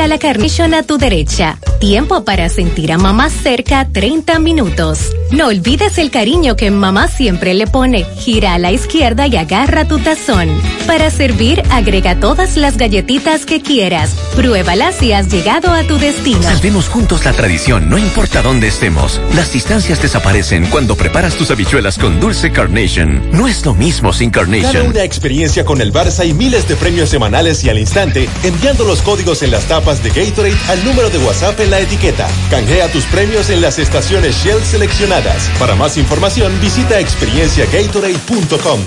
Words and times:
llega 0.00 0.06
la 0.06 0.18
Carnation 0.18 0.72
a 0.72 0.82
tu 0.82 0.96
derecha. 0.96 1.58
Tiempo 1.78 2.24
para 2.24 2.48
sentir 2.48 2.92
a 2.92 2.98
mamá 2.98 3.28
cerca 3.28 3.86
30 3.90 4.38
minutos. 4.38 5.12
No 5.30 5.46
olvides 5.46 5.98
el 5.98 6.10
cariño 6.10 6.56
que 6.56 6.70
mamá 6.70 7.08
siempre 7.08 7.54
le 7.54 7.66
pone. 7.66 8.04
Gira 8.18 8.54
a 8.54 8.58
la 8.58 8.72
izquierda 8.72 9.26
y 9.26 9.36
agarra 9.36 9.86
tu 9.86 9.98
tazón. 9.98 10.48
Para 10.86 11.10
servir, 11.10 11.62
agrega 11.70 12.18
todas 12.18 12.56
las 12.56 12.76
galletitas 12.76 13.46
que 13.46 13.62
quieras. 13.62 14.14
Pruébalas 14.34 14.96
si 14.96 15.12
has 15.12 15.28
llegado 15.28 15.72
a 15.72 15.84
tu 15.84 15.98
destino. 15.98 16.42
Salvemos 16.42 16.88
juntos 16.88 17.24
la 17.24 17.32
tradición, 17.32 17.88
no 17.88 17.96
importa 17.96 18.42
dónde 18.42 18.68
estemos. 18.68 19.20
Las 19.34 19.52
distancias 19.52 20.02
desaparecen 20.02 20.66
cuando 20.66 20.96
preparas 20.96 21.34
tus 21.36 21.50
habichuelas 21.50 21.98
con 21.98 22.20
dulce 22.20 22.52
Carnation. 22.52 23.22
No 23.32 23.48
es 23.48 23.64
lo 23.64 23.74
mismo 23.74 24.12
sin 24.12 24.30
Carnation. 24.30 24.72
Gana 24.72 24.88
una 24.88 25.04
experiencia 25.04 25.64
con 25.64 25.80
el 25.80 25.92
Barça 25.92 26.26
y 26.26 26.34
miles 26.34 26.68
de 26.68 26.76
premios 26.76 27.08
semanales 27.08 27.62
y 27.64 27.70
al 27.70 27.78
instante, 27.78 28.28
enviando 28.42 28.84
los 28.84 29.02
códigos 29.02 29.42
en 29.42 29.50
las 29.52 29.64
tapas 29.64 29.89
de 29.98 30.10
Gatorade 30.10 30.54
al 30.68 30.84
número 30.84 31.10
de 31.10 31.18
WhatsApp 31.18 31.58
en 31.58 31.70
la 31.70 31.80
etiqueta. 31.80 32.28
Canjea 32.48 32.86
tus 32.92 33.04
premios 33.06 33.50
en 33.50 33.60
las 33.60 33.80
estaciones 33.80 34.36
Shell 34.36 34.62
seleccionadas. 34.62 35.50
Para 35.58 35.74
más 35.74 35.96
información, 35.96 36.52
visita 36.60 37.00
experienciagatorade.com. 37.00 38.80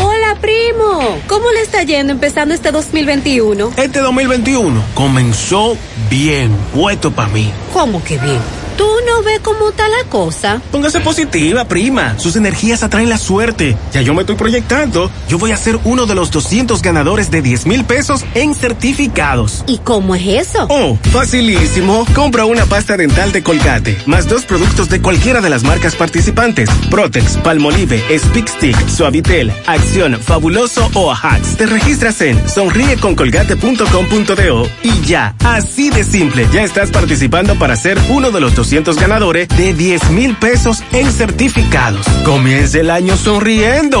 Hola, 0.00 0.36
primo. 0.40 1.18
¿Cómo 1.26 1.50
le 1.50 1.60
está 1.60 1.82
yendo 1.82 2.12
empezando 2.12 2.54
este 2.54 2.70
2021? 2.70 3.72
Este 3.76 3.98
2021 3.98 4.84
comenzó 4.94 5.76
bien, 6.08 6.56
puesto 6.72 7.10
para 7.10 7.28
mí. 7.28 7.50
¿Cómo 7.72 8.02
que 8.04 8.16
bien? 8.18 8.63
¿Tú 8.76 8.86
no 9.06 9.22
ves 9.22 9.38
cómo 9.40 9.70
está 9.70 9.88
la 9.88 10.02
cosa? 10.10 10.60
Póngase 10.72 10.98
positiva, 11.00 11.64
prima. 11.66 12.18
Sus 12.18 12.34
energías 12.34 12.82
atraen 12.82 13.08
la 13.08 13.18
suerte. 13.18 13.76
Ya 13.92 14.02
yo 14.02 14.14
me 14.14 14.22
estoy 14.22 14.34
proyectando. 14.34 15.08
Yo 15.28 15.38
voy 15.38 15.52
a 15.52 15.56
ser 15.56 15.78
uno 15.84 16.06
de 16.06 16.16
los 16.16 16.32
200 16.32 16.82
ganadores 16.82 17.30
de 17.30 17.40
10 17.40 17.66
mil 17.66 17.84
pesos 17.84 18.24
en 18.34 18.52
certificados. 18.54 19.62
¿Y 19.68 19.78
cómo 19.78 20.16
es 20.16 20.48
eso? 20.48 20.66
Oh, 20.68 20.98
facilísimo. 21.12 22.04
Compra 22.14 22.46
una 22.46 22.66
pasta 22.66 22.96
dental 22.96 23.30
de 23.30 23.44
Colgate, 23.44 23.96
más 24.06 24.28
dos 24.28 24.44
productos 24.44 24.88
de 24.88 25.00
cualquiera 25.00 25.40
de 25.40 25.50
las 25.50 25.62
marcas 25.62 25.94
participantes. 25.94 26.68
Protex, 26.90 27.36
Palmolive, 27.38 28.02
Speak 28.18 28.48
Stick, 28.48 28.88
Suavitel, 28.88 29.52
Acción, 29.66 30.18
Fabuloso 30.20 30.90
o 30.94 31.12
Ajax. 31.12 31.56
Te 31.56 31.66
registras 31.66 32.20
en 32.22 32.48
sonrieconcolgate.com.do 32.48 34.68
y 34.82 35.00
ya, 35.06 35.36
así 35.44 35.90
de 35.90 36.02
simple, 36.02 36.48
ya 36.52 36.64
estás 36.64 36.90
participando 36.90 37.56
para 37.56 37.76
ser 37.76 38.00
uno 38.08 38.32
de 38.32 38.40
los 38.40 38.54
200 38.54 38.63
200 38.64 38.98
ganadores 38.98 39.46
de 39.48 39.74
10 39.74 40.10
mil 40.12 40.36
pesos 40.38 40.82
en 40.92 41.12
certificados. 41.12 42.06
Comience 42.24 42.80
el 42.80 42.90
año 42.90 43.14
sonriendo. 43.14 44.00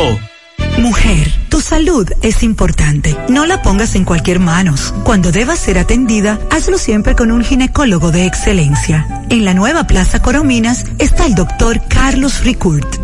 Mujer, 0.78 1.30
tu 1.50 1.60
salud 1.60 2.08
es 2.22 2.42
importante. 2.42 3.14
No 3.28 3.44
la 3.44 3.60
pongas 3.60 3.94
en 3.94 4.06
cualquier 4.06 4.40
manos. 4.40 4.94
Cuando 5.04 5.32
debas 5.32 5.58
ser 5.58 5.76
atendida, 5.76 6.40
hazlo 6.50 6.78
siempre 6.78 7.14
con 7.14 7.30
un 7.30 7.44
ginecólogo 7.44 8.10
de 8.10 8.24
excelencia. 8.24 9.06
En 9.28 9.44
la 9.44 9.52
nueva 9.52 9.86
Plaza 9.86 10.22
Corominas 10.22 10.86
está 10.98 11.26
el 11.26 11.34
doctor 11.34 11.82
Carlos 11.86 12.42
Ricourt 12.42 13.03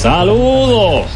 Saludos. 0.00 1.06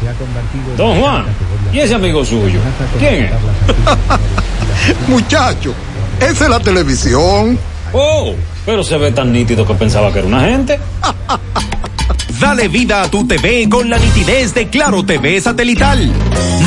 Don 0.75 0.99
Juan, 0.99 1.25
¿y 1.71 1.79
ese 1.79 1.95
amigo 1.95 2.25
suyo? 2.25 2.59
¿Quién 2.99 3.25
es? 3.25 3.31
Muchacho, 5.07 5.73
esa 6.19 6.43
es 6.43 6.49
la 6.49 6.59
televisión. 6.59 7.57
Oh, 7.93 8.33
pero 8.65 8.83
se 8.83 8.97
ve 8.97 9.13
tan 9.13 9.31
nítido 9.31 9.65
que 9.65 9.73
pensaba 9.75 10.11
que 10.11 10.19
era 10.19 10.27
una 10.27 10.41
gente. 10.41 10.77
Dale 12.41 12.67
vida 12.67 13.03
a 13.03 13.09
tu 13.09 13.25
TV 13.25 13.69
con 13.69 13.89
la 13.89 13.97
nitidez 13.97 14.53
de 14.53 14.67
Claro 14.67 15.05
TV 15.05 15.39
satelital. 15.39 16.11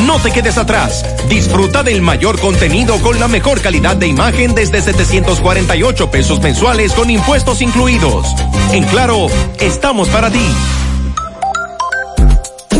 No 0.06 0.18
te 0.18 0.30
quedes 0.30 0.56
atrás. 0.56 1.04
Disfruta 1.28 1.82
del 1.82 2.00
mayor 2.00 2.40
contenido 2.40 2.96
con 3.02 3.20
la 3.20 3.28
mejor 3.28 3.60
calidad 3.60 3.94
de 3.94 4.06
imagen 4.06 4.54
desde 4.54 4.80
748 4.80 6.10
pesos 6.10 6.40
mensuales 6.40 6.94
con 6.94 7.10
impuestos 7.10 7.60
incluidos. 7.60 8.26
En 8.72 8.84
Claro, 8.84 9.26
estamos 9.60 10.08
para 10.08 10.30
ti. 10.30 10.48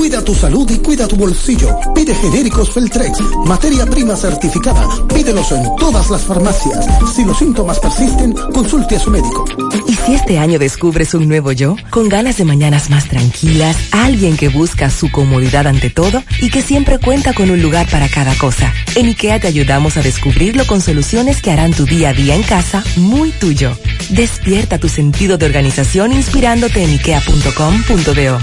Cuida 0.07 0.23
tu 0.23 0.37
salud 0.37 0.71
y 0.71 0.79
cuida 0.79 1.09
tu 1.09 1.17
bolsillo. 1.17 1.81
Pide 1.93 2.15
genéricos 2.15 2.71
Feltrex, 2.71 3.19
materia 3.45 3.85
prima 3.87 4.15
certificada. 4.15 4.87
Pídelos 5.13 5.51
en 5.51 5.65
todas 5.81 6.09
las 6.11 6.23
farmacias. 6.23 6.87
Si 7.13 7.25
los 7.25 7.37
síntomas 7.37 7.81
persisten, 7.81 8.33
consulte 8.55 8.95
a 8.95 9.01
su 9.01 9.11
médico. 9.11 9.45
¿Y 9.89 9.95
si 9.95 10.15
este 10.15 10.39
año 10.39 10.61
descubres 10.61 11.13
un 11.15 11.27
nuevo 11.27 11.51
yo? 11.51 11.75
Con 11.91 12.09
ganas 12.09 12.37
de 12.37 12.45
mañanas 12.45 12.89
más 12.89 13.09
tranquilas, 13.09 13.77
alguien 13.91 14.37
que 14.37 14.49
busca 14.49 14.91
su 14.91 15.11
comodidad 15.11 15.67
ante 15.67 15.91
todo 15.91 16.23
y 16.41 16.51
que 16.51 16.63
siempre 16.63 17.01
cuenta 17.01 17.33
con 17.33 17.51
un 17.51 17.61
lugar 17.61 17.89
para 17.91 18.09
cada 18.09 18.37
cosa. 18.37 18.73
En 18.95 19.07
IKEA 19.07 19.41
te 19.41 19.49
ayudamos 19.49 19.97
a 19.97 20.03
descubrirlo 20.03 20.69
con 20.69 20.81
soluciones 20.81 21.43
que 21.43 21.51
harán 21.51 21.73
tu 21.73 21.85
día 21.85 22.11
a 22.11 22.13
día 22.13 22.37
en 22.37 22.45
casa 22.45 22.85
muy 22.95 23.33
tuyo. 23.33 23.77
Despierta 24.11 24.79
tu 24.79 24.89
sentido 24.89 25.37
de 25.37 25.47
organización 25.47 26.13
inspirándote 26.13 26.85
en 26.85 26.91
ikea.com.do. 26.91 28.39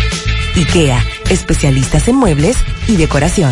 IKEA, 0.55 1.03
especialistas 1.29 2.07
en 2.07 2.15
muebles 2.15 2.57
y 2.87 2.95
decoración. 2.97 3.51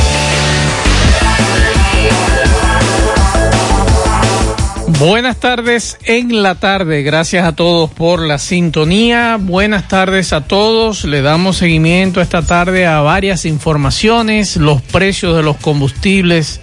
Buenas 5.01 5.37
tardes 5.37 5.97
en 6.05 6.43
la 6.43 6.59
tarde. 6.59 7.01
Gracias 7.01 7.43
a 7.43 7.55
todos 7.55 7.89
por 7.89 8.21
la 8.21 8.37
sintonía. 8.37 9.39
Buenas 9.41 9.87
tardes 9.87 10.31
a 10.31 10.41
todos. 10.41 11.05
Le 11.05 11.23
damos 11.23 11.57
seguimiento 11.57 12.21
esta 12.21 12.43
tarde 12.43 12.85
a 12.85 13.01
varias 13.01 13.45
informaciones. 13.45 14.57
Los 14.57 14.83
precios 14.83 15.35
de 15.35 15.41
los 15.41 15.57
combustibles 15.57 16.61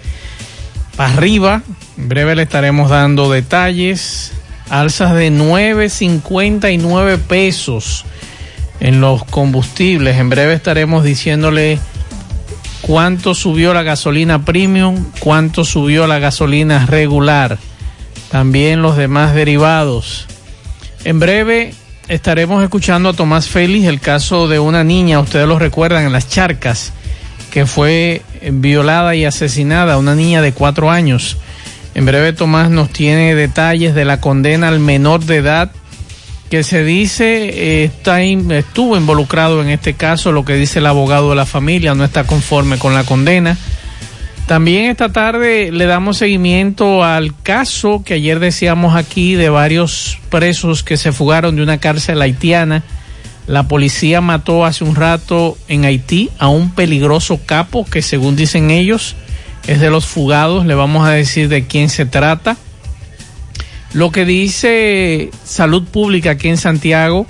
para 0.95 1.15
arriba. 1.15 1.63
En 1.97 2.07
breve 2.07 2.33
le 2.33 2.43
estaremos 2.43 2.89
dando 2.89 3.29
detalles. 3.29 4.31
Alzas 4.69 5.15
de 5.15 5.33
9.59 5.33 7.17
pesos 7.17 8.05
en 8.79 9.01
los 9.01 9.25
combustibles. 9.25 10.15
En 10.15 10.29
breve 10.29 10.53
estaremos 10.53 11.03
diciéndole 11.03 11.77
cuánto 12.83 13.35
subió 13.35 13.73
la 13.73 13.83
gasolina 13.83 14.45
premium, 14.45 15.07
cuánto 15.19 15.65
subió 15.65 16.07
la 16.07 16.19
gasolina 16.19 16.85
regular 16.85 17.57
también 18.29 18.81
los 18.81 18.97
demás 18.97 19.33
derivados. 19.33 20.27
En 21.03 21.19
breve 21.19 21.73
estaremos 22.07 22.63
escuchando 22.63 23.09
a 23.09 23.13
Tomás 23.13 23.47
Félix 23.47 23.87
el 23.87 23.99
caso 23.99 24.47
de 24.47 24.59
una 24.59 24.83
niña, 24.83 25.19
ustedes 25.19 25.47
lo 25.47 25.59
recuerdan, 25.59 26.05
en 26.05 26.11
las 26.11 26.29
charcas, 26.29 26.93
que 27.51 27.65
fue 27.65 28.21
violada 28.51 29.15
y 29.15 29.25
asesinada, 29.25 29.97
una 29.97 30.15
niña 30.15 30.41
de 30.41 30.53
cuatro 30.53 30.91
años. 30.91 31.37
En 31.95 32.05
breve 32.05 32.33
Tomás 32.33 32.69
nos 32.69 32.89
tiene 32.89 33.35
detalles 33.35 33.95
de 33.95 34.05
la 34.05 34.21
condena 34.21 34.67
al 34.67 34.79
menor 34.79 35.25
de 35.25 35.37
edad 35.37 35.71
que 36.49 36.63
se 36.63 36.83
dice 36.83 37.49
eh, 37.49 37.83
está 37.83 38.21
estuvo 38.21 38.97
involucrado 38.97 39.61
en 39.61 39.69
este 39.69 39.93
caso, 39.93 40.31
lo 40.31 40.45
que 40.45 40.55
dice 40.55 40.79
el 40.79 40.87
abogado 40.87 41.29
de 41.29 41.35
la 41.35 41.45
familia, 41.45 41.93
no 41.93 42.03
está 42.03 42.25
conforme 42.25 42.79
con 42.79 42.93
la 42.93 43.03
condena. 43.03 43.57
También 44.49 44.85
esta 44.85 45.09
tarde 45.09 45.71
le 45.71 45.85
damos 45.85 46.17
seguimiento 46.17 47.03
al 47.03 47.39
caso 47.39 48.01
que 48.03 48.15
ayer 48.15 48.39
decíamos 48.39 48.95
aquí 48.95 49.35
de 49.35 49.49
varios 49.49 50.17
presos 50.31 50.81
que 50.81 50.97
se 50.97 51.11
fugaron 51.11 51.55
de 51.55 51.61
una 51.61 51.77
cárcel 51.77 52.19
haitiana. 52.19 52.81
La 53.45 53.67
policía 53.67 54.21
mató 54.21 54.65
hace 54.65 54.83
un 54.83 54.95
rato 54.95 55.55
en 55.67 55.85
Haití 55.85 56.31
a 56.39 56.47
un 56.47 56.71
peligroso 56.71 57.39
capo 57.45 57.85
que 57.85 58.01
según 58.01 58.35
dicen 58.35 58.71
ellos 58.71 59.15
es 59.67 59.79
de 59.81 59.91
los 59.91 60.07
fugados. 60.07 60.65
Le 60.65 60.73
vamos 60.73 61.07
a 61.07 61.11
decir 61.11 61.47
de 61.47 61.67
quién 61.67 61.87
se 61.87 62.07
trata. 62.07 62.57
Lo 63.93 64.11
que 64.11 64.25
dice 64.25 65.29
Salud 65.43 65.83
Pública 65.83 66.31
aquí 66.31 66.47
en 66.47 66.57
Santiago, 66.57 67.27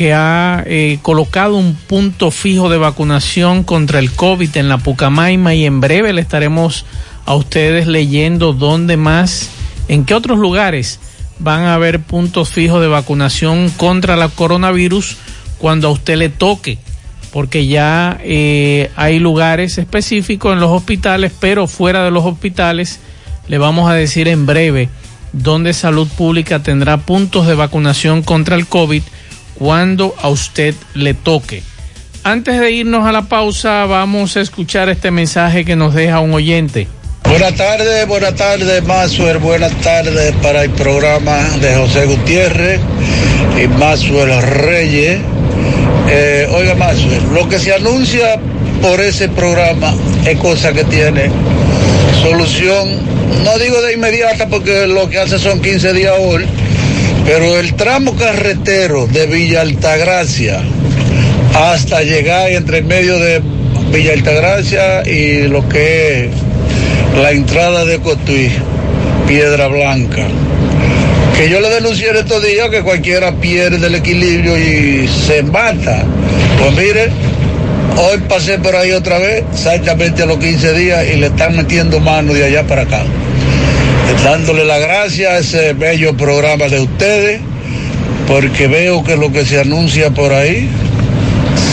que 0.00 0.14
ha 0.14 0.64
eh, 0.64 0.98
colocado 1.02 1.58
un 1.58 1.74
punto 1.74 2.30
fijo 2.30 2.70
de 2.70 2.78
vacunación 2.78 3.64
contra 3.64 3.98
el 3.98 4.10
COVID 4.10 4.56
en 4.56 4.70
la 4.70 4.78
Pucamaima 4.78 5.54
y 5.54 5.66
en 5.66 5.82
breve 5.82 6.14
le 6.14 6.22
estaremos 6.22 6.86
a 7.26 7.34
ustedes 7.34 7.86
leyendo 7.86 8.54
dónde 8.54 8.96
más, 8.96 9.50
en 9.88 10.06
qué 10.06 10.14
otros 10.14 10.38
lugares 10.38 11.00
van 11.38 11.64
a 11.64 11.74
haber 11.74 12.00
puntos 12.00 12.48
fijos 12.48 12.80
de 12.80 12.86
vacunación 12.86 13.68
contra 13.76 14.16
la 14.16 14.30
coronavirus 14.30 15.18
cuando 15.58 15.88
a 15.88 15.90
usted 15.90 16.16
le 16.16 16.30
toque, 16.30 16.78
porque 17.30 17.66
ya 17.66 18.18
eh, 18.24 18.90
hay 18.96 19.18
lugares 19.18 19.76
específicos 19.76 20.54
en 20.54 20.60
los 20.60 20.70
hospitales, 20.70 21.30
pero 21.38 21.66
fuera 21.66 22.06
de 22.06 22.10
los 22.10 22.24
hospitales 22.24 23.00
le 23.48 23.58
vamos 23.58 23.90
a 23.90 23.94
decir 23.94 24.28
en 24.28 24.46
breve 24.46 24.88
donde 25.34 25.74
Salud 25.74 26.08
Pública 26.08 26.62
tendrá 26.62 26.96
puntos 26.96 27.46
de 27.46 27.54
vacunación 27.54 28.22
contra 28.22 28.56
el 28.56 28.66
COVID 28.66 29.02
cuando 29.60 30.14
a 30.18 30.30
usted 30.30 30.74
le 30.94 31.12
toque. 31.12 31.62
Antes 32.24 32.58
de 32.58 32.70
irnos 32.70 33.06
a 33.06 33.12
la 33.12 33.28
pausa, 33.28 33.84
vamos 33.84 34.38
a 34.38 34.40
escuchar 34.40 34.88
este 34.88 35.10
mensaje 35.10 35.66
que 35.66 35.76
nos 35.76 35.92
deja 35.92 36.20
un 36.20 36.32
oyente. 36.32 36.88
Buenas 37.24 37.54
tardes, 37.56 38.06
buenas 38.06 38.34
tardes, 38.36 38.82
Masuel. 38.84 39.36
Buenas 39.36 39.72
tardes 39.82 40.34
para 40.42 40.64
el 40.64 40.70
programa 40.70 41.36
de 41.60 41.76
José 41.76 42.06
Gutiérrez 42.06 42.80
y 43.62 43.68
Masuel 43.68 44.40
Reyes. 44.40 45.20
Eh, 46.08 46.48
oiga, 46.52 46.74
Masuel, 46.74 47.22
lo 47.34 47.46
que 47.46 47.58
se 47.58 47.74
anuncia 47.74 48.40
por 48.80 48.98
ese 48.98 49.28
programa 49.28 49.92
es 50.24 50.38
cosa 50.38 50.72
que 50.72 50.84
tiene 50.84 51.30
solución 52.22 53.10
no 53.44 53.58
digo 53.58 53.80
de 53.80 53.94
inmediata 53.94 54.48
porque 54.48 54.86
lo 54.86 55.08
que 55.08 55.18
hace 55.18 55.38
son 55.38 55.60
15 55.60 55.92
días 55.94 56.14
hoy, 56.18 56.44
pero 57.24 57.58
el 57.58 57.74
tramo 57.74 58.14
carretero 58.16 59.06
de 59.06 59.26
Villa 59.26 59.62
Altagracia 59.62 60.60
hasta 61.54 62.02
llegar 62.02 62.50
entre 62.50 62.82
medio 62.82 63.18
de 63.18 63.40
Villa 63.92 64.12
Altagracia 64.12 65.02
y 65.08 65.48
lo 65.48 65.68
que 65.68 66.24
es 66.24 66.30
la 67.20 67.32
entrada 67.32 67.84
de 67.84 67.98
Cotuí, 67.98 68.50
Piedra 69.26 69.66
Blanca. 69.68 70.26
Que 71.36 71.48
yo 71.48 71.60
le 71.60 71.70
denuncié 71.70 72.10
estos 72.10 72.42
días 72.42 72.68
que 72.68 72.82
cualquiera 72.82 73.32
pierde 73.32 73.86
el 73.86 73.94
equilibrio 73.94 74.58
y 74.58 75.08
se 75.08 75.42
mata. 75.42 76.04
Pues 76.58 76.72
mire, 76.72 77.10
hoy 77.96 78.18
pasé 78.28 78.58
por 78.58 78.76
ahí 78.76 78.92
otra 78.92 79.18
vez, 79.18 79.44
exactamente 79.52 80.22
a 80.22 80.26
los 80.26 80.38
15 80.38 80.72
días, 80.74 81.06
y 81.12 81.16
le 81.16 81.26
están 81.26 81.56
metiendo 81.56 81.98
mano 82.00 82.32
de 82.34 82.44
allá 82.44 82.66
para 82.66 82.82
acá 82.82 83.04
dándole 84.18 84.64
la 84.64 84.78
gracia 84.78 85.30
a 85.30 85.38
ese 85.38 85.72
bello 85.72 86.16
programa 86.16 86.66
de 86.66 86.80
ustedes, 86.80 87.40
porque 88.26 88.66
veo 88.66 89.02
que 89.04 89.16
lo 89.16 89.32
que 89.32 89.44
se 89.44 89.60
anuncia 89.60 90.10
por 90.10 90.32
ahí 90.32 90.68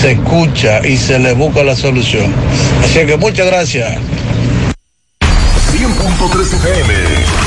se 0.01 0.11
escucha 0.11 0.85
y 0.87 0.97
se 0.97 1.19
le 1.19 1.33
busca 1.33 1.63
la 1.63 1.75
solución. 1.75 2.31
Así 2.83 3.05
que 3.05 3.17
muchas 3.17 3.47
gracias. 3.47 3.97
100.3 5.71 6.53
FM 6.53 7.46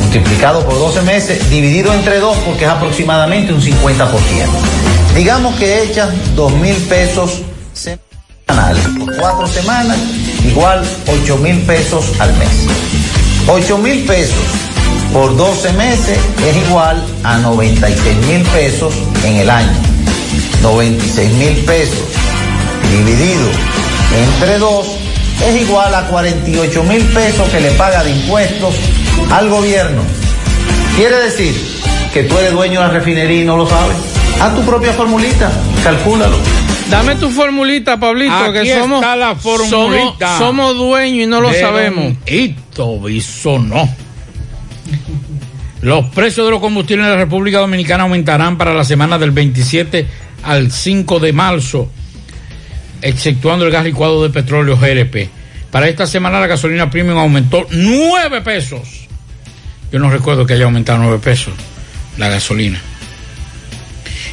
multiplicado 0.01 0.65
por 0.65 0.75
12 0.75 1.03
meses, 1.03 1.51
dividido 1.51 1.93
entre 1.93 2.19
dos 2.19 2.37
porque 2.39 2.65
es 2.65 2.71
aproximadamente 2.71 3.53
un 3.53 3.61
50%. 3.61 4.09
Digamos 5.15 5.55
que 5.57 5.83
echas 5.83 6.11
dos 6.35 6.53
mil 6.53 6.75
pesos 6.75 7.43
semanales 7.73 8.85
por 8.99 9.17
cuatro 9.17 9.47
semanas, 9.47 9.99
igual 10.45 10.85
8 11.23 11.37
mil 11.39 11.61
pesos 11.63 12.13
al 12.19 12.33
mes. 12.37 12.67
8 13.49 13.79
mil 13.79 14.05
pesos 14.05 14.67
por 15.17 15.35
12 15.35 15.73
meses 15.73 16.19
es 16.47 16.69
igual 16.69 17.03
a 17.25 17.39
96 17.39 18.17
mil 18.27 18.43
pesos 18.49 18.93
en 19.25 19.37
el 19.37 19.49
año. 19.49 19.73
96 20.63 21.33
mil 21.33 21.57
pesos 21.65 21.99
dividido 22.93 23.49
entre 24.15 24.59
2 24.59 24.87
es 25.49 25.63
igual 25.63 25.95
a 25.95 26.03
48 26.09 26.83
mil 26.85 27.03
pesos 27.07 27.49
que 27.49 27.61
le 27.61 27.71
paga 27.73 28.05
de 28.05 28.11
impuestos 28.11 28.75
al 29.33 29.49
gobierno. 29.49 30.03
Quiere 30.97 31.17
decir 31.17 31.55
que 32.13 32.25
tú 32.25 32.37
eres 32.37 32.53
dueño 32.53 32.83
de 32.83 32.87
la 32.89 32.93
refinería 32.93 33.41
y 33.41 33.45
no 33.47 33.57
lo 33.57 33.67
sabes. 33.67 33.97
Haz 34.39 34.55
tu 34.55 34.61
propia 34.67 34.93
formulita, 34.93 35.51
calcúlalo. 35.83 36.37
Dame 36.91 37.17
tu 37.17 37.31
formulita, 37.31 37.99
Pablito, 37.99 38.35
Aquí 38.35 38.53
que 38.69 38.79
somos, 38.79 39.01
está 39.01 39.17
la 39.17 39.35
somos, 39.41 39.69
formulita. 39.71 40.39
somos 40.39 40.77
dueños 40.77 41.25
y 41.25 41.27
no 41.27 41.41
lo 41.41 41.49
De 41.49 41.61
sabemos. 41.63 42.05
don 42.05 42.19
Hito 42.27 43.01
Bisonó. 43.01 43.89
Los 45.83 46.07
precios 46.07 46.47
de 46.47 46.51
los 46.51 46.61
combustibles 46.61 47.07
en 47.07 47.13
la 47.13 47.19
República 47.19 47.59
Dominicana 47.59 48.05
aumentarán 48.05 48.57
para 48.57 48.75
la 48.75 48.85
semana 48.85 49.19
del 49.19 49.31
27 49.31 50.07
al 50.43 50.71
5 50.71 51.21
de 51.21 51.33
marzo, 51.33 51.91
exceptuando 53.03 53.67
el 53.67 53.73
gas 53.73 53.85
licuado 53.85 54.23
de 54.23 54.31
petróleo 54.31 54.79
GLP. 54.79 55.29
Para 55.71 55.89
esta 55.89 56.07
semana 56.07 56.41
la 56.41 56.47
gasolina 56.47 56.91
premium 56.91 57.19
aumentó 57.19 57.67
9 57.71 58.41
pesos. 58.41 59.07
Yo 59.93 59.99
no 59.99 60.11
recuerdo 60.11 60.47
que 60.47 60.55
haya 60.55 60.65
aumentado 60.65 60.99
9 60.99 61.21
pesos 61.23 61.53
la 62.17 62.29
gasolina. 62.29 62.81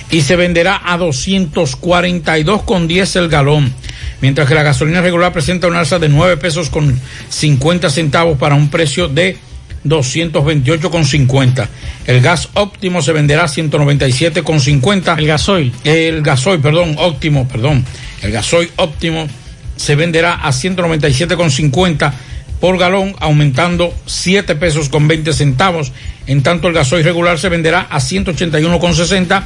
Y 0.10 0.22
se 0.22 0.36
venderá 0.36 0.82
a 0.84 0.98
242,10 0.98 3.16
el 3.18 3.30
galón. 3.30 3.74
Mientras 4.22 4.48
que 4.48 4.56
la 4.56 4.64
gasolina 4.64 5.02
regular 5.02 5.34
presenta 5.34 5.68
una 5.68 5.80
alza 5.80 6.00
de 6.00 6.08
9 6.08 6.38
pesos 6.38 6.70
con 6.70 7.00
50 7.30 7.90
centavos 7.90 8.38
para 8.38 8.56
un 8.56 8.70
precio 8.70 9.08
de 9.08 9.38
228,50. 9.86 11.68
El 12.06 12.22
gas 12.22 12.50
óptimo 12.54 13.02
se 13.02 13.14
venderá 13.14 13.44
a 13.44 13.48
197,50. 13.48 15.18
El 15.18 15.28
gasoil. 15.28 15.74
El 15.84 16.22
gasoil, 16.22 16.60
perdón, 16.60 16.96
óptimo, 16.98 17.48
perdón. 17.48 17.86
El 18.22 18.32
gasoil 18.32 18.72
óptimo 18.78 19.28
se 19.76 19.96
venderá 19.96 20.36
a 20.36 20.52
197,50 20.52 22.14
por 22.60 22.78
galón, 22.78 23.16
aumentando 23.20 23.94
7 24.06 24.56
pesos 24.56 24.88
con 24.88 25.08
20 25.08 25.34
centavos. 25.34 25.92
En 26.28 26.44
tanto, 26.44 26.70
el 26.70 26.74
gasoil 26.74 27.04
regular 27.04 27.38
se 27.38 27.50
venderá 27.50 27.88
a 27.90 28.00
181,60 28.00 29.44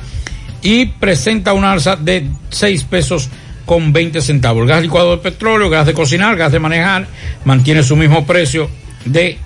y 0.61 0.85
presenta 0.85 1.53
una 1.53 1.71
alza 1.71 1.95
de 1.95 2.27
6 2.49 2.83
pesos 2.83 3.29
con 3.65 3.91
20 3.91 4.21
centavos. 4.21 4.61
El 4.61 4.69
gas 4.69 4.81
licuado 4.81 5.11
de 5.11 5.17
petróleo, 5.17 5.69
gas 5.69 5.87
de 5.87 5.93
cocinar, 5.93 6.37
gas 6.37 6.51
de 6.51 6.59
manejar, 6.59 7.07
mantiene 7.43 7.83
su 7.83 7.95
mismo 7.95 8.25
precio 8.25 8.69
de 9.05 9.39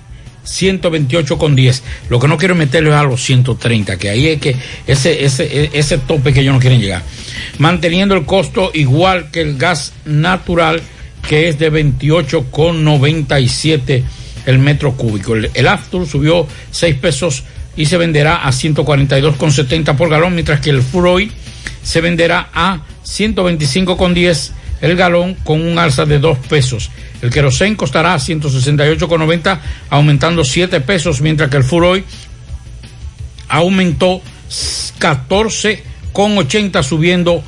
128,10. 0.44 1.82
Lo 2.08 2.18
que 2.18 2.26
no 2.28 2.36
quiero 2.36 2.54
meterlo 2.54 2.90
es 2.90 2.96
a 2.96 3.04
los 3.04 3.22
130, 3.22 3.96
que 3.96 4.10
ahí 4.10 4.28
es 4.28 4.40
que 4.40 4.54
ese, 4.86 5.24
ese, 5.24 5.70
ese 5.72 5.98
tope 5.98 6.32
que 6.32 6.40
ellos 6.40 6.54
no 6.54 6.60
quieren 6.60 6.80
llegar. 6.80 7.02
Manteniendo 7.58 8.14
el 8.14 8.24
costo 8.24 8.70
igual 8.74 9.30
que 9.30 9.42
el 9.42 9.58
gas 9.58 9.92
natural, 10.04 10.82
que 11.28 11.48
es 11.48 11.58
de 11.58 11.72
28,97 11.72 14.02
el 14.46 14.58
metro 14.58 14.96
cúbico. 14.96 15.34
El, 15.34 15.50
el 15.54 15.68
Aftur 15.68 16.06
subió 16.06 16.46
6 16.70 16.96
pesos 16.96 17.44
y 17.76 17.86
se 17.86 17.96
venderá 17.96 18.44
a 18.44 18.50
142,70 18.50 19.96
por 19.96 20.10
galón, 20.10 20.34
mientras 20.34 20.60
que 20.60 20.70
el 20.70 20.82
Furoy 20.82 21.30
se 21.82 22.00
venderá 22.00 22.50
a 22.52 22.82
125,10 23.04 24.50
el 24.80 24.96
galón 24.96 25.34
con 25.44 25.62
un 25.62 25.78
alza 25.78 26.04
de 26.04 26.18
2 26.18 26.38
pesos. 26.48 26.90
El 27.22 27.30
querosén 27.30 27.76
costará 27.76 28.14
168,90, 28.16 29.58
aumentando 29.90 30.44
7 30.44 30.80
pesos, 30.80 31.20
mientras 31.20 31.48
que 31.48 31.56
el 31.56 31.64
Furoy 31.64 32.04
aumentó 33.48 34.20
14,80, 34.98 36.82
subiendo, 36.82 37.42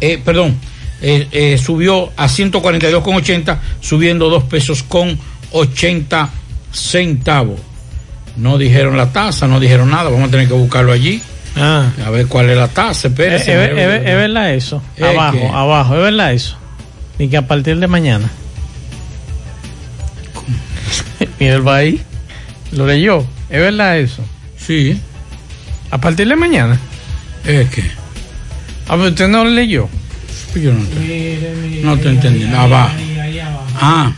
eh, 0.00 0.20
perdón, 0.24 0.56
eh, 1.02 1.26
eh, 1.32 1.58
subió 1.58 2.12
a 2.16 2.28
142,80, 2.28 3.58
subiendo 3.80 4.28
2 4.28 4.44
pesos 4.44 4.82
con 4.82 5.18
80 5.52 6.30
centavos. 6.72 7.58
No 8.36 8.58
dijeron 8.58 8.96
la 8.98 9.12
tasa, 9.12 9.46
no 9.46 9.58
dijeron 9.60 9.90
nada, 9.90 10.10
vamos 10.10 10.28
a 10.28 10.30
tener 10.30 10.46
que 10.48 10.54
buscarlo 10.54 10.92
allí. 10.92 11.22
Ah. 11.56 11.90
A 12.04 12.10
ver 12.10 12.26
cuál 12.26 12.50
es 12.50 12.56
la 12.56 12.68
tasa, 12.68 12.90
Es, 13.08 13.12
espérese. 13.12 13.52
es- 13.52 14.04
verdad 14.04 14.52
eso. 14.52 14.82
Es 14.96 15.04
abajo, 15.04 15.38
que- 15.38 15.46
abajo, 15.48 15.94
es 15.96 16.02
verdad 16.02 16.32
eso. 16.34 16.56
Y 17.18 17.28
que 17.28 17.38
a 17.38 17.46
partir 17.48 17.78
de 17.78 17.86
mañana. 17.86 18.30
Mira 21.38 21.54
el 21.56 21.68
ahí. 21.68 22.00
Lo 22.72 22.86
leyó. 22.86 23.24
Es 23.50 23.60
verdad 23.60 23.98
eso. 23.98 24.22
Sí. 24.56 24.98
A 25.90 25.98
partir 25.98 26.28
de 26.28 26.36
mañana. 26.36 26.78
Es 27.44 27.68
que. 27.70 27.84
A 28.88 28.96
ver, 28.96 29.10
usted 29.12 29.28
no 29.28 29.44
lo 29.44 29.50
leyó. 29.50 29.88
Yo 30.54 30.72
no 30.72 30.84
te, 30.84 31.80
no 31.82 31.98
te 31.98 32.08
entendí. 32.08 32.44
Abajo. 32.44 32.94
Ah, 33.80 34.12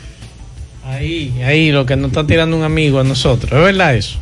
Ahí, 0.87 1.35
ahí, 1.45 1.71
lo 1.71 1.85
que 1.85 1.97
nos 1.97 2.09
está 2.09 2.27
tirando 2.27 2.57
un 2.57 2.63
amigo 2.65 2.99
a 2.99 3.05
nosotros. 3.05 3.53
¿Es 3.53 3.59
verdad 3.59 3.95
eso? 3.95 4.19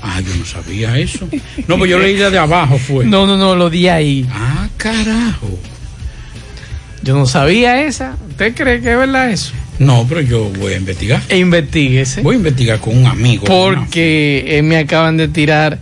Ah, 0.00 0.20
yo 0.20 0.34
no 0.36 0.44
sabía 0.44 0.96
eso. 0.98 1.28
No, 1.66 1.78
pues 1.78 1.90
yo 1.90 1.98
leí 1.98 2.14
de 2.14 2.38
abajo, 2.38 2.78
fue. 2.78 3.04
No, 3.04 3.26
no, 3.26 3.36
no, 3.36 3.56
lo 3.56 3.70
di 3.70 3.88
ahí. 3.88 4.26
Ah, 4.30 4.68
carajo. 4.76 5.58
Yo 7.02 7.14
no 7.14 7.26
sabía 7.26 7.82
esa. 7.84 8.16
¿Usted 8.30 8.54
cree 8.54 8.80
que 8.80 8.92
es 8.92 8.98
verdad 8.98 9.30
eso? 9.30 9.52
No, 9.78 10.06
pero 10.08 10.20
yo 10.20 10.44
voy 10.50 10.74
a 10.74 10.76
investigar. 10.76 11.22
E 11.28 11.38
investiguese. 11.38 12.22
Voy 12.22 12.36
a 12.36 12.38
investigar 12.38 12.80
con 12.80 12.96
un 12.96 13.06
amigo. 13.06 13.44
Porque 13.44 14.44
eh, 14.46 14.62
me 14.62 14.76
acaban 14.76 15.16
de 15.16 15.28
tirar 15.28 15.78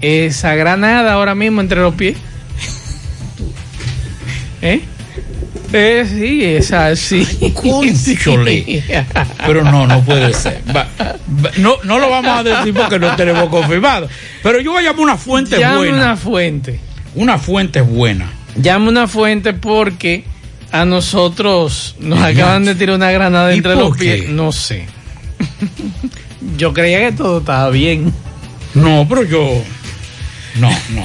esa 0.00 0.54
granada 0.54 1.12
ahora 1.12 1.34
mismo 1.34 1.60
entre 1.60 1.80
los 1.80 1.94
pies. 1.94 2.16
¿Eh? 4.62 4.80
Eh, 5.72 6.06
sí, 6.08 6.44
esa 6.44 6.94
sí. 6.96 7.26
Cónchole. 7.54 8.82
Pero 9.46 9.64
no, 9.64 9.86
no 9.86 10.00
puede 10.02 10.32
ser. 10.32 10.62
Va, 10.74 10.86
va, 10.98 11.16
no, 11.58 11.76
no 11.84 11.98
lo 11.98 12.08
vamos 12.08 12.38
a 12.38 12.42
decir 12.42 12.74
porque 12.74 12.98
no 12.98 13.14
tenemos 13.16 13.48
confirmado. 13.48 14.08
Pero 14.42 14.60
yo 14.60 14.72
voy 14.72 14.84
a 14.84 14.88
llamar 14.88 15.00
una 15.00 15.16
fuente 15.16 15.58
Llame 15.58 15.76
buena. 15.78 15.96
una 15.96 16.16
fuente. 16.16 16.80
Una 17.14 17.38
fuente 17.38 17.80
buena. 17.80 18.30
Llame 18.56 18.88
una 18.88 19.08
fuente 19.08 19.54
porque 19.54 20.24
a 20.80 20.84
nosotros 20.84 21.96
nos 22.00 22.20
acaban 22.20 22.64
de 22.64 22.74
tirar 22.74 22.96
una 22.96 23.10
granada 23.10 23.52
¿Y 23.52 23.56
entre 23.58 23.76
los 23.76 23.96
pies. 23.96 24.22
qué? 24.22 24.28
No 24.28 24.52
sé. 24.52 24.86
yo 26.56 26.72
creía 26.72 27.00
que 27.00 27.12
todo 27.12 27.38
estaba 27.38 27.70
bien. 27.70 28.12
No, 28.74 29.06
pero 29.08 29.22
yo. 29.24 29.62
No, 30.56 30.70
no, 30.70 31.02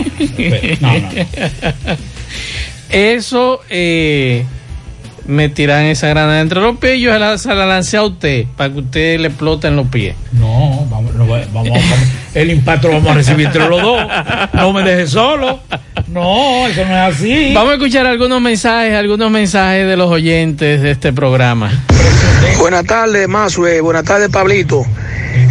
no, 0.82 0.92
no. 0.92 1.00
Eso 2.90 3.62
eh, 3.70 4.46
me 5.26 5.50
tiran 5.50 5.86
esa 5.86 6.08
granada 6.08 6.42
entre 6.42 6.60
los 6.62 6.78
pies 6.78 6.98
y 6.98 7.02
yo 7.02 7.14
se 7.14 7.20
la, 7.20 7.38
se 7.38 7.54
la 7.54 7.66
lancé 7.66 7.98
a 7.98 8.04
usted 8.04 8.46
para 8.58 8.72
que 8.74 8.80
usted 8.80 9.20
le 9.20 9.28
explote 9.30 9.68
en 9.68 9.76
los 9.76 9.88
pies. 9.88 10.16
No, 10.34 10.86
vamos, 10.90 11.14
no, 11.16 11.26
vamos, 11.28 11.48
vamos, 11.54 11.80
el 12.34 12.52
impacto 12.52 12.88
lo 12.88 12.96
vamos 12.96 13.12
a 13.12 13.14
recibir 13.16 13.46
entre 13.48 13.68
los 13.68 13.82
dos. 13.82 14.02
No 14.54 14.74
me 14.74 14.84
dejes 14.84 15.12
solo. 15.12 15.60
No, 16.08 16.68
eso 16.68 16.86
no 16.86 16.92
es 16.92 17.16
así. 17.16 17.54
Vamos 17.54 17.72
a 17.72 17.74
escuchar 17.76 18.06
algunos 18.06 18.42
mensajes, 18.42 18.94
algunos 18.94 19.32
mensajes 19.32 19.88
de 19.88 19.98
los 19.98 20.10
oyentes 20.10 20.82
de 20.82 20.92
este 20.92 21.14
programa. 21.14 21.72
Buenas 22.58 22.86
tardes, 22.86 23.28
Mazue. 23.28 23.82
Buenas 23.82 24.04
tardes, 24.04 24.30
Pablito. 24.30 24.86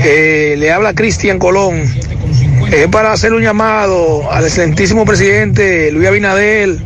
Eh, 0.04 0.56
le 0.58 0.72
habla 0.72 0.94
Cristian 0.94 1.38
Colón. 1.38 1.82
Es 2.70 2.86
para 2.88 3.12
hacer 3.12 3.32
un 3.32 3.42
llamado 3.42 4.30
al 4.30 4.44
excelentísimo 4.44 5.04
presidente 5.04 5.90
Luis 5.92 6.06
Abinadel 6.06 6.80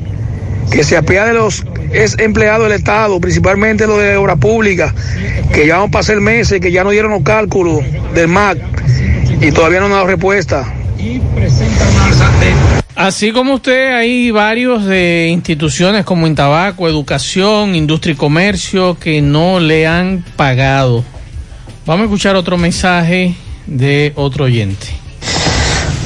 que 0.70 0.82
se 0.82 0.96
apea 0.96 1.26
de 1.26 1.34
los 1.34 1.64
es 1.92 2.18
empleados 2.18 2.68
del 2.68 2.76
Estado, 2.76 3.20
principalmente 3.20 3.86
los 3.86 4.00
de 4.00 4.16
obra 4.16 4.36
pública, 4.36 4.92
que 5.52 5.66
ya 5.66 5.76
van 5.76 5.88
a 5.88 5.90
pasar 5.90 6.20
meses, 6.20 6.60
que 6.60 6.72
ya 6.72 6.82
no 6.82 6.90
dieron 6.90 7.12
los 7.12 7.22
cálculos 7.22 7.80
del 8.14 8.28
MAC 8.28 8.73
y 9.46 9.52
todavía 9.52 9.80
no 9.80 9.86
han 9.86 9.92
dado 9.92 10.06
respuesta. 10.06 10.72
Así 12.96 13.32
como 13.32 13.54
usted, 13.54 13.94
hay 13.94 14.30
varios 14.30 14.84
de 14.84 15.28
instituciones 15.30 16.04
como 16.06 16.26
Intabaco, 16.26 16.88
Educación, 16.88 17.74
Industria 17.74 18.14
y 18.14 18.16
Comercio 18.16 18.98
que 18.98 19.20
no 19.20 19.60
le 19.60 19.86
han 19.86 20.24
pagado. 20.36 21.04
Vamos 21.84 22.02
a 22.02 22.04
escuchar 22.04 22.36
otro 22.36 22.56
mensaje 22.56 23.34
de 23.66 24.12
otro 24.16 24.44
oyente. 24.44 24.86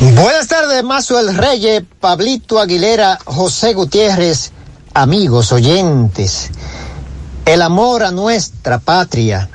Buenas 0.00 0.48
tardes, 0.48 0.82
Mazo 0.82 1.20
el 1.20 1.36
Reyes, 1.36 1.82
Pablito 2.00 2.58
Aguilera, 2.58 3.18
José 3.24 3.74
Gutiérrez, 3.74 4.52
amigos 4.94 5.52
oyentes. 5.52 6.50
El 7.44 7.62
amor 7.62 8.02
a 8.02 8.10
nuestra 8.10 8.78
patria. 8.78 9.48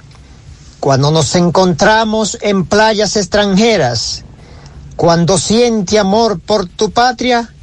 Cuando 0.83 1.11
nos 1.11 1.33
encontramos 1.35 2.37
en 2.41 2.65
playas 2.65 3.15
extranjeras, 3.15 4.25
cuando 4.97 5.37
siente 5.37 5.97
amor 5.97 6.41
por 6.41 6.67
tu 6.67 6.91
patria, 6.91 7.53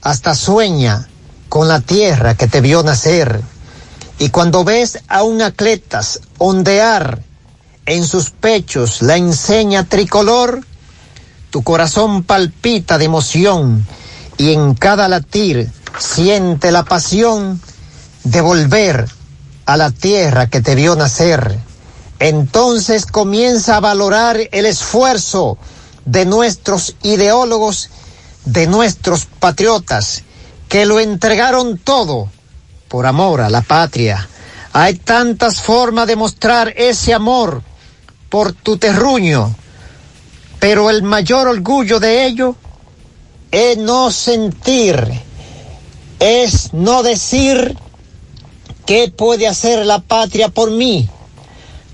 hasta 0.00 0.34
sueña 0.34 1.06
con 1.50 1.68
la 1.68 1.82
tierra 1.82 2.34
que 2.34 2.46
te 2.48 2.62
vio 2.62 2.82
nacer. 2.82 3.42
Y 4.18 4.30
cuando 4.30 4.64
ves 4.64 5.00
a 5.06 5.22
un 5.22 5.42
atletas 5.42 6.20
ondear 6.38 7.20
en 7.84 8.06
sus 8.06 8.30
pechos 8.30 9.02
la 9.02 9.18
enseña 9.18 9.84
tricolor, 9.84 10.64
tu 11.50 11.62
corazón 11.62 12.22
palpita 12.22 12.96
de 12.96 13.04
emoción 13.04 13.86
y 14.38 14.54
en 14.54 14.74
cada 14.74 15.10
latir 15.10 15.70
siente 15.98 16.72
la 16.72 16.84
pasión 16.84 17.60
de 18.24 18.40
volver 18.40 19.06
a 19.66 19.76
la 19.76 19.90
tierra 19.90 20.46
que 20.46 20.62
te 20.62 20.74
vio 20.74 20.96
nacer. 20.96 21.65
Entonces 22.18 23.06
comienza 23.06 23.76
a 23.76 23.80
valorar 23.80 24.38
el 24.52 24.66
esfuerzo 24.66 25.58
de 26.06 26.24
nuestros 26.24 26.94
ideólogos, 27.02 27.90
de 28.44 28.66
nuestros 28.66 29.26
patriotas, 29.26 30.22
que 30.68 30.86
lo 30.86 30.98
entregaron 31.00 31.78
todo 31.78 32.30
por 32.88 33.06
amor 33.06 33.40
a 33.40 33.50
la 33.50 33.60
patria. 33.60 34.28
Hay 34.72 34.94
tantas 34.94 35.60
formas 35.60 36.06
de 36.06 36.16
mostrar 36.16 36.72
ese 36.76 37.12
amor 37.12 37.62
por 38.30 38.52
tu 38.52 38.78
terruño, 38.78 39.54
pero 40.58 40.90
el 40.90 41.02
mayor 41.02 41.48
orgullo 41.48 42.00
de 42.00 42.26
ello 42.26 42.56
es 43.50 43.76
no 43.78 44.10
sentir, 44.10 45.20
es 46.18 46.72
no 46.72 47.02
decir 47.02 47.76
qué 48.86 49.12
puede 49.14 49.48
hacer 49.48 49.84
la 49.84 49.98
patria 50.00 50.48
por 50.48 50.70
mí. 50.70 51.08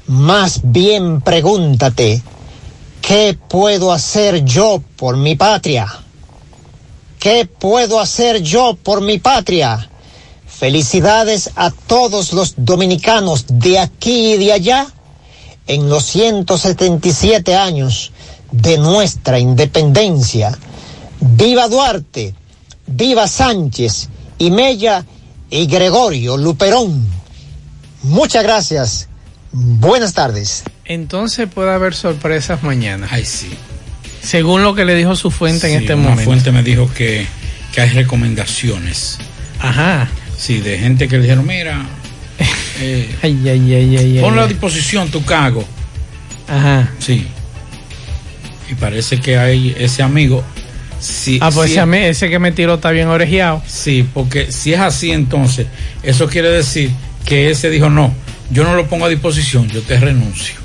Más 0.07 0.61
bien 0.65 1.21
pregúntate, 1.21 2.23
¿qué 3.01 3.39
puedo 3.49 3.93
hacer 3.93 4.45
yo 4.45 4.83
por 4.97 5.17
mi 5.17 5.37
patria? 5.37 5.87
¿Qué 7.21 7.47
puedo 7.47 8.01
hacer 8.01 8.43
yo 8.43 8.77
por 8.83 9.01
mi 9.01 9.19
patria? 9.19 9.89
Felicidades 10.45 11.51
a 11.55 11.71
todos 11.71 12.33
los 12.33 12.55
dominicanos 12.57 13.47
de 13.49 13.79
aquí 13.79 14.35
y 14.35 14.39
de 14.39 14.53
allá 14.53 14.87
en 15.69 15.89
los 15.89 16.05
177 16.07 17.55
años 17.55 18.11
de 18.51 18.79
nuestra 18.79 19.39
independencia. 19.39 20.59
Viva 21.21 21.69
Duarte, 21.69 22.35
viva 22.89 23.29
Sánchez 23.29 24.09
y 24.39 24.51
Mella 24.51 25.07
y 25.49 25.67
Gregorio 25.67 26.37
Luperón. 26.37 27.07
Muchas 28.03 28.43
gracias. 28.43 29.09
Buenas 29.53 30.15
tardes. 30.15 30.65
Entonces 30.85 31.49
puede 31.53 31.71
haber 31.73 31.95
sorpresas 31.95 32.63
mañana. 32.63 33.07
Ay, 33.11 33.25
sí. 33.25 33.51
Según 34.23 34.63
lo 34.63 34.75
que 34.75 34.85
le 34.85 34.95
dijo 34.95 35.15
su 35.17 35.31
fuente 35.31 35.69
en 35.73 35.81
este 35.83 35.95
una 35.95 36.05
momento. 36.05 36.25
fuente 36.25 36.53
me 36.53 36.63
dijo 36.63 36.91
que, 36.95 37.27
que 37.73 37.81
hay 37.81 37.91
recomendaciones. 37.91 39.19
Ajá. 39.59 40.09
Sí, 40.39 40.61
de 40.61 40.79
gente 40.79 41.07
que 41.09 41.17
le 41.17 41.23
dijeron, 41.25 41.47
mira, 41.47 41.85
eh, 42.81 43.15
Ay, 43.23 43.41
ay, 43.49 43.75
ay, 43.75 43.97
ay, 43.97 44.19
ponlo 44.21 44.43
a 44.43 44.47
disposición 44.47 45.11
tu 45.11 45.25
cargo. 45.25 45.65
Ajá. 46.49 46.91
Sí. 46.99 47.27
Y 48.71 48.75
parece 48.75 49.21
que 49.21 49.37
hay 49.39 49.75
ese 49.79 50.03
amigo. 50.03 50.43
Sí, 50.99 51.39
Ah, 51.43 51.51
pues 51.53 51.67
sí- 51.67 51.73
ese, 51.73 51.81
a 51.81 51.87
mí- 51.87 51.99
ese 51.99 52.31
que 52.31 52.39
me 52.39 52.53
tiró 52.53 52.75
está 52.75 52.91
bien 52.91 53.09
orejeado. 53.09 53.61
Sí, 53.67 54.09
porque 54.15 54.51
si 54.53 54.73
es 54.73 54.81
así, 54.81 55.11
entonces, 55.11 55.67
eso 56.03 56.29
quiere 56.29 56.49
decir 56.49 56.91
que 57.27 57.51
ese 57.51 57.71
dijo, 57.71 57.91
no, 57.91 58.15
yo 58.53 58.65
no 58.65 58.75
lo 58.75 58.87
pongo 58.87 59.07
a 59.07 59.09
disposición, 59.09 59.69
yo 59.69 59.83
te 59.83 59.99
renuncio. 59.99 60.57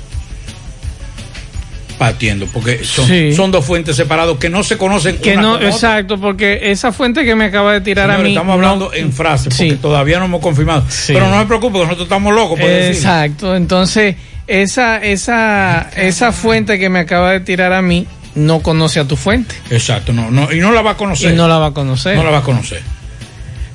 Partiendo, 1.98 2.46
porque 2.46 2.84
son, 2.84 3.08
Sí. 3.08 3.34
son 3.34 3.50
dos 3.50 3.64
fuentes 3.64 3.96
separadas 3.96 4.36
que 4.38 4.48
no 4.48 4.62
se 4.62 4.78
conocen. 4.78 5.18
Que 5.18 5.32
una 5.32 5.42
no, 5.42 5.48
con 5.48 5.56
otra. 5.56 5.68
exacto, 5.70 6.20
porque 6.20 6.70
esa 6.70 6.92
fuente 6.92 7.24
que 7.24 7.34
me 7.34 7.46
acaba 7.46 7.72
de 7.72 7.80
tirar 7.80 8.08
a 8.08 8.18
mí. 8.18 8.28
estamos 8.30 8.54
hablando 8.54 8.92
en 8.94 9.12
frases, 9.12 9.48
porque 9.56 9.72
Sí. 9.72 9.78
todavía 9.82 10.20
no 10.20 10.26
hemos 10.26 10.40
confirmado. 10.40 10.84
Pero 11.08 11.28
no 11.28 11.36
me 11.38 11.46
preocupe, 11.46 11.72
que 11.78 11.84
nosotros 11.84 12.04
estamos 12.06 12.32
locos 12.32 12.60
por. 12.60 12.70
Exacto, 12.70 13.56
entonces 13.56 14.14
esa, 14.46 14.98
esa, 14.98 15.90
esa 15.96 16.30
fuente 16.30 16.78
que 16.78 16.88
me 16.88 17.00
acaba 17.00 17.32
de 17.32 17.40
tirar 17.40 17.72
a 17.72 17.82
mí 17.82 18.06
no 18.36 18.60
conoce 18.60 19.00
a 19.00 19.04
tu 19.04 19.16
fuente. 19.16 19.56
Exacto, 19.68 20.12
no, 20.12 20.30
no, 20.30 20.52
y 20.52 20.60
no 20.60 20.70
la 20.70 20.82
va 20.82 20.92
a 20.92 20.96
conocer. 20.96 21.32
Y 21.32 21.36
no 21.36 21.48
la 21.48 21.58
va 21.58 21.66
a 21.66 21.72
conocer. 21.74 22.14
No 22.16 22.22
la 22.22 22.30
va 22.30 22.38
a 22.38 22.42
conocer. 22.42 22.80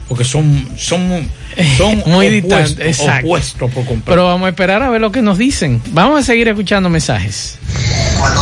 Porque 0.08 0.24
son, 0.24 0.70
son, 0.78 1.28
son 1.78 2.04
Muy 2.06 2.40
opuestos, 2.40 2.70
distante, 2.70 2.88
exacto. 2.88 3.26
opuestos 3.28 3.72
por 3.72 3.86
completo. 3.86 4.04
Pero 4.06 4.26
vamos 4.26 4.46
a 4.46 4.50
esperar 4.50 4.82
a 4.84 4.90
ver 4.90 5.02
lo 5.02 5.12
que 5.12 5.22
nos 5.22 5.38
dicen. 5.38 5.82
Vamos 5.92 6.20
a 6.22 6.24
seguir 6.24 6.48
escuchando 6.48 6.90
mensajes. 6.90 7.58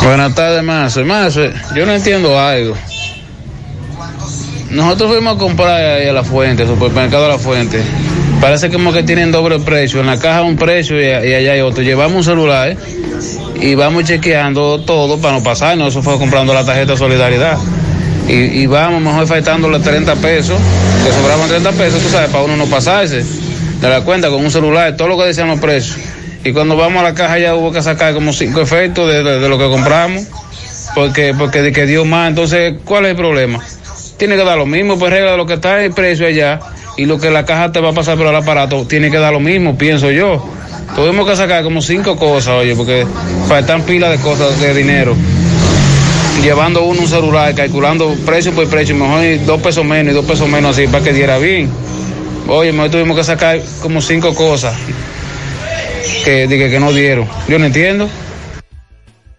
Buenas 0.03 0.35
tardes, 0.35 0.63
Mazo. 0.63 1.03
Mazo, 1.05 1.41
yo 1.75 1.85
no 1.85 1.93
entiendo 1.93 2.39
algo. 2.39 2.75
Nosotros 4.69 5.11
fuimos 5.11 5.35
a 5.35 5.37
comprar 5.37 5.69
ahí 5.69 6.07
a 6.07 6.13
la 6.13 6.23
fuente, 6.23 6.65
supermercado 6.65 7.25
a 7.25 7.29
la 7.29 7.37
fuente. 7.37 7.81
Parece 8.39 8.69
como 8.69 8.93
que 8.93 9.03
tienen 9.03 9.31
doble 9.31 9.59
precio. 9.59 9.99
En 9.99 10.07
la 10.07 10.17
caja 10.17 10.41
un 10.43 10.55
precio 10.55 10.99
y, 10.99 11.05
y 11.05 11.33
allá 11.33 11.53
hay 11.53 11.61
otro. 11.61 11.83
Llevamos 11.83 12.17
un 12.17 12.23
celular 12.23 12.75
y 13.59 13.75
vamos 13.75 14.05
chequeando 14.05 14.81
todo 14.81 15.19
para 15.19 15.37
no 15.37 15.43
pasarnos. 15.43 15.89
Eso 15.89 16.01
fue 16.01 16.17
comprando 16.17 16.53
la 16.53 16.65
tarjeta 16.65 16.93
de 16.93 16.97
solidaridad. 16.97 17.57
Y, 18.33 18.65
vamos 18.65 19.01
mejor 19.01 19.27
faltándole 19.27 19.79
30 19.79 20.15
pesos, 20.15 20.57
que 21.03 21.11
sobraban 21.11 21.49
30 21.49 21.71
pesos, 21.73 22.01
tú 22.01 22.07
sabes, 22.09 22.29
para 22.29 22.45
uno 22.45 22.55
no 22.55 22.65
pasarse 22.67 23.25
de 23.81 23.89
la 23.89 24.01
cuenta 24.01 24.29
con 24.29 24.43
un 24.45 24.49
celular, 24.49 24.95
todo 24.95 25.09
lo 25.09 25.17
que 25.17 25.25
decían 25.25 25.49
los 25.49 25.59
precios. 25.59 25.97
Y 26.45 26.53
cuando 26.53 26.77
vamos 26.77 27.01
a 27.01 27.03
la 27.03 27.13
caja 27.13 27.39
ya 27.39 27.55
hubo 27.55 27.73
que 27.73 27.81
sacar 27.81 28.13
como 28.13 28.31
cinco 28.31 28.61
efectos 28.61 29.07
de, 29.11 29.21
de- 29.21 29.49
lo 29.49 29.57
que 29.57 29.67
compramos, 29.67 30.23
porque, 30.95 31.33
porque 31.37 31.61
de 31.61 31.73
que 31.73 31.85
dio 31.85 32.05
más. 32.05 32.29
Entonces, 32.29 32.75
¿cuál 32.85 33.03
es 33.05 33.11
el 33.11 33.17
problema? 33.17 33.59
Tiene 34.17 34.37
que 34.37 34.45
dar 34.45 34.57
lo 34.57 34.65
mismo, 34.65 34.97
pues 34.97 35.11
regla 35.11 35.31
de 35.31 35.37
lo 35.37 35.45
que 35.45 35.55
está 35.55 35.83
el 35.83 35.91
precio 35.91 36.25
allá 36.25 36.59
y 36.95 37.05
lo 37.05 37.19
que 37.19 37.31
la 37.31 37.43
caja 37.45 37.71
te 37.73 37.81
va 37.81 37.89
a 37.89 37.93
pasar 37.93 38.17
por 38.17 38.27
el 38.27 38.35
aparato, 38.35 38.85
tiene 38.87 39.11
que 39.11 39.17
dar 39.17 39.33
lo 39.33 39.39
mismo, 39.41 39.77
pienso 39.77 40.09
yo. 40.09 40.47
Tuvimos 40.95 41.27
que 41.27 41.35
sacar 41.35 41.63
como 41.63 41.81
cinco 41.81 42.15
cosas, 42.15 42.53
oye, 42.53 42.75
porque 42.75 43.05
faltan 43.47 43.81
pilas 43.83 44.11
de 44.11 44.17
cosas 44.17 44.57
de 44.59 44.73
dinero. 44.73 45.15
Llevando 46.41 46.83
uno 46.83 47.01
un 47.01 47.07
celular, 47.07 47.53
calculando 47.53 48.15
precio 48.25 48.51
por 48.51 48.67
precio, 48.67 48.95
mejor 48.95 49.45
dos 49.45 49.61
pesos 49.61 49.85
menos 49.85 50.11
y 50.11 50.15
dos 50.15 50.25
pesos 50.25 50.49
menos 50.49 50.71
así 50.71 50.87
para 50.87 51.03
que 51.03 51.13
diera 51.13 51.37
bien. 51.37 51.69
Oye, 52.47 52.71
mejor 52.71 52.89
tuvimos 52.89 53.15
que 53.15 53.23
sacar 53.23 53.61
como 53.81 54.01
cinco 54.01 54.33
cosas 54.33 54.75
que, 56.25 56.47
dije 56.47 56.71
que 56.71 56.79
no 56.79 56.91
dieron. 56.91 57.27
Yo 57.47 57.59
no 57.59 57.65
entiendo. 57.65 58.09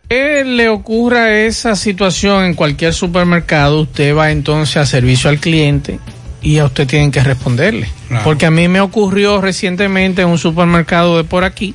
que 0.09 0.45
le 0.45 0.69
ocurra 0.69 1.41
esa 1.41 1.75
situación 1.75 2.45
en 2.45 2.55
cualquier 2.55 2.95
supermercado, 2.95 3.81
usted 3.81 4.17
va 4.17 4.31
entonces 4.31 4.77
a 4.77 4.87
servicio 4.87 5.29
al 5.29 5.41
cliente 5.41 5.99
y 6.41 6.59
a 6.59 6.67
usted 6.67 6.87
tienen 6.87 7.11
que 7.11 7.23
responderle. 7.23 7.89
Claro. 8.07 8.23
Porque 8.23 8.47
a 8.47 8.51
mí 8.53 8.69
me 8.69 8.81
ocurrió 8.81 9.41
recientemente 9.41 10.23
en 10.23 10.29
un 10.29 10.39
supermercado 10.39 11.17
de 11.17 11.25
por 11.25 11.43
aquí 11.43 11.75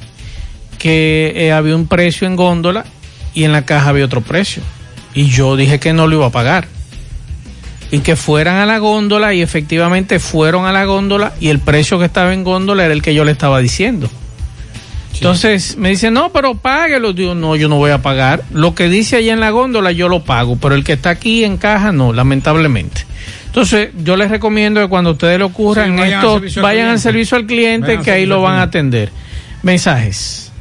que 0.78 1.34
eh, 1.36 1.52
había 1.52 1.76
un 1.76 1.88
precio 1.88 2.28
en 2.28 2.38
góndola 2.38 2.86
y 3.34 3.44
en 3.44 3.52
la 3.52 3.66
caja 3.66 3.90
había 3.90 4.06
otro 4.06 4.22
precio. 4.22 4.64
Y 5.18 5.30
yo 5.30 5.56
dije 5.56 5.80
que 5.80 5.94
no 5.94 6.06
lo 6.06 6.18
iba 6.18 6.28
a 6.28 6.30
pagar. 6.30 6.68
Y 7.90 8.00
que 8.00 8.16
fueran 8.16 8.58
a 8.58 8.68
la 8.68 8.78
góndola 8.78 9.34
y 9.34 9.42
efectivamente 9.42 10.20
fueron 10.20 10.68
a 10.68 10.72
la 10.72 10.86
góndola 10.86 11.34
y 11.40 11.50
el 11.50 11.58
precio 11.58 11.98
que 11.98 12.06
estaba 12.06 12.36
en 12.36 12.44
góndola 12.44 12.86
era 12.86 12.94
el 12.94 13.02
que 13.02 13.16
yo 13.16 13.26
le 13.26 13.32
estaba 13.32 13.60
diciendo. 13.60 14.12
Entonces 15.16 15.76
me 15.76 15.90
dice, 15.90 16.12
no, 16.12 16.32
pero 16.32 16.54
páguelo. 16.54 17.14
Digo, 17.14 17.34
no, 17.34 17.56
yo 17.56 17.68
no 17.68 17.78
voy 17.78 17.90
a 17.90 18.04
pagar. 18.04 18.44
Lo 18.54 18.76
que 18.76 18.90
dice 18.90 19.16
allá 19.16 19.34
en 19.34 19.40
la 19.40 19.50
góndola 19.50 19.92
yo 19.92 20.08
lo 20.08 20.24
pago, 20.24 20.56
pero 20.58 20.76
el 20.76 20.84
que 20.84 20.94
está 20.94 21.10
aquí 21.10 21.44
en 21.44 21.58
caja 21.58 21.92
no, 21.92 22.14
lamentablemente. 22.14 23.08
Entonces 23.48 23.90
yo 24.04 24.18
les 24.18 24.30
recomiendo 24.30 24.80
que 24.82 24.88
cuando 24.88 25.10
a 25.10 25.14
ustedes 25.14 25.40
le 25.40 25.46
ocurran 25.46 25.94
Sí, 25.94 25.98
vayan 25.98 26.20
al 26.20 26.26
esto, 26.26 26.34
servicio 26.36 26.62
al 26.62 26.64
vayan 26.64 26.82
al 26.82 26.88
cliente. 26.90 27.02
servicio 27.02 27.38
al 27.38 27.46
cliente 27.48 27.88
Vayan 27.88 28.04
que 28.04 28.12
ahí 28.12 28.26
lo 28.28 28.44
van 28.44 28.60
a 28.60 28.62
atender. 28.62 29.12
Mensajes. 29.64 30.52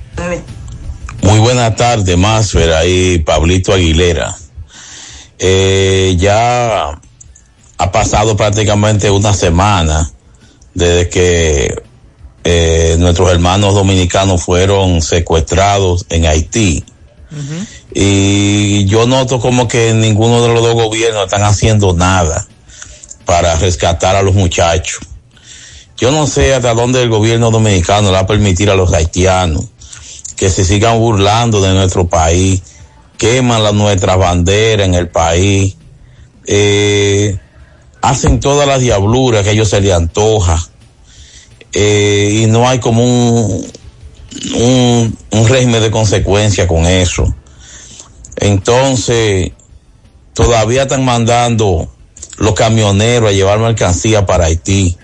Muy 1.20 1.40
buena 1.40 1.74
tarde, 1.74 2.16
Mazuel, 2.16 2.72
ahí 2.72 3.18
Pablito 3.18 3.74
Aguilera. 3.74 4.34
Eh, 5.38 6.16
ya 6.18 6.98
ha 7.78 7.92
pasado 7.92 8.36
prácticamente 8.36 9.10
una 9.10 9.34
semana 9.34 10.10
desde 10.74 11.08
que 11.08 11.82
eh, 12.44 12.96
nuestros 12.98 13.30
hermanos 13.30 13.74
dominicanos 13.74 14.42
fueron 14.42 15.02
secuestrados 15.02 16.06
en 16.08 16.26
Haití. 16.26 16.84
Y 17.92 18.86
yo 18.86 19.06
noto 19.06 19.40
como 19.40 19.68
que 19.68 19.92
ninguno 19.92 20.42
de 20.42 20.48
los 20.48 20.62
dos 20.62 20.74
gobiernos 20.74 21.24
están 21.24 21.42
haciendo 21.42 21.92
nada 21.92 22.46
para 23.24 23.56
rescatar 23.56 24.16
a 24.16 24.22
los 24.22 24.34
muchachos. 24.34 25.00
Yo 25.96 26.12
no 26.12 26.26
sé 26.26 26.54
hasta 26.54 26.74
dónde 26.74 27.02
el 27.02 27.08
gobierno 27.08 27.50
dominicano 27.50 28.08
le 28.08 28.14
va 28.14 28.20
a 28.20 28.26
permitir 28.26 28.70
a 28.70 28.74
los 28.74 28.92
haitianos 28.92 29.64
que 30.36 30.50
se 30.50 30.64
sigan 30.64 30.98
burlando 30.98 31.60
de 31.62 31.72
nuestro 31.72 32.06
país, 32.06 32.62
queman 33.18 33.62
la, 33.62 33.72
nuestras 33.72 34.18
banderas 34.18 34.86
en 34.86 34.94
el 34.94 35.08
país, 35.08 35.76
eh, 36.46 37.38
hacen 38.02 38.40
todas 38.40 38.66
las 38.66 38.80
diabluras 38.80 39.42
que 39.44 39.50
ellos 39.50 39.68
se 39.68 39.80
les 39.80 39.92
antoja, 39.92 40.58
eh, 41.72 42.42
y 42.42 42.46
no 42.46 42.68
hay 42.68 42.78
como 42.78 43.02
un, 43.02 43.66
un, 44.54 45.18
un 45.30 45.48
régimen 45.48 45.82
de 45.82 45.90
consecuencia 45.90 46.66
con 46.66 46.86
eso. 46.86 47.34
Entonces, 48.36 49.52
todavía 50.34 50.82
están 50.82 51.04
mandando 51.04 51.88
los 52.38 52.54
camioneros 52.54 53.30
a 53.30 53.32
llevar 53.32 53.58
mercancía 53.58 54.26
para 54.26 54.46
Haití, 54.46 54.96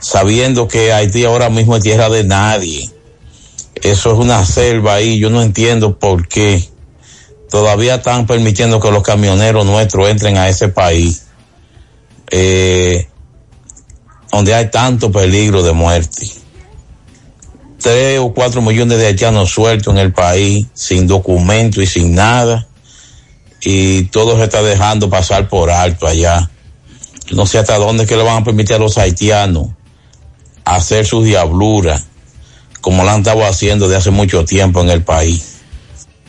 sabiendo 0.00 0.68
que 0.68 0.92
Haití 0.92 1.24
ahora 1.24 1.48
mismo 1.48 1.76
es 1.76 1.82
tierra 1.82 2.08
de 2.08 2.24
nadie 2.24 2.90
eso 3.82 4.12
es 4.12 4.18
una 4.18 4.44
selva 4.44 4.94
ahí, 4.94 5.18
yo 5.18 5.30
no 5.30 5.42
entiendo 5.42 5.98
por 5.98 6.28
qué 6.28 6.64
todavía 7.50 7.96
están 7.96 8.26
permitiendo 8.26 8.80
que 8.80 8.90
los 8.90 9.02
camioneros 9.02 9.64
nuestros 9.66 10.08
entren 10.08 10.36
a 10.36 10.48
ese 10.48 10.68
país, 10.68 11.26
eh, 12.30 13.08
donde 14.30 14.54
hay 14.54 14.70
tanto 14.70 15.10
peligro 15.10 15.62
de 15.62 15.72
muerte. 15.72 16.30
Tres 17.80 18.18
o 18.18 18.32
cuatro 18.32 18.62
millones 18.62 18.98
de 18.98 19.06
haitianos 19.06 19.50
sueltos 19.50 19.94
en 19.94 19.98
el 19.98 20.12
país, 20.12 20.66
sin 20.74 21.06
documento 21.06 21.80
y 21.80 21.86
sin 21.86 22.14
nada, 22.14 22.66
y 23.62 24.04
todo 24.04 24.36
se 24.36 24.44
está 24.44 24.62
dejando 24.62 25.08
pasar 25.08 25.48
por 25.48 25.70
alto 25.70 26.06
allá. 26.06 26.50
No 27.32 27.46
sé 27.46 27.58
hasta 27.58 27.78
dónde 27.78 28.06
que 28.06 28.16
le 28.16 28.22
van 28.22 28.42
a 28.42 28.44
permitir 28.44 28.76
a 28.76 28.78
los 28.78 28.98
haitianos 28.98 29.68
hacer 30.64 31.06
sus 31.06 31.24
diabluras 31.24 32.04
como 32.86 33.02
lo 33.02 33.10
han 33.10 33.18
estado 33.18 33.44
haciendo 33.44 33.88
de 33.88 33.96
hace 33.96 34.12
mucho 34.12 34.44
tiempo 34.44 34.80
en 34.80 34.90
el 34.90 35.02
país. 35.02 35.55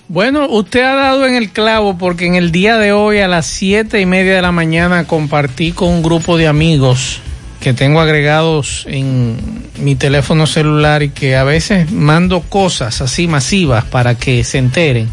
Bueno, 0.09 0.47
usted 0.47 0.83
ha 0.83 0.95
dado 0.95 1.27
en 1.27 1.35
el 1.35 1.49
clavo 1.49 1.97
porque 1.97 2.25
en 2.25 2.35
el 2.35 2.53
día 2.53 2.77
de 2.77 2.93
hoy 2.93 3.19
a 3.19 3.27
las 3.27 3.45
siete 3.45 3.99
y 3.99 4.05
media 4.05 4.35
de 4.35 4.41
la 4.41 4.53
mañana 4.53 5.05
compartí 5.05 5.73
con 5.73 5.89
un 5.89 6.01
grupo 6.01 6.37
de 6.37 6.47
amigos 6.47 7.19
que 7.59 7.73
tengo 7.73 7.99
agregados 7.99 8.85
en 8.87 9.35
mi 9.79 9.95
teléfono 9.95 10.47
celular 10.47 11.03
y 11.03 11.09
que 11.09 11.35
a 11.35 11.43
veces 11.43 11.91
mando 11.91 12.39
cosas 12.39 13.01
así 13.01 13.27
masivas 13.27 13.83
para 13.83 14.15
que 14.15 14.45
se 14.45 14.59
enteren. 14.59 15.09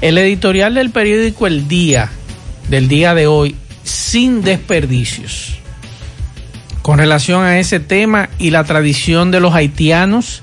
El 0.00 0.16
editorial 0.16 0.72
del 0.72 0.88
periódico 0.88 1.46
El 1.46 1.68
Día, 1.68 2.08
del 2.70 2.88
día 2.88 3.12
de 3.12 3.26
hoy, 3.26 3.56
sin 3.82 4.40
desperdicios, 4.40 5.58
con 6.80 6.96
relación 6.96 7.42
a 7.42 7.58
ese 7.58 7.78
tema 7.78 8.30
y 8.38 8.52
la 8.52 8.64
tradición 8.64 9.30
de 9.30 9.40
los 9.40 9.52
haitianos 9.52 10.40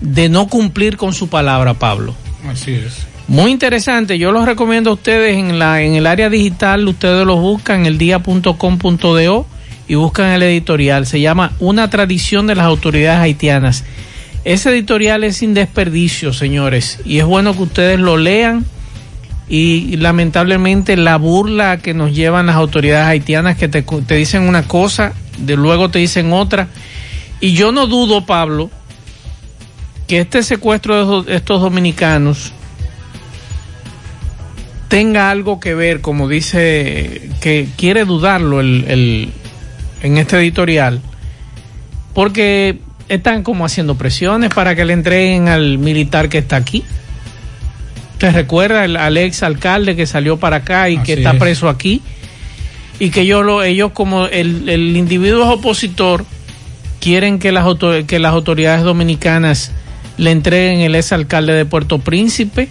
de 0.00 0.30
no 0.30 0.48
cumplir 0.48 0.96
con 0.96 1.12
su 1.12 1.28
palabra, 1.28 1.74
Pablo. 1.74 2.14
Así 2.48 2.72
es. 2.72 3.06
Muy 3.26 3.50
interesante, 3.50 4.18
yo 4.18 4.32
los 4.32 4.44
recomiendo 4.44 4.90
a 4.90 4.94
ustedes 4.94 5.36
en 5.36 5.58
la 5.58 5.80
en 5.80 5.94
el 5.94 6.06
área 6.06 6.28
digital, 6.28 6.86
ustedes 6.86 7.26
los 7.26 7.40
buscan 7.40 7.86
el 7.86 7.96
día.com.do 7.96 9.46
y 9.88 9.94
buscan 9.94 10.30
el 10.30 10.42
editorial, 10.42 11.06
se 11.06 11.20
llama 11.20 11.52
Una 11.58 11.88
tradición 11.88 12.46
de 12.46 12.54
las 12.54 12.66
autoridades 12.66 13.20
haitianas. 13.20 13.84
Ese 14.44 14.70
editorial 14.70 15.24
es 15.24 15.38
sin 15.38 15.54
desperdicio, 15.54 16.34
señores, 16.34 17.00
y 17.06 17.18
es 17.18 17.24
bueno 17.24 17.54
que 17.54 17.62
ustedes 17.62 17.98
lo 17.98 18.18
lean 18.18 18.66
y 19.48 19.96
lamentablemente 19.96 20.96
la 20.96 21.16
burla 21.16 21.78
que 21.78 21.94
nos 21.94 22.14
llevan 22.14 22.46
las 22.46 22.56
autoridades 22.56 23.06
haitianas 23.06 23.56
que 23.56 23.68
te, 23.68 23.82
te 23.82 24.16
dicen 24.16 24.42
una 24.42 24.66
cosa, 24.66 25.14
de 25.38 25.56
luego 25.56 25.90
te 25.90 25.98
dicen 25.98 26.32
otra. 26.32 26.68
Y 27.40 27.52
yo 27.52 27.72
no 27.72 27.86
dudo, 27.86 28.26
Pablo, 28.26 28.70
que 30.06 30.20
este 30.20 30.42
secuestro 30.42 31.22
de 31.22 31.36
estos 31.36 31.60
dominicanos 31.60 32.52
tenga 34.88 35.30
algo 35.30 35.60
que 35.60 35.74
ver, 35.74 36.00
como 36.00 36.28
dice, 36.28 37.30
que 37.40 37.68
quiere 37.76 38.04
dudarlo 38.04 38.60
el, 38.60 38.84
el- 38.88 39.32
en 40.02 40.18
este 40.18 40.36
editorial, 40.38 41.00
porque 42.12 42.78
están 43.08 43.42
como 43.42 43.64
haciendo 43.64 43.96
presiones 43.96 44.50
para 44.54 44.74
que 44.74 44.84
le 44.84 44.92
entreguen 44.92 45.48
al 45.48 45.78
militar 45.78 46.28
que 46.28 46.38
está 46.38 46.56
aquí. 46.56 46.84
¿Te 48.18 48.30
recuerda 48.30 48.84
el, 48.84 48.96
al 48.96 49.16
ex 49.16 49.42
alcalde 49.42 49.96
que 49.96 50.06
salió 50.06 50.36
para 50.38 50.56
acá 50.56 50.88
y 50.90 50.98
que 50.98 51.14
está 51.14 51.32
es. 51.32 51.38
preso 51.38 51.68
aquí? 51.68 52.02
Y 52.98 53.10
que 53.10 53.22
ellos, 53.22 53.44
lo, 53.44 53.62
ellos 53.62 53.90
como 53.92 54.26
el, 54.26 54.68
el 54.68 54.96
individuo 54.96 55.42
es 55.44 55.58
opositor, 55.58 56.24
quieren 57.00 57.38
que 57.38 57.50
las, 57.50 57.64
auto- 57.64 58.06
que 58.06 58.18
las 58.18 58.32
autoridades 58.32 58.84
dominicanas 58.84 59.72
le 60.16 60.30
entreguen 60.30 60.80
el 60.80 60.94
ex 60.94 61.12
alcalde 61.12 61.52
de 61.54 61.64
Puerto 61.64 61.98
Príncipe 61.98 62.68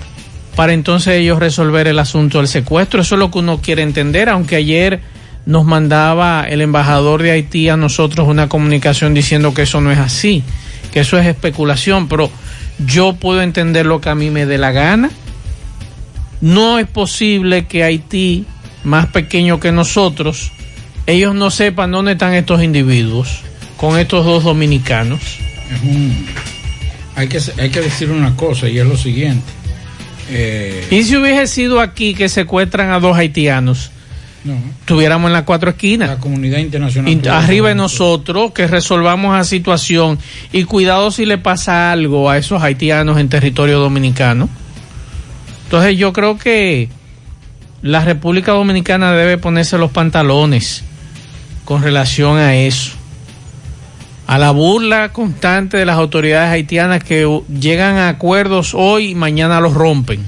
para 0.56 0.74
entonces 0.74 1.16
ellos 1.20 1.40
resolver 1.40 1.88
el 1.88 2.00
asunto 2.00 2.38
del 2.38 2.48
secuestro. 2.48 3.02
Eso 3.02 3.16
es 3.16 3.20
lo 3.20 3.32
que 3.32 3.40
uno 3.40 3.60
quiere 3.60 3.82
entender, 3.82 4.30
aunque 4.30 4.56
ayer 4.58 5.02
nos 5.46 5.66
mandaba 5.66 6.46
el 6.48 6.62
embajador 6.62 7.22
de 7.22 7.32
Haití 7.32 7.68
a 7.70 7.76
nosotros 7.76 8.28
una 8.28 8.48
comunicación 8.48 9.14
diciendo 9.14 9.54
que 9.54 9.64
eso 9.64 9.82
no 9.82 9.92
es 9.92 9.98
así, 10.00 10.42
que 10.94 11.02
eso 11.02 11.18
es 11.18 11.26
especulación, 11.26 12.08
pero 12.08 12.30
yo 12.86 13.14
puedo 13.14 13.42
entender 13.42 13.86
lo 13.86 14.00
que 14.00 14.10
a 14.10 14.16
mí 14.16 14.30
me 14.30 14.46
dé 14.46 14.58
la 14.58 14.72
gana. 14.72 15.10
No 16.42 16.80
es 16.80 16.88
posible 16.88 17.66
que 17.68 17.84
Haití, 17.84 18.46
más 18.84 19.08
pequeño 19.08 19.60
que 19.60 19.72
nosotros, 19.72 20.52
ellos 21.08 21.34
no 21.36 21.52
sepan 21.52 21.92
dónde 21.92 22.14
están 22.14 22.34
estos 22.34 22.64
individuos 22.64 23.42
con 23.78 23.98
estos 24.00 24.26
dos 24.26 24.44
dominicanos. 24.44 25.20
Es 25.74 25.82
un- 25.82 26.26
hay, 27.16 27.28
que, 27.28 27.40
hay 27.58 27.70
que 27.70 27.82
decir 27.82 28.12
una 28.12 28.36
cosa 28.36 28.68
y 28.70 28.80
es 28.80 28.86
lo 28.86 28.98
siguiente. 28.98 29.46
Eh, 30.30 30.88
Y 30.90 31.04
si 31.04 31.18
hubiese 31.18 31.48
sido 31.48 31.80
aquí 31.80 32.14
que 32.14 32.30
secuestran 32.30 32.92
a 32.92 33.00
dos 33.00 33.18
haitianos, 33.18 33.92
estuviéramos 34.80 35.30
en 35.30 35.34
las 35.34 35.44
cuatro 35.44 35.70
esquinas. 35.70 36.10
La 36.10 36.18
comunidad 36.18 36.60
internacional. 36.60 37.22
Arriba 37.30 37.70
de 37.70 37.76
nosotros 37.76 38.52
que 38.52 38.68
resolvamos 38.68 39.36
la 39.36 39.44
situación 39.44 40.20
y 40.52 40.64
cuidado 40.64 41.12
si 41.12 41.26
le 41.26 41.38
pasa 41.38 41.92
algo 41.92 42.30
a 42.30 42.38
esos 42.38 42.62
haitianos 42.62 43.20
en 43.20 43.30
territorio 43.30 43.80
dominicano. 43.80 44.50
Entonces 45.66 45.98
yo 45.98 46.14
creo 46.14 46.38
que 46.38 46.90
la 47.82 48.04
República 48.06 48.54
Dominicana 48.54 49.12
debe 49.12 49.38
ponerse 49.38 49.78
los 49.78 49.92
pantalones 49.92 50.84
con 51.66 51.82
relación 51.84 52.38
a 52.38 52.56
eso. 52.56 52.92
A 54.26 54.38
la 54.38 54.52
burla 54.52 55.10
constante 55.10 55.78
de 55.78 55.86
las 55.86 55.98
autoridades 55.98 56.52
haitianas 56.52 57.04
que 57.04 57.28
llegan 57.60 57.98
a 57.98 58.10
acuerdos 58.10 58.74
hoy 58.74 59.10
y 59.10 59.16
mañana 59.16 59.60
los 59.60 59.74
rompen. 59.74 60.26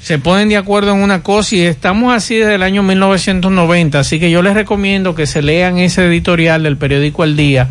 Se 0.00 0.18
ponen 0.18 0.48
de 0.48 0.56
acuerdo 0.56 0.92
en 0.92 1.02
una 1.02 1.22
cosa 1.22 1.54
y 1.54 1.60
estamos 1.60 2.12
así 2.12 2.36
desde 2.36 2.56
el 2.56 2.62
año 2.62 2.82
1990, 2.82 4.00
así 4.00 4.18
que 4.18 4.30
yo 4.30 4.42
les 4.42 4.54
recomiendo 4.54 5.14
que 5.14 5.26
se 5.26 5.42
lean 5.42 5.78
ese 5.78 6.04
editorial 6.04 6.64
del 6.64 6.76
periódico 6.76 7.24
El 7.24 7.36
Día, 7.36 7.68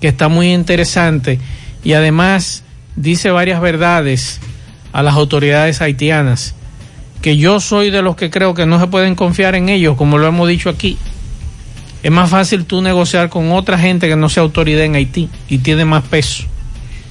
que 0.00 0.08
está 0.08 0.28
muy 0.28 0.52
interesante 0.52 1.38
y 1.82 1.94
además 1.94 2.64
dice 2.96 3.30
varias 3.30 3.60
verdades 3.60 4.40
a 4.92 5.02
las 5.02 5.14
autoridades 5.14 5.80
haitianas, 5.80 6.54
que 7.22 7.36
yo 7.36 7.60
soy 7.60 7.90
de 7.90 8.02
los 8.02 8.16
que 8.16 8.30
creo 8.30 8.54
que 8.54 8.66
no 8.66 8.78
se 8.78 8.86
pueden 8.86 9.14
confiar 9.14 9.54
en 9.54 9.68
ellos, 9.68 9.96
como 9.96 10.18
lo 10.18 10.26
hemos 10.26 10.48
dicho 10.48 10.68
aquí. 10.68 10.98
Es 12.02 12.10
más 12.10 12.30
fácil 12.30 12.64
tú 12.64 12.80
negociar 12.80 13.28
con 13.28 13.52
otra 13.52 13.78
gente 13.78 14.08
que 14.08 14.16
no 14.16 14.28
sea 14.28 14.42
autoridad 14.42 14.84
en 14.84 14.94
Haití 14.94 15.28
y 15.48 15.58
tiene 15.58 15.84
más 15.84 16.04
peso. 16.04 16.44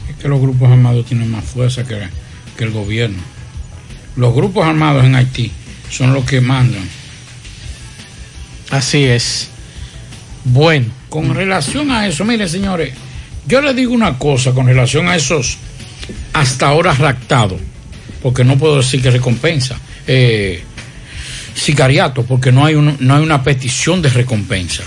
Es 0.09 0.15
que 0.15 0.27
los 0.27 0.41
grupos 0.41 0.69
armados 0.69 1.05
tienen 1.05 1.29
más 1.29 1.45
fuerza 1.45 1.85
que, 1.85 1.99
que 2.57 2.63
el 2.63 2.71
gobierno. 2.71 3.21
Los 4.15 4.33
grupos 4.33 4.65
armados 4.65 5.05
en 5.05 5.15
Haití 5.15 5.51
son 5.89 6.13
los 6.13 6.25
que 6.25 6.41
mandan. 6.41 6.87
Así 8.71 9.03
es. 9.03 9.49
Bueno. 10.43 10.99
Con 11.09 11.33
relación 11.33 11.89
a 11.89 12.05
eso, 12.05 12.23
mire 12.23 12.47
señores, 12.47 12.93
yo 13.47 13.61
les 13.61 13.75
digo 13.75 13.93
una 13.93 14.19
cosa 14.19 14.51
con 14.51 14.67
relación 14.67 15.07
a 15.07 15.15
esos 15.15 15.57
hasta 16.33 16.67
ahora 16.67 16.93
raptados, 16.93 17.59
porque 18.21 18.43
no 18.43 18.59
puedo 18.59 18.77
decir 18.77 19.01
que 19.01 19.09
recompensa, 19.09 19.79
eh, 20.05 20.63
sicariato, 21.55 22.23
porque 22.23 22.51
no 22.51 22.65
hay, 22.65 22.75
un, 22.75 22.97
no 22.99 23.15
hay 23.15 23.23
una 23.23 23.43
petición 23.43 24.01
de 24.01 24.09
recompensa, 24.09 24.83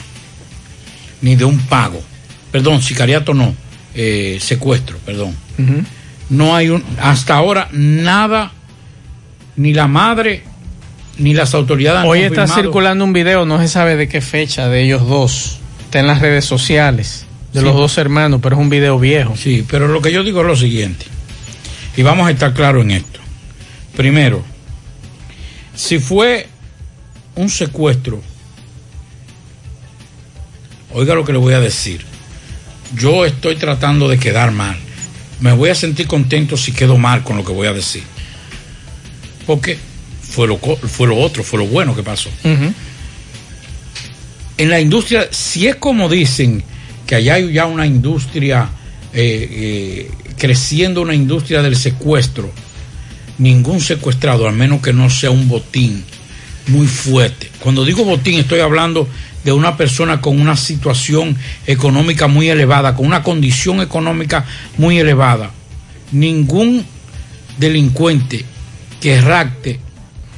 ni 1.20 1.36
de 1.36 1.44
un 1.44 1.58
pago. 1.60 2.02
Perdón, 2.50 2.82
sicariato 2.82 3.34
no, 3.34 3.54
eh, 3.94 4.38
secuestro, 4.40 4.98
perdón. 4.98 5.34
No 6.30 6.54
hay 6.56 6.70
un, 6.70 6.82
hasta 7.00 7.34
ahora 7.36 7.68
nada, 7.72 8.52
ni 9.56 9.74
la 9.74 9.86
madre, 9.86 10.42
ni 11.18 11.34
las 11.34 11.54
autoridades. 11.54 12.08
Hoy 12.08 12.20
está 12.20 12.46
circulando 12.46 13.04
un 13.04 13.12
video, 13.12 13.44
no 13.44 13.60
se 13.60 13.68
sabe 13.68 13.96
de 13.96 14.08
qué 14.08 14.20
fecha, 14.20 14.68
de 14.68 14.82
ellos 14.82 15.06
dos. 15.06 15.58
Está 15.84 16.00
en 16.00 16.06
las 16.06 16.20
redes 16.20 16.44
sociales, 16.46 17.26
de 17.52 17.60
Sí. 17.60 17.66
los 17.66 17.76
dos 17.76 17.98
hermanos, 17.98 18.40
pero 18.42 18.56
es 18.56 18.62
un 18.62 18.70
video 18.70 18.98
viejo. 18.98 19.36
Sí, 19.36 19.64
pero 19.70 19.88
lo 19.88 20.00
que 20.00 20.10
yo 20.10 20.22
digo 20.24 20.40
es 20.40 20.46
lo 20.46 20.56
siguiente, 20.56 21.04
y 21.96 22.02
vamos 22.02 22.26
a 22.26 22.30
estar 22.30 22.54
claros 22.54 22.82
en 22.84 22.92
esto. 22.92 23.20
Primero, 23.94 24.42
si 25.74 25.98
fue 25.98 26.48
un 27.34 27.48
secuestro, 27.48 28.20
oiga 30.92 31.14
lo 31.14 31.24
que 31.24 31.32
le 31.32 31.38
voy 31.38 31.54
a 31.54 31.60
decir, 31.60 32.04
yo 32.94 33.24
estoy 33.24 33.56
tratando 33.56 34.08
de 34.08 34.18
quedar 34.18 34.52
mal, 34.52 34.76
me 35.40 35.52
voy 35.52 35.70
a 35.70 35.74
sentir 35.74 36.06
contento 36.06 36.56
si 36.56 36.72
quedo 36.72 36.98
mal 36.98 37.22
con 37.22 37.36
lo 37.36 37.44
que 37.44 37.52
voy 37.52 37.66
a 37.66 37.72
decir, 37.72 38.02
porque 39.46 39.78
fue 40.20 40.46
lo, 40.46 40.58
fue 40.58 41.06
lo 41.06 41.16
otro, 41.18 41.42
fue 41.42 41.58
lo 41.58 41.66
bueno 41.66 41.94
que 41.94 42.02
pasó. 42.02 42.30
En 44.58 44.70
la 44.70 44.80
industria, 44.80 45.28
si 45.30 45.66
es 45.66 45.76
como 45.76 46.08
dicen 46.08 46.62
que 47.06 47.16
allá 47.16 47.34
hay 47.34 47.52
ya 47.52 47.66
una 47.66 47.86
industria 47.86 48.68
eh, 49.12 49.48
eh, 49.50 50.10
creciendo, 50.36 51.02
una 51.02 51.14
industria 51.14 51.62
del 51.62 51.76
secuestro, 51.76 52.50
ningún 53.38 53.80
secuestrado, 53.80 54.46
al 54.46 54.54
menos 54.54 54.80
que 54.80 54.92
no 54.92 55.10
sea 55.10 55.30
un 55.30 55.48
botín 55.48 56.04
muy 56.68 56.86
fuerte. 56.86 57.50
Cuando 57.60 57.84
digo 57.84 58.04
botín, 58.04 58.38
estoy 58.38 58.60
hablando 58.60 59.08
de 59.44 59.52
una 59.52 59.76
persona 59.76 60.20
con 60.20 60.40
una 60.40 60.56
situación 60.56 61.36
económica 61.66 62.28
muy 62.28 62.48
elevada, 62.48 62.94
con 62.94 63.06
una 63.06 63.22
condición 63.22 63.80
económica 63.80 64.44
muy 64.78 64.98
elevada. 64.98 65.50
Ningún 66.12 66.84
delincuente 67.58 68.44
que 69.00 69.20
rapte 69.20 69.80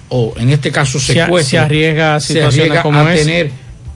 o 0.09 0.35
en 0.39 0.51
este 0.51 0.71
caso 0.71 0.99
secuestre 0.99 1.51
se 1.51 1.59
arriesga 1.59 2.15
a 2.17 2.21
se 2.21 2.29
situaciones 2.35 2.71
arriesga 2.71 2.83
como 2.83 2.99
a 3.01 3.13
tener 3.15 3.51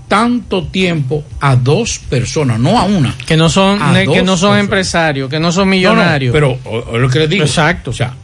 tanto 0.09 0.67
tiempo 0.67 1.23
a 1.41 1.55
dos 1.57 1.99
personas, 2.09 2.59
no 2.59 2.79
a 2.79 2.85
una. 2.85 3.15
Que 3.27 3.37
no 3.37 3.49
son, 3.49 3.79
que 3.79 4.07
no 4.07 4.37
son 4.37 4.51
personas. 4.51 4.61
empresarios, 4.61 5.31
que 5.31 5.39
no 5.39 5.53
son 5.53 5.61
No, 5.63 5.67
no, 5.67 5.71
millonarios. 5.77 6.33
pero 6.33 6.59
o- 6.65 6.79
o 6.93 6.99
lo 6.99 7.09
que 7.11 7.19
les 7.21 7.29
digo. 7.31 7.45
Exacto. 7.45 7.91
O 7.91 7.95
sea, 7.95 8.15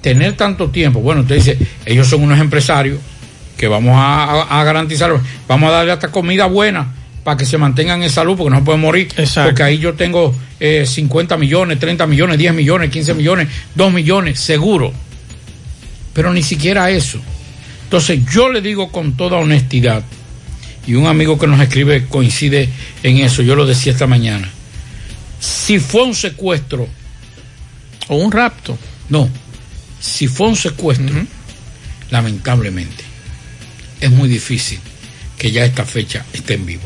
tener 0.00 0.36
tanto 0.36 0.70
tiempo. 0.70 1.00
Bueno, 1.00 1.22
usted 1.22 1.36
dice, 1.36 1.58
ellos 1.86 2.06
son 2.08 2.22
unos 2.22 2.38
empresarios 2.40 2.98
que 3.56 3.66
vamos 3.68 3.94
a, 3.96 4.42
a- 4.60 4.64
garantizar, 4.64 5.12
vamos 5.48 5.68
a 5.68 5.72
darle 5.72 5.92
hasta 5.92 6.08
comida 6.12 6.46
buena 6.46 6.94
para 7.24 7.36
que 7.36 7.44
se 7.44 7.58
mantengan 7.58 8.02
en 8.02 8.10
salud, 8.10 8.36
porque 8.36 8.54
no 8.54 8.64
pueden 8.64 8.80
morir. 8.80 9.08
Porque 9.44 9.62
ahí 9.62 9.78
yo 9.78 9.94
tengo 9.94 10.34
eh, 10.60 10.84
50 10.86 11.36
millones, 11.36 11.78
30 11.78 12.06
millones, 12.06 12.38
10 12.38 12.54
millones, 12.54 12.90
15 12.90 13.14
millones, 13.14 13.48
2 13.74 13.92
millones, 13.92 14.38
seguro. 14.40 14.92
Pero 16.14 16.32
ni 16.32 16.42
siquiera 16.42 16.90
eso. 16.90 17.18
Entonces 17.84 18.20
yo 18.32 18.50
le 18.50 18.60
digo 18.60 18.90
con 18.92 19.16
toda 19.16 19.38
honestidad, 19.38 20.02
y 20.86 20.94
un 20.94 21.06
amigo 21.06 21.38
que 21.38 21.46
nos 21.46 21.60
escribe 21.60 22.06
coincide 22.06 22.68
en 23.02 23.18
eso, 23.18 23.42
yo 23.42 23.54
lo 23.56 23.66
decía 23.66 23.92
esta 23.92 24.06
mañana, 24.06 24.48
si 25.40 25.78
fue 25.78 26.02
un 26.04 26.14
secuestro 26.14 26.88
o 28.08 28.16
un 28.16 28.32
rapto, 28.32 28.78
no, 29.10 29.28
si 30.00 30.28
fue 30.28 30.48
un 30.48 30.56
secuestro, 30.56 31.14
lamentablemente, 32.10 33.04
es 34.00 34.10
muy 34.10 34.28
difícil 34.28 34.80
que 35.36 35.50
ya 35.50 35.64
esta 35.64 35.84
fecha 35.84 36.24
esté 36.32 36.54
en 36.54 36.66
vivo. 36.66 36.82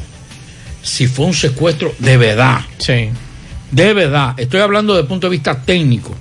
Si 0.82 1.06
fue 1.06 1.26
un 1.26 1.34
secuestro 1.34 1.94
de 1.98 2.16
verdad, 2.16 2.60
sí. 2.78 3.10
de 3.70 3.94
verdad, 3.94 4.34
estoy 4.36 4.60
hablando 4.60 4.94
desde 4.94 5.02
el 5.02 5.08
punto 5.08 5.28
de 5.28 5.30
vista 5.32 5.60
técnico. 5.62 6.14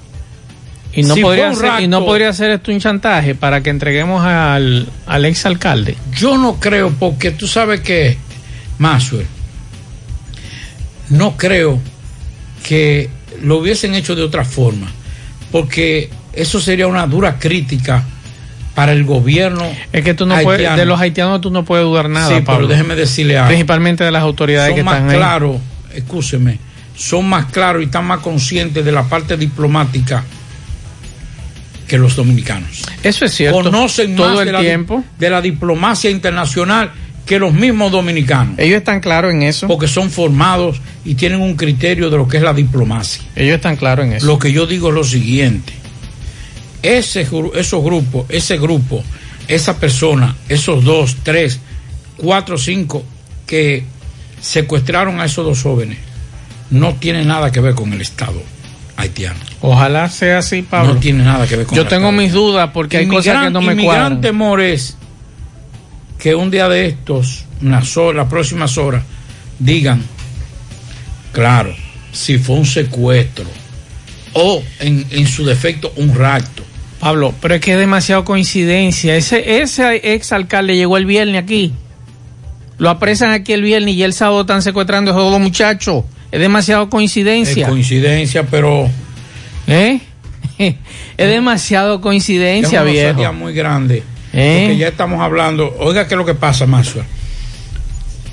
Y 0.94 1.04
no, 1.04 1.16
Si 1.16 1.22
podría 1.22 1.54
ser, 1.56 1.82
y 1.82 1.88
no 1.88 2.04
podría 2.04 2.34
ser 2.34 2.52
esto 2.52 2.72
un 2.72 2.80
chantaje 2.80 3.34
para 3.34 3.64
que 3.64 3.70
entreguemos 3.70 4.26
al, 4.26 4.90
al 5.06 5.26
ex 5.26 5.46
alcalde. 5.46 5.96
Yo 6.18 6.38
no 6.38 6.60
creo, 6.60 6.92
porque 6.92 7.32
tú 7.32 7.48
sabes 7.48 7.80
que, 7.80 8.18
Maxwell, 8.78 9.26
no 11.10 11.38
creo 11.38 11.80
que 12.64 13.10
lo 13.42 13.58
hubiesen 13.58 13.96
hecho 13.96 14.16
de 14.16 14.24
otra 14.24 14.44
forma, 14.44 14.92
porque 15.52 16.10
eso 16.34 16.60
sería 16.60 16.88
una 16.88 17.06
dura 17.08 17.38
crítica 17.40 18.04
para 18.76 18.94
el 18.94 19.04
gobierno. 19.04 19.66
Es 19.92 20.04
que 20.04 20.14
tú 20.14 20.26
no 20.26 20.38
puedes, 20.42 20.76
de 20.76 20.86
los 20.86 21.00
haitianos 21.00 21.42
tú 21.42 21.52
no 21.52 21.66
puedes 21.66 21.86
dudar 21.86 22.10
nada, 22.10 22.28
Sí, 22.28 22.34
pero 22.36 22.46
Pablo. 22.46 22.68
déjeme 22.68 22.96
decirle 22.96 23.38
algo. 23.38 23.50
Principalmente 23.50 24.04
de 24.04 24.12
las 24.12 24.24
autoridades 24.24 24.70
son 24.70 24.76
que 24.78 24.84
más 24.84 24.96
están 24.96 25.10
ahí. 25.10 25.18
claros, 25.18 25.58
escúcheme, 25.94 26.58
son 26.96 27.28
más 27.28 27.46
claros 27.48 27.82
y 27.82 27.86
están 27.86 28.06
más 28.06 28.20
conscientes 28.20 28.84
de 28.86 28.92
la 28.92 29.04
parte 29.04 29.36
diplomática 29.38 30.24
que 31.88 31.98
los 31.98 32.16
dominicanos. 32.16 32.84
Eso 33.04 33.26
es 33.26 33.34
cierto. 33.34 33.64
Conocen 33.64 34.16
todo 34.16 34.30
más 34.30 34.40
el 34.40 34.46
de 34.46 34.52
la, 34.54 34.60
tiempo. 34.62 35.04
de 35.20 35.30
la 35.30 35.42
diplomacia 35.42 36.10
internacional 36.10 36.92
que 37.26 37.38
los 37.38 37.54
mismos 37.54 37.92
dominicanos. 37.92 38.58
Ellos 38.58 38.78
están 38.78 39.02
claros 39.02 39.34
en 39.34 39.42
eso. 39.44 39.68
Porque 39.68 39.88
son 39.90 40.10
formados 40.10 40.80
y 41.04 41.16
tienen 41.16 41.42
un 41.42 41.56
criterio 41.56 42.10
de 42.10 42.18
lo 42.18 42.28
que 42.28 42.38
es 42.38 42.44
la 42.44 42.54
diplomacia. 42.54 43.22
Ellos 43.36 43.56
están 43.56 43.76
claros 43.76 44.06
en 44.06 44.14
eso. 44.14 44.26
Lo 44.26 44.40
que 44.40 44.54
yo 44.54 44.66
digo 44.66 44.88
es 44.90 44.96
lo 44.96 45.04
siguiente. 45.04 45.74
Ese, 46.84 47.28
esos 47.56 47.84
grupos, 47.84 48.26
ese 48.30 48.58
grupo, 48.58 49.04
esa 49.48 49.78
persona, 49.78 50.36
esos 50.50 50.84
dos, 50.84 51.18
tres, 51.24 51.60
cuatro, 52.18 52.58
cinco 52.58 53.04
que 53.46 53.84
secuestraron 54.42 55.20
a 55.20 55.26
esos 55.26 55.46
dos 55.46 55.62
jóvenes, 55.62 55.98
no 56.72 56.96
tiene 56.96 57.24
nada 57.26 57.52
que 57.52 57.60
ver 57.60 57.76
con 57.76 57.94
el 57.94 58.02
Estado 58.02 58.42
haitiano. 58.98 59.40
Ojalá 59.62 60.10
sea 60.10 60.40
así, 60.40 60.62
Pablo. 60.64 60.96
No 60.96 61.00
tiene 61.00 61.24
nada 61.24 61.46
que 61.48 61.56
ver 61.58 61.66
con 61.68 61.76
Yo 61.76 61.84
el 61.84 61.88
tengo 61.88 62.08
Estado. 62.10 62.22
mis 62.24 62.32
dudas 62.34 62.70
porque 62.74 62.98
hay 62.98 63.06
mi 63.06 63.16
cosas 63.16 63.34
gran- 63.34 63.44
que 63.46 63.50
no 63.52 63.62
me 63.62 63.76
mi 63.76 63.84
cuadran. 63.84 64.10
gran 64.14 64.22
temor 64.22 64.62
es 64.62 64.96
que 66.18 66.34
un 66.36 66.50
día 66.50 66.68
de 66.70 66.88
estos, 66.88 67.46
las 67.62 68.28
próximas 68.30 68.78
horas, 68.78 69.04
digan, 69.60 70.02
claro, 71.32 71.74
si 72.12 72.38
fue 72.38 72.56
un 72.56 72.66
secuestro 72.66 73.46
o 74.34 74.64
en, 74.80 75.06
en 75.12 75.28
su 75.28 75.46
defecto 75.46 75.92
un 75.98 76.16
rapto. 76.16 76.64
Pablo, 77.02 77.34
pero 77.42 77.56
es 77.56 77.62
que 77.62 77.74
es 77.74 77.80
demasiado 77.80 78.24
coincidencia. 78.24 79.16
Ese, 79.16 79.62
ese 79.62 80.14
ex 80.14 80.32
alcalde 80.32 80.76
llegó 80.76 80.98
el 80.98 81.08
viernes 81.08 81.42
aquí. 81.42 81.74
Lo 82.78 82.92
apresan 82.92 83.32
aquí 83.32 83.54
el 83.54 83.64
viernes 83.64 83.96
y 83.96 84.04
el 84.04 84.14
sábado 84.14 84.42
están 84.42 84.62
secuestrando 84.62 85.12
a 85.12 85.16
esos 85.16 85.32
dos 85.32 85.42
muchachos. 85.42 86.04
Es 86.32 86.40
demasiado 86.40 86.90
coincidencia. 86.92 87.64
Es 87.64 87.70
coincidencia, 87.70 88.44
pero 88.44 88.88
¿Eh? 89.66 90.00
es 90.60 90.76
demasiado 91.18 92.02
coincidencia, 92.02 92.84
es 92.84 92.84
una 92.84 93.14
viejo. 93.14 93.34
muy 93.34 93.54
grande 93.54 94.04
¿Eh? 94.34 94.66
Porque 94.68 94.78
ya 94.78 94.88
estamos 94.90 95.22
hablando, 95.22 95.76
oiga, 95.80 96.08
¿qué 96.08 96.14
es 96.14 96.18
lo 96.18 96.26
que 96.26 96.36
pasa, 96.36 96.66
Maxwell? 96.66 97.06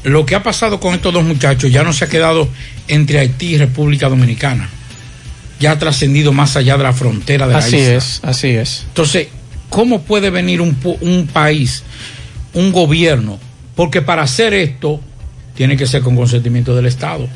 Lo 0.04 0.24
que 0.24 0.36
ha 0.36 0.42
pasado 0.42 0.78
con 0.78 0.94
estos 0.94 1.12
dos 1.12 1.24
muchachos 1.24 1.72
ya 1.72 1.82
no 1.82 1.92
se 1.92 2.04
ha 2.04 2.08
quedado 2.08 2.48
entre 2.86 3.18
Haití 3.18 3.54
y 3.54 3.58
República 3.58 4.08
Dominicana. 4.08 4.68
Ya 5.60 5.72
ha 5.72 5.78
trascendido 5.78 6.32
más 6.32 6.56
allá 6.56 6.76
de 6.76 6.84
la 6.84 6.92
frontera 6.92 7.46
de 7.46 7.52
la 7.54 7.58
Así 7.58 7.76
isla. 7.76 7.94
es, 7.94 8.20
así 8.22 8.48
es. 8.48 8.84
Entonces, 8.88 9.28
¿cómo 9.68 10.02
puede 10.02 10.30
venir 10.30 10.60
un, 10.60 10.76
un 11.00 11.26
país, 11.26 11.82
un 12.54 12.70
gobierno? 12.72 13.38
Porque 13.74 14.02
para 14.02 14.22
hacer 14.22 14.54
esto 14.54 15.00
tiene 15.54 15.76
que 15.76 15.86
ser 15.86 16.02
con 16.02 16.14
consentimiento 16.14 16.74
del 16.76 16.86
Estado. 16.86 17.28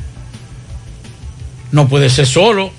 No 1.71 1.87
puede 1.87 2.09
ser 2.09 2.25
solo. 2.25 2.71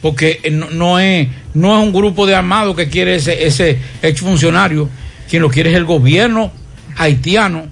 Porque 0.00 0.40
eh, 0.42 0.50
no, 0.50 0.70
no 0.70 0.98
es, 0.98 1.28
no 1.54 1.78
es 1.78 1.86
un 1.86 1.92
grupo 1.92 2.26
de 2.26 2.34
armados 2.34 2.74
que 2.74 2.88
quiere 2.88 3.14
ese, 3.16 3.46
ese 3.46 3.78
exfuncionario. 4.02 4.88
Quien 5.30 5.42
lo 5.42 5.48
quiere 5.48 5.70
es 5.70 5.76
el 5.76 5.84
gobierno 5.84 6.50
haitiano. 6.96 7.66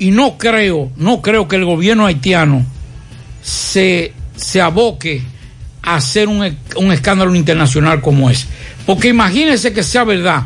Y 0.00 0.10
no 0.10 0.36
creo, 0.38 0.90
no 0.96 1.22
creo 1.22 1.46
que 1.46 1.56
el 1.56 1.64
gobierno 1.64 2.06
haitiano 2.06 2.64
se, 3.42 4.12
se 4.38 4.60
aboque 4.62 5.22
a 5.82 5.96
hacer 5.96 6.28
un, 6.28 6.56
un 6.76 6.92
escándalo 6.92 7.34
internacional 7.34 8.00
como 8.00 8.30
ese. 8.30 8.46
Porque 8.86 9.08
imagínense 9.08 9.72
que 9.72 9.82
sea 9.82 10.04
verdad, 10.04 10.44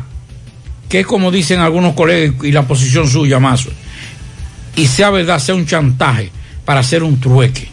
que 0.89 0.99
es 1.01 1.07
como 1.07 1.31
dicen 1.31 1.59
algunos 1.59 1.93
colegas 1.93 2.35
y 2.43 2.51
la 2.51 2.63
posición 2.67 3.07
suya 3.07 3.39
más, 3.39 3.67
y 4.75 4.87
sea 4.87 5.09
verdad, 5.09 5.39
sea 5.39 5.55
un 5.55 5.65
chantaje 5.65 6.29
para 6.65 6.81
hacer 6.81 7.03
un 7.03 7.19
trueque. 7.19 7.69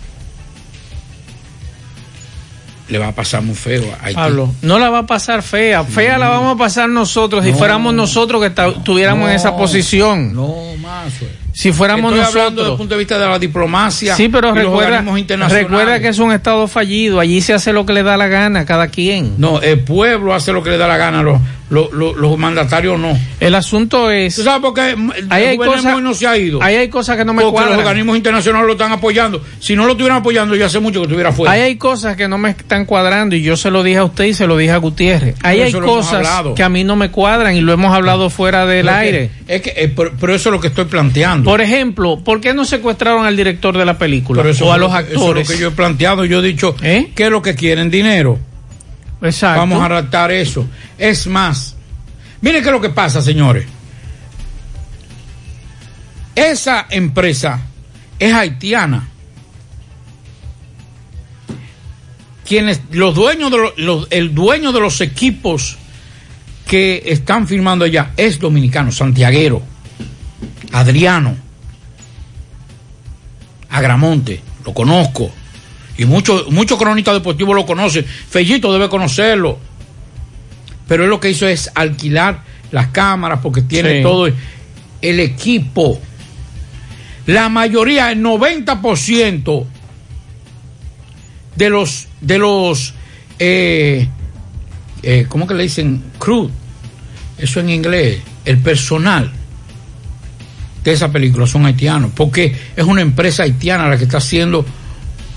Le 2.88 2.98
va 2.98 3.08
a 3.08 3.14
pasar 3.14 3.42
muy 3.42 3.54
feo 3.54 3.84
a 4.00 4.04
Haití. 4.06 4.16
Pablo, 4.16 4.52
no 4.62 4.78
la 4.80 4.90
va 4.90 4.98
a 5.00 5.06
pasar 5.06 5.42
fea. 5.44 5.84
Fea 5.84 6.18
la 6.18 6.28
vamos 6.28 6.56
a 6.56 6.58
pasar 6.58 6.88
nosotros 6.88 7.44
si 7.44 7.52
No. 7.52 7.58
fuéramos 7.58 7.94
nosotros 7.94 8.42
que 8.42 8.50
ta- 8.50 8.66
estuviéramos 8.68 9.28
en 9.30 9.36
esa 9.36 9.52
No, 9.52 9.58
posición. 9.58 10.34
No, 10.34 10.74
más. 10.82 11.12
Si 11.52 11.72
fuéramos 11.72 12.12
Estoy 12.14 12.24
hablando 12.26 12.32
desde 12.34 12.50
el 12.50 12.56
nosotros. 12.56 12.78
punto 12.78 12.94
de 12.94 12.98
vista 12.98 13.18
de 13.18 13.28
la 13.28 13.38
diplomacia. 13.38 14.14
Sí, 14.16 14.28
pero 14.28 14.48
y 14.50 14.54
los 14.54 14.64
recuerda, 14.64 15.18
internacionales. 15.18 15.68
recuerda 15.70 16.00
que 16.00 16.08
es 16.08 16.18
un 16.18 16.32
estado 16.32 16.68
fallido. 16.68 17.20
Allí 17.20 17.40
se 17.40 17.52
hace 17.52 17.72
lo 17.72 17.84
que 17.84 17.92
le 17.92 18.02
da 18.02 18.16
la 18.16 18.28
gana 18.28 18.60
a 18.60 18.64
cada 18.66 18.88
quien. 18.88 19.34
No, 19.38 19.60
el 19.60 19.80
pueblo 19.80 20.34
hace 20.34 20.52
lo 20.52 20.62
que 20.62 20.70
le 20.70 20.78
da 20.78 20.86
la 20.88 20.96
gana, 20.96 21.22
los, 21.22 21.40
los, 21.70 21.92
los- 21.92 22.16
los 22.16 22.36
mandatarios 22.36 22.98
no. 22.98 23.16
El 23.40 23.54
asunto 23.54 24.10
es. 24.10 24.34
¿Tú 24.34 24.42
sabes 24.42 24.60
por 24.60 24.74
qué 24.74 24.94
Ahí 25.30 25.44
hay 25.44 25.56
cosas- 25.56 26.02
no 26.02 26.12
se 26.14 26.26
ha 26.26 26.36
ido? 26.36 26.62
Ahí 26.62 26.74
hay 26.76 26.88
cosas 26.88 27.16
que 27.16 27.24
no 27.24 27.32
me 27.32 27.42
Porque 27.42 27.52
cuadran. 27.52 27.72
los 27.76 27.78
organismos 27.78 28.16
internacionales 28.16 28.66
lo 28.66 28.72
están 28.72 28.92
apoyando. 28.92 29.42
Si 29.60 29.74
no 29.76 29.84
lo 29.86 29.92
estuvieran 29.92 30.18
apoyando, 30.18 30.54
ya 30.56 30.66
hace 30.66 30.80
mucho 30.80 31.00
que 31.00 31.04
estuviera 31.04 31.32
fuera. 31.32 31.52
Ahí 31.52 31.60
hay 31.62 31.76
cosas 31.76 32.16
que 32.16 32.28
no 32.28 32.36
me 32.38 32.50
están 32.50 32.84
cuadrando 32.84 33.36
y 33.36 33.42
yo 33.42 33.56
se 33.56 33.70
lo 33.70 33.82
dije 33.82 33.98
a 33.98 34.04
usted 34.04 34.24
y 34.24 34.34
se 34.34 34.46
lo 34.46 34.56
dije 34.56 34.72
a 34.72 34.76
Gutiérrez. 34.78 35.36
Ahí 35.42 35.60
hay 35.60 35.72
lo 35.72 35.80
cosas 35.82 36.26
que 36.56 36.62
a 36.62 36.68
mí 36.68 36.84
no 36.84 36.96
me 36.96 37.10
cuadran 37.10 37.56
y 37.56 37.60
lo 37.60 37.72
hemos 37.72 37.94
hablado 37.94 38.30
fuera 38.30 38.66
del 38.66 38.86
Pero 38.86 38.96
es 38.96 39.00
que- 39.02 39.06
aire. 39.06 39.30
Es 39.46 39.62
que, 39.62 39.72
eh, 39.76 39.92
pero, 39.94 40.12
pero 40.20 40.34
eso 40.34 40.48
es 40.48 40.52
lo 40.52 40.60
que 40.60 40.68
estoy 40.68 40.84
planteando. 40.86 41.48
Por 41.50 41.60
ejemplo, 41.60 42.18
¿por 42.24 42.40
qué 42.40 42.52
no 42.54 42.64
secuestraron 42.64 43.24
al 43.26 43.36
director 43.36 43.76
de 43.78 43.84
la 43.84 43.96
película 43.98 44.42
Pero 44.42 44.52
eso 44.52 44.66
o 44.66 44.72
a 44.72 44.76
lo 44.78 44.88
los 44.88 44.96
que- 44.96 45.02
eso 45.02 45.10
es 45.10 45.16
actores? 45.20 45.48
lo 45.48 45.54
que 45.54 45.60
yo 45.60 45.68
he 45.68 45.72
planteado. 45.72 46.24
Yo 46.24 46.40
he 46.40 46.42
dicho, 46.42 46.74
¿qué 46.76 47.12
es 47.16 47.30
lo 47.30 47.42
que 47.42 47.54
quieren? 47.54 47.90
Dinero. 47.90 48.38
Vamos 49.58 49.80
a 49.82 49.86
adaptar 49.86 50.30
eso. 50.30 50.66
Es 50.98 51.26
más, 51.26 51.76
miren 52.40 52.62
qué 52.62 52.68
es 52.68 52.72
lo 52.72 52.80
que 52.80 52.90
pasa, 52.90 53.20
señores. 53.22 53.66
Esa 56.34 56.86
empresa 56.90 57.60
es 58.18 58.32
haitiana. 58.32 59.08
Quienes, 62.46 62.80
los 62.90 63.14
dueños 63.14 63.50
de 63.50 63.58
los, 63.58 63.78
los- 63.78 64.06
el 64.10 64.34
dueño 64.34 64.72
de 64.72 64.80
los 64.80 65.00
equipos 65.00 65.76
que 66.66 67.02
están 67.06 67.46
firmando 67.46 67.84
allá 67.84 68.12
es 68.16 68.38
dominicano, 68.38 68.90
santiaguero, 68.90 69.62
Adriano, 70.72 71.36
Agramonte, 73.70 74.40
lo 74.64 74.74
conozco. 74.74 75.32
Y 76.00 76.06
muchos 76.06 76.50
muchos 76.50 76.78
cronistas 76.78 77.12
deportivos 77.12 77.54
lo 77.54 77.66
conocen. 77.66 78.06
Fellito 78.06 78.72
debe 78.72 78.88
conocerlo. 78.88 79.58
Pero 80.88 81.04
él 81.04 81.10
lo 81.10 81.20
que 81.20 81.28
hizo 81.28 81.46
es 81.46 81.70
alquilar 81.74 82.42
las 82.72 82.86
cámaras 82.86 83.40
porque 83.42 83.60
tiene 83.60 83.98
Sí. 83.98 84.02
todo 84.02 84.26
el 85.02 85.20
equipo. 85.20 86.00
La 87.26 87.50
mayoría, 87.50 88.10
el 88.10 88.22
90% 88.22 89.66
de 91.56 91.68
los, 91.68 92.08
de 92.22 92.38
los, 92.38 92.94
eh, 93.38 94.08
eh, 95.02 95.26
¿cómo 95.28 95.46
que 95.46 95.52
le 95.52 95.64
dicen? 95.64 96.02
Crew. 96.18 96.50
Eso 97.36 97.60
en 97.60 97.68
inglés. 97.68 98.20
El 98.46 98.56
personal 98.58 99.30
de 100.82 100.92
esa 100.92 101.12
película 101.12 101.46
son 101.46 101.66
haitianos. 101.66 102.10
Porque 102.16 102.56
es 102.74 102.84
una 102.86 103.02
empresa 103.02 103.42
haitiana 103.42 103.86
la 103.86 103.98
que 103.98 104.04
está 104.04 104.16
haciendo, 104.16 104.64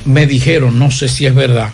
me 0.06 0.26
dijeron, 0.28 0.78
no 0.80 0.92
sé 0.92 1.08
si 1.08 1.26
es 1.26 1.34
verdad, 1.36 1.72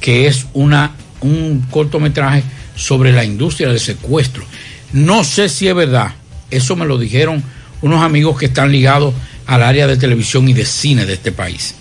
que 0.00 0.26
es 0.26 0.46
una, 0.54 0.92
un 1.20 1.64
cortometraje 1.70 2.42
sobre 2.74 3.12
la 3.12 3.24
industria 3.24 3.68
del 3.68 3.80
secuestro. 3.80 4.44
No 4.92 5.24
sé 5.24 5.48
si 5.48 5.68
es 5.68 5.74
verdad. 5.74 6.14
Eso 6.50 6.76
me 6.76 6.86
lo 6.86 6.98
dijeron 6.98 7.42
unos 7.82 8.02
amigos 8.02 8.38
que 8.38 8.46
están 8.46 8.70
ligados 8.72 9.14
al 9.46 9.62
área 9.62 9.86
de 9.86 9.96
televisión 9.96 10.48
y 10.48 10.52
de 10.52 10.64
cine 10.64 11.06
de 11.06 11.14
este 11.14 11.32
país. 11.32 11.74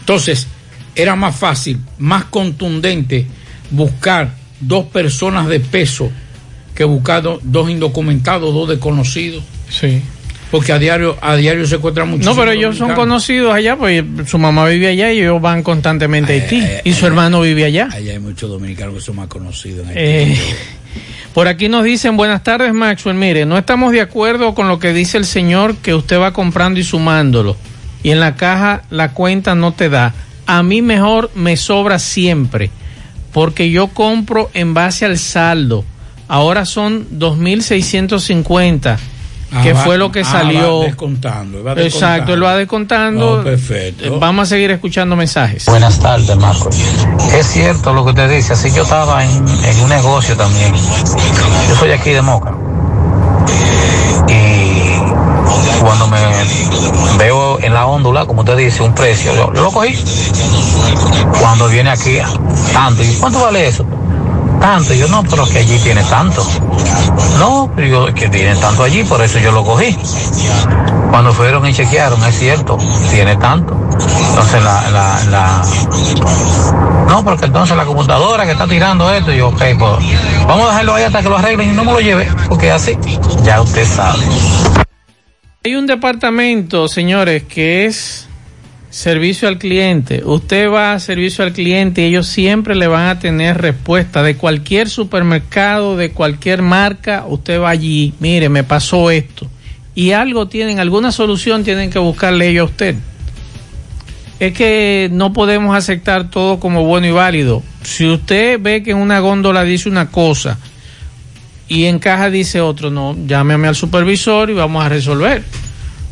Entonces, 0.00 0.46
era 0.94 1.16
más 1.16 1.36
fácil, 1.36 1.78
más 1.98 2.24
contundente 2.24 3.26
buscar 3.70 4.34
dos 4.60 4.86
personas 4.86 5.46
de 5.48 5.60
peso 5.60 6.10
que 6.74 6.84
buscar 6.84 7.22
do- 7.22 7.40
dos 7.42 7.70
indocumentados, 7.70 8.52
dos 8.52 8.68
desconocidos. 8.68 9.44
Sí. 9.68 10.02
Porque 10.50 10.72
a 10.72 10.78
diario, 10.78 11.16
a 11.20 11.36
diario 11.36 11.64
se 11.66 11.76
encuentran 11.76 12.08
muchos. 12.08 12.26
No, 12.26 12.34
pero 12.34 12.50
ellos 12.50 12.76
son 12.76 12.94
conocidos 12.94 13.54
allá, 13.54 13.76
pues 13.76 14.02
su 14.26 14.38
mamá 14.38 14.66
vive 14.66 14.88
allá 14.88 15.12
y 15.12 15.20
ellos 15.20 15.40
van 15.40 15.62
constantemente 15.62 16.32
a 16.32 16.42
Haití. 16.42 16.60
ay, 16.60 16.80
y 16.84 16.92
su 16.92 17.06
hermano 17.06 17.40
vive 17.40 17.64
allá. 17.64 17.88
Allá 17.92 18.12
hay 18.12 18.18
muchos 18.18 18.50
dominicanos 18.50 18.94
que 18.94 19.00
son 19.00 19.16
más 19.16 19.28
conocidos. 19.28 19.88
En 19.88 19.96
Haití. 19.96 20.00
Eh, 20.00 20.38
por 21.34 21.46
aquí 21.46 21.68
nos 21.68 21.84
dicen, 21.84 22.16
buenas 22.16 22.42
tardes 22.42 22.74
Maxwell, 22.74 23.16
mire, 23.16 23.46
no 23.46 23.56
estamos 23.56 23.92
de 23.92 24.00
acuerdo 24.00 24.54
con 24.54 24.66
lo 24.66 24.80
que 24.80 24.92
dice 24.92 25.18
el 25.18 25.24
señor 25.24 25.76
que 25.76 25.94
usted 25.94 26.18
va 26.18 26.32
comprando 26.32 26.80
y 26.80 26.84
sumándolo. 26.84 27.56
Y 28.02 28.10
en 28.10 28.18
la 28.18 28.34
caja 28.34 28.82
la 28.90 29.12
cuenta 29.12 29.54
no 29.54 29.72
te 29.72 29.88
da. 29.88 30.14
A 30.46 30.64
mí 30.64 30.82
mejor 30.82 31.30
me 31.36 31.56
sobra 31.56 32.00
siempre, 32.00 32.70
porque 33.32 33.70
yo 33.70 33.88
compro 33.88 34.50
en 34.52 34.74
base 34.74 35.04
al 35.04 35.18
saldo. 35.18 35.84
Ahora 36.26 36.64
son 36.64 37.06
2.650, 37.18 38.98
Ah, 39.52 39.62
que 39.62 39.72
va- 39.72 39.80
fue 39.84 39.98
lo 39.98 40.12
que 40.12 40.20
ah, 40.20 40.24
salió. 40.24 40.78
va 40.80 40.84
descontando, 40.86 41.64
va 41.64 41.72
Exacto, 41.72 41.82
descontando. 41.82 42.32
él 42.34 42.44
va 42.44 42.56
descontando. 42.56 43.40
Oh, 43.40 43.42
perfecto. 43.44 44.04
Eh, 44.04 44.12
Vamos 44.20 44.44
a 44.44 44.46
seguir 44.46 44.70
escuchando 44.70 45.16
mensajes. 45.16 45.66
Buenas 45.66 45.98
tardes, 45.98 46.36
Marco. 46.36 46.70
Es 47.34 47.46
cierto 47.46 47.92
lo 47.92 48.04
que 48.04 48.10
usted 48.10 48.30
dice, 48.30 48.52
así 48.52 48.70
yo 48.72 48.82
estaba 48.84 49.24
en, 49.24 49.30
en 49.30 49.80
un 49.80 49.88
negocio 49.88 50.36
también. 50.36 50.72
Yo 51.68 51.74
soy 51.76 51.90
aquí 51.90 52.10
de 52.10 52.22
Moca. 52.22 52.52
Y 54.28 54.98
cuando 55.80 56.06
me 56.08 56.18
veo 57.18 57.58
en 57.60 57.74
la 57.74 57.86
óndula, 57.86 58.26
como 58.26 58.40
usted 58.42 58.56
dice, 58.56 58.82
un 58.82 58.94
precio, 58.94 59.34
yo, 59.34 59.52
yo 59.52 59.62
lo 59.62 59.72
cogí. 59.72 59.96
Cuando 61.40 61.68
viene 61.68 61.90
aquí, 61.90 62.18
tanto. 62.72 63.02
¿Y 63.02 63.14
cuánto 63.16 63.40
vale 63.40 63.66
eso? 63.66 63.84
Tanto. 64.60 64.94
Yo, 64.94 65.08
no, 65.08 65.24
pero 65.24 65.46
que 65.46 65.58
allí 65.58 65.78
tiene 65.78 66.02
tanto. 66.04 66.46
No, 67.38 67.74
yo, 67.76 68.12
que 68.14 68.28
tiene 68.28 68.54
tanto 68.56 68.84
allí, 68.84 69.02
por 69.04 69.22
eso 69.22 69.38
yo 69.38 69.52
lo 69.52 69.64
cogí. 69.64 69.96
Cuando 71.10 71.32
fueron 71.32 71.66
y 71.66 71.72
chequearon, 71.72 72.22
es 72.24 72.38
cierto, 72.38 72.78
tiene 73.10 73.36
tanto. 73.36 73.74
Entonces 74.28 74.62
la, 74.62 74.90
la, 74.90 75.24
la... 75.30 75.62
No, 77.08 77.24
porque 77.24 77.46
entonces 77.46 77.76
la 77.76 77.84
computadora 77.84 78.44
que 78.44 78.52
está 78.52 78.66
tirando 78.68 79.12
esto, 79.12 79.32
yo, 79.32 79.48
ok, 79.48 79.62
pues 79.78 79.92
vamos 80.46 80.66
a 80.66 80.70
dejarlo 80.70 80.94
ahí 80.94 81.04
hasta 81.04 81.22
que 81.22 81.28
lo 81.28 81.38
arreglen 81.38 81.70
y 81.70 81.72
no 81.72 81.84
me 81.84 81.92
lo 81.92 82.00
lleve, 82.00 82.28
porque 82.48 82.70
así, 82.70 82.96
ya 83.42 83.60
usted 83.60 83.86
sabe. 83.86 84.22
Hay 85.64 85.74
un 85.74 85.86
departamento, 85.86 86.86
señores, 86.86 87.42
que 87.42 87.86
es 87.86 88.29
servicio 88.90 89.48
al 89.48 89.58
cliente. 89.58 90.22
Usted 90.24 90.68
va 90.68 90.92
a 90.92 91.00
servicio 91.00 91.44
al 91.44 91.52
cliente 91.52 92.02
y 92.02 92.06
ellos 92.06 92.26
siempre 92.26 92.74
le 92.74 92.88
van 92.88 93.08
a 93.08 93.18
tener 93.18 93.60
respuesta 93.60 94.22
de 94.22 94.36
cualquier 94.36 94.90
supermercado, 94.90 95.96
de 95.96 96.10
cualquier 96.10 96.62
marca. 96.62 97.24
Usted 97.26 97.60
va 97.60 97.70
allí, 97.70 98.12
mire, 98.18 98.48
me 98.48 98.64
pasó 98.64 99.10
esto. 99.10 99.48
Y 99.94 100.12
algo 100.12 100.48
tienen, 100.48 100.80
alguna 100.80 101.12
solución 101.12 101.64
tienen 101.64 101.90
que 101.90 101.98
buscarle 101.98 102.48
ellos 102.48 102.68
a 102.68 102.70
usted. 102.70 102.94
Es 104.40 104.52
que 104.54 105.08
no 105.12 105.32
podemos 105.32 105.76
aceptar 105.76 106.30
todo 106.30 106.58
como 106.58 106.84
bueno 106.84 107.06
y 107.06 107.10
válido. 107.10 107.62
Si 107.82 108.06
usted 108.06 108.58
ve 108.60 108.82
que 108.82 108.92
en 108.92 108.96
una 108.96 109.20
góndola 109.20 109.64
dice 109.64 109.88
una 109.88 110.10
cosa 110.10 110.58
y 111.68 111.84
en 111.84 111.98
caja 111.98 112.30
dice 112.30 112.60
otro, 112.60 112.90
no, 112.90 113.16
llámeme 113.26 113.68
al 113.68 113.76
supervisor 113.76 114.50
y 114.50 114.54
vamos 114.54 114.84
a 114.84 114.88
resolver. 114.88 115.44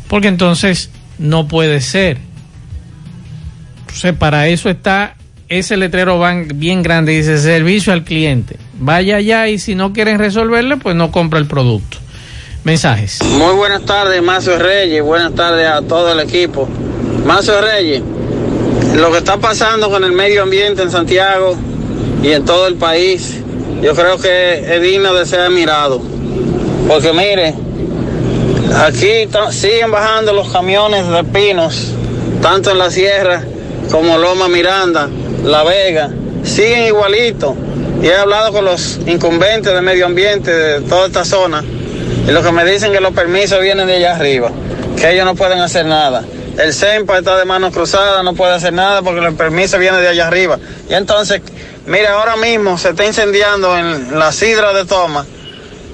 Porque 0.07 0.27
entonces 0.27 0.91
no 1.17 1.47
puede 1.47 1.81
ser. 1.81 2.28
Para 4.17 4.47
eso 4.47 4.69
está 4.69 5.15
ese 5.49 5.75
letrero 5.75 6.21
bien 6.55 6.83
grande, 6.83 7.11
dice 7.11 7.37
servicio 7.37 7.91
al 7.91 8.03
cliente. 8.03 8.55
vaya 8.79 9.17
allá 9.17 9.47
y 9.47 9.59
si 9.59 9.75
no 9.75 9.91
quieren 9.91 10.19
resolverle, 10.19 10.77
pues 10.77 10.95
no 10.95 11.11
compra 11.11 11.39
el 11.39 11.47
producto. 11.47 11.97
Mensajes. 12.63 13.19
Muy 13.23 13.55
buenas 13.55 13.83
tardes, 13.85 14.21
Mazo 14.21 14.57
Reyes. 14.57 15.03
Buenas 15.03 15.33
tardes 15.33 15.67
a 15.67 15.81
todo 15.81 16.11
el 16.11 16.19
equipo. 16.19 16.67
Mazo 17.25 17.59
Reyes, 17.59 18.01
lo 18.95 19.11
que 19.11 19.17
está 19.17 19.37
pasando 19.37 19.89
con 19.89 20.03
el 20.03 20.11
medio 20.11 20.43
ambiente 20.43 20.81
en 20.81 20.91
Santiago 20.91 21.57
y 22.23 22.29
en 22.29 22.45
todo 22.45 22.67
el 22.67 22.75
país, 22.75 23.41
yo 23.81 23.95
creo 23.95 24.17
que 24.17 24.75
es 24.75 24.81
digno 24.81 25.13
de 25.13 25.25
ser 25.25 25.41
admirado. 25.41 26.01
Porque 26.87 27.11
mire, 27.11 27.53
aquí 28.75 29.27
siguen 29.51 29.91
bajando 29.91 30.31
los 30.31 30.49
camiones 30.49 31.07
de 31.09 31.23
pinos, 31.23 31.93
tanto 32.41 32.71
en 32.71 32.77
la 32.77 32.91
sierra 32.91 33.43
como 33.91 34.17
Loma 34.17 34.47
Miranda, 34.47 35.09
La 35.43 35.63
Vega, 35.63 36.09
siguen 36.43 36.83
igualitos. 36.83 37.55
Y 38.01 38.07
he 38.07 38.15
hablado 38.15 38.53
con 38.53 38.65
los 38.65 38.99
incumbentes 39.07 39.73
de 39.73 39.81
medio 39.81 40.05
ambiente 40.05 40.53
de 40.53 40.81
toda 40.81 41.07
esta 41.07 41.25
zona 41.25 41.63
y 42.29 42.31
lo 42.31 42.43
que 42.43 42.51
me 42.51 42.63
dicen 42.63 42.91
que 42.91 42.99
los 42.99 43.11
permisos 43.13 43.59
vienen 43.59 43.87
de 43.87 43.95
allá 43.95 44.15
arriba, 44.15 44.51
que 44.95 45.11
ellos 45.11 45.25
no 45.25 45.35
pueden 45.35 45.59
hacer 45.59 45.85
nada. 45.85 46.23
El 46.57 46.73
CEMPA 46.73 47.17
está 47.17 47.37
de 47.37 47.45
manos 47.45 47.73
cruzadas, 47.73 48.23
no 48.23 48.35
puede 48.35 48.53
hacer 48.53 48.71
nada 48.71 49.01
porque 49.01 49.19
los 49.19 49.33
permisos 49.33 49.79
vienen 49.79 49.99
de 50.01 50.09
allá 50.09 50.27
arriba. 50.27 50.59
Y 50.89 50.93
entonces, 50.93 51.41
mira, 51.87 52.13
ahora 52.13 52.35
mismo 52.35 52.77
se 52.77 52.89
está 52.89 53.05
incendiando 53.05 53.75
en 53.75 54.19
la 54.19 54.31
sidra 54.31 54.73
de 54.73 54.85
Toma. 54.85 55.25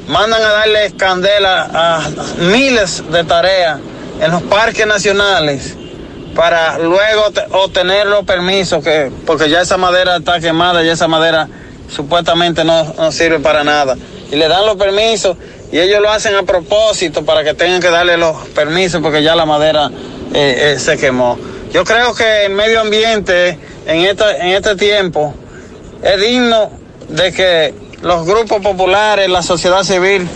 Mandan 0.08 0.41
a 0.41 0.50
darle 0.50 0.91
candela 0.98 1.70
a 1.74 2.10
miles 2.52 3.04
de 3.12 3.24
tareas 3.24 3.80
en 4.20 4.32
los 4.32 4.41
parques 4.43 4.86
nacionales 4.86 5.76
para 6.36 6.78
luego 6.80 7.32
te- 7.32 7.46
obtener 7.52 8.08
los 8.08 8.26
permisos, 8.26 8.84
que, 8.84 9.12
porque 9.26 9.50
ya 9.50 9.62
esa 9.62 9.78
madera 9.78 10.18
está 10.18 10.40
quemada, 10.40 10.84
ya 10.84 10.94
esa 10.94 11.08
madera 11.08 11.48
supuestamente 11.94 12.64
no, 12.64 12.94
no 12.98 13.12
sirve 13.12 13.40
para 13.40 13.64
nada. 13.64 13.96
Y 14.32 14.36
le 14.36 14.48
dan 14.48 14.66
los 14.66 14.76
permisos 14.76 15.38
y 15.72 15.80
ellos 15.80 16.02
lo 16.02 16.12
hacen 16.12 16.36
a 16.36 16.44
propósito 16.44 17.24
para 17.26 17.44
que 17.44 17.54
tengan 17.54 17.82
que 17.82 17.90
darle 17.90 18.18
los 18.18 18.36
permisos 18.50 19.02
porque 19.02 19.24
ya 19.24 19.36
la 19.36 19.46
madera 19.46 19.90
eh, 20.34 20.74
eh, 20.76 20.80
se 20.80 20.98
quemó. 20.98 21.38
Yo 21.72 21.84
creo 21.84 22.14
que 22.14 22.46
el 22.46 22.52
medio 22.54 22.82
ambiente 22.82 23.58
en, 23.86 24.02
esta, 24.06 24.38
en 24.38 24.50
este 24.50 24.76
tiempo 24.76 25.34
es 26.04 26.20
digno 26.22 26.72
de 27.10 27.32
que 27.34 27.74
los 28.02 28.26
grupos 28.26 28.62
populares, 28.62 29.30
la 29.30 29.42
sociedad 29.44 29.84
civil, 29.84 30.28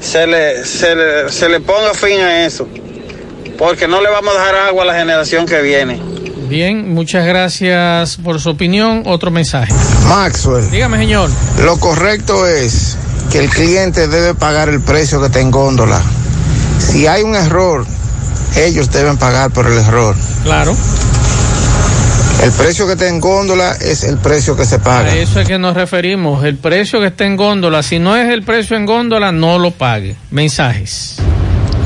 se 0.00 0.26
le, 0.26 0.64
se 0.64 0.94
le, 0.94 1.30
se 1.30 1.48
le 1.48 1.60
ponga 1.60 1.94
fin 1.94 2.20
a 2.20 2.44
eso. 2.46 2.68
Porque 3.58 3.88
no 3.88 4.00
le 4.00 4.08
vamos 4.08 4.34
a 4.34 4.38
dejar 4.38 4.54
agua 4.68 4.84
a 4.84 4.86
la 4.86 4.94
generación 4.94 5.44
que 5.44 5.60
viene. 5.60 6.00
Bien, 6.48 6.94
muchas 6.94 7.26
gracias 7.26 8.16
por 8.16 8.40
su 8.40 8.50
opinión. 8.50 9.02
Otro 9.04 9.30
mensaje. 9.30 9.74
Maxwell. 10.08 10.70
Dígame, 10.70 10.96
señor. 10.98 11.28
Lo 11.62 11.76
correcto 11.78 12.46
es 12.46 12.96
que 13.30 13.40
el 13.40 13.50
cliente 13.50 14.08
debe 14.08 14.34
pagar 14.34 14.68
el 14.68 14.80
precio 14.80 15.20
que 15.20 15.26
está 15.26 15.40
en 15.40 15.50
góndola. 15.50 16.00
Si 16.78 17.06
hay 17.06 17.22
un 17.22 17.34
error, 17.34 17.84
ellos 18.56 18.90
deben 18.90 19.18
pagar 19.18 19.50
por 19.50 19.66
el 19.66 19.76
error. 19.76 20.16
Claro. 20.44 20.74
El 22.42 22.52
precio 22.52 22.86
que 22.86 22.92
está 22.92 23.08
en 23.08 23.20
góndola 23.20 23.72
es 23.72 24.04
el 24.04 24.16
precio 24.18 24.56
que 24.56 24.64
se 24.64 24.78
paga. 24.78 25.10
A 25.10 25.16
eso 25.16 25.40
es 25.40 25.48
que 25.48 25.58
nos 25.58 25.74
referimos. 25.74 26.44
El 26.44 26.56
precio 26.56 27.00
que 27.00 27.08
está 27.08 27.26
en 27.26 27.36
góndola, 27.36 27.82
si 27.82 27.98
no 27.98 28.16
es 28.16 28.32
el 28.32 28.44
precio 28.44 28.76
en 28.76 28.86
góndola, 28.86 29.32
no 29.32 29.58
lo 29.58 29.72
pague. 29.72 30.14
Mensajes. 30.30 31.16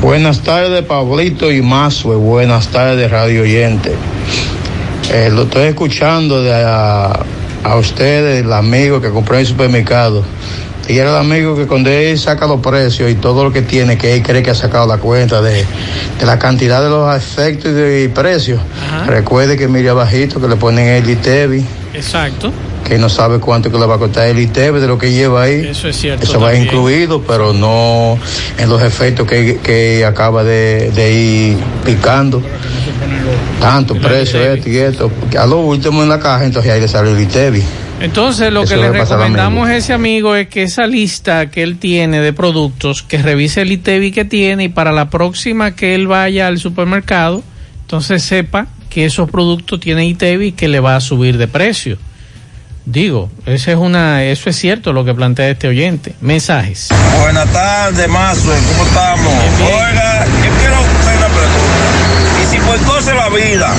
Buenas 0.02 0.40
tardes, 0.40 0.84
Pablito 0.84 1.52
y 1.52 1.62
Mazue. 1.62 2.16
Buenas 2.16 2.66
tardes, 2.68 3.08
Radio 3.08 3.42
Oyente. 3.42 3.92
Eh, 5.12 5.30
lo 5.32 5.42
estoy 5.44 5.68
escuchando 5.68 6.42
de 6.42 6.52
a, 6.52 7.24
a 7.62 7.76
ustedes, 7.76 8.44
el 8.44 8.52
amigo 8.52 9.00
que 9.00 9.10
compró 9.10 9.36
en 9.36 9.42
el 9.42 9.46
supermercado. 9.46 10.24
Y 10.88 10.98
era 10.98 11.10
el 11.10 11.16
amigo 11.18 11.54
que 11.54 11.68
cuando 11.68 11.88
él 11.88 12.18
saca 12.18 12.48
los 12.48 12.58
precios 12.60 13.12
y 13.12 13.14
todo 13.14 13.44
lo 13.44 13.52
que 13.52 13.62
tiene, 13.62 13.96
que 13.96 14.14
él 14.14 14.24
cree 14.24 14.42
que 14.42 14.50
ha 14.50 14.56
sacado 14.56 14.88
la 14.88 14.98
cuenta 14.98 15.40
de, 15.40 15.64
de 16.18 16.26
la 16.26 16.36
cantidad 16.36 16.82
de 16.82 16.90
los 16.90 17.16
efectos 17.16 17.70
y 17.70 17.74
de 17.74 18.10
precios. 18.12 18.60
Recuerde 19.06 19.56
que 19.56 19.68
mire 19.68 19.90
abajito 19.90 20.40
que 20.40 20.48
le 20.48 20.56
ponen 20.56 20.88
el 20.88 21.08
ITEVI, 21.08 21.64
Exacto. 21.94 22.52
Que 22.82 22.98
no 22.98 23.08
sabe 23.08 23.38
cuánto 23.38 23.70
que 23.70 23.78
le 23.78 23.86
va 23.86 23.96
a 23.96 23.98
costar 23.98 24.28
el 24.28 24.38
ITEVI 24.38 24.80
de 24.80 24.86
lo 24.86 24.98
que 24.98 25.12
lleva 25.12 25.42
ahí. 25.42 25.66
Eso 25.66 25.88
es 25.88 25.96
cierto. 25.96 26.24
Eso 26.24 26.40
va 26.40 26.54
incluido, 26.54 27.22
pero 27.22 27.52
no 27.52 28.18
en 28.58 28.68
los 28.68 28.82
efectos 28.82 29.26
que, 29.26 29.58
que 29.62 30.04
acaba 30.04 30.44
de, 30.44 30.90
de 30.90 31.12
ir 31.12 31.56
picando. 31.84 32.42
Tanto 33.60 33.94
precio, 33.94 34.40
esto 34.40 34.68
y 34.68 34.78
esto. 34.78 35.10
A 35.38 35.46
lo 35.46 35.60
último 35.60 36.02
en 36.02 36.08
la 36.08 36.18
caja, 36.18 36.44
entonces 36.44 36.72
ahí 36.72 36.80
le 36.80 36.88
sale 36.88 37.10
el 37.12 37.20
ITEVI. 37.20 37.62
Entonces, 38.00 38.52
lo 38.52 38.64
Eso 38.64 38.74
que 38.74 38.80
le 38.80 38.90
recomendamos 38.90 39.68
a 39.68 39.76
ese 39.76 39.92
amigo 39.92 40.34
es 40.34 40.48
que 40.48 40.64
esa 40.64 40.88
lista 40.88 41.50
que 41.50 41.62
él 41.62 41.78
tiene 41.78 42.20
de 42.20 42.32
productos, 42.32 43.04
que 43.04 43.18
revise 43.18 43.62
el 43.62 43.70
ITEVI 43.70 44.10
que 44.10 44.24
tiene 44.24 44.64
y 44.64 44.68
para 44.68 44.90
la 44.90 45.08
próxima 45.08 45.76
que 45.76 45.94
él 45.94 46.08
vaya 46.08 46.48
al 46.48 46.58
supermercado, 46.58 47.44
entonces 47.82 48.24
sepa 48.24 48.66
que 48.90 49.04
esos 49.04 49.30
productos 49.30 49.78
tienen 49.78 50.06
ITEVI 50.06 50.46
y 50.48 50.52
que 50.52 50.66
le 50.66 50.80
va 50.80 50.96
a 50.96 51.00
subir 51.00 51.38
de 51.38 51.46
precio. 51.46 51.96
Digo, 52.84 53.30
eso 53.46 53.70
es 53.70 53.76
una, 53.76 54.24
eso 54.24 54.50
es 54.50 54.56
cierto 54.56 54.92
lo 54.92 55.04
que 55.04 55.14
plantea 55.14 55.48
este 55.48 55.68
oyente. 55.68 56.14
Mensajes. 56.20 56.88
Buenas 57.20 57.50
tardes, 57.52 58.08
Mazo. 58.08 58.48
¿Cómo 58.48 58.84
estamos? 58.84 59.32
Oiga, 59.60 60.26
yo 60.26 60.50
quiero 60.58 60.74
hacer 60.74 61.16
una 61.16 61.28
pregunta. 61.28 62.42
Y 62.42 62.46
si 62.46 62.58
por 62.58 62.78
cosa 62.94 63.14
la 63.14 63.28
vida, 63.28 63.72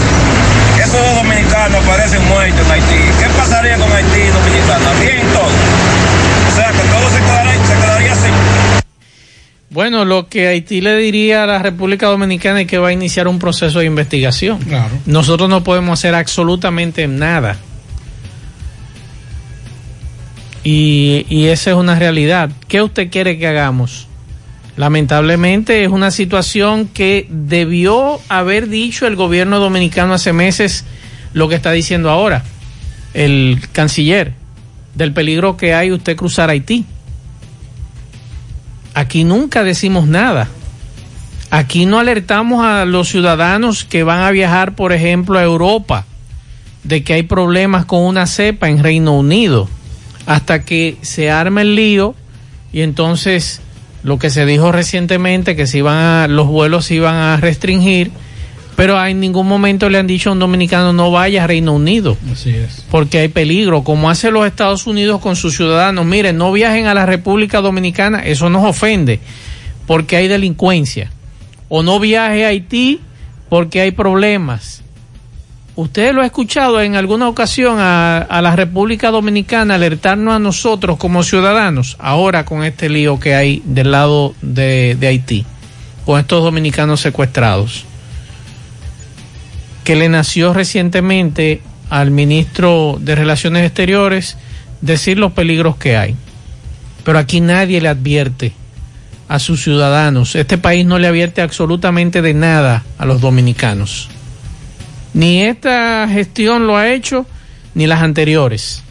esos 0.79 0.93
dos 0.93 1.15
dominicanos 1.15 1.83
aparecen 1.83 2.27
muertos 2.27 2.65
en 2.65 2.71
Haití, 2.71 3.19
¿qué 3.19 3.25
pasaría 3.37 3.77
con 3.77 3.91
Haití 3.91 4.19
y 4.19 4.27
Dominicana? 4.27 4.93
Bien 5.01 5.27
todo. 5.33 5.83
O 6.47 6.55
sea, 6.55 6.71
que 6.71 6.87
todo 6.87 7.09
se 7.09 7.19
quedaría, 7.19 7.65
se 7.65 7.73
quedaría 7.73 8.13
así. 8.13 8.29
Bueno, 9.69 10.05
lo 10.05 10.29
que 10.29 10.47
Haití 10.47 10.79
le 10.79 10.95
diría 10.95 11.43
a 11.43 11.47
la 11.47 11.59
República 11.59 12.07
Dominicana 12.07 12.61
es 12.61 12.67
que 12.67 12.77
va 12.77 12.89
a 12.89 12.93
iniciar 12.93 13.27
un 13.27 13.39
proceso 13.39 13.79
de 13.79 13.85
investigación. 13.85 14.59
Claro. 14.59 14.91
Nosotros 15.07 15.49
no 15.49 15.63
podemos 15.63 15.99
hacer 15.99 16.15
absolutamente 16.15 17.07
nada. 17.07 17.57
Y, 20.63 21.25
y 21.29 21.47
esa 21.47 21.71
es 21.71 21.75
una 21.75 21.99
realidad. 21.99 22.49
¿Qué 22.67 22.81
usted 22.81 23.09
quiere 23.09 23.37
que 23.37 23.47
hagamos? 23.47 24.07
Lamentablemente 24.77 25.83
es 25.83 25.89
una 25.89 26.09
situación 26.09 26.87
que 26.87 27.27
debió 27.29 28.19
haber 28.29 28.69
dicho 28.69 29.05
el 29.05 29.15
gobierno 29.15 29.59
dominicano 29.59 30.13
hace 30.13 30.33
meses 30.33 30.85
lo 31.33 31.47
que 31.47 31.55
está 31.55 31.71
diciendo 31.71 32.09
ahora 32.09 32.43
el 33.13 33.61
canciller 33.71 34.33
del 34.95 35.13
peligro 35.13 35.57
que 35.57 35.73
hay 35.73 35.91
usted 35.91 36.15
cruzar 36.15 36.49
Haití. 36.49 36.85
Aquí 38.93 39.23
nunca 39.23 39.63
decimos 39.63 40.07
nada. 40.07 40.49
Aquí 41.49 41.85
no 41.85 41.99
alertamos 41.99 42.65
a 42.65 42.85
los 42.85 43.09
ciudadanos 43.09 43.83
que 43.83 44.03
van 44.03 44.21
a 44.21 44.31
viajar, 44.31 44.75
por 44.75 44.91
ejemplo, 44.91 45.37
a 45.37 45.43
Europa, 45.43 46.05
de 46.83 47.03
que 47.03 47.13
hay 47.13 47.23
problemas 47.23 47.85
con 47.85 48.01
una 48.03 48.25
cepa 48.25 48.69
en 48.69 48.83
Reino 48.83 49.13
Unido, 49.13 49.69
hasta 50.25 50.63
que 50.63 50.97
se 51.01 51.29
arma 51.29 51.61
el 51.61 51.75
lío 51.75 52.15
y 52.71 52.81
entonces 52.81 53.61
lo 54.03 54.19
que 54.19 54.29
se 54.29 54.45
dijo 54.45 54.71
recientemente 54.71 55.55
que 55.55 55.67
se 55.67 55.79
iban 55.79 55.97
a, 55.97 56.27
los 56.27 56.47
vuelos 56.47 56.85
se 56.85 56.95
iban 56.95 57.15
a 57.15 57.37
restringir, 57.37 58.11
pero 58.75 59.03
en 59.05 59.19
ningún 59.19 59.47
momento 59.47 59.89
le 59.89 59.97
han 59.97 60.07
dicho 60.07 60.29
a 60.29 60.33
un 60.33 60.39
dominicano 60.39 60.93
no 60.93 61.11
vaya 61.11 61.43
a 61.43 61.47
Reino 61.47 61.73
Unido 61.73 62.17
Así 62.31 62.49
es. 62.49 62.85
porque 62.89 63.19
hay 63.19 63.27
peligro, 63.27 63.83
como 63.83 64.09
hace 64.09 64.31
los 64.31 64.45
Estados 64.45 64.87
Unidos 64.87 65.21
con 65.21 65.35
sus 65.35 65.55
ciudadanos. 65.55 66.05
Miren, 66.05 66.37
no 66.37 66.51
viajen 66.51 66.87
a 66.87 66.93
la 66.93 67.05
República 67.05 67.61
Dominicana, 67.61 68.19
eso 68.19 68.49
nos 68.49 68.65
ofende, 68.65 69.19
porque 69.87 70.17
hay 70.17 70.27
delincuencia. 70.27 71.11
O 71.69 71.81
no 71.81 71.99
viaje 71.99 72.45
a 72.45 72.49
Haití 72.49 72.99
porque 73.49 73.81
hay 73.81 73.91
problemas. 73.91 74.83
¿Usted 75.75 76.13
lo 76.13 76.21
ha 76.21 76.25
escuchado 76.25 76.81
en 76.81 76.95
alguna 76.95 77.27
ocasión 77.27 77.77
a, 77.79 78.39
la 78.41 78.55
República 78.55 79.09
Dominicana 79.09 79.75
alertarnos 79.75 80.35
a 80.35 80.39
nosotros 80.39 80.97
como 80.97 81.23
ciudadanos, 81.23 81.95
ahora 81.99 82.45
con 82.45 82.63
este 82.63 82.89
lío 82.89 83.19
que 83.19 83.33
hay 83.33 83.63
del 83.65 83.91
lado 83.91 84.35
de, 84.41 84.95
de 84.99 85.07
Haití, 85.07 85.45
con 86.05 86.19
estos 86.19 86.43
dominicanos 86.43 87.01
secuestrados? 87.01 87.85
que 89.83 89.95
le 89.95 90.09
nació 90.09 90.53
recientemente 90.53 91.61
al 91.89 92.11
ministro 92.11 92.97
de 92.99 93.15
Relaciones 93.15 93.65
Exteriores 93.65 94.37
decir 94.81 95.17
los 95.17 95.33
peligros 95.33 95.75
que 95.75 95.97
hay. 95.97 96.15
Pero 97.03 97.19
aquí 97.19 97.41
nadie 97.41 97.81
le 97.81 97.89
advierte 97.89 98.53
a 99.27 99.39
sus 99.39 99.63
ciudadanos. 99.63 100.35
Este 100.35 100.57
país 100.57 100.85
no 100.85 100.99
le 100.99 101.07
advierte 101.07 101.41
absolutamente 101.41 102.21
de 102.21 102.33
nada 102.33 102.83
a 102.97 103.05
los 103.05 103.19
dominicanos. 103.19 104.09
Ni 105.13 105.43
esta 105.43 106.07
gestión 106.07 106.67
lo 106.67 106.75
ha 106.75 106.89
hecho, 106.89 107.25
ni 107.75 107.87
las 107.87 108.01
anteriores. 108.01 108.83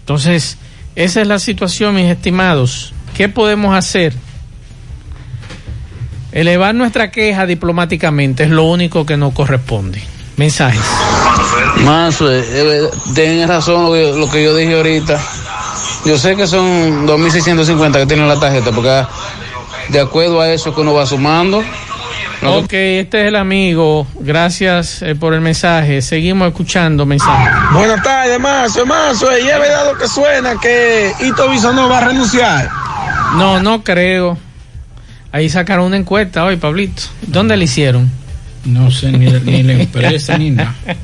Entonces, 0.00 0.58
esa 0.96 1.20
es 1.20 1.26
la 1.26 1.38
situación, 1.38 1.94
mis 1.94 2.06
estimados. 2.06 2.92
¿Qué 3.16 3.28
podemos 3.28 3.74
hacer? 3.74 4.14
Elevar 6.32 6.74
nuestra 6.74 7.10
queja 7.10 7.46
diplomáticamente 7.46 8.44
es 8.44 8.50
lo 8.50 8.64
único 8.64 9.06
que 9.06 9.16
nos 9.16 9.32
corresponde. 9.32 10.02
Mensajes. 10.36 10.80
Más, 11.84 12.20
eh, 12.20 12.44
eh, 12.46 12.90
tienen 13.14 13.48
razón 13.48 13.86
lo 13.86 13.92
que, 13.92 14.12
lo 14.12 14.30
que 14.30 14.44
yo 14.44 14.54
dije 14.54 14.76
ahorita. 14.76 15.20
Yo 16.04 16.18
sé 16.18 16.36
que 16.36 16.46
son 16.46 17.06
2.650 17.06 17.92
que 17.92 18.06
tiene 18.06 18.26
la 18.26 18.38
tarjeta, 18.38 18.70
porque 18.70 19.04
de 19.88 20.00
acuerdo 20.00 20.40
a 20.40 20.50
eso 20.52 20.74
que 20.74 20.80
uno 20.80 20.94
va 20.94 21.06
sumando. 21.06 21.62
Ok, 22.44 22.72
este 22.72 23.22
es 23.22 23.28
el 23.28 23.36
amigo. 23.36 24.06
Gracias 24.20 25.02
eh, 25.02 25.14
por 25.14 25.34
el 25.34 25.40
mensaje. 25.40 26.02
Seguimos 26.02 26.48
escuchando 26.48 27.04
mensajes. 27.04 27.52
Buenas 27.72 28.02
tardes, 28.02 28.38
Mazo, 28.40 28.86
Mazo. 28.86 29.26
Y 29.38 29.48
es 29.48 29.58
verdad 29.58 29.92
lo 29.92 29.98
que 29.98 30.08
suena 30.08 30.54
que 30.60 31.12
Ito 31.20 31.72
no 31.72 31.88
va 31.88 31.98
a 31.98 32.08
renunciar. 32.08 32.70
No, 33.36 33.60
no 33.60 33.82
creo. 33.82 34.38
Ahí 35.32 35.48
sacaron 35.48 35.86
una 35.86 35.96
encuesta 35.96 36.44
hoy, 36.44 36.56
Pablito. 36.56 37.02
¿Dónde 37.26 37.56
la 37.56 37.64
hicieron? 37.64 38.10
No 38.64 38.90
sé, 38.90 39.12
ni, 39.12 39.26
ni 39.26 39.62
la 39.62 39.72
empresa 39.74 40.38
ni 40.38 40.50
nada. 40.50 40.74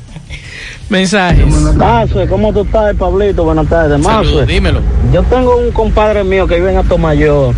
Mensajes. 0.89 1.45
Mazo, 1.75 2.27
¿cómo 2.27 2.53
tú 2.53 2.61
estás, 2.61 2.95
Pablito? 2.95 3.43
Buenas 3.43 3.67
tardes, 3.67 3.99
Mazo. 3.99 4.45
Dímelo. 4.45 4.81
Yo 5.11 5.23
tengo 5.23 5.57
un 5.57 5.71
compadre 5.71 6.23
mío 6.23 6.47
que 6.47 6.55
vive 6.55 6.71
en 6.71 6.77
Atomayor, 6.77 7.55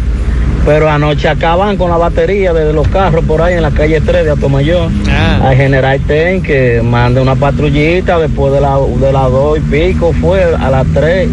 pero 0.67 0.89
anoche 0.89 1.29
acaban 1.29 1.77
con 1.77 1.89
la 1.89 1.95
batería 1.95 2.51
de 2.51 2.73
los 2.73 2.85
carros 2.89 3.23
por 3.23 3.41
ahí 3.41 3.53
en 3.53 3.61
la 3.61 3.71
calle 3.71 4.01
3 4.01 4.25
de 4.25 4.31
Atomayor. 4.31 4.91
Ah. 5.09 5.47
Al 5.47 5.55
general 5.55 5.97
Ten 6.01 6.43
que 6.43 6.81
mande 6.83 7.21
una 7.21 7.35
patrullita 7.35 8.19
después 8.19 8.51
de 8.51 8.59
la, 8.59 8.77
de 8.77 9.13
las 9.13 9.31
2 9.31 9.59
y 9.59 9.61
pico, 9.61 10.11
fue 10.19 10.43
a 10.43 10.69
las 10.69 10.85
3, 10.93 11.29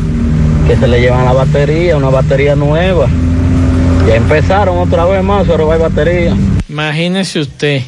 que 0.68 0.76
se 0.76 0.86
le 0.86 1.00
llevan 1.00 1.24
la 1.24 1.32
batería, 1.32 1.96
una 1.96 2.10
batería 2.10 2.54
nueva. 2.54 3.08
Ya 4.06 4.14
empezaron 4.14 4.78
otra 4.78 5.04
vez 5.04 5.24
más 5.24 5.48
a 5.48 5.56
robar 5.56 5.80
batería. 5.80 6.36
Imagínese 6.68 7.40
usted. 7.40 7.82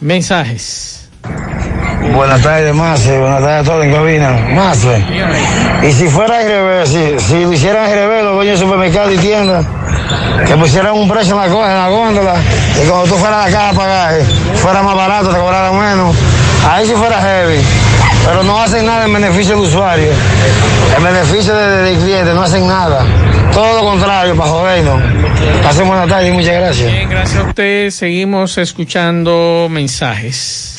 Mensajes. 0.00 0.99
Buenas 2.14 2.42
tardes, 2.42 2.74
Mazo. 2.74 3.18
Buenas 3.20 3.40
tardes 3.40 3.60
a 3.60 3.64
todos 3.70 3.84
en 3.84 3.92
cabina. 3.92 4.30
Mazo. 4.54 4.92
Y 5.82 5.92
si 5.92 6.08
fuera 6.08 6.38
al 6.38 6.46
revés, 6.46 6.88
si, 6.90 7.18
si 7.18 7.42
lo 7.44 7.52
hicieran 7.52 7.84
al 7.86 7.92
revés, 7.92 8.24
los 8.24 8.34
dueños 8.34 8.58
de 8.60 8.64
supermercados 8.66 9.14
y 9.14 9.18
tiendas, 9.18 9.64
que 10.46 10.56
pusieran 10.56 10.92
un 10.94 11.08
precio 11.08 11.34
en 11.34 11.40
la, 11.40 11.46
en 11.46 11.78
la 11.78 11.88
góndola, 11.88 12.34
y 12.82 12.86
cuando 12.88 13.06
tú 13.06 13.14
fueras 13.16 13.44
a 13.44 13.48
la 13.48 13.52
caja 13.56 13.68
a 13.70 13.72
pagar, 13.72 14.20
fuera 14.56 14.82
más 14.82 14.96
barato, 14.96 15.30
te 15.30 15.38
cobraran 15.38 15.78
menos. 15.78 16.16
Ahí 16.68 16.86
sí 16.86 16.92
fuera 16.94 17.20
heavy. 17.20 17.60
Pero 18.26 18.42
no 18.42 18.60
hacen 18.60 18.84
nada 18.84 19.06
en 19.06 19.12
beneficio 19.14 19.56
del 19.56 19.64
usuario. 19.64 20.10
En 20.96 21.02
beneficio 21.02 21.54
de- 21.54 21.68
de- 21.70 21.82
del 21.82 21.98
cliente, 21.98 22.34
no 22.34 22.42
hacen 22.42 22.66
nada. 22.66 23.02
Todo 23.52 23.76
lo 23.82 23.90
contrario, 23.90 24.36
para 24.36 24.50
jodernos. 24.50 25.02
Pasen 25.62 25.86
buenas 25.88 26.06
tardes 26.08 26.28
y 26.28 26.32
muchas 26.32 26.54
gracias. 26.54 26.92
Bien, 26.92 27.08
gracias 27.08 27.42
a 27.42 27.48
usted. 27.48 27.90
Seguimos 27.90 28.58
escuchando 28.58 29.68
mensajes. 29.70 30.76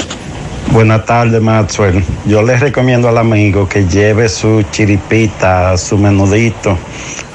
Buenas 0.72 1.06
tardes, 1.06 1.42
Maxwell. 1.42 2.02
Yo 2.26 2.42
les 2.44 2.62
recomiendo 2.62 3.10
al 3.10 3.18
amigo 3.18 3.68
que 3.68 3.86
lleve 3.88 4.30
su 4.30 4.64
chiripita, 4.72 5.78
su 5.78 5.98
menudito, 5.98 6.78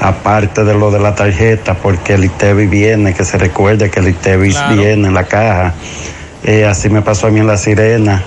aparte 0.01 0.65
de 0.65 0.73
lo 0.75 0.91
de 0.91 1.01
la 1.01 1.15
tarjeta, 1.15 1.75
porque 1.75 2.15
el 2.15 2.25
ITEVI 2.25 2.67
viene, 2.67 3.13
que 3.13 3.25
se 3.25 3.37
recuerde 3.37 3.91
que 3.91 4.01
el 4.01 4.09
ITEVI 4.09 4.51
Claro. 4.53 4.77
viene 4.77 5.09
en 5.09 5.15
la 5.15 5.25
caja. 5.25 5.75
Eh, 6.45 6.65
así 6.65 6.89
me 6.89 7.03
pasó 7.03 7.27
a 7.27 7.31
mí 7.31 7.41
en 7.41 7.47
la 7.47 7.59
sirena. 7.59 8.23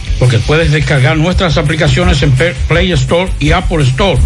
porque 0.21 0.37
puedes 0.37 0.71
descargar 0.71 1.17
nuestras 1.17 1.57
aplicaciones 1.57 2.21
en 2.21 2.31
Play 2.67 2.91
Store 2.91 3.31
y 3.39 3.53
Apple 3.53 3.83
Store. 3.85 4.19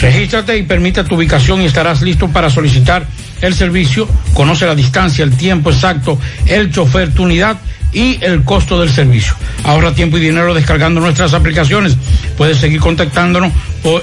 Regístrate 0.00 0.56
y 0.56 0.62
permite 0.62 1.02
tu 1.02 1.16
ubicación 1.16 1.60
y 1.60 1.64
estarás 1.64 2.02
listo 2.02 2.28
para 2.28 2.48
solicitar 2.48 3.04
el 3.40 3.52
servicio. 3.52 4.06
Conoce 4.32 4.64
la 4.64 4.76
distancia, 4.76 5.24
el 5.24 5.36
tiempo 5.36 5.72
exacto, 5.72 6.20
el 6.46 6.70
chofer, 6.70 7.12
tu 7.12 7.24
unidad 7.24 7.56
y 7.92 8.24
el 8.24 8.44
costo 8.44 8.78
del 8.78 8.90
servicio. 8.90 9.34
Ahorra 9.64 9.92
tiempo 9.92 10.18
y 10.18 10.20
dinero 10.20 10.54
descargando 10.54 11.00
nuestras 11.00 11.34
aplicaciones. 11.34 11.96
Puedes 12.36 12.58
seguir 12.58 12.78
contactándonos 12.78 13.52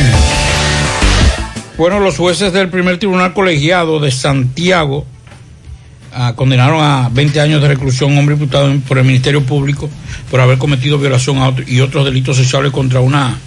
Bueno, 1.76 2.00
los 2.00 2.16
jueces 2.16 2.52
del 2.52 2.68
primer 2.68 2.98
tribunal 2.98 3.32
colegiado 3.32 4.00
de 4.00 4.10
Santiago 4.10 5.06
condenaron 6.34 6.80
a 6.82 7.08
20 7.12 7.40
años 7.40 7.62
de 7.62 7.68
reclusión 7.68 8.10
a 8.10 8.12
un 8.14 8.18
hombre 8.18 8.34
imputado 8.34 8.70
en- 8.70 8.80
por 8.80 8.98
el 8.98 9.04
Ministerio 9.04 9.42
Público 9.44 9.88
por 10.30 10.40
haber 10.40 10.58
cometido 10.58 10.98
violación 10.98 11.38
a 11.38 11.48
otro- 11.48 11.64
y 11.66 11.80
otros 11.80 12.04
delitos 12.04 12.36
sexuales 12.36 12.72
contra 12.72 13.00
una 13.00 13.38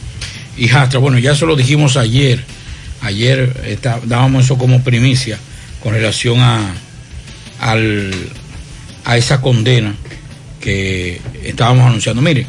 hijastra. 0.57 0.99
Bueno, 0.99 1.17
ya 1.19 1.31
eso 1.33 1.45
lo 1.45 1.55
dijimos 1.55 1.97
ayer. 1.97 2.43
Ayer 3.01 3.61
está- 3.65 3.99
dábamos 4.05 4.45
eso 4.45 4.57
como 4.57 4.81
primicia 4.83 5.37
con 5.81 5.93
relación 5.93 6.39
a, 6.39 6.73
esa 9.15 9.41
condena 9.41 9.93
que 10.59 11.19
estábamos 11.43 11.85
anunciando. 11.87 12.21
Miren, 12.21 12.45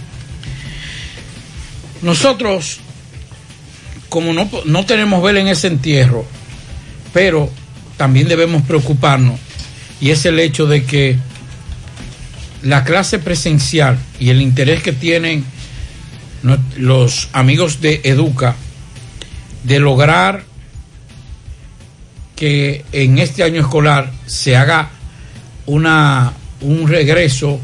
nosotros, 2.02 2.78
como 4.08 4.32
no, 4.32 4.48
no 4.66 4.84
tenemos 4.84 5.22
vela 5.22 5.40
en 5.40 5.48
ese 5.48 5.68
entierro, 5.68 6.24
pero 7.12 7.50
también 7.96 8.28
debemos 8.28 8.62
preocuparnos, 8.62 9.38
y 10.02 10.10
es 10.10 10.26
el 10.26 10.40
hecho 10.40 10.66
de 10.66 10.84
que 10.84 11.16
la 12.62 12.82
clase 12.82 13.20
presencial 13.20 13.96
y 14.18 14.30
el 14.30 14.42
interés 14.42 14.82
que 14.82 14.92
tienen 14.92 15.44
los 16.76 17.28
amigos 17.32 17.80
de 17.80 18.00
Educa 18.02 18.56
de 19.62 19.78
lograr 19.78 20.42
que 22.34 22.84
en 22.90 23.18
este 23.18 23.44
año 23.44 23.60
escolar 23.60 24.10
se 24.26 24.56
haga 24.56 24.90
una, 25.66 26.32
un 26.62 26.88
regreso 26.88 27.60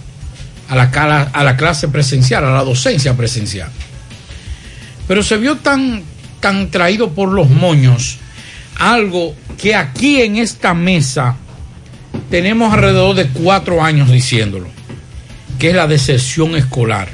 a 0.68 0.76
la, 0.76 0.84
a 1.32 1.42
la 1.42 1.56
clase 1.56 1.88
presencial, 1.88 2.44
a 2.44 2.52
la 2.52 2.62
docencia 2.62 3.16
presencial. 3.16 3.68
Pero 5.08 5.24
se 5.24 5.38
vio 5.38 5.56
tan, 5.56 6.04
tan 6.38 6.70
traído 6.70 7.10
por 7.10 7.32
los 7.32 7.50
moños 7.50 8.18
algo 8.76 9.34
que 9.60 9.74
aquí 9.74 10.22
en 10.22 10.36
esta 10.36 10.72
mesa 10.72 11.34
tenemos 12.30 12.72
alrededor 12.72 13.14
de 13.16 13.26
cuatro 13.28 13.82
años 13.82 14.10
diciéndolo, 14.10 14.68
que 15.58 15.70
es 15.70 15.76
la 15.76 15.86
deserción 15.86 16.56
escolar. 16.56 17.08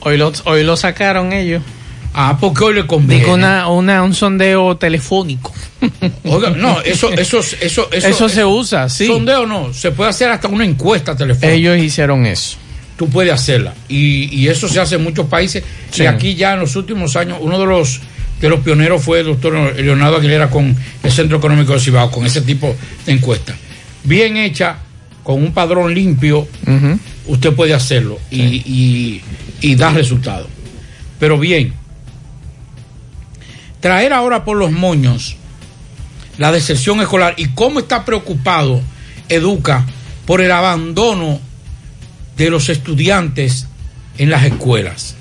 Hoy 0.00 0.16
lo, 0.16 0.32
hoy 0.44 0.64
lo 0.64 0.76
sacaron 0.76 1.32
ellos. 1.32 1.62
Ah, 2.14 2.36
porque 2.40 2.64
hoy 2.64 2.74
le 2.74 2.86
conviene. 2.86 3.24
Digo, 3.24 3.34
una, 3.34 3.68
una, 3.68 4.02
un 4.02 4.14
sondeo 4.14 4.76
telefónico. 4.76 5.52
Oiga, 6.24 6.50
no, 6.50 6.80
eso, 6.82 7.10
eso, 7.12 7.40
eso, 7.40 7.60
eso, 7.60 7.88
Eso 7.90 8.28
se 8.28 8.44
usa, 8.44 8.88
sí. 8.88 9.06
Sondeo 9.06 9.46
no, 9.46 9.72
se 9.72 9.92
puede 9.92 10.10
hacer 10.10 10.30
hasta 10.30 10.48
una 10.48 10.64
encuesta 10.64 11.16
telefónica. 11.16 11.52
Ellos 11.52 11.78
hicieron 11.78 12.26
eso. 12.26 12.58
Tú 12.96 13.08
puedes 13.08 13.32
hacerla. 13.32 13.74
Y, 13.88 14.28
y 14.36 14.48
eso 14.48 14.68
se 14.68 14.78
hace 14.78 14.96
en 14.96 15.04
muchos 15.04 15.26
países. 15.26 15.64
Sí. 15.90 16.02
Y 16.02 16.06
aquí 16.06 16.34
ya 16.34 16.52
en 16.52 16.60
los 16.60 16.76
últimos 16.76 17.16
años, 17.16 17.38
uno 17.40 17.58
de 17.58 17.66
los 17.66 18.00
de 18.42 18.48
los 18.48 18.60
pioneros 18.60 19.00
fue 19.02 19.20
el 19.20 19.26
doctor 19.26 19.54
Leonardo 19.76 20.16
Aguilera 20.16 20.50
con 20.50 20.76
el 21.02 21.12
Centro 21.12 21.38
Económico 21.38 21.74
de 21.74 21.80
Cibao, 21.80 22.10
con 22.10 22.26
ese 22.26 22.40
tipo 22.40 22.74
de 23.06 23.12
encuesta. 23.12 23.54
Bien 24.04 24.36
hecha, 24.36 24.78
con 25.22 25.42
un 25.42 25.52
padrón 25.52 25.94
limpio, 25.94 26.48
usted 27.26 27.52
puede 27.52 27.74
hacerlo 27.74 28.18
y, 28.30 28.42
y, 28.42 29.22
y 29.60 29.74
da 29.76 29.90
resultados. 29.90 30.48
Pero 31.18 31.38
bien, 31.38 31.72
traer 33.80 34.12
ahora 34.12 34.44
por 34.44 34.56
los 34.56 34.72
moños 34.72 35.36
la 36.38 36.50
deserción 36.50 37.00
escolar 37.00 37.34
y 37.36 37.48
cómo 37.48 37.80
está 37.80 38.04
preocupado 38.04 38.82
Educa 39.28 39.86
por 40.26 40.40
el 40.40 40.50
abandono 40.50 41.40
de 42.36 42.50
los 42.50 42.68
estudiantes 42.68 43.66
en 44.18 44.30
las 44.30 44.44
escuelas. 44.44 45.14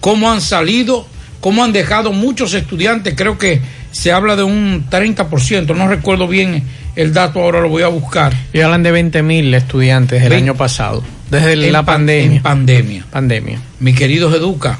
Cómo 0.00 0.30
han 0.30 0.40
salido, 0.40 1.06
cómo 1.40 1.64
han 1.64 1.72
dejado 1.72 2.12
muchos 2.12 2.54
estudiantes, 2.54 3.14
creo 3.16 3.38
que 3.38 3.60
se 3.90 4.12
habla 4.12 4.36
de 4.36 4.42
un 4.42 4.88
30%, 4.88 5.76
no 5.76 5.88
recuerdo 5.88 6.26
bien 6.26 6.62
el 6.96 7.12
dato, 7.12 7.40
ahora 7.40 7.60
lo 7.60 7.68
voy 7.68 7.82
a 7.82 7.88
buscar. 7.88 8.32
Y 8.52 8.60
hablan 8.60 8.82
de 8.82 8.90
20 8.92 9.22
mil 9.22 9.52
estudiantes 9.54 10.22
el 10.22 10.32
año 10.32 10.54
pasado, 10.54 11.02
desde 11.30 11.52
En 11.54 11.72
la 11.72 11.82
pan- 11.84 11.96
pandemia. 11.96 12.36
En 12.36 12.42
pandemia. 12.42 13.04
pandemia. 13.10 13.58
Mi 13.80 13.94
queridos 13.94 14.34
Educa, 14.34 14.78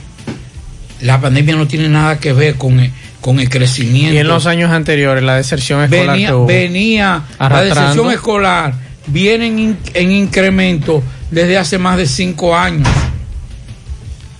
la 1.00 1.20
pandemia 1.20 1.56
no 1.56 1.66
tiene 1.66 1.88
nada 1.88 2.18
que 2.20 2.32
ver 2.32 2.56
con 2.56 2.78
el, 2.80 2.90
con 3.20 3.40
el 3.40 3.48
crecimiento. 3.48 4.14
Y 4.14 4.18
en 4.18 4.28
los 4.28 4.46
años 4.46 4.70
anteriores, 4.70 5.22
la 5.24 5.36
deserción 5.36 5.82
escolar 5.82 6.16
venía, 6.16 6.34
venía 6.34 7.22
la 7.40 7.62
deserción 7.62 8.10
escolar 8.10 8.74
viene 9.06 9.46
en, 9.46 9.78
en 9.94 10.12
incremento 10.12 11.02
desde 11.30 11.58
hace 11.58 11.76
más 11.78 11.96
de 11.96 12.06
cinco 12.06 12.56
años 12.56 12.86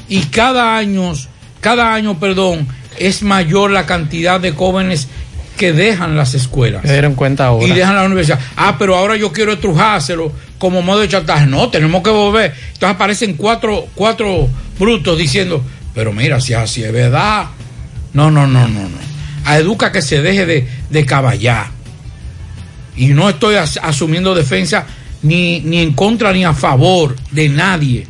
y 0.08 0.20
cada 0.26 0.76
año 0.76 1.12
cada 1.60 1.94
año 1.94 2.18
perdón 2.20 2.68
es 2.98 3.22
mayor 3.22 3.70
la 3.72 3.86
cantidad 3.86 4.38
de 4.40 4.52
jóvenes 4.52 5.08
que 5.62 5.72
dejan 5.72 6.16
las 6.16 6.34
escuelas 6.34 6.82
Se 6.82 6.90
dieron 6.92 7.14
cuenta 7.14 7.46
ahora. 7.46 7.64
y 7.68 7.70
dejan 7.70 7.94
la 7.94 8.02
universidad. 8.02 8.40
Ah, 8.56 8.74
pero 8.80 8.96
ahora 8.96 9.14
yo 9.16 9.30
quiero 9.30 9.52
estrujárselo 9.52 10.32
como 10.58 10.82
modo 10.82 10.98
de 10.98 11.08
chantaje. 11.08 11.46
No, 11.46 11.68
tenemos 11.68 12.02
que 12.02 12.10
volver. 12.10 12.52
Entonces 12.72 12.88
aparecen 12.96 13.34
cuatro, 13.34 13.86
cuatro 13.94 14.48
brutos 14.76 15.16
diciendo, 15.16 15.62
pero 15.94 16.12
mira, 16.12 16.40
si 16.40 16.52
así 16.52 16.82
es 16.82 16.92
verdad. 16.92 17.46
No, 18.12 18.28
no, 18.32 18.48
no, 18.48 18.66
no, 18.66 18.80
no. 18.80 18.98
A 19.44 19.56
Educa 19.58 19.92
que 19.92 20.02
se 20.02 20.20
deje 20.20 20.46
de, 20.46 20.66
de 20.90 21.06
caballar. 21.06 21.66
Y 22.96 23.06
no 23.08 23.28
estoy 23.30 23.54
as- 23.54 23.78
asumiendo 23.80 24.34
defensa 24.34 24.84
ni, 25.22 25.60
ni 25.60 25.78
en 25.80 25.92
contra 25.92 26.32
ni 26.32 26.44
a 26.44 26.54
favor 26.54 27.14
de 27.30 27.48
nadie. 27.48 28.06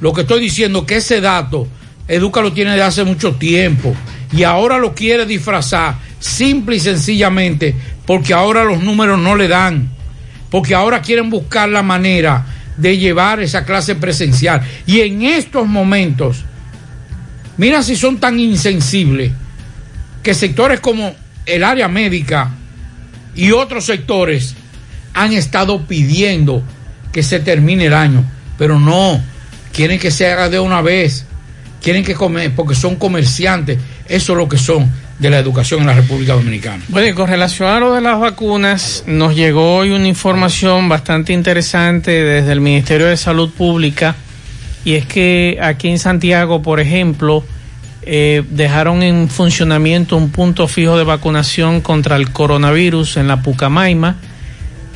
Lo 0.00 0.12
que 0.12 0.22
estoy 0.22 0.40
diciendo 0.40 0.84
que 0.84 0.96
ese 0.96 1.20
dato 1.20 1.68
Educa 2.08 2.40
lo 2.40 2.52
tiene 2.52 2.74
de 2.74 2.82
hace 2.82 3.04
mucho 3.04 3.36
tiempo 3.36 3.94
y 4.32 4.42
ahora 4.42 4.78
lo 4.78 4.92
quiere 4.92 5.24
disfrazar 5.24 6.04
simple 6.18 6.76
y 6.76 6.80
sencillamente 6.80 7.74
porque 8.06 8.32
ahora 8.32 8.64
los 8.64 8.82
números 8.82 9.18
no 9.18 9.34
le 9.34 9.48
dan, 9.48 9.90
porque 10.50 10.74
ahora 10.74 11.02
quieren 11.02 11.28
buscar 11.28 11.68
la 11.68 11.82
manera 11.82 12.46
de 12.76 12.98
llevar 12.98 13.40
esa 13.40 13.64
clase 13.64 13.96
presencial. 13.96 14.62
Y 14.86 15.00
en 15.00 15.22
estos 15.22 15.66
momentos, 15.66 16.44
mira 17.56 17.82
si 17.82 17.96
son 17.96 18.18
tan 18.18 18.38
insensibles 18.38 19.32
que 20.22 20.34
sectores 20.34 20.80
como 20.80 21.14
el 21.46 21.64
área 21.64 21.88
médica 21.88 22.52
y 23.34 23.50
otros 23.50 23.84
sectores 23.84 24.54
han 25.14 25.32
estado 25.32 25.86
pidiendo 25.86 26.62
que 27.12 27.22
se 27.22 27.40
termine 27.40 27.86
el 27.86 27.94
año, 27.94 28.24
pero 28.58 28.78
no, 28.78 29.20
quieren 29.72 29.98
que 29.98 30.10
se 30.10 30.30
haga 30.30 30.48
de 30.48 30.60
una 30.60 30.82
vez, 30.82 31.26
quieren 31.82 32.04
que 32.04 32.14
comer, 32.14 32.54
porque 32.54 32.74
son 32.74 32.96
comerciantes, 32.96 33.78
eso 34.08 34.32
es 34.32 34.38
lo 34.38 34.48
que 34.48 34.58
son 34.58 34.90
de 35.18 35.30
la 35.30 35.38
educación 35.38 35.80
en 35.80 35.86
la 35.86 35.94
República 35.94 36.34
Dominicana. 36.34 36.82
Bueno, 36.88 37.08
y 37.08 37.14
con 37.14 37.28
relación 37.28 37.68
a 37.68 37.80
lo 37.80 37.94
de 37.94 38.00
las 38.00 38.20
vacunas, 38.20 39.04
nos 39.06 39.34
llegó 39.34 39.76
hoy 39.76 39.90
una 39.90 40.08
información 40.08 40.88
bastante 40.88 41.32
interesante 41.32 42.10
desde 42.10 42.52
el 42.52 42.60
Ministerio 42.60 43.06
de 43.06 43.16
Salud 43.16 43.50
Pública, 43.50 44.14
y 44.84 44.94
es 44.94 45.06
que 45.06 45.58
aquí 45.60 45.88
en 45.88 45.98
Santiago, 45.98 46.62
por 46.62 46.80
ejemplo, 46.80 47.44
eh, 48.02 48.44
dejaron 48.50 49.02
en 49.02 49.28
funcionamiento 49.28 50.16
un 50.16 50.30
punto 50.30 50.68
fijo 50.68 50.96
de 50.96 51.02
vacunación 51.02 51.80
contra 51.80 52.14
el 52.14 52.30
coronavirus 52.30 53.16
en 53.16 53.26
la 53.26 53.42
Pucamaima. 53.42 54.16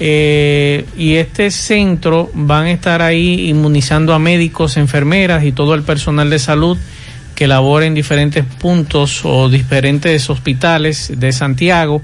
Eh, 0.02 0.86
y 0.96 1.16
este 1.16 1.50
centro 1.50 2.30
van 2.32 2.66
a 2.66 2.70
estar 2.70 3.02
ahí 3.02 3.50
inmunizando 3.50 4.14
a 4.14 4.18
médicos, 4.18 4.76
enfermeras 4.76 5.44
y 5.44 5.52
todo 5.52 5.74
el 5.74 5.82
personal 5.82 6.30
de 6.30 6.38
salud 6.38 6.78
que 7.41 7.49
labora 7.49 7.86
en 7.86 7.95
diferentes 7.95 8.45
puntos 8.45 9.22
o 9.24 9.49
diferentes 9.49 10.28
hospitales 10.28 11.11
de 11.16 11.32
Santiago. 11.32 12.03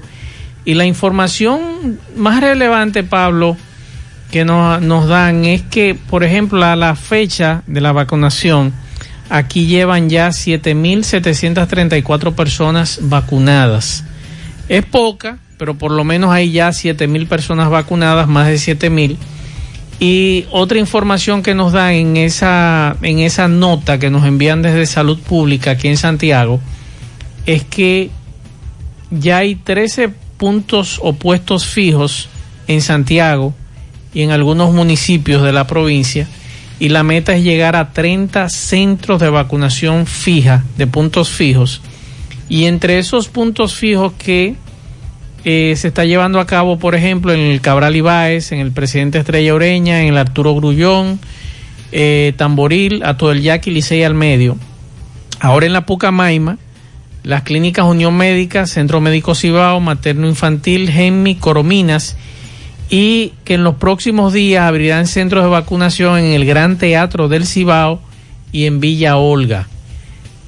Y 0.65 0.73
la 0.73 0.85
información 0.85 1.99
más 2.15 2.41
relevante, 2.41 3.03
Pablo, 3.03 3.55
que 4.31 4.45
nos, 4.45 4.81
nos 4.81 5.07
dan 5.07 5.45
es 5.45 5.61
que, 5.61 5.93
por 5.93 6.23
ejemplo, 6.23 6.65
a 6.65 6.75
la 6.75 6.95
fecha 6.95 7.61
de 7.67 7.81
la 7.81 7.91
vacunación, 7.91 8.73
aquí 9.29 9.67
llevan 9.67 10.09
ya 10.09 10.29
7.734 10.29 12.33
personas 12.33 12.97
vacunadas. 13.03 14.05
Es 14.69 14.85
poca, 14.85 15.37
pero 15.59 15.75
por 15.75 15.91
lo 15.91 16.03
menos 16.03 16.31
hay 16.31 16.51
ya 16.51 16.69
7.000 16.69 17.27
personas 17.27 17.69
vacunadas, 17.69 18.27
más 18.27 18.47
de 18.47 18.55
7.000. 18.55 19.17
Y 19.99 20.45
otra 20.51 20.77
información 20.77 21.41
que 21.41 21.55
nos 21.55 21.73
dan 21.73 21.93
en 21.93 22.17
esa, 22.17 22.97
en 23.01 23.19
esa 23.19 23.47
nota 23.47 23.97
que 23.97 24.09
nos 24.09 24.25
envían 24.25 24.61
desde 24.61 24.85
Salud 24.85 25.17
Pública 25.19 25.71
aquí 25.71 25.87
en 25.87 25.97
Santiago 25.97 26.59
es 27.45 27.63
que 27.63 28.11
ya 29.09 29.37
hay 29.37 29.55
13 29.55 30.09
puntos 30.37 30.99
o 31.01 31.13
puestos 31.13 31.65
fijos 31.65 32.29
en 32.67 32.81
Santiago 32.81 33.55
y 34.13 34.21
en 34.21 34.31
algunos 34.31 34.73
municipios 34.73 35.41
de 35.41 35.53
la 35.53 35.65
provincia 35.65 36.27
y 36.79 36.89
la 36.89 37.03
meta 37.03 37.35
es 37.35 37.43
llegar 37.43 37.75
a 37.75 37.91
30 37.91 38.49
centros 38.49 39.19
de 39.19 39.29
vacunación 39.29 40.05
fija, 40.05 40.63
de 40.77 40.85
puntos 40.85 41.29
fijos. 41.29 41.81
Y 42.49 42.65
entre 42.65 42.99
esos 42.99 43.29
puntos 43.29 43.75
fijos 43.75 44.13
que 44.13 44.55
eh, 45.43 45.73
se 45.77 45.87
está 45.87 46.05
llevando 46.05 46.39
a 46.39 46.45
cabo, 46.45 46.79
por 46.79 46.95
ejemplo, 46.95 47.33
en 47.33 47.39
el 47.39 47.61
Cabral 47.61 47.95
Ibáez, 47.95 48.51
en 48.51 48.59
el 48.59 48.71
Presidente 48.71 49.19
Estrella 49.19 49.53
Ureña, 49.53 50.01
en 50.01 50.09
el 50.09 50.17
Arturo 50.17 50.55
Grullón, 50.55 51.19
eh, 51.91 52.33
Tamboril, 52.37 53.03
a 53.03 53.17
todo 53.17 53.31
el 53.31 53.41
Yaqui, 53.41 53.71
Licey 53.71 54.03
al 54.03 54.13
medio. 54.13 54.57
Ahora 55.39 55.65
en 55.65 55.73
la 55.73 55.85
Pucamaima, 55.85 56.57
las 57.23 57.43
clínicas 57.43 57.85
Unión 57.85 58.15
Médica, 58.15 58.65
Centro 58.65 59.01
Médico 59.01 59.35
Cibao, 59.35 59.79
Materno 59.79 60.27
Infantil, 60.27 60.89
Genmi, 60.89 61.35
Corominas, 61.35 62.17
y 62.89 63.33
que 63.43 63.55
en 63.55 63.63
los 63.63 63.75
próximos 63.75 64.33
días 64.33 64.63
abrirán 64.63 65.07
centros 65.07 65.43
de 65.43 65.49
vacunación 65.49 66.19
en 66.19 66.33
el 66.33 66.45
Gran 66.45 66.77
Teatro 66.77 67.27
del 67.27 67.45
Cibao 67.45 68.01
y 68.51 68.65
en 68.65 68.79
Villa 68.79 69.17
Olga. 69.17 69.67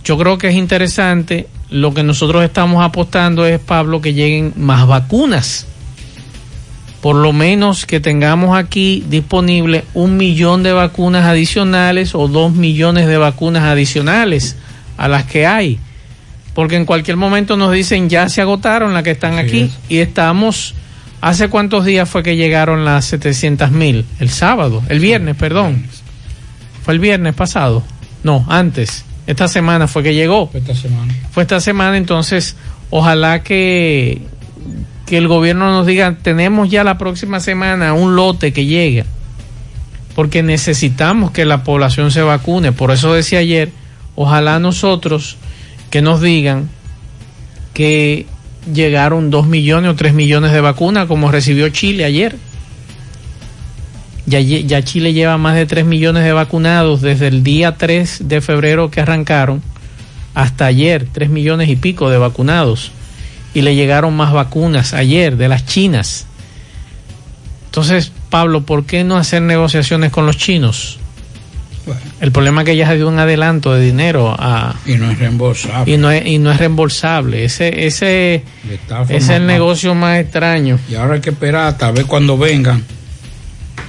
Yo 0.04 0.18
creo 0.18 0.38
que 0.38 0.48
es 0.48 0.56
interesante. 0.56 1.48
Lo 1.70 1.93
que 1.93 2.03
nosotros 2.03 2.43
estamos 2.43 2.84
apostando 2.84 3.45
es, 3.45 3.59
Pablo, 3.59 4.01
que 4.01 4.13
lleguen 4.13 4.53
más 4.55 4.88
vacunas. 4.88 5.67
Por 7.01 7.15
lo 7.15 7.32
menos 7.32 7.86
que 7.86 7.99
tengamos 7.99 8.57
aquí 8.57 9.03
disponible 9.07 9.86
un 9.93 10.17
millón 10.17 10.63
de 10.63 10.74
vacunas 10.74 11.26
adicionales 11.26 12.13
o 12.15 12.28
dos 12.28 12.53
millones 12.53 13.07
de 13.07 13.17
vacunas 13.17 13.63
adicionales 13.63 14.57
a 14.97 15.07
las 15.07 15.26
que 15.26 15.45
hay. 15.47 15.80
Porque 16.53 16.76
en 16.76 16.86
cualquier 16.86 17.15
momento 17.15 17.55
nos 17.55 17.72
dicen 17.72 18.09
ya 18.09 18.28
se 18.28 18.41
agotaron 18.41 18.93
las 18.93 19.03
que 19.03 19.11
están 19.11 19.38
aquí 19.38 19.72
y 19.88 19.99
estamos... 19.99 20.76
¿Hace 21.22 21.49
cuántos 21.49 21.84
días 21.84 22.09
fue 22.09 22.24
que 22.24 22.38
llegaron 22.38 22.86
las 22.86 23.03
700 23.05 23.72
mil? 23.72 24.05
El 24.20 24.30
sábado, 24.30 24.82
el 24.88 25.01
viernes, 25.01 25.36
perdón. 25.36 25.86
Fue 26.84 26.93
el 26.93 26.99
viernes 27.01 27.36
pasado. 27.36 27.84
No, 28.24 28.45
antes. 28.47 29.03
Esta 29.30 29.47
semana 29.47 29.88
fue 29.88 30.01
que 30.01 30.15
llegó. 30.15 30.49
Esta 30.55 30.73
semana. 30.73 31.13
Fue 31.30 31.43
esta 31.43 31.59
semana, 31.59 31.97
entonces, 31.97 32.55
ojalá 32.89 33.43
que 33.43 34.23
que 35.05 35.17
el 35.17 35.27
gobierno 35.27 35.71
nos 35.71 35.86
diga, 35.86 36.17
tenemos 36.21 36.69
ya 36.69 36.84
la 36.84 36.97
próxima 36.97 37.39
semana 37.39 37.93
un 37.93 38.15
lote 38.15 38.53
que 38.53 38.65
llega, 38.65 39.05
porque 40.15 40.41
necesitamos 40.41 41.30
que 41.30 41.45
la 41.45 41.63
población 41.63 42.11
se 42.11 42.23
vacune. 42.23 42.71
Por 42.71 42.89
eso 42.91 43.13
decía 43.13 43.39
ayer, 43.39 43.71
ojalá 44.15 44.59
nosotros 44.59 45.38
que 45.91 46.01
nos 46.01 46.21
digan 46.21 46.69
que 47.73 48.25
llegaron 48.73 49.30
dos 49.30 49.45
millones 49.45 49.91
o 49.91 49.95
tres 49.95 50.15
millones 50.15 50.51
de 50.51 50.61
vacunas 50.61 51.05
como 51.05 51.32
recibió 51.32 51.69
Chile 51.69 52.03
ayer. 52.03 52.36
Ya, 54.30 54.39
ya 54.39 54.84
Chile 54.84 55.13
lleva 55.13 55.38
más 55.38 55.55
de 55.55 55.65
3 55.65 55.86
millones 55.86 56.23
de 56.23 56.32
vacunados 56.32 57.01
desde 57.01 57.27
el 57.27 57.43
día 57.43 57.75
3 57.77 58.27
de 58.27 58.41
febrero 58.41 58.91
que 58.91 59.01
arrancaron 59.01 59.61
hasta 60.36 60.65
ayer, 60.65 61.07
3 61.11 61.30
millones 61.30 61.69
y 61.69 61.75
pico 61.75 62.09
de 62.09 62.17
vacunados. 62.17 62.91
Y 63.53 63.61
le 63.61 63.75
llegaron 63.75 64.15
más 64.15 64.32
vacunas 64.32 64.93
ayer 64.93 65.36
de 65.36 65.49
las 65.49 65.65
chinas. 65.65 66.27
Entonces, 67.65 68.11
Pablo, 68.30 68.61
¿por 68.61 68.86
qué 68.86 69.03
no 69.03 69.17
hacer 69.17 69.41
negociaciones 69.41 70.11
con 70.11 70.25
los 70.25 70.38
chinos? 70.38 70.99
El 72.21 72.32
problema 72.32 72.61
es 72.61 72.65
que 72.65 72.75
ya 72.75 72.88
se 72.88 72.97
dio 72.97 73.07
un 73.07 73.17
adelanto 73.17 73.73
de 73.73 73.84
dinero 73.84 74.36
a, 74.38 74.75
Y 74.86 74.95
no 74.95 75.09
es 75.09 75.17
reembolsable. 75.17 75.91
y 75.91 75.97
no 75.97 76.11
es, 76.11 76.25
y 76.25 76.38
no 76.38 76.51
es 76.51 76.57
reembolsable. 76.57 77.43
Ese, 77.45 77.88
ese 77.88 78.43
es 79.09 79.30
el 79.30 79.47
negocio 79.47 79.95
más 79.95 80.19
extraño. 80.19 80.80
Y 80.89 80.95
ahora 80.95 81.15
hay 81.15 81.21
que 81.21 81.32
esperar 81.32 81.67
hasta 81.67 81.89
ver 81.91 82.05
cuando 82.05 82.38
vengan. 82.38 82.84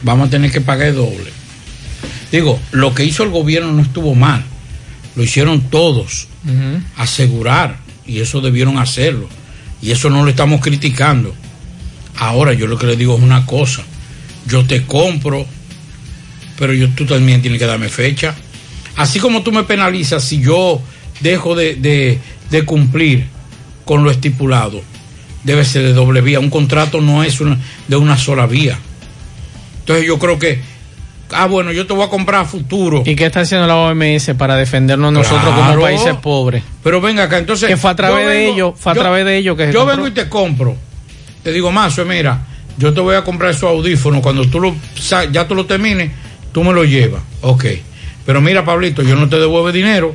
Vamos 0.02 0.28
a 0.28 0.30
tener 0.30 0.50
que 0.50 0.60
pagar 0.60 0.88
el 0.88 0.96
doble. 0.96 1.30
Digo, 2.32 2.60
lo 2.72 2.94
que 2.94 3.04
hizo 3.04 3.22
el 3.24 3.30
gobierno 3.30 3.72
no 3.72 3.82
estuvo 3.82 4.14
mal. 4.14 4.44
Lo 5.16 5.22
hicieron 5.22 5.62
todos. 5.62 6.28
Asegurar. 6.96 7.78
Y 8.06 8.20
eso 8.20 8.40
debieron 8.40 8.78
hacerlo. 8.78 9.28
Y 9.82 9.90
eso 9.92 10.10
no 10.10 10.24
lo 10.24 10.30
estamos 10.30 10.60
criticando. 10.60 11.34
Ahora 12.16 12.52
yo 12.52 12.66
lo 12.66 12.78
que 12.78 12.86
le 12.86 12.96
digo 12.96 13.16
es 13.16 13.22
una 13.22 13.46
cosa. 13.46 13.82
Yo 14.46 14.64
te 14.64 14.82
compro, 14.82 15.46
pero 16.58 16.72
yo, 16.72 16.88
tú 16.90 17.06
también 17.06 17.40
tienes 17.42 17.58
que 17.58 17.66
darme 17.66 17.88
fecha. 17.88 18.34
Así 18.96 19.18
como 19.20 19.42
tú 19.42 19.52
me 19.52 19.64
penalizas 19.64 20.24
si 20.24 20.40
yo 20.40 20.80
dejo 21.20 21.54
de, 21.54 21.76
de- 21.76 22.18
de 22.50 22.64
cumplir 22.64 23.26
con 23.84 24.02
lo 24.04 24.10
estipulado, 24.10 24.82
debe 25.44 25.64
ser 25.64 25.82
de 25.82 25.92
doble 25.92 26.20
vía. 26.20 26.40
Un 26.40 26.50
contrato 26.50 27.00
no 27.00 27.22
es 27.22 27.40
una- 27.40 27.58
de 27.88 27.96
una 27.96 28.18
sola 28.18 28.46
vía. 28.46 28.78
Entonces 29.90 30.06
yo 30.06 30.18
creo 30.18 30.38
que, 30.38 30.60
ah, 31.32 31.46
bueno, 31.46 31.72
yo 31.72 31.86
te 31.86 31.92
voy 31.92 32.04
a 32.04 32.08
comprar 32.08 32.42
a 32.42 32.44
futuro. 32.44 33.02
¿Y 33.04 33.16
qué 33.16 33.26
está 33.26 33.40
haciendo 33.40 33.66
la 33.66 33.76
OMS 33.76 34.34
para 34.36 34.54
defendernos 34.56 35.12
nosotros 35.12 35.42
como 35.44 35.62
Claro. 35.62 35.80
países 35.82 36.14
pobres? 36.14 36.62
Pero 36.84 37.00
venga 37.00 37.24
acá, 37.24 37.38
entonces. 37.38 37.68
Que 37.68 37.76
fue 37.76 37.90
a 37.90 37.96
través 37.96 38.26
de 38.26 38.48
ellos, 38.48 38.74
fue 38.76 38.92
a 38.92 38.94
yo- 38.94 39.00
través 39.00 39.24
de 39.24 39.36
ellos 39.36 39.56
que 39.56 39.66
se 39.66 39.72
Yo 39.72 39.80
compró. 39.80 39.96
vengo 39.96 40.08
y 40.08 40.12
te 40.12 40.28
compro. 40.28 40.76
Te 41.42 41.52
digo, 41.52 41.72
Mazo, 41.72 42.04
mira, 42.04 42.40
yo 42.78 42.94
te 42.94 43.00
voy 43.00 43.16
a 43.16 43.24
comprar 43.24 43.50
esos 43.50 43.64
audífonos. 43.64 44.20
Cuando 44.22 44.44
tú 44.48 44.60
lo, 44.60 44.74
ya 45.32 45.48
tú 45.48 45.54
lo 45.54 45.66
termines, 45.66 46.12
tú 46.52 46.62
me 46.62 46.72
lo 46.72 46.84
llevas. 46.84 47.22
Ok. 47.40 47.64
Pero 48.26 48.40
mira, 48.40 48.64
Pablito, 48.64 49.02
yo 49.02 49.16
no 49.16 49.28
te 49.28 49.40
devuelvo 49.40 49.72
dinero. 49.72 50.14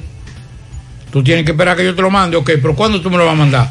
Tú 1.12 1.24
tienes 1.24 1.46
que 1.46 1.52
esperar 1.52 1.76
que 1.78 1.84
yo 1.84 1.96
te 1.96 2.02
lo 2.02 2.10
mande. 2.10 2.38
Ok, 2.38 2.52
pero 2.62 2.76
¿cuándo 2.76 3.02
tú 3.02 3.10
me 3.10 3.18
lo 3.18 3.26
vas 3.26 3.34
a 3.34 3.38
mandar? 3.38 3.70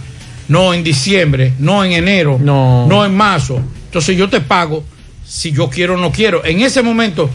No 0.48 0.74
en 0.74 0.82
diciembre, 0.84 1.52
no 1.59 1.84
en 1.84 1.92
enero, 1.92 2.38
no, 2.40 3.05
en 3.05 3.14
marzo. 3.16 3.61
Entonces 3.86 4.16
yo 4.16 4.28
te 4.28 4.40
pago 4.40 4.84
si 5.35 5.51
yo 5.51 5.68
quiero 5.68 5.95
o 5.95 5.97
no 5.97 6.12
quiero. 6.12 6.45
En 6.45 6.61
ese 6.61 6.80
momento, 6.80 7.28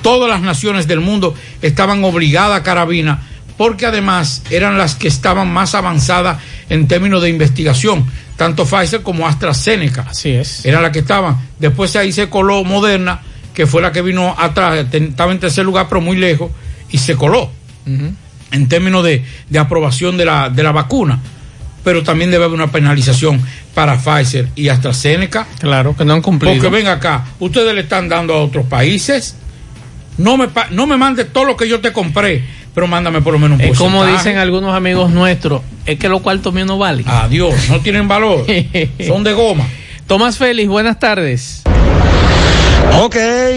todas 0.00 0.30
las 0.30 0.42
naciones 0.42 0.86
del 0.86 1.00
mundo 1.00 1.34
estaban 1.60 2.04
obligadas 2.04 2.60
a 2.60 2.62
carabina 2.62 3.26
porque 3.56 3.84
además 3.84 4.42
eran 4.50 4.78
las 4.78 4.94
que 4.94 5.08
estaban 5.08 5.52
más 5.52 5.74
avanzadas 5.74 6.38
en 6.68 6.86
términos 6.86 7.20
de 7.20 7.30
investigación, 7.30 8.06
tanto 8.36 8.64
Pfizer 8.64 9.02
como 9.02 9.26
AstraZeneca. 9.26 10.06
Así 10.08 10.30
es. 10.30 10.64
Eran 10.64 10.82
las 10.82 10.92
que 10.92 11.00
estaban. 11.00 11.36
Después 11.58 11.94
ahí 11.96 12.12
se 12.12 12.28
coló 12.28 12.62
Moderna, 12.62 13.20
que 13.52 13.66
fue 13.66 13.82
la 13.82 13.90
que 13.90 14.02
vino 14.02 14.34
atrás, 14.38 14.86
estaba 14.92 15.32
en 15.32 15.40
tercer 15.40 15.64
lugar, 15.64 15.86
pero 15.88 16.00
muy 16.00 16.16
lejos, 16.16 16.50
y 16.90 16.98
se 16.98 17.16
coló 17.16 17.50
en 17.84 18.68
términos 18.68 19.04
de, 19.04 19.24
de 19.48 19.58
aprobación 19.58 20.16
de 20.16 20.26
la, 20.26 20.48
de 20.48 20.62
la 20.62 20.72
vacuna. 20.72 21.20
Pero 21.84 22.02
también 22.02 22.30
debe 22.30 22.44
haber 22.44 22.54
una 22.54 22.70
penalización 22.70 23.40
para 23.74 23.98
Pfizer 23.98 24.48
y 24.54 24.68
AstraZeneca. 24.68 25.46
Claro, 25.58 25.96
que 25.96 26.04
no 26.04 26.14
han 26.14 26.22
cumplido. 26.22 26.54
Porque 26.54 26.68
ven 26.68 26.86
acá, 26.86 27.24
ustedes 27.40 27.74
le 27.74 27.80
están 27.80 28.08
dando 28.08 28.34
a 28.34 28.42
otros 28.42 28.66
países. 28.66 29.36
No 30.18 30.36
me, 30.36 30.48
no 30.70 30.86
me 30.86 30.96
mandes 30.96 31.32
todo 31.32 31.44
lo 31.44 31.56
que 31.56 31.68
yo 31.68 31.80
te 31.80 31.92
compré, 31.92 32.44
pero 32.74 32.86
mándame 32.86 33.22
por 33.22 33.32
lo 33.32 33.38
menos 33.38 33.58
un 33.58 33.64
Es 33.64 33.78
como 33.78 33.98
porcentaje. 33.98 34.28
dicen 34.28 34.38
algunos 34.40 34.74
amigos 34.76 35.10
nuestros, 35.10 35.62
es 35.86 35.98
que 35.98 36.08
los 36.08 36.20
cuartos 36.20 36.52
míos 36.54 36.68
no 36.68 36.78
valen. 36.78 37.04
Adiós, 37.08 37.54
no 37.68 37.80
tienen 37.80 38.06
valor. 38.08 38.44
Son 39.06 39.24
de 39.24 39.32
goma. 39.32 39.66
Tomás 40.06 40.36
Félix, 40.36 40.68
buenas 40.68 40.98
tardes. 40.98 41.62
Ok, 43.00 43.16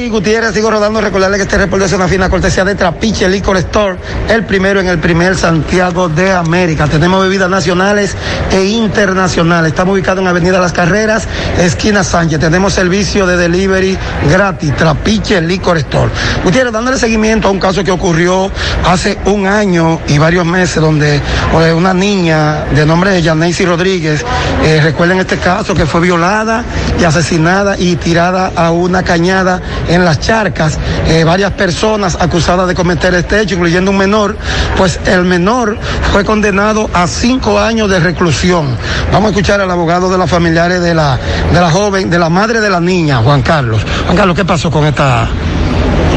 Gutiérrez, 0.09 0.53
sigo 0.53 0.71
rodando. 0.71 1.01
Recordarle 1.01 1.37
que 1.37 1.43
este 1.43 1.57
reporte 1.57 1.85
es 1.85 1.93
una 1.93 2.07
fina 2.07 2.29
cortesía 2.29 2.63
de 2.63 2.73
Trapiche 2.75 3.27
Liquor 3.27 3.57
Store, 3.57 3.97
el 4.29 4.43
primero 4.45 4.79
en 4.79 4.87
el 4.87 4.97
primer 4.99 5.35
Santiago 5.35 6.09
de 6.09 6.31
América. 6.31 6.87
Tenemos 6.87 7.21
bebidas 7.21 7.49
nacionales 7.49 8.15
e 8.51 8.63
internacionales. 8.65 9.71
Estamos 9.71 9.93
ubicados 9.93 10.21
en 10.21 10.27
Avenida 10.27 10.59
Las 10.59 10.71
Carreras, 10.71 11.27
esquina 11.59 12.03
Sánchez. 12.03 12.39
Tenemos 12.39 12.73
servicio 12.73 13.27
de 13.27 13.37
delivery 13.37 13.97
gratis, 14.29 14.75
Trapiche 14.75 15.41
Liquor 15.41 15.77
Store. 15.77 16.11
Gutiérrez, 16.43 16.73
dándole 16.73 16.97
seguimiento 16.97 17.47
a 17.47 17.51
un 17.51 17.59
caso 17.59 17.83
que 17.83 17.91
ocurrió 17.91 18.49
hace 18.85 19.17
un 19.25 19.47
año 19.47 19.99
y 20.07 20.17
varios 20.17 20.45
meses, 20.45 20.81
donde 20.81 21.17
eh, 21.17 21.73
una 21.73 21.93
niña 21.93 22.65
de 22.73 22.85
nombre 22.85 23.11
de 23.11 23.21
Yaneisi 23.21 23.65
Rodríguez, 23.65 24.23
eh, 24.63 24.79
recuerden 24.81 25.19
este 25.19 25.37
caso 25.37 25.75
que 25.75 25.85
fue 25.85 26.01
violada 26.01 26.63
y 26.99 27.03
asesinada 27.03 27.77
y 27.77 27.95
tirada 27.97 28.51
a 28.55 28.71
una 28.71 29.03
cañada 29.15 29.61
en 29.87 30.03
las 30.03 30.19
charcas. 30.19 30.77
Eh, 31.07 31.23
varias 31.23 31.51
personas 31.51 32.17
acusadas 32.19 32.67
de 32.67 32.75
cometer 32.75 33.13
este 33.13 33.41
hecho, 33.41 33.55
incluyendo 33.55 33.91
un 33.91 33.97
menor, 33.97 34.35
pues 34.75 34.99
el 35.05 35.23
menor 35.23 35.77
fue 36.11 36.25
condenado 36.25 36.89
a 36.93 37.07
cinco 37.07 37.57
años 37.57 37.89
de 37.89 37.99
reclusión. 38.01 38.75
Vamos 39.13 39.27
a 39.27 39.29
escuchar 39.29 39.61
al 39.61 39.71
abogado 39.71 40.09
de 40.09 40.17
los 40.17 40.29
familiares 40.29 40.81
de 40.81 40.93
la, 40.93 41.17
de 41.53 41.61
la 41.61 41.71
joven, 41.71 42.09
de 42.09 42.19
la 42.19 42.27
madre 42.27 42.59
de 42.59 42.69
la 42.69 42.81
niña, 42.81 43.19
Juan 43.19 43.41
Carlos. 43.41 43.81
Juan 44.05 44.17
Carlos, 44.17 44.35
¿qué 44.35 44.43
pasó 44.43 44.69
con 44.69 44.85
esta? 44.85 45.29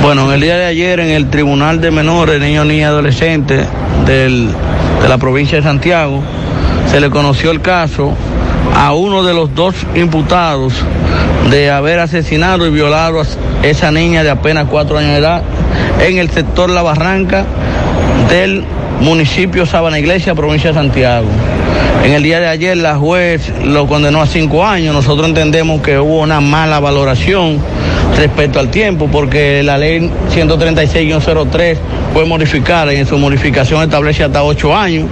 Bueno, 0.02 0.26
en 0.26 0.32
el 0.32 0.40
día 0.40 0.56
de 0.56 0.66
ayer 0.66 0.98
en 0.98 1.10
el 1.10 1.30
Tribunal 1.30 1.80
de 1.80 1.92
Menores, 1.92 2.40
Niños, 2.40 2.66
Niñas 2.66 2.80
y 2.80 2.84
Adolescentes 2.84 3.66
de 4.06 5.08
la 5.08 5.18
provincia 5.18 5.58
de 5.58 5.62
Santiago, 5.62 6.20
se 6.90 7.00
le 7.00 7.10
conoció 7.10 7.52
el 7.52 7.60
caso 7.60 8.12
a 8.76 8.92
uno 8.92 9.22
de 9.22 9.34
los 9.34 9.54
dos 9.54 9.76
imputados 9.94 10.72
de 11.50 11.70
haber 11.70 11.98
asesinado 12.00 12.66
y 12.66 12.70
violado 12.70 13.20
a 13.20 13.66
esa 13.66 13.90
niña 13.90 14.22
de 14.22 14.30
apenas 14.30 14.66
cuatro 14.70 14.98
años 14.98 15.12
de 15.12 15.18
edad 15.18 15.42
en 16.00 16.18
el 16.18 16.30
sector 16.30 16.70
La 16.70 16.82
Barranca 16.82 17.44
del 18.28 18.64
municipio 19.00 19.64
Sabana 19.64 19.98
Iglesia, 19.98 20.34
provincia 20.34 20.70
de 20.70 20.74
Santiago. 20.74 21.28
En 22.04 22.12
el 22.12 22.22
día 22.22 22.40
de 22.40 22.46
ayer 22.46 22.76
la 22.76 22.96
juez 22.96 23.52
lo 23.64 23.86
condenó 23.86 24.22
a 24.22 24.26
cinco 24.26 24.64
años. 24.64 24.94
Nosotros 24.94 25.28
entendemos 25.28 25.82
que 25.82 25.98
hubo 25.98 26.20
una 26.20 26.40
mala 26.40 26.80
valoración 26.80 27.58
respecto 28.16 28.60
al 28.60 28.70
tiempo, 28.70 29.08
porque 29.10 29.62
la 29.62 29.78
ley 29.78 30.10
136-03 30.34 31.76
fue 32.12 32.24
modificada 32.24 32.92
y 32.92 32.96
en 32.96 33.06
su 33.06 33.18
modificación 33.18 33.82
establece 33.82 34.24
hasta 34.24 34.42
ocho 34.42 34.74
años. 34.74 35.06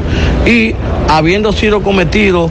Y 0.47 0.75
habiendo 1.09 1.53
sido 1.53 1.83
cometido 1.83 2.51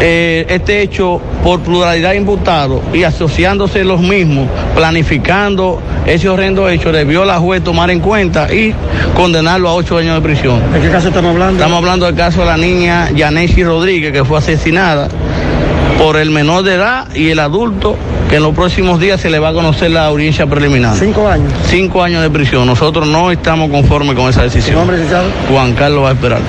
eh, 0.00 0.46
este 0.48 0.82
hecho 0.82 1.20
por 1.42 1.60
pluralidad 1.60 2.10
de 2.10 2.16
imputados 2.16 2.80
y 2.92 3.04
asociándose 3.04 3.84
los 3.84 4.00
mismos, 4.00 4.48
planificando 4.74 5.80
ese 6.06 6.28
horrendo 6.28 6.68
hecho, 6.68 6.92
debió 6.92 7.24
la 7.24 7.38
juez 7.38 7.62
tomar 7.62 7.90
en 7.90 8.00
cuenta 8.00 8.52
y 8.52 8.74
condenarlo 9.14 9.68
a 9.68 9.74
ocho 9.74 9.96
años 9.96 10.14
de 10.16 10.20
prisión. 10.22 10.60
¿De 10.72 10.80
qué 10.80 10.90
caso 10.90 11.08
estamos 11.08 11.32
hablando? 11.32 11.54
Estamos 11.54 11.78
hablando 11.78 12.06
del 12.06 12.14
caso 12.14 12.40
de 12.40 12.46
la 12.46 12.56
niña 12.56 13.10
Yanesi 13.10 13.64
Rodríguez, 13.64 14.12
que 14.12 14.24
fue 14.24 14.38
asesinada 14.38 15.08
por 15.98 16.16
el 16.16 16.30
menor 16.30 16.62
de 16.64 16.74
edad 16.74 17.14
y 17.14 17.30
el 17.30 17.38
adulto, 17.38 17.96
que 18.28 18.36
en 18.36 18.42
los 18.42 18.54
próximos 18.54 19.00
días 19.00 19.20
se 19.20 19.30
le 19.30 19.38
va 19.38 19.50
a 19.50 19.52
conocer 19.52 19.90
la 19.90 20.06
audiencia 20.06 20.46
preliminar. 20.46 20.96
Cinco 20.98 21.28
años. 21.28 21.52
Cinco 21.68 22.02
años 22.02 22.22
de 22.22 22.30
prisión. 22.30 22.66
Nosotros 22.66 23.06
no 23.08 23.30
estamos 23.30 23.70
conformes 23.70 24.14
con 24.16 24.28
esa 24.28 24.42
decisión. 24.42 24.76
nombre, 24.76 24.96
licenciado? 24.96 25.30
Juan 25.50 25.74
Carlos 25.74 26.04
va 26.04 26.10
a 26.10 26.12
esperar. 26.12 26.40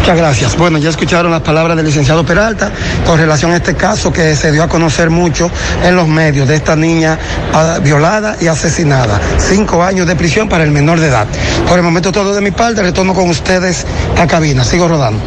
Muchas 0.00 0.16
gracias. 0.16 0.56
Bueno, 0.56 0.78
ya 0.78 0.90
escucharon 0.90 1.30
las 1.30 1.42
palabras 1.42 1.76
del 1.76 1.86
licenciado 1.86 2.24
Peralta 2.24 2.70
con 3.06 3.18
relación 3.18 3.52
a 3.52 3.56
este 3.56 3.74
caso 3.74 4.12
que 4.12 4.34
se 4.34 4.52
dio 4.52 4.62
a 4.62 4.68
conocer 4.68 5.10
mucho 5.10 5.50
en 5.84 5.94
los 5.96 6.08
medios 6.08 6.48
de 6.48 6.56
esta 6.56 6.76
niña 6.76 7.18
ah, 7.52 7.78
violada 7.82 8.36
y 8.40 8.46
asesinada. 8.46 9.20
Cinco 9.38 9.82
años 9.82 10.06
de 10.06 10.16
prisión 10.16 10.48
para 10.48 10.64
el 10.64 10.70
menor 10.70 11.00
de 11.00 11.08
edad. 11.08 11.26
Por 11.68 11.78
el 11.78 11.84
momento 11.84 12.12
todo 12.12 12.34
de 12.34 12.40
mi 12.40 12.50
parte, 12.50 12.82
retorno 12.82 13.14
con 13.14 13.28
ustedes 13.28 13.86
a 14.18 14.26
cabina. 14.26 14.64
Sigo 14.64 14.88
rodando. 14.88 15.20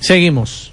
Seguimos. 0.00 0.72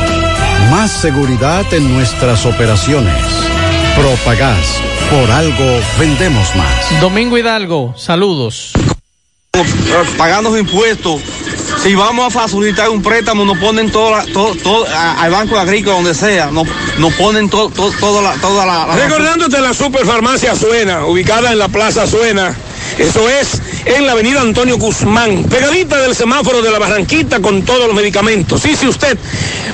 Más 0.69 0.91
seguridad 0.91 1.65
en 1.73 1.93
nuestras 1.93 2.45
operaciones. 2.45 3.13
Propagás. 3.95 4.79
Por 5.09 5.29
algo 5.31 5.79
vendemos 5.99 6.55
más. 6.55 7.01
Domingo 7.01 7.37
Hidalgo, 7.37 7.93
saludos. 7.97 8.71
Pagando 10.17 10.57
impuestos. 10.57 11.21
Si 11.83 11.93
vamos 11.95 12.27
a 12.27 12.39
facilitar 12.41 12.89
un 12.89 13.01
préstamo, 13.01 13.43
nos 13.43 13.57
ponen 13.57 13.91
todo, 13.91 14.11
la, 14.15 14.25
todo, 14.25 14.55
todo 14.55 14.85
a- 14.87 15.21
al 15.23 15.31
Banco 15.31 15.57
Agrícola, 15.57 15.95
donde 15.95 16.13
sea, 16.13 16.47
nos, 16.51 16.67
nos 16.97 17.13
ponen 17.15 17.49
todo, 17.49 17.69
todo, 17.69 17.91
toda 17.99 18.21
la... 18.21 18.33
Toda 18.39 18.65
la, 18.65 18.85
la- 18.87 18.95
Recordándote 18.95 19.59
la 19.59 19.73
Superfarmacia 19.73 20.55
Suena, 20.55 21.05
ubicada 21.05 21.51
en 21.51 21.57
la 21.59 21.67
Plaza 21.69 22.07
Suena. 22.07 22.55
Eso 22.97 23.27
es 23.29 23.61
en 23.85 24.05
la 24.05 24.13
avenida 24.13 24.41
Antonio 24.41 24.77
Guzmán, 24.77 25.43
pegadita 25.45 26.01
del 26.01 26.15
semáforo 26.15 26.61
de 26.61 26.71
la 26.71 26.79
Barranquita 26.79 27.39
con 27.39 27.63
todos 27.63 27.87
los 27.87 27.95
medicamentos. 27.95 28.61
Sí, 28.61 28.75
si 28.75 28.87
usted, 28.87 29.17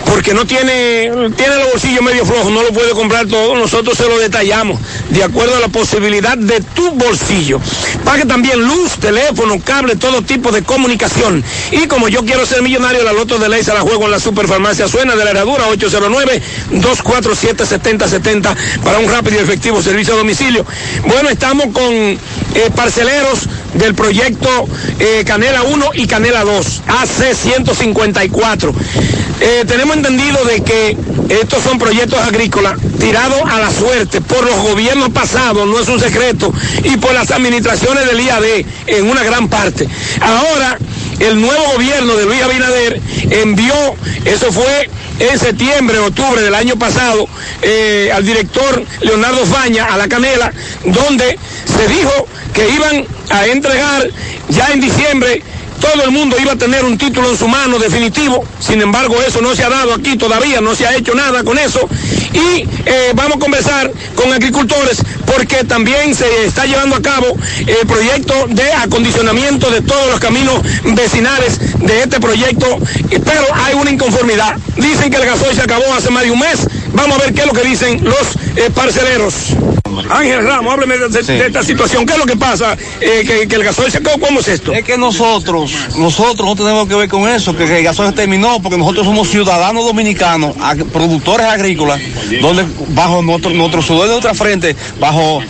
porque 0.06 0.34
no 0.34 0.46
tiene, 0.46 1.12
tiene 1.36 1.56
los 1.58 1.72
bolsillos 1.72 2.02
medio 2.02 2.26
flojos, 2.26 2.52
no 2.52 2.64
lo 2.64 2.70
puede 2.70 2.92
comprar 2.92 3.28
todo, 3.28 3.56
nosotros 3.56 3.98
se 3.98 4.08
lo 4.08 4.18
detallamos 4.18 4.80
de 5.10 5.24
acuerdo 5.24 5.58
a 5.58 5.60
la 5.60 5.68
posibilidad 5.68 6.38
de 6.38 6.62
tu 6.62 6.92
bolsillo. 6.92 7.60
Pague 8.04 8.26
también 8.26 8.64
luz, 8.64 8.94
teléfono, 9.00 9.60
cable, 9.64 9.96
todo 9.96 10.22
tipo 10.22 10.52
de 10.52 10.64
comunicación. 10.64 11.44
Y 11.72 11.88
como 11.88 12.08
yo 12.08 12.24
quiero 12.26 12.46
ser 12.46 12.62
millonario, 12.62 13.04
la 13.04 13.14
loto 13.14 13.38
de 13.38 13.50
ley 13.50 13.64
se 13.64 13.74
la 13.74 13.82
juego 13.82 14.06
en 14.06 14.12
la 14.12 14.20
Superfarmacia 14.20 14.88
Suena 14.88 15.16
de 15.16 15.26
la 15.26 15.32
Herradura 15.32 15.68
809-247-7070 16.72 18.56
para 18.84 19.00
un 19.00 19.10
rápido 19.10 19.38
y 19.38 19.40
efectivo 19.44 19.82
servicio 19.82 20.14
a 20.14 20.18
domicilio. 20.18 20.66
Bueno, 21.06 21.30
estamos 21.30 21.68
con 21.74 21.94
eh, 21.94 22.20
parceleros 22.76 23.48
del 23.74 23.94
proyecto 23.98 24.48
eh, 25.00 25.24
Canela 25.26 25.64
1 25.64 25.86
y 25.96 26.08
Canela 26.08 26.46
2, 26.46 26.84
AC 26.88 27.36
154. 27.36 28.74
Eh, 29.40 29.66
tenemos 29.68 29.98
entendido 29.98 30.46
de 30.46 30.64
que 30.64 30.98
estos 31.30 31.62
son 31.64 31.78
proyectos 31.78 32.20
agrícolas 32.20 32.76
tirados 33.00 33.42
a 33.46 33.60
la 33.60 33.70
suerte 33.72 34.22
por 34.22 34.46
los 34.46 34.56
gobiernos 34.56 35.10
pasados, 35.10 35.68
no 35.68 35.80
es 35.80 35.90
un 35.90 36.00
secreto, 36.00 36.54
y 36.84 36.96
por 36.98 37.14
las 37.14 37.32
administraciones 37.32 38.06
del 38.06 38.22
IAD 38.22 38.66
en 38.88 39.10
una 39.10 39.24
gran 39.24 39.50
parte. 39.50 39.88
Ahora, 40.22 40.78
el 41.20 41.42
nuevo 41.42 41.64
gobierno 41.74 42.16
de 42.16 42.26
Luis 42.26 42.42
Abinader 42.42 43.02
envió, 43.32 43.74
eso 44.26 44.52
fue 44.52 44.90
en 45.20 45.40
septiembre, 45.40 45.98
octubre 46.00 46.42
del 46.42 46.54
año 46.54 46.76
pasado, 46.78 47.28
eh, 47.62 48.12
al 48.14 48.26
director 48.26 48.84
Leonardo 49.02 49.46
Faña 49.46 49.86
a 49.86 49.98
la 49.98 50.08
Canela, 50.08 50.52
donde 50.86 51.40
se 51.66 51.88
dijo 51.88 52.28
que 52.54 52.70
iban 52.70 53.06
a 53.30 53.48
entregar 53.48 54.10
ya 54.50 54.68
en 54.72 54.82
diciembre 54.82 55.44
todo 55.80 56.04
el 56.04 56.12
mundo 56.12 56.36
iba 56.40 56.54
a 56.54 56.56
tener 56.56 56.84
un 56.86 56.98
título 56.98 57.30
en 57.30 57.38
su 57.38 57.48
mano 57.48 57.80
definitivo, 57.80 58.44
sin 58.60 58.82
embargo 58.82 59.16
eso 59.22 59.42
no 59.42 59.56
se 59.56 59.64
ha 59.64 59.70
dado 59.70 59.94
aquí 59.94 60.18
todavía, 60.18 60.62
no 60.62 60.76
se 60.76 60.88
ha 60.88 60.96
hecho 60.96 61.14
nada 61.16 61.44
con 61.44 61.58
eso. 61.58 61.80
Y 62.34 62.68
eh, 62.86 63.12
vamos 63.16 63.38
a 63.38 63.40
conversar 63.40 63.92
con 64.16 64.32
agricultores 64.32 65.02
porque 65.26 65.64
también 65.64 66.16
se 66.16 66.46
está 66.46 66.66
llevando 66.66 66.96
a 66.96 67.02
cabo 67.02 67.28
el 67.66 67.88
proyecto 67.88 68.34
de 68.50 68.72
acondicionamiento 68.74 69.70
de 69.70 69.82
todos 69.82 70.10
los 70.10 70.20
caminos 70.20 70.62
vecinales 70.84 71.60
de 71.80 72.04
este 72.04 72.20
proyecto, 72.20 72.80
pero 73.10 73.46
hay 73.54 73.76
una 73.76 73.92
inconformidad. 73.92 74.58
Dicen 74.78 75.12
que 75.12 75.18
el 75.18 75.26
gasoil 75.26 75.56
se 75.56 75.62
acabó 75.62 75.84
hace 75.94 76.10
más 76.10 76.24
de 76.24 76.32
un 76.32 76.40
mes. 76.40 76.68
Vamos 76.94 77.18
a 77.20 77.24
ver 77.24 77.34
qué 77.34 77.42
es 77.42 77.48
lo 77.48 77.54
que 77.54 77.64
dicen 77.64 78.04
los 78.04 78.36
eh, 78.56 78.70
parceleros. 78.74 79.34
Ángel 80.10 80.46
Ramos, 80.46 80.74
hábleme 80.74 80.98
de, 80.98 81.10
de- 81.10 81.22
de 81.24 81.48
esta 81.48 81.64
situación. 81.64 82.06
¿Qué 82.06 82.14
es 82.14 82.20
lo 82.20 82.26
que 82.26 82.36
pasa? 82.38 82.78
Eh, 83.02 83.24
que, 83.26 83.48
que 83.48 83.56
el 83.56 83.64
gasoil 83.64 83.92
se 83.92 83.98
acabó. 83.98 84.20
¿Cómo 84.20 84.40
es 84.40 84.48
esto? 84.48 84.72
Es 84.74 84.84
que 84.84 84.98
nosotros, 84.98 85.72
nosotros 85.98 86.48
no 86.48 86.56
tenemos 86.56 86.88
que 86.88 86.96
ver 86.96 87.10
con 87.10 87.28
eso, 87.28 87.56
que, 87.56 87.66
que 87.66 87.80
el 87.80 87.84
gasoil 87.84 88.14
terminó, 88.14 88.62
porque 88.62 88.78
nosotros 88.78 89.06
somos 89.06 89.28
ciudadanos 89.30 89.86
dominicanos, 89.86 90.56
ag- 90.58 90.86
productores 90.92 91.48
agrícolas, 91.48 92.00
donde 92.42 92.66
bajo 92.90 93.22
nuestro, 93.22 93.52
nuestro 93.52 93.82
sudor 93.82 94.04
de 94.06 94.12
nuestra 94.12 94.34
frente, 94.34 94.76
bajo 95.00 95.42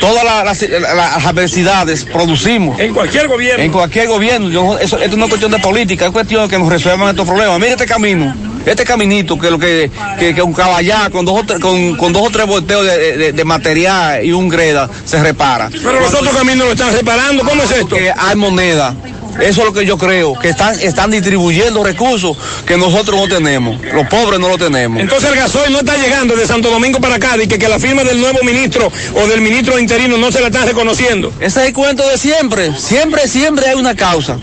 todas 0.00 0.24
la- 0.24 0.44
las, 0.44 0.62
la- 0.62 0.94
las 0.94 1.26
adversidades, 1.26 2.04
producimos. 2.04 2.80
En 2.80 2.92
cualquier 2.94 3.28
gobierno. 3.28 3.62
En 3.64 3.70
cualquier 3.72 4.08
gobierno. 4.08 4.50
Yo 4.50 4.62
no- 4.64 4.78
eso, 4.78 4.98
esto 4.98 5.16
no 5.16 5.24
es 5.24 5.28
cuestión 5.28 5.52
de 5.52 5.58
política, 5.58 6.06
es 6.06 6.12
cuestión 6.12 6.44
de 6.44 6.48
que 6.48 6.58
nos 6.58 6.68
resuelvan 6.68 7.10
estos 7.10 7.26
problemas. 7.26 7.58
Mire 7.58 7.72
este 7.72 7.86
camino. 7.86 8.34
Este 8.66 8.84
caminito 8.84 9.38
que 9.38 9.50
lo 9.50 9.58
que, 9.58 9.90
que, 10.18 10.34
que 10.34 10.42
un 10.42 10.52
caballar 10.52 11.10
con 11.10 11.24
dos 11.24 11.40
o 11.40 11.44
tres, 11.44 11.60
con, 11.60 11.96
con 11.96 12.12
dos 12.12 12.22
o 12.26 12.30
tres 12.30 12.46
volteos 12.46 12.84
de, 12.84 13.16
de- 13.16 13.32
de 13.32 13.44
material 13.44 14.24
y 14.24 14.32
un 14.32 14.48
greda 14.48 14.88
se 15.04 15.20
repara. 15.22 15.70
Pero 15.70 15.98
los 16.00 16.12
otros 16.12 16.34
caminos 16.36 16.66
lo 16.66 16.72
están 16.72 16.92
reparando. 16.92 17.42
¿Cómo 17.44 17.62
es 17.62 17.70
esto? 17.70 17.96
Que 17.96 18.12
hay 18.16 18.36
moneda. 18.36 18.94
Eso 19.40 19.60
es 19.60 19.66
lo 19.68 19.72
que 19.72 19.86
yo 19.86 19.96
creo, 19.96 20.34
que 20.38 20.48
están, 20.50 20.78
están 20.80 21.10
distribuyendo 21.12 21.82
recursos 21.84 22.36
que 22.66 22.76
nosotros 22.76 23.18
no 23.18 23.28
tenemos. 23.34 23.80
Los 23.94 24.06
pobres 24.08 24.38
no 24.40 24.48
lo 24.48 24.58
tenemos. 24.58 25.00
Entonces 25.00 25.30
el 25.30 25.36
gasoil 25.36 25.72
no 25.72 25.78
está 25.78 25.96
llegando 25.96 26.34
de 26.36 26.46
Santo 26.46 26.68
Domingo 26.68 26.98
para 27.00 27.14
acá 27.14 27.36
y 27.42 27.46
que, 27.46 27.58
que 27.58 27.68
la 27.68 27.78
firma 27.78 28.02
del 28.04 28.20
nuevo 28.20 28.40
ministro 28.42 28.92
o 29.14 29.26
del 29.28 29.40
ministro 29.40 29.78
interino 29.78 30.18
no 30.18 30.30
se 30.32 30.40
la 30.40 30.48
están 30.48 30.66
reconociendo. 30.66 31.32
Ese 31.40 31.60
es 31.62 31.66
el 31.68 31.72
cuento 31.72 32.06
de 32.06 32.18
siempre. 32.18 32.72
Siempre, 32.76 33.26
siempre 33.28 33.68
hay 33.68 33.76
una 33.76 33.94
causa. 33.94 34.36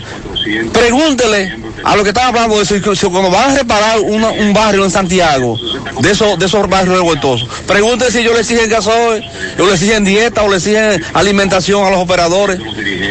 Pregúntele 0.72 1.56
a 1.84 1.96
lo 1.96 2.02
que 2.02 2.10
están 2.10 2.28
hablando 2.28 2.56
de 2.56 2.62
eso, 2.62 2.74
si 2.94 3.06
cuando 3.06 3.30
van 3.30 3.50
a 3.50 3.54
reparar 3.58 4.00
una- 4.00 4.30
un 4.30 4.52
barrio 4.52 4.84
en 4.84 4.90
Santiago, 4.90 5.56
de 6.00 6.10
esos, 6.10 6.38
de 6.38 6.46
esos 6.46 6.68
barrios 6.68 6.96
revoltosos, 6.96 7.48
pregúntele 7.66 8.10
si 8.10 8.18
ellos 8.18 8.34
le 8.34 8.40
exigen 8.40 8.68
gasoil, 8.68 9.24
o 9.58 9.66
le 9.66 9.72
exigen 9.74 10.04
dieta, 10.04 10.42
o 10.42 10.48
le 10.48 10.56
exigen 10.56 11.02
alimentación 11.14 11.84
a 11.86 11.90
los 11.90 12.00
operadores. 12.00 12.58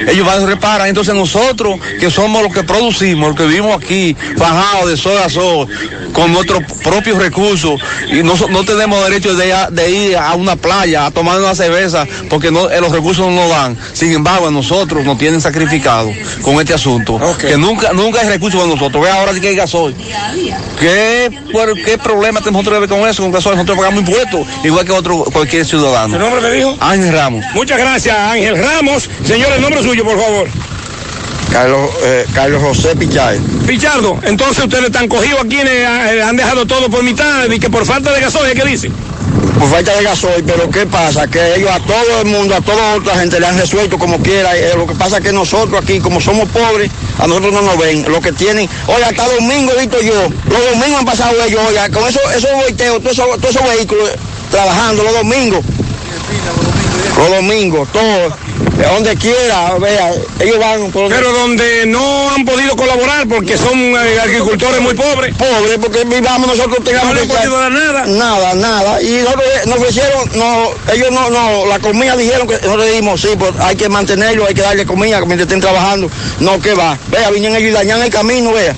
Ellos 0.08 0.26
van 0.26 0.44
y 0.44 0.46
reparan. 0.46 0.88
Entonces 0.88 1.14
nosotros, 1.14 1.80
que 2.00 2.10
somos 2.10 2.42
los 2.44 2.54
que 2.54 2.64
producimos, 2.64 3.30
los 3.30 3.38
que 3.38 3.46
vivimos 3.46 3.76
aquí, 3.82 4.16
bajados 4.38 4.90
de 4.90 4.98
sol 4.98 5.18
a 5.24 5.30
sol, 5.30 5.68
con 6.14 6.32
nuestros 6.34 6.64
propios 6.84 7.18
recursos, 7.18 7.80
y 8.12 8.24
no, 8.24 8.36
no 8.50 8.64
tenemos 8.66 9.04
derecho 9.04 9.36
de, 9.36 9.92
ir 9.92 10.18
a 10.18 10.34
una 10.36 10.56
playa 10.56 11.06
a 11.06 11.12
tomar 11.12 11.40
una 11.40 11.56
cerveza, 11.56 12.06
porque 12.30 12.52
no, 12.52 12.70
eh, 12.70 12.80
los 12.82 12.92
recursos 12.92 13.26
no 13.28 13.36
nos 13.36 13.50
dan. 13.50 13.78
Sin 13.94 14.12
embargo, 14.14 14.48
a 14.48 14.52
nosotros 14.52 15.04
nos 15.06 15.18
tienen 15.18 15.42
sacrificado 15.42 16.12
con 16.42 16.60
este 16.60 16.74
asunto. 16.74 17.20
Que 17.36 17.58
nunca, 17.58 17.92
nunca 17.94 18.22
hay 18.22 18.28
recursos 18.30 18.60
para 18.62 18.74
nosotros. 18.74 19.04
Ve 19.04 19.10
ahora 19.10 19.34
sí 19.34 19.42
que 19.42 19.50
hay 19.50 19.56
gasoil. 19.56 19.96
¿Qué, 20.80 21.32
por- 21.52 21.74
¿Qué 21.84 21.98
problema 21.98 22.40
tenemos 22.40 22.64
nosotros 22.64 22.76
que 22.76 22.80
ver 22.88 22.90
con 23.02 23.10
eso? 23.10 23.24
Con 23.24 23.32
gasoil 23.32 23.56
nosotros 23.56 23.78
pagamos 23.78 24.00
impuestos, 24.02 24.48
igual 24.64 24.86
que 24.86 24.92
otro 24.92 25.24
cualquier 25.26 25.66
ciudadano. 25.66 26.14
¿Su 26.14 26.20
nombre 26.20 26.42
me 26.42 26.52
dijo? 26.52 26.78
Ángel 26.80 27.12
Ramos. 27.14 27.44
Muchas 27.54 27.78
gracias, 27.80 28.16
Ángel 28.18 28.58
Ramos. 28.58 29.10
Señor, 29.26 29.52
el 29.54 29.62
nombre 29.62 29.82
suyo, 29.84 30.04
por 30.04 30.20
favor. 30.20 30.48
Carlos, 31.52 31.90
eh, 32.04 32.26
Carlos 32.34 32.62
José 32.62 32.96
Pichay. 32.96 33.40
Pichardo, 33.66 34.20
entonces 34.24 34.66
ustedes 34.66 34.86
están 34.86 35.08
cogidos 35.08 35.40
aquí, 35.46 35.58
eh, 35.58 36.22
han 36.24 36.36
dejado 36.36 36.66
todo 36.66 36.90
por 36.90 37.04
mitad 37.04 37.50
y 37.50 37.60
que 37.60 37.70
por 37.70 37.86
falta 37.86 38.12
de 38.12 38.20
gasoil, 38.22 38.54
¿qué 38.54 38.66
dicen? 38.66 38.94
Por 39.60 39.70
falta 39.72 39.96
de 39.96 40.04
gasoil, 40.04 40.44
pero 40.44 40.70
¿qué 40.70 40.86
pasa? 40.86 41.28
Que 41.28 41.56
ellos 41.56 41.72
a 41.72 41.80
todo 41.80 42.22
el 42.22 42.28
mundo, 42.28 42.56
a 42.56 42.62
toda 42.62 42.96
otra 42.96 43.18
gente 43.18 43.40
le 43.40 43.48
han 43.48 43.58
resuelto 43.58 43.98
como 43.98 44.20
quiera. 44.20 44.56
eh, 44.56 44.74
lo 44.76 44.86
que 44.86 44.94
pasa 44.94 45.18
es 45.18 45.24
que 45.24 45.32
nosotros 45.32 45.82
aquí, 45.82 46.00
como 46.00 46.22
somos 46.22 46.48
pobres, 46.50 46.92
a 47.18 47.26
nosotros 47.26 47.54
no 47.54 47.62
nos 47.64 47.78
ven. 47.78 48.06
Lo 48.08 48.22
que 48.22 48.32
tienen, 48.32 48.70
oye, 48.86 49.04
hasta 49.04 49.28
domingo 49.28 49.72
he 49.74 49.82
visto 49.82 50.00
yo, 50.02 50.14
los 50.14 50.70
domingos 50.72 51.00
han 51.00 51.06
pasado 51.06 51.44
ellos, 51.44 51.62
con 51.92 52.08
eso, 52.08 52.20
esos 52.36 52.52
volteos, 52.54 53.02
todos 53.02 53.14
esos, 53.14 53.44
esos 53.50 53.64
vehículos 53.76 54.10
eh, 54.10 54.16
trabajando 54.52 55.04
los 55.04 55.14
domingos. 55.14 55.62
Los 57.18 57.32
domingos, 57.32 57.88
todo, 57.92 58.34
donde 58.86 59.16
quiera, 59.16 59.78
vea, 59.80 60.12
ellos 60.40 60.60
van. 60.60 60.92
Pero 60.92 61.32
donde 61.32 61.86
no 61.88 62.30
han 62.32 62.46
podido 62.46 62.76
colaborar 62.76 63.28
porque 63.28 63.58
son 63.58 63.78
eh, 63.78 64.20
agricultores 64.22 64.82
muy 64.82 64.94
pobres. 64.94 65.36
Pobres, 65.36 65.78
porque 65.82 66.04
vivamos 66.06 66.48
nosotros 66.48 66.84
tengamos 66.84 67.16
No 67.16 67.22
han 67.22 67.28
podido 67.28 67.60
dar 67.60 67.72
nada. 67.72 68.06
Nada, 68.06 68.54
nada. 68.54 69.02
Y 69.02 69.22
nosotros, 69.24 69.46
nos 69.66 69.78
ofrecieron, 69.78 70.30
no, 70.36 70.70
ellos 70.94 71.12
no, 71.12 71.30
no, 71.30 71.66
la 71.66 71.80
comida 71.80 72.16
dijeron 72.16 72.48
que 72.48 72.54
nosotros 72.56 72.86
le 72.86 72.92
dijimos, 72.92 73.22
sí, 73.22 73.30
pues 73.38 73.52
hay 73.60 73.76
que 73.76 73.90
mantenerlo, 73.90 74.46
hay 74.46 74.54
que 74.54 74.62
darle 74.62 74.86
comida 74.86 75.20
mientras 75.22 75.42
estén 75.42 75.62
trabajando. 75.62 76.10
No, 76.40 76.60
que 76.60 76.74
va. 76.74 76.98
Vea, 77.10 77.30
vienen 77.32 77.56
ellos 77.56 77.72
y 77.72 77.74
dañan 77.74 78.02
el 78.02 78.10
camino, 78.10 78.54
vea. 78.54 78.76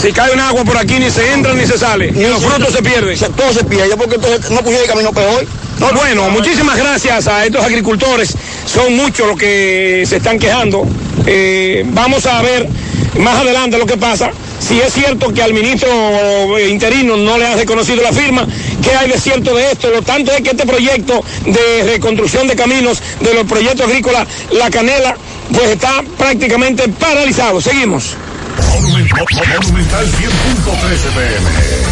Si 0.00 0.10
cae 0.12 0.32
un 0.32 0.40
agua 0.40 0.64
por 0.64 0.76
aquí 0.78 0.98
ni 0.98 1.10
se 1.10 1.32
entra 1.32 1.52
ni 1.52 1.66
se 1.66 1.78
sale. 1.78 2.08
Y 2.08 2.24
los 2.24 2.42
frutos 2.42 2.72
se 2.72 2.82
pierden. 2.82 3.18
todo 3.36 3.52
se 3.52 3.62
pierde, 3.64 3.96
porque 3.96 4.16
entonces 4.16 4.50
no 4.50 4.60
pusieron 4.60 4.82
el 4.82 4.88
camino 4.88 5.12
peor. 5.12 5.46
No, 5.82 5.92
bueno, 5.94 6.30
muchísimas 6.30 6.76
gracias 6.76 7.26
a 7.26 7.44
estos 7.44 7.64
agricultores. 7.64 8.36
Son 8.66 8.94
muchos 8.94 9.26
los 9.26 9.36
que 9.36 10.04
se 10.06 10.18
están 10.18 10.38
quejando. 10.38 10.86
Eh, 11.26 11.82
vamos 11.86 12.24
a 12.26 12.40
ver 12.40 12.68
más 13.18 13.40
adelante 13.40 13.78
lo 13.78 13.86
que 13.86 13.96
pasa. 13.96 14.30
Si 14.60 14.78
es 14.80 14.92
cierto 14.92 15.34
que 15.34 15.42
al 15.42 15.52
ministro 15.52 16.56
eh, 16.56 16.68
interino 16.68 17.16
no 17.16 17.36
le 17.36 17.48
han 17.48 17.58
reconocido 17.58 18.00
la 18.00 18.12
firma, 18.12 18.46
¿qué 18.80 18.94
hay 18.94 19.10
de 19.10 19.18
cierto 19.18 19.56
de 19.56 19.72
esto? 19.72 19.90
Lo 19.90 20.02
tanto 20.02 20.30
es 20.30 20.40
que 20.42 20.50
este 20.50 20.64
proyecto 20.64 21.24
de 21.46 21.82
reconstrucción 21.84 22.46
de 22.46 22.54
caminos 22.54 23.02
de 23.18 23.34
los 23.34 23.44
proyectos 23.44 23.84
agrícolas 23.88 24.28
La 24.52 24.70
Canela, 24.70 25.16
pues 25.52 25.70
está 25.70 26.04
prácticamente 26.16 26.88
paralizado. 26.90 27.60
Seguimos. 27.60 28.14
Monumental 28.70 30.06
100.13 30.06 30.20
pm. 31.12 31.91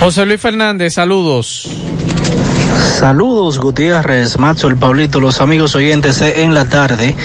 José 0.00 0.26
Luis 0.26 0.40
Fernández, 0.40 0.94
saludos. 0.94 1.68
Saludos 2.94 3.58
Gutiérrez, 3.58 4.38
Macho, 4.38 4.68
el 4.68 4.76
Pablito, 4.76 5.18
los 5.20 5.40
amigos 5.40 5.74
oyentes 5.74 6.20
en 6.22 6.54
la 6.54 6.66
tarde. 6.66 7.16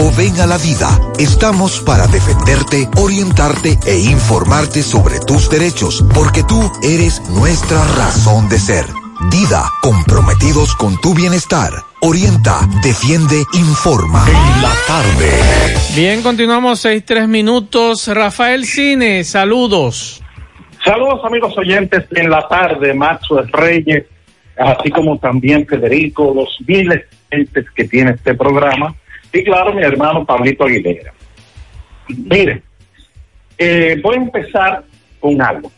o 0.00 0.10
ven 0.16 0.40
a 0.40 0.46
la 0.46 0.56
vida. 0.56 0.88
Estamos 1.18 1.80
para 1.80 2.06
defenderte, 2.06 2.88
orientarte 2.96 3.78
e 3.86 3.98
informarte 3.98 4.82
sobre 4.82 5.20
tus 5.20 5.50
derechos, 5.50 6.02
porque 6.14 6.42
tú 6.42 6.72
eres 6.82 7.20
nuestra 7.28 7.84
razón 7.96 8.48
de 8.48 8.58
ser. 8.58 8.86
Dida, 9.30 9.64
comprometidos 9.82 10.74
con 10.76 10.98
tu 11.02 11.14
bienestar. 11.14 11.70
Orienta, 12.00 12.60
defiende, 12.82 13.44
informa. 13.52 14.24
En 14.26 14.62
la 14.62 14.72
tarde. 14.86 15.30
Bien, 15.94 16.22
continuamos 16.22 16.80
seis, 16.80 17.04
tres 17.04 17.28
minutos. 17.28 18.08
Rafael 18.08 18.64
Cine, 18.64 19.22
saludos. 19.24 20.22
Saludos 20.82 21.20
amigos 21.24 21.52
oyentes 21.58 22.06
en 22.12 22.30
la 22.30 22.48
tarde, 22.48 22.94
Maxwell 22.94 23.52
Reyes, 23.52 24.06
así 24.56 24.90
como 24.90 25.18
también 25.18 25.66
Federico, 25.66 26.32
los 26.34 26.56
miles 26.66 27.02
de 27.30 27.36
gentes 27.36 27.66
que 27.72 27.84
tiene 27.84 28.12
este 28.12 28.34
programa, 28.34 28.94
y 29.32 29.44
claro, 29.44 29.72
mi 29.72 29.82
hermano 29.82 30.24
Pablito 30.24 30.64
Aguilera. 30.64 31.12
Mire, 32.08 32.62
eh, 33.56 34.00
voy 34.02 34.16
a 34.16 34.20
empezar 34.20 34.84
con 35.20 35.40
algo. 35.40 35.70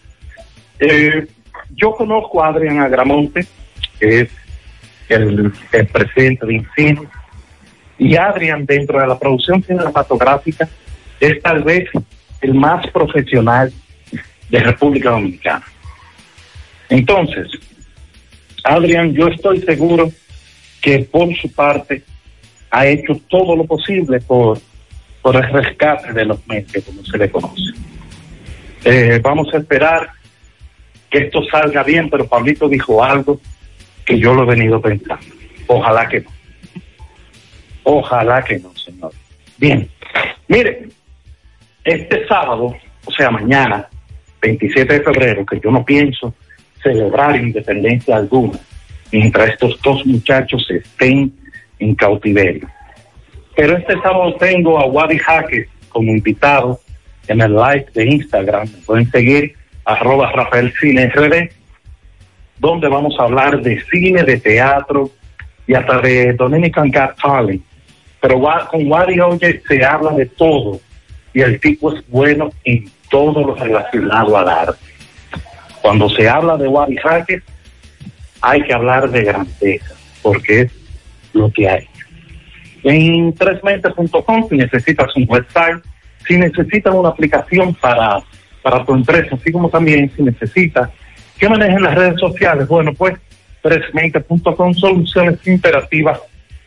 Eh, 0.79 1.27
yo 1.75 1.93
conozco 1.93 2.43
a 2.43 2.49
Adrián 2.49 2.81
Agramonte, 2.81 3.47
que 3.99 4.21
es 4.23 4.31
el, 5.09 5.53
el 5.73 5.87
presidente 5.89 6.47
de 6.47 6.55
Incino, 6.55 7.11
y 7.99 8.17
Adrián 8.17 8.65
dentro 8.67 9.01
de 9.01 9.07
la 9.07 9.19
producción 9.19 9.63
cinematográfica 9.63 10.69
es 11.21 11.41
tal 11.43 11.63
vez 11.63 11.89
el 12.41 12.55
más 12.55 12.87
profesional 12.89 13.73
de 14.49 14.61
República 14.61 15.11
Dominicana. 15.11 15.65
Entonces, 16.89 17.49
Adrián, 18.65 19.13
yo 19.13 19.29
estoy 19.29 19.61
seguro 19.63 20.11
que 20.81 20.99
por 21.01 21.35
su 21.37 21.51
parte 21.53 22.03
ha 22.73 22.87
hecho 22.87 23.21
todo 23.29 23.55
lo 23.55 23.65
posible 23.65 24.19
por, 24.21 24.59
por 25.21 25.37
el 25.37 25.53
rescate 25.53 26.13
de 26.13 26.25
los 26.25 26.45
medios, 26.49 26.85
como 26.85 27.05
se 27.05 27.19
le 27.19 27.31
conoce. 27.31 27.73
Eh, 28.85 29.21
vamos 29.23 29.53
a 29.53 29.59
esperar 29.59 30.11
que 31.11 31.19
esto 31.19 31.45
salga 31.51 31.85
bien, 31.85 32.09
pero 32.09 32.27
Pablito 32.27 32.69
dijo 32.69 33.05
algo 33.05 33.39
que 34.07 34.19
yo 34.19 34.35
lo 34.35 34.45
he 34.45 34.57
venido 34.57 34.81
pensando. 34.81 35.27
Ojalá 35.67 36.09
que 36.09 36.23
no. 36.23 36.31
Ojalá 37.85 38.43
que 38.43 38.59
no, 38.59 38.75
señor. 38.75 39.13
Bien, 39.59 39.89
mire, 40.49 40.89
este 41.85 42.27
sábado, 42.27 42.75
o 43.05 43.13
sea, 43.13 43.31
mañana, 43.31 43.87
27 44.41 44.95
de 44.95 45.01
febrero, 45.03 45.45
que 45.45 45.61
yo 45.61 45.71
no 45.71 45.85
pienso 45.85 46.35
celebrar 46.83 47.37
independencia 47.37 48.17
alguna 48.17 48.59
mientras 49.13 49.51
estos 49.51 49.79
dos 49.83 50.05
muchachos 50.07 50.67
estén 50.71 51.33
en 51.83 51.95
cautiverio. 51.95 52.69
Pero 53.57 53.77
este 53.77 53.95
sábado 54.01 54.35
tengo 54.37 54.79
a 54.79 54.87
Wadi 54.87 55.19
Jaques 55.19 55.69
como 55.89 56.11
invitado 56.11 56.81
en 57.29 57.41
el 57.41 57.55
live 57.55 57.87
de 57.95 58.07
Instagram. 58.07 58.69
Pueden 58.87 59.11
seguir 59.11 59.55
arroba 59.85 60.33
Rafael 60.33 60.73
Cine 60.81 61.09
RD, 61.09 61.51
donde 62.59 62.89
vamos 62.89 63.15
a 63.19 63.25
hablar 63.25 63.61
de 63.61 63.83
cine, 63.91 64.23
de 64.23 64.39
teatro 64.39 65.11
y 65.67 65.75
hasta 65.75 66.01
de 66.01 66.33
Dominican 66.33 66.91
Got 66.91 67.21
Talent. 67.21 67.63
Pero 68.21 68.41
con 68.71 68.91
Wadi 68.91 69.21
oye 69.21 69.61
se 69.67 69.85
habla 69.85 70.13
de 70.13 70.27
todo 70.27 70.81
y 71.35 71.41
el 71.41 71.59
tipo 71.59 71.93
es 71.93 72.07
bueno 72.09 72.51
en 72.65 72.89
todo 73.11 73.45
lo 73.45 73.55
relacionado 73.55 74.37
al 74.37 74.49
arte. 74.49 74.79
Cuando 75.83 76.09
se 76.09 76.29
habla 76.29 76.57
de 76.57 76.69
Wadi 76.69 76.97
Jaques, 76.97 77.43
hay 78.41 78.63
que 78.63 78.73
hablar 78.73 79.11
de 79.11 79.25
grandeza, 79.25 79.95
porque 80.23 80.61
es 80.63 80.82
lo 81.33 81.51
que 81.51 81.69
hay. 81.69 81.87
En 82.85 83.33
tresmentes.com, 83.35 84.49
si 84.49 84.57
necesitas 84.57 85.15
un 85.17 85.27
website, 85.29 85.83
si 86.27 86.37
necesitas 86.37 86.95
una 86.95 87.11
aplicación 87.11 87.75
para, 87.75 88.23
para 88.63 88.85
tu 88.85 88.95
empresa, 88.95 89.37
así 89.37 89.53
como 89.53 89.69
también 89.69 90.11
si 90.17 90.23
necesitas 90.23 90.91
que 91.39 91.49
manejen 91.49 91.83
las 91.83 91.95
redes 91.95 92.21
sociales, 92.21 92.69
bueno, 92.69 92.93
pues 92.95 93.15
tresmentes.com, 93.63 94.75
soluciones 94.75 95.47
imperativas 95.47 96.21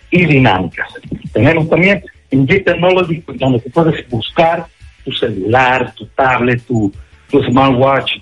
y 0.10 0.26
dinámicas. 0.26 0.88
Tenemos 1.34 1.70
también 1.70 2.04
en 2.32 2.48
G 2.48 2.64
Technology, 2.64 3.24
donde 3.36 3.60
tú 3.60 3.70
puedes 3.72 4.10
buscar 4.10 4.66
tu 5.04 5.12
celular, 5.12 5.94
tu 5.96 6.06
tablet, 6.08 6.62
tu, 6.66 6.92
tu 7.30 7.44
smartwatch, 7.44 8.14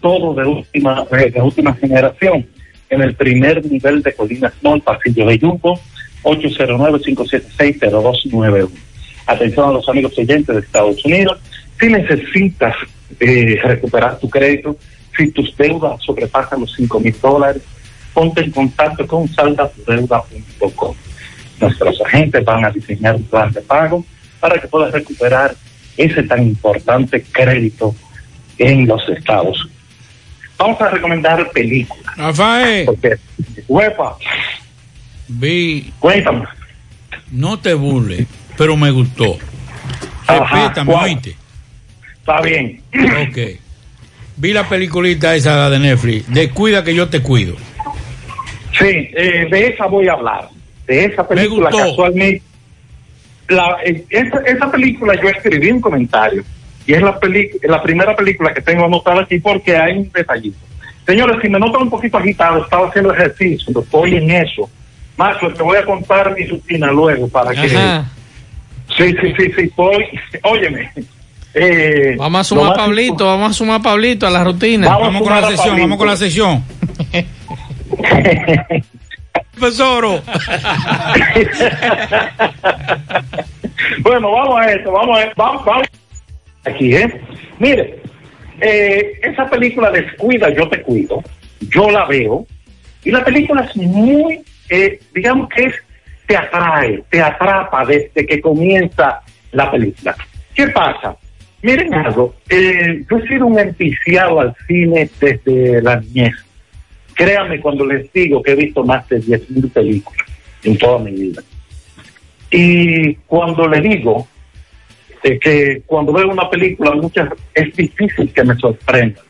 todo 0.00 0.34
de 0.34 0.48
última, 0.48 1.04
de 1.10 1.40
última 1.40 1.74
generación, 1.74 2.46
en 2.90 3.00
el 3.00 3.14
primer 3.14 3.64
nivel 3.64 4.02
de 4.02 4.12
Colina 4.12 4.52
Small, 4.60 4.82
pasillo 4.82 5.26
de 5.26 5.38
Yumbo, 5.38 5.80
809-576-0291. 6.22 8.70
Atención 9.26 9.68
a 9.68 9.72
los 9.72 9.86
amigos 9.88 10.16
oyentes 10.18 10.54
de 10.54 10.60
Estados 10.60 11.04
Unidos, 11.04 11.40
si 11.78 11.86
necesitas 11.86 12.74
eh, 13.20 13.60
recuperar 13.62 14.18
tu 14.18 14.28
crédito, 14.28 14.76
si 15.16 15.30
tus 15.30 15.56
deudas 15.56 16.02
sobrepasan 16.04 16.60
los 16.60 16.74
5 16.74 17.00
mil 17.00 17.14
dólares, 17.20 17.62
ponte 18.12 18.42
en 18.42 18.50
contacto 18.50 19.06
con 19.06 19.28
saldatudeuda.com. 19.28 20.94
Nuestros 21.60 22.00
agentes 22.02 22.44
van 22.44 22.64
a 22.64 22.70
diseñar 22.70 23.14
un 23.16 23.24
plan 23.24 23.52
de 23.52 23.62
pago 23.62 24.04
para 24.40 24.60
que 24.60 24.68
puedas 24.68 24.92
recuperar 24.92 25.54
ese 25.96 26.22
tan 26.24 26.42
importante 26.42 27.22
crédito 27.22 27.94
en 28.58 28.86
los 28.86 29.08
Estados 29.08 29.64
Unidos. 29.64 29.82
Vamos 30.58 30.80
a 30.80 30.90
recomendar 30.90 31.50
películas. 31.50 32.16
Rafael. 32.16 32.86
Porque, 32.86 33.16
huepa, 33.66 34.16
Vi. 35.38 35.92
Cuéntame. 35.98 36.44
No 37.30 37.58
te 37.58 37.74
burles, 37.74 38.26
pero 38.56 38.76
me 38.76 38.90
gustó. 38.90 39.38
Ajá, 40.26 40.68
Respétame, 40.68 40.94
oíste. 40.94 41.36
está 42.20 42.40
bien. 42.42 42.80
Ok. 43.28 43.38
Vi 44.36 44.52
la 44.52 44.68
peliculita 44.68 45.34
esa 45.34 45.68
de 45.70 45.78
Netflix. 45.78 46.32
Descuida 46.32 46.84
que 46.84 46.94
yo 46.94 47.08
te 47.08 47.20
cuido. 47.20 47.56
Sí, 48.78 49.10
eh, 49.14 49.46
de 49.50 49.68
esa 49.68 49.86
voy 49.86 50.08
a 50.08 50.12
hablar. 50.12 50.48
De 50.86 51.04
esa 51.04 51.26
película 51.26 51.70
gustó. 51.70 51.88
casualmente. 51.88 52.42
La, 53.48 53.76
eh, 53.84 54.04
esa, 54.08 54.38
esa 54.40 54.70
película 54.70 55.14
yo 55.20 55.28
escribí 55.28 55.70
un 55.70 55.80
comentario. 55.80 56.44
Y 56.86 56.94
es 56.94 57.02
la, 57.02 57.18
peli 57.20 57.50
la 57.62 57.82
primera 57.82 58.16
película 58.16 58.52
que 58.52 58.60
tengo 58.60 58.84
anotada 58.84 59.22
aquí 59.22 59.38
porque 59.38 59.76
hay 59.76 59.98
un 59.98 60.10
detallito. 60.10 60.58
Señores, 61.06 61.36
si 61.42 61.48
me 61.48 61.58
notan 61.58 61.82
un 61.82 61.90
poquito 61.90 62.18
agitado, 62.18 62.62
estaba 62.62 62.88
haciendo 62.88 63.12
ejercicio, 63.12 63.80
estoy 63.80 64.16
en 64.16 64.30
eso. 64.30 64.68
Macho, 65.16 65.52
te 65.52 65.62
voy 65.62 65.76
a 65.76 65.84
contar 65.84 66.34
mi 66.34 66.46
rutina 66.46 66.90
luego 66.90 67.28
para 67.28 67.52
que... 67.52 67.68
Sí, 67.68 67.76
sí, 68.96 69.14
sí, 69.36 69.52
sí, 69.56 69.62
estoy... 69.62 70.04
Óyeme. 70.42 70.90
Eh, 71.54 72.14
Vamos 72.16 72.40
a 72.40 72.44
sumar 72.44 72.72
a 72.72 72.74
Pablito, 72.74 73.26
vamos 73.26 73.50
a 73.50 73.54
sumar 73.54 73.80
a 73.80 73.82
Pablito 73.82 74.26
a 74.26 74.30
la 74.30 74.42
rutina. 74.42 74.96
Vamos 74.96 75.22
con 75.22 75.32
la 75.32 75.48
sesión, 75.48 75.66
Pablito. 75.66 75.82
vamos 75.82 75.98
con 75.98 76.06
la 76.06 76.16
sesión. 76.16 76.64
tesoro. 79.62 80.12
bueno, 84.00 84.32
vamos 84.32 84.60
a 84.60 84.72
esto, 84.72 84.92
vamos 84.92 85.18
a 85.18 85.32
vamos, 85.36 85.64
vamos. 85.64 85.86
Aquí, 86.64 86.94
¿eh? 86.94 87.20
Mire, 87.58 87.98
eh, 88.60 89.18
esa 89.22 89.48
película 89.48 89.90
Descuida, 89.90 90.50
yo 90.50 90.68
te 90.68 90.82
cuido, 90.82 91.22
yo 91.60 91.90
la 91.90 92.04
veo, 92.06 92.46
y 93.04 93.10
la 93.10 93.24
película 93.24 93.62
es 93.62 93.74
muy, 93.76 94.42
eh, 94.68 95.00
digamos 95.14 95.48
que 95.48 95.64
es, 95.64 95.74
te 96.26 96.36
atrae, 96.36 97.02
te 97.10 97.20
atrapa 97.20 97.84
desde 97.84 98.26
que 98.26 98.40
comienza 98.40 99.20
la 99.52 99.70
película. 99.70 100.16
¿Qué 100.54 100.68
pasa? 100.68 101.16
Miren 101.62 101.94
algo, 101.94 102.34
eh, 102.48 103.04
yo 103.08 103.18
he 103.18 103.28
sido 103.28 103.46
un 103.46 103.58
empiciado 103.58 104.40
al 104.40 104.54
cine 104.66 105.08
desde 105.20 105.80
la 105.80 106.00
niñez. 106.00 106.34
Créanme 107.14 107.60
cuando 107.60 107.86
les 107.86 108.12
digo 108.12 108.42
que 108.42 108.52
he 108.52 108.56
visto 108.56 108.82
más 108.84 109.08
de 109.08 109.20
10.000 109.20 109.72
películas 109.72 110.26
en 110.64 110.78
toda 110.78 110.98
mi 110.98 111.12
vida. 111.12 111.42
Y 112.50 113.14
cuando 113.26 113.68
le 113.68 113.80
digo 113.80 114.26
eh, 115.22 115.38
que 115.38 115.82
cuando 115.86 116.12
veo 116.12 116.28
una 116.28 116.50
película 116.50 116.92
muchas 116.92 117.30
es 117.54 117.74
difícil 117.76 118.32
que 118.32 118.44
me 118.44 118.56
sorprenda. 118.56 119.20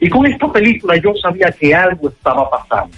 Y 0.00 0.08
con 0.08 0.26
esta 0.26 0.50
película 0.50 0.96
yo 0.96 1.14
sabía 1.14 1.52
que 1.52 1.74
algo 1.74 2.08
estaba 2.08 2.48
pasando, 2.50 2.96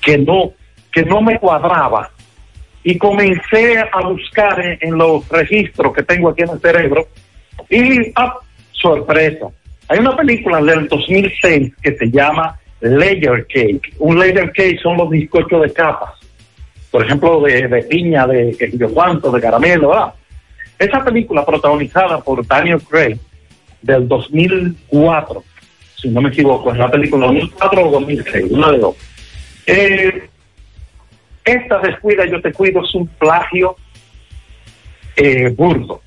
que 0.00 0.18
no, 0.18 0.52
que 0.96 1.04
no 1.04 1.20
me 1.20 1.38
cuadraba. 1.38 2.10
Y 2.82 2.96
comencé 2.96 3.78
a 3.78 4.00
buscar 4.00 4.58
en, 4.64 4.78
en 4.80 4.96
los 4.96 5.28
registros 5.28 5.92
que 5.92 6.02
tengo 6.02 6.30
aquí 6.30 6.42
en 6.42 6.50
el 6.50 6.60
cerebro 6.60 7.06
y, 7.68 8.12
ah, 8.14 8.38
sorpresa, 8.72 9.48
hay 9.88 9.98
una 9.98 10.16
película 10.16 10.62
del 10.62 10.88
2006 10.88 11.74
que 11.82 11.96
se 11.96 12.10
llama 12.10 12.58
Layer 12.80 13.46
Cake. 13.46 13.94
Un 13.98 14.18
layer 14.18 14.50
cake 14.52 14.80
son 14.80 14.96
los 14.96 15.10
bizcochos 15.10 15.62
de 15.62 15.72
capas. 15.74 16.14
Por 16.90 17.04
ejemplo, 17.04 17.42
de, 17.42 17.68
de 17.68 17.82
piña, 17.82 18.26
de 18.26 18.56
yo 18.72 18.88
cuánto, 18.94 19.30
de 19.30 19.40
caramelo, 19.42 19.90
¿verdad? 19.90 20.14
Esa 20.78 21.04
película 21.04 21.44
protagonizada 21.44 22.20
por 22.20 22.46
Daniel 22.46 22.80
Craig 22.80 23.18
del 23.82 24.08
2004, 24.08 25.44
si 26.00 26.08
no 26.08 26.22
me 26.22 26.30
equivoco, 26.30 26.72
es 26.72 26.78
la 26.78 26.90
película 26.90 27.26
2004 27.26 27.86
o 27.86 27.90
2006, 27.90 28.46
una 28.50 28.72
de 28.72 28.78
dos. 28.78 28.96
Eh, 29.66 30.28
esta 31.46 31.78
descuida, 31.78 32.26
yo 32.26 32.42
te 32.42 32.52
cuido, 32.52 32.82
es 32.82 32.94
un 32.94 33.06
plagio 33.06 33.76
eh, 35.16 35.48
burdo. 35.56 36.02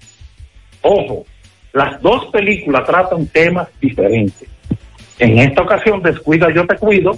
Ojo, 0.82 1.26
las 1.74 2.02
dos 2.02 2.26
películas 2.28 2.86
tratan 2.86 3.26
temas 3.28 3.68
diferentes. 3.80 4.48
En 5.18 5.40
esta 5.40 5.62
ocasión, 5.62 6.02
Descuida, 6.02 6.54
yo 6.54 6.66
te 6.66 6.76
cuido, 6.76 7.18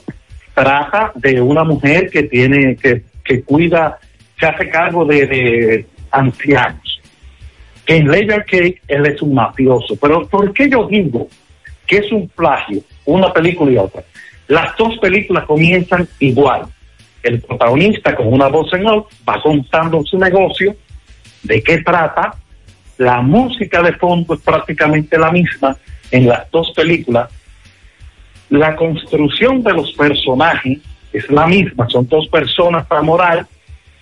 trata 0.53 1.11
de 1.15 1.39
una 1.41 1.63
mujer 1.63 2.09
que 2.09 2.23
tiene, 2.23 2.75
que, 2.75 3.03
que 3.23 3.43
cuida, 3.43 3.99
se 4.39 4.45
hace 4.45 4.69
cargo 4.69 5.05
de, 5.05 5.27
de 5.27 5.85
ancianos. 6.09 7.01
En 7.85 8.07
Layer 8.07 8.45
Cake, 8.45 8.81
él 8.87 9.05
es 9.05 9.21
un 9.21 9.33
mafioso. 9.33 9.95
Pero 10.01 10.27
¿por 10.27 10.53
qué 10.53 10.69
yo 10.69 10.87
digo 10.87 11.27
que 11.85 11.97
es 11.97 12.11
un 12.11 12.27
plagio, 12.29 12.81
una 13.05 13.31
película 13.33 13.71
y 13.71 13.77
otra? 13.77 14.03
Las 14.47 14.75
dos 14.77 14.97
películas 14.97 15.45
comienzan 15.45 16.07
igual. 16.19 16.63
El 17.23 17.41
protagonista 17.41 18.15
con 18.15 18.33
una 18.33 18.47
voz 18.47 18.73
en 18.73 18.85
off 18.87 19.11
va 19.27 19.41
contando 19.41 20.03
su 20.03 20.17
negocio, 20.17 20.75
de 21.43 21.61
qué 21.61 21.79
trata, 21.79 22.35
la 22.97 23.21
música 23.21 23.81
de 23.81 23.93
fondo 23.93 24.33
es 24.33 24.41
prácticamente 24.41 25.17
la 25.17 25.31
misma 25.31 25.75
en 26.11 26.27
las 26.27 26.49
dos 26.51 26.71
películas. 26.75 27.29
La 28.49 28.75
construcción 28.75 29.63
de 29.63 29.73
los 29.73 29.91
personajes 29.93 30.79
es 31.13 31.29
la 31.29 31.47
misma, 31.47 31.89
son 31.89 32.07
dos 32.07 32.27
personas 32.27 32.85
moral 33.01 33.47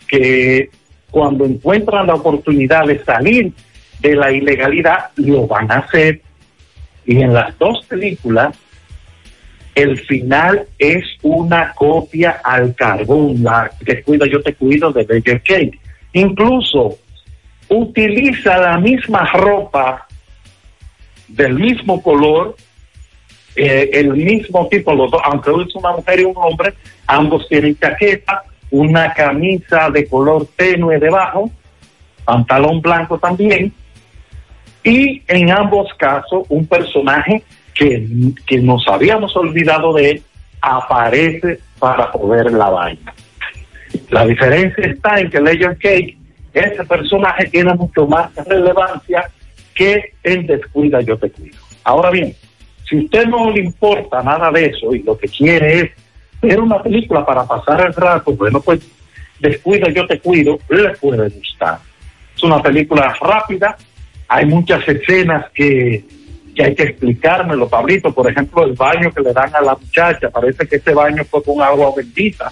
que 0.07 0.69
cuando 1.11 1.45
encuentran 1.45 2.07
la 2.07 2.15
oportunidad 2.15 2.85
de 2.85 3.03
salir 3.03 3.53
de 3.99 4.15
la 4.15 4.31
ilegalidad 4.31 5.11
lo 5.15 5.47
van 5.47 5.71
a 5.71 5.79
hacer. 5.79 6.21
Y 7.05 7.21
en 7.21 7.33
las 7.33 7.57
dos 7.57 7.85
películas 7.85 8.55
el 9.81 9.97
final 9.97 10.67
es 10.77 11.05
una 11.21 11.71
copia 11.73 12.41
al 12.43 12.75
carbón, 12.75 13.41
la 13.41 13.71
que 13.85 14.03
cuida 14.03 14.25
yo 14.25 14.41
te 14.41 14.53
cuido 14.53 14.91
de 14.91 15.03
Baker 15.03 15.41
Cake. 15.41 15.79
Incluso 16.11 16.97
utiliza 17.69 18.57
la 18.57 18.77
misma 18.77 19.25
ropa 19.31 20.05
del 21.29 21.53
mismo 21.53 22.01
color, 22.01 22.57
eh, 23.55 23.89
el 23.93 24.13
mismo 24.15 24.67
tipo, 24.67 24.93
los 24.93 25.11
dos, 25.11 25.21
aunque 25.23 25.49
es 25.51 25.73
una 25.75 25.91
mujer 25.93 26.19
y 26.19 26.23
un 26.25 26.35
hombre, 26.35 26.73
ambos 27.07 27.47
tienen 27.47 27.77
chaqueta, 27.79 28.43
una 28.71 29.13
camisa 29.13 29.89
de 29.91 30.07
color 30.07 30.45
tenue 30.57 30.99
debajo, 30.99 31.49
pantalón 32.25 32.81
blanco 32.81 33.17
también, 33.17 33.71
y 34.83 35.21
en 35.27 35.51
ambos 35.51 35.93
casos 35.93 36.43
un 36.49 36.67
personaje 36.67 37.43
que, 37.79 38.05
que 38.45 38.59
nos 38.59 38.85
habíamos 38.89 39.35
olvidado 39.37 39.93
de 39.93 40.11
él 40.11 40.23
aparece 40.61 41.59
para 41.79 42.11
poder 42.11 42.51
la 42.51 42.69
vaina. 42.69 43.13
La 44.09 44.25
diferencia 44.25 44.85
está 44.85 45.19
en 45.19 45.29
que 45.29 45.39
Legend 45.39 45.77
Cake 45.77 46.17
ese 46.53 46.83
personaje 46.83 47.47
tiene 47.47 47.73
mucho 47.75 48.05
más 48.05 48.35
relevancia 48.45 49.29
que 49.73 50.13
el 50.23 50.45
descuida 50.45 50.99
yo 51.01 51.17
te 51.17 51.31
cuido. 51.31 51.57
Ahora 51.83 52.09
bien, 52.09 52.35
si 52.87 52.97
usted 52.97 53.25
no 53.27 53.49
le 53.49 53.61
importa 53.61 54.21
nada 54.21 54.51
de 54.51 54.65
eso 54.65 54.93
y 54.93 55.03
lo 55.03 55.17
que 55.17 55.27
quiere 55.27 55.79
es 55.79 55.91
ver 56.41 56.59
una 56.59 56.81
película 56.83 57.25
para 57.25 57.45
pasar 57.45 57.85
el 57.85 57.93
rato, 57.93 58.33
bueno, 58.33 58.59
pues 58.59 58.81
descuida 59.39 59.89
yo 59.89 60.05
te 60.05 60.19
cuido, 60.19 60.59
le 60.69 60.89
puede 60.97 61.29
gustar. 61.29 61.79
Es 62.35 62.43
una 62.43 62.61
película 62.61 63.15
rápida, 63.21 63.77
hay 64.27 64.45
muchas 64.45 64.85
escenas 64.87 65.45
que, 65.53 66.03
que 66.59 66.65
hay 66.65 66.75
que 66.75 66.83
explicármelo, 66.83 67.69
Pablito, 67.69 68.13
por 68.13 68.29
ejemplo, 68.29 68.65
el 68.65 68.73
baño 68.73 69.13
que 69.13 69.21
le 69.21 69.31
dan 69.31 69.55
a 69.55 69.61
la 69.61 69.75
muchacha, 69.75 70.29
parece 70.29 70.67
que 70.67 70.75
ese 70.75 70.93
baño 70.93 71.23
fue 71.23 71.41
con 71.41 71.61
agua 71.61 71.93
bendita, 71.95 72.51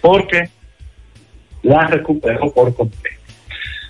porque 0.00 0.48
la 1.62 1.86
recuperó 1.86 2.52
por 2.52 2.74
completo. 2.74 3.20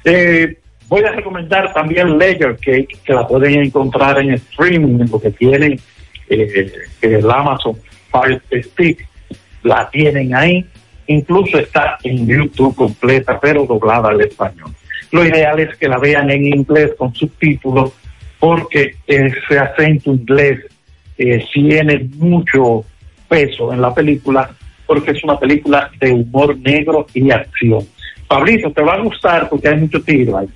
Eh, 0.05 0.59
voy 0.89 1.05
a 1.05 1.12
recomendar 1.12 1.73
también 1.73 2.19
Layer 2.19 2.55
Cake, 2.59 2.99
que 3.03 3.15
la 3.15 3.27
pueden 3.27 3.55
encontrar 3.62 4.20
en 4.20 4.33
streaming, 4.33 5.01
en 5.01 5.11
lo 5.11 5.19
que 5.19 5.31
tienen 5.31 5.81
eh, 6.28 6.70
el 7.01 7.31
Amazon 7.31 7.78
Fire 8.11 8.43
Stick, 8.62 9.09
la 9.62 9.89
tienen 9.89 10.35
ahí. 10.35 10.66
Incluso 11.07 11.59
está 11.59 11.97
en 12.03 12.27
YouTube 12.27 12.77
completa, 12.77 13.41
pero 13.41 13.65
doblada 13.65 14.11
al 14.11 14.20
español. 14.20 14.74
Lo 15.12 15.24
ideal 15.24 15.59
es 15.61 15.74
que 15.78 15.89
la 15.89 15.97
vean 15.97 16.28
en 16.31 16.47
inglés 16.47 16.93
con 16.99 17.15
subtítulos, 17.15 17.93
porque 18.38 18.96
ese 19.06 19.58
acento 19.58 20.12
inglés 20.12 20.60
eh, 21.18 21.44
tiene 21.52 22.08
mucho 22.16 22.84
peso 23.28 23.72
en 23.72 23.80
la 23.80 23.94
película, 23.94 24.50
porque 24.86 25.12
es 25.12 25.24
una 25.24 25.38
película 25.38 25.90
de 25.98 26.12
humor 26.12 26.56
negro 26.58 27.06
y 27.14 27.30
acción. 27.30 27.86
Pablito, 28.28 28.70
te 28.72 28.82
va 28.82 28.94
a 28.94 29.00
gustar 29.00 29.48
porque 29.48 29.68
hay 29.68 29.76
mucho 29.76 30.02
tiro 30.02 30.38
ahí. 30.38 30.48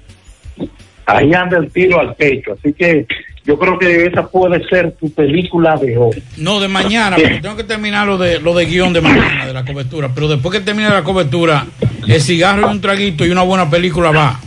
Ahí 1.06 1.32
anda 1.34 1.58
el 1.58 1.72
tiro 1.72 1.98
al 1.98 2.14
pecho, 2.14 2.52
así 2.52 2.72
que 2.72 3.06
yo 3.44 3.58
creo 3.58 3.78
que 3.78 4.06
esa 4.06 4.28
puede 4.28 4.62
ser 4.68 4.92
tu 4.92 5.10
película 5.10 5.76
de 5.76 5.96
hoy. 5.96 6.22
No, 6.36 6.60
de 6.60 6.68
mañana, 6.68 7.16
porque 7.16 7.40
tengo 7.40 7.56
que 7.56 7.64
terminar 7.64 8.06
lo 8.06 8.18
de, 8.18 8.38
lo 8.38 8.54
de 8.54 8.66
guion 8.66 8.92
de 8.92 9.00
mañana, 9.00 9.46
de 9.46 9.52
la 9.52 9.64
cobertura. 9.64 10.10
Pero 10.14 10.28
después 10.28 10.58
que 10.58 10.64
termine 10.64 10.88
la 10.90 11.02
cobertura, 11.02 11.66
el 12.06 12.20
cigarro 12.20 12.68
y 12.68 12.70
un 12.70 12.80
traguito 12.80 13.24
y 13.24 13.30
una 13.30 13.42
buena 13.42 13.68
película 13.68 14.10
va. 14.10 14.38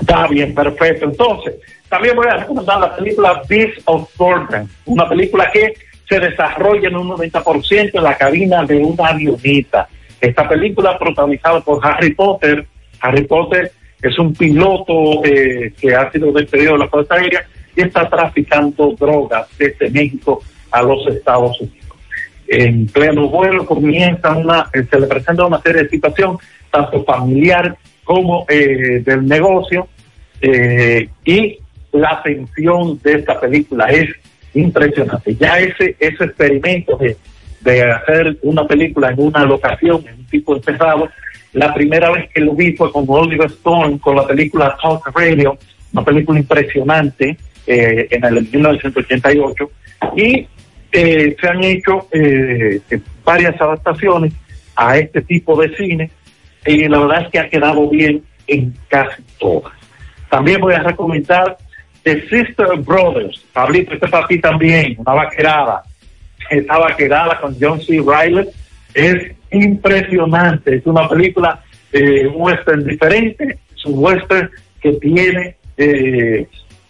Está 0.00 0.26
bien, 0.26 0.54
perfecto. 0.54 1.06
Entonces, 1.06 1.54
también 1.94 2.16
voy 2.16 2.26
a 2.26 2.38
recomendar 2.38 2.80
la 2.80 2.96
película 2.96 3.40
Beast 3.48 3.78
of 3.84 4.10
Burden, 4.16 4.68
una 4.86 5.08
película 5.08 5.48
que 5.52 5.74
se 6.08 6.18
desarrolla 6.18 6.88
en 6.88 6.96
un 6.96 7.08
90% 7.08 7.90
en 7.94 8.02
la 8.02 8.16
cabina 8.16 8.64
de 8.64 8.78
una 8.78 9.10
avioneta. 9.10 9.88
Esta 10.20 10.48
película 10.48 10.98
protagonizada 10.98 11.60
por 11.60 11.78
Harry 11.86 12.12
Potter. 12.12 12.66
Harry 13.00 13.24
Potter 13.28 13.70
es 14.02 14.18
un 14.18 14.34
piloto 14.34 15.24
eh, 15.24 15.72
que 15.80 15.94
ha 15.94 16.10
sido 16.10 16.32
despedido 16.32 16.72
de 16.72 16.78
la 16.80 16.88
Fuerza 16.88 17.14
Aérea 17.14 17.46
y 17.76 17.82
está 17.82 18.10
traficando 18.10 18.96
drogas 18.98 19.46
desde 19.56 19.88
México 19.88 20.42
a 20.72 20.82
los 20.82 21.06
Estados 21.06 21.60
Unidos. 21.60 21.96
En 22.48 22.88
pleno 22.88 23.28
vuelo 23.28 23.64
comienza 23.64 24.32
una, 24.32 24.68
eh, 24.72 24.84
se 24.90 24.98
le 24.98 25.06
presenta 25.06 25.46
una 25.46 25.60
serie 25.60 25.84
de 25.84 25.90
situaciones, 25.90 26.44
tanto 26.72 27.04
familiar 27.04 27.76
como 28.02 28.46
eh, 28.48 29.00
del 29.04 29.24
negocio, 29.26 29.86
y 31.24 31.58
la 31.94 32.22
tensión 32.22 33.00
de 33.02 33.14
esta 33.14 33.40
película 33.40 33.86
es 33.86 34.10
impresionante. 34.54 35.34
Ya 35.36 35.58
ese, 35.58 35.96
ese 35.98 36.24
experimento 36.24 36.96
de 36.96 37.16
de 37.64 37.82
hacer 37.82 38.36
una 38.42 38.66
película 38.66 39.10
en 39.10 39.20
una 39.20 39.44
locación, 39.44 40.04
en 40.06 40.18
un 40.20 40.26
tipo 40.26 40.60
pesado. 40.60 41.08
La 41.54 41.72
primera 41.72 42.10
vez 42.10 42.28
que 42.32 42.40
lo 42.40 42.54
vi 42.54 42.74
fue 42.74 42.92
con 42.92 43.06
Oliver 43.08 43.46
Stone, 43.46 43.98
con 43.98 44.16
la 44.16 44.26
película 44.26 44.76
Talk 44.80 45.10
Radio, 45.14 45.56
una 45.92 46.04
película 46.04 46.38
impresionante 46.38 47.36
eh, 47.66 48.08
en 48.10 48.24
el 48.24 48.42
1988. 48.52 49.70
Y 50.16 50.46
eh, 50.92 51.36
se 51.40 51.48
han 51.48 51.64
hecho 51.64 52.06
eh, 52.12 52.80
varias 53.24 53.58
adaptaciones 53.60 54.34
a 54.76 54.98
este 54.98 55.22
tipo 55.22 55.60
de 55.60 55.74
cine 55.76 56.10
y 56.66 56.88
la 56.88 56.98
verdad 56.98 57.22
es 57.22 57.30
que 57.30 57.38
ha 57.38 57.48
quedado 57.48 57.88
bien 57.88 58.22
en 58.46 58.74
casi 58.88 59.22
todas. 59.38 59.72
También 60.28 60.60
voy 60.60 60.74
a 60.74 60.82
recomendar 60.82 61.56
The 62.04 62.20
Sister 62.28 62.76
Brothers, 62.76 63.42
Pablito, 63.52 63.94
este 63.94 64.08
para 64.08 64.26
ti 64.26 64.38
también, 64.38 64.94
una 64.98 65.14
vaquerada. 65.14 65.82
Esta 66.50 66.78
vaquerada 66.78 67.40
con 67.40 67.56
John 67.58 67.80
C. 67.80 67.92
Riley 68.00 68.48
es 68.92 69.32
impresionante, 69.50 70.76
es 70.76 70.86
una 70.86 71.08
película, 71.08 71.62
eh, 71.92 72.26
un 72.26 72.42
western 72.42 72.84
diferente, 72.84 73.58
es 73.74 73.84
un 73.86 74.04
western 74.04 74.50
que 74.82 74.92
tiene 74.92 75.56
eh, 75.78 76.46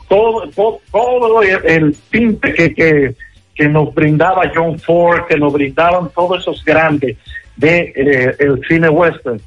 todo, 0.08 0.48
todo, 0.50 0.80
todo 0.90 1.42
el, 1.42 1.94
tinte 2.10 2.52
que 3.54 3.68
nos 3.68 3.94
brindaba 3.94 4.50
John 4.52 4.80
Ford, 4.80 5.26
que 5.28 5.36
nos 5.36 5.52
brindaban 5.52 6.10
todos 6.10 6.40
esos 6.40 6.64
grandes 6.64 7.16
de 7.56 7.92
eh, 7.94 8.36
el 8.40 8.60
cine 8.66 8.88
western. 8.88 9.40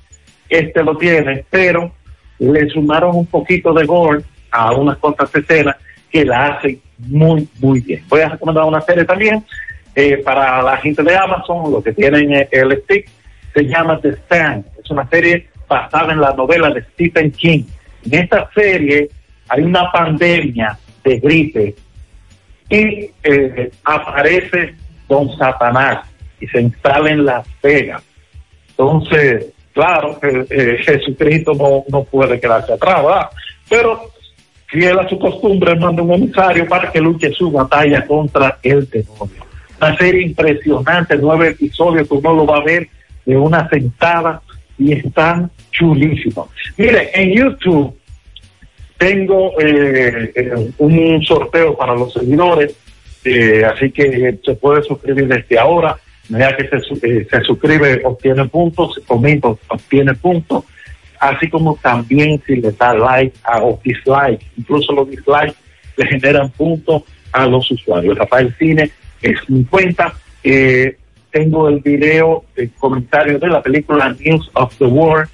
Este 0.47 0.81
lo 0.81 0.97
tiene, 0.97 1.43
pero 1.49 1.91
le 2.39 2.69
sumaron 2.69 3.17
un 3.17 3.25
poquito 3.25 3.73
de 3.73 3.85
gore 3.85 4.23
a 4.51 4.71
unas 4.71 4.97
cuantas 4.97 5.33
escenas 5.33 5.75
que 6.11 6.25
la 6.25 6.47
hacen 6.47 6.81
muy, 6.97 7.47
muy 7.59 7.81
bien. 7.81 8.03
Voy 8.07 8.21
a 8.21 8.29
recomendar 8.29 8.63
una 8.65 8.81
serie 8.81 9.05
también 9.05 9.43
eh, 9.95 10.17
para 10.17 10.61
la 10.61 10.77
gente 10.77 11.03
de 11.03 11.15
Amazon, 11.15 11.71
los 11.71 11.83
que 11.83 11.93
tienen 11.93 12.33
eh, 12.33 12.47
el 12.51 12.81
stick, 12.83 13.09
se 13.53 13.63
llama 13.63 13.99
The 13.99 14.09
Stand. 14.11 14.65
Es 14.83 14.89
una 14.91 15.07
serie 15.09 15.49
basada 15.67 16.13
en 16.13 16.21
la 16.21 16.33
novela 16.33 16.69
de 16.69 16.81
Stephen 16.83 17.31
King. 17.31 17.63
En 18.05 18.13
esta 18.13 18.49
serie 18.53 19.09
hay 19.49 19.63
una 19.63 19.91
pandemia 19.91 20.77
de 21.03 21.19
gripe 21.19 21.75
y 22.69 23.09
eh, 23.23 23.71
aparece 23.83 24.75
Don 25.07 25.35
Satanás 25.37 26.07
y 26.39 26.47
se 26.47 26.61
instala 26.61 27.09
en 27.09 27.25
Las 27.25 27.47
Vegas. 27.61 28.03
Entonces, 28.69 29.47
claro 29.73 30.19
que 30.19 30.45
eh, 30.49 30.77
Jesucristo 30.83 31.53
no, 31.53 31.83
no 31.89 32.03
puede 32.03 32.39
quedarse 32.39 32.73
atrás, 32.73 33.03
¿verdad? 33.03 33.29
Pero 33.69 34.11
fiel 34.67 34.99
a 34.99 35.09
su 35.09 35.17
costumbre, 35.17 35.75
manda 35.75 36.03
un 36.03 36.13
emisario 36.13 36.67
para 36.67 36.91
que 36.91 37.01
luche 37.01 37.31
su 37.31 37.51
batalla 37.51 38.05
contra 38.05 38.59
el 38.63 38.89
demonio. 38.89 39.45
Una 39.79 39.97
serie 39.97 40.23
impresionante, 40.23 41.17
nueve 41.17 41.49
episodios, 41.49 42.07
tú 42.07 42.21
no 42.21 42.33
lo 42.33 42.45
va 42.45 42.57
a 42.57 42.63
ver 42.63 42.87
de 43.25 43.37
una 43.37 43.67
sentada 43.69 44.41
y 44.77 44.93
están 44.93 45.51
chulísimos. 45.71 46.49
Mire, 46.77 47.11
en 47.13 47.33
YouTube 47.33 47.95
tengo 48.97 49.53
eh, 49.59 50.31
eh, 50.35 50.71
un 50.77 51.23
sorteo 51.23 51.75
para 51.77 51.93
los 51.93 52.13
seguidores, 52.13 52.75
eh, 53.23 53.63
así 53.65 53.91
que 53.91 54.37
se 54.43 54.53
puede 54.55 54.83
suscribir 54.83 55.27
desde 55.27 55.59
ahora. 55.59 55.97
Ya 56.29 56.57
que 56.57 56.67
se, 56.67 56.77
eh, 57.07 57.25
se 57.31 57.41
suscribe, 57.43 58.01
obtiene 58.03 58.43
puntos, 58.49 58.99
comenta, 59.07 59.47
obtiene 59.47 60.13
puntos, 60.13 60.65
así 61.19 61.49
como 61.49 61.75
también 61.81 62.41
si 62.45 62.57
le 62.57 62.71
da 62.71 62.93
like 62.93 63.37
a, 63.43 63.63
o 63.63 63.79
dislike, 63.83 64.41
incluso 64.57 64.93
los 64.93 65.09
dislikes 65.09 65.55
le 65.95 66.05
generan 66.07 66.49
puntos 66.51 67.03
a 67.31 67.45
los 67.45 67.69
usuarios. 67.71 68.17
Rafael 68.17 68.53
Cine 68.57 68.91
es 69.21 69.39
50. 69.47 70.13
Eh, 70.43 70.97
tengo 71.31 71.67
el 71.67 71.79
video, 71.79 72.45
el 72.55 72.71
comentario 72.71 73.37
de 73.39 73.47
la 73.47 73.61
película 73.61 74.15
News 74.19 74.49
of 74.53 74.75
the 74.77 74.85
World, 74.85 75.29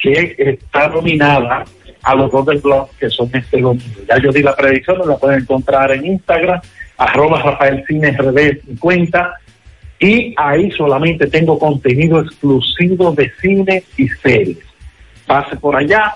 que 0.00 0.34
está 0.38 0.88
nominada 0.88 1.64
a 2.02 2.14
los 2.14 2.30
Golden 2.30 2.60
Globes 2.60 2.90
que 2.98 3.10
son 3.10 3.30
este 3.34 3.60
domingo. 3.60 4.00
Ya 4.08 4.18
yo 4.18 4.30
di 4.30 4.42
la 4.42 4.54
predicción, 4.54 4.98
la 5.06 5.16
pueden 5.16 5.40
encontrar 5.40 5.92
en 5.92 6.06
Instagram, 6.06 6.60
arroba 6.96 7.42
Rafael 7.42 7.84
Cine 7.86 8.12
RD 8.12 8.62
50, 8.66 9.34
y 10.00 10.34
ahí 10.36 10.70
solamente 10.70 11.26
tengo 11.26 11.58
contenido 11.58 12.20
exclusivo 12.20 13.12
de 13.12 13.32
cine 13.40 13.82
y 13.96 14.08
series. 14.08 14.67
Pase 15.28 15.56
por 15.56 15.76
allá, 15.76 16.14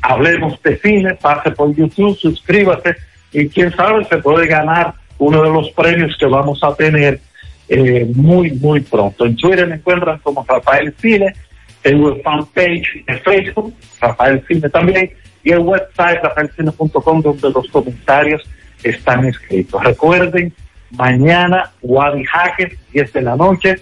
hablemos 0.00 0.60
de 0.62 0.78
cine, 0.78 1.14
pase 1.14 1.50
por 1.50 1.74
YouTube, 1.74 2.16
suscríbase, 2.18 2.96
y 3.30 3.48
quién 3.48 3.70
sabe, 3.76 4.04
se 4.06 4.16
puede 4.18 4.46
ganar 4.46 4.94
uno 5.18 5.42
de 5.42 5.50
los 5.50 5.70
premios 5.72 6.16
que 6.18 6.26
vamos 6.26 6.64
a 6.64 6.74
tener 6.74 7.20
eh, 7.68 8.10
muy, 8.14 8.52
muy 8.52 8.80
pronto. 8.80 9.26
En 9.26 9.36
Twitter 9.36 9.66
me 9.66 9.74
encuentran 9.74 10.18
como 10.20 10.46
Rafael 10.48 10.94
Cine, 10.98 11.34
tengo 11.82 12.08
el 12.08 12.22
fanpage 12.22 13.04
de 13.06 13.18
Facebook, 13.18 13.74
Rafael 14.00 14.42
Cine 14.48 14.70
también, 14.70 15.12
y 15.44 15.52
el 15.52 15.58
website 15.58 16.22
rafaelcine.com 16.22 17.22
donde 17.22 17.50
los 17.50 17.68
comentarios 17.68 18.42
están 18.82 19.26
escritos. 19.26 19.84
Recuerden, 19.84 20.54
mañana 20.92 21.70
Wadi 21.82 22.24
Hackers, 22.24 22.74
10 22.92 23.12
de 23.12 23.22
la 23.22 23.36
noche, 23.36 23.76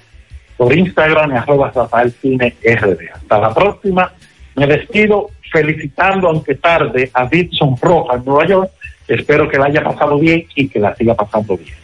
por 0.56 0.72
Instagram, 0.72 1.32
arroba 1.32 1.70
Rafael 1.74 2.12
Cine 2.12 2.56
RD. 2.64 3.10
Hasta 3.14 3.38
la 3.38 3.54
próxima. 3.54 4.12
Me 4.56 4.66
despido 4.66 5.30
felicitando, 5.52 6.28
aunque 6.28 6.54
tarde, 6.54 7.10
a 7.12 7.26
Dixon 7.26 7.76
Roja 7.80 8.16
en 8.16 8.24
Nueva 8.24 8.46
York. 8.46 8.70
Espero 9.06 9.48
que 9.48 9.58
la 9.58 9.66
haya 9.66 9.84
pasado 9.84 10.18
bien 10.18 10.46
y 10.54 10.68
que 10.68 10.80
la 10.80 10.94
siga 10.96 11.14
pasando 11.14 11.56
bien. 11.56 11.74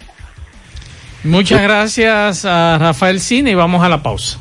Muchas 1.24 1.62
gracias 1.62 2.44
a 2.44 2.78
Rafael 2.78 3.20
Cine 3.20 3.50
y 3.50 3.54
vamos 3.54 3.82
a 3.82 3.88
la 3.88 4.02
pausa. 4.02 4.38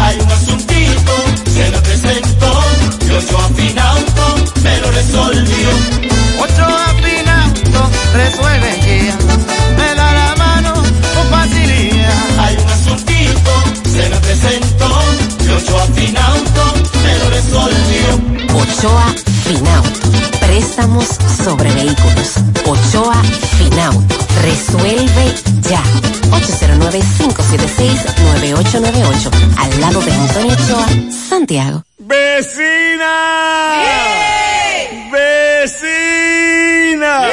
Hay 0.00 0.20
un 0.20 0.30
asuntito 0.30 1.12
que 1.44 1.70
me 1.70 1.78
presentó 1.78 2.60
y 3.06 3.10
Ochoa 3.10 3.48
Finauto 3.54 4.36
me 4.62 4.80
lo 4.80 4.90
resolvió. 4.90 5.68
Ochoa 6.42 6.94
Finauto 7.02 7.90
resuelve 8.14 8.79
Ochoa 15.60 15.84
Finauto 15.94 16.64
me 17.02 17.12
lo 17.18 17.28
resolvió. 17.30 18.20
Ochoa 18.54 19.06
Finauto. 19.44 20.00
Préstamos 20.40 21.06
sobre 21.44 21.70
vehículos. 21.72 22.34
Ochoa 22.64 23.22
Finauto. 23.58 24.14
Resuelve 24.42 25.34
ya. 25.68 25.82
809-576-9898. 26.30 29.30
Al 29.58 29.80
lado 29.80 30.00
de 30.00 30.12
Antonio 30.12 30.52
Ochoa, 30.54 30.86
Santiago. 31.28 31.82
¡Vecina! 31.98 33.82
¡Vecina! 35.12 37.28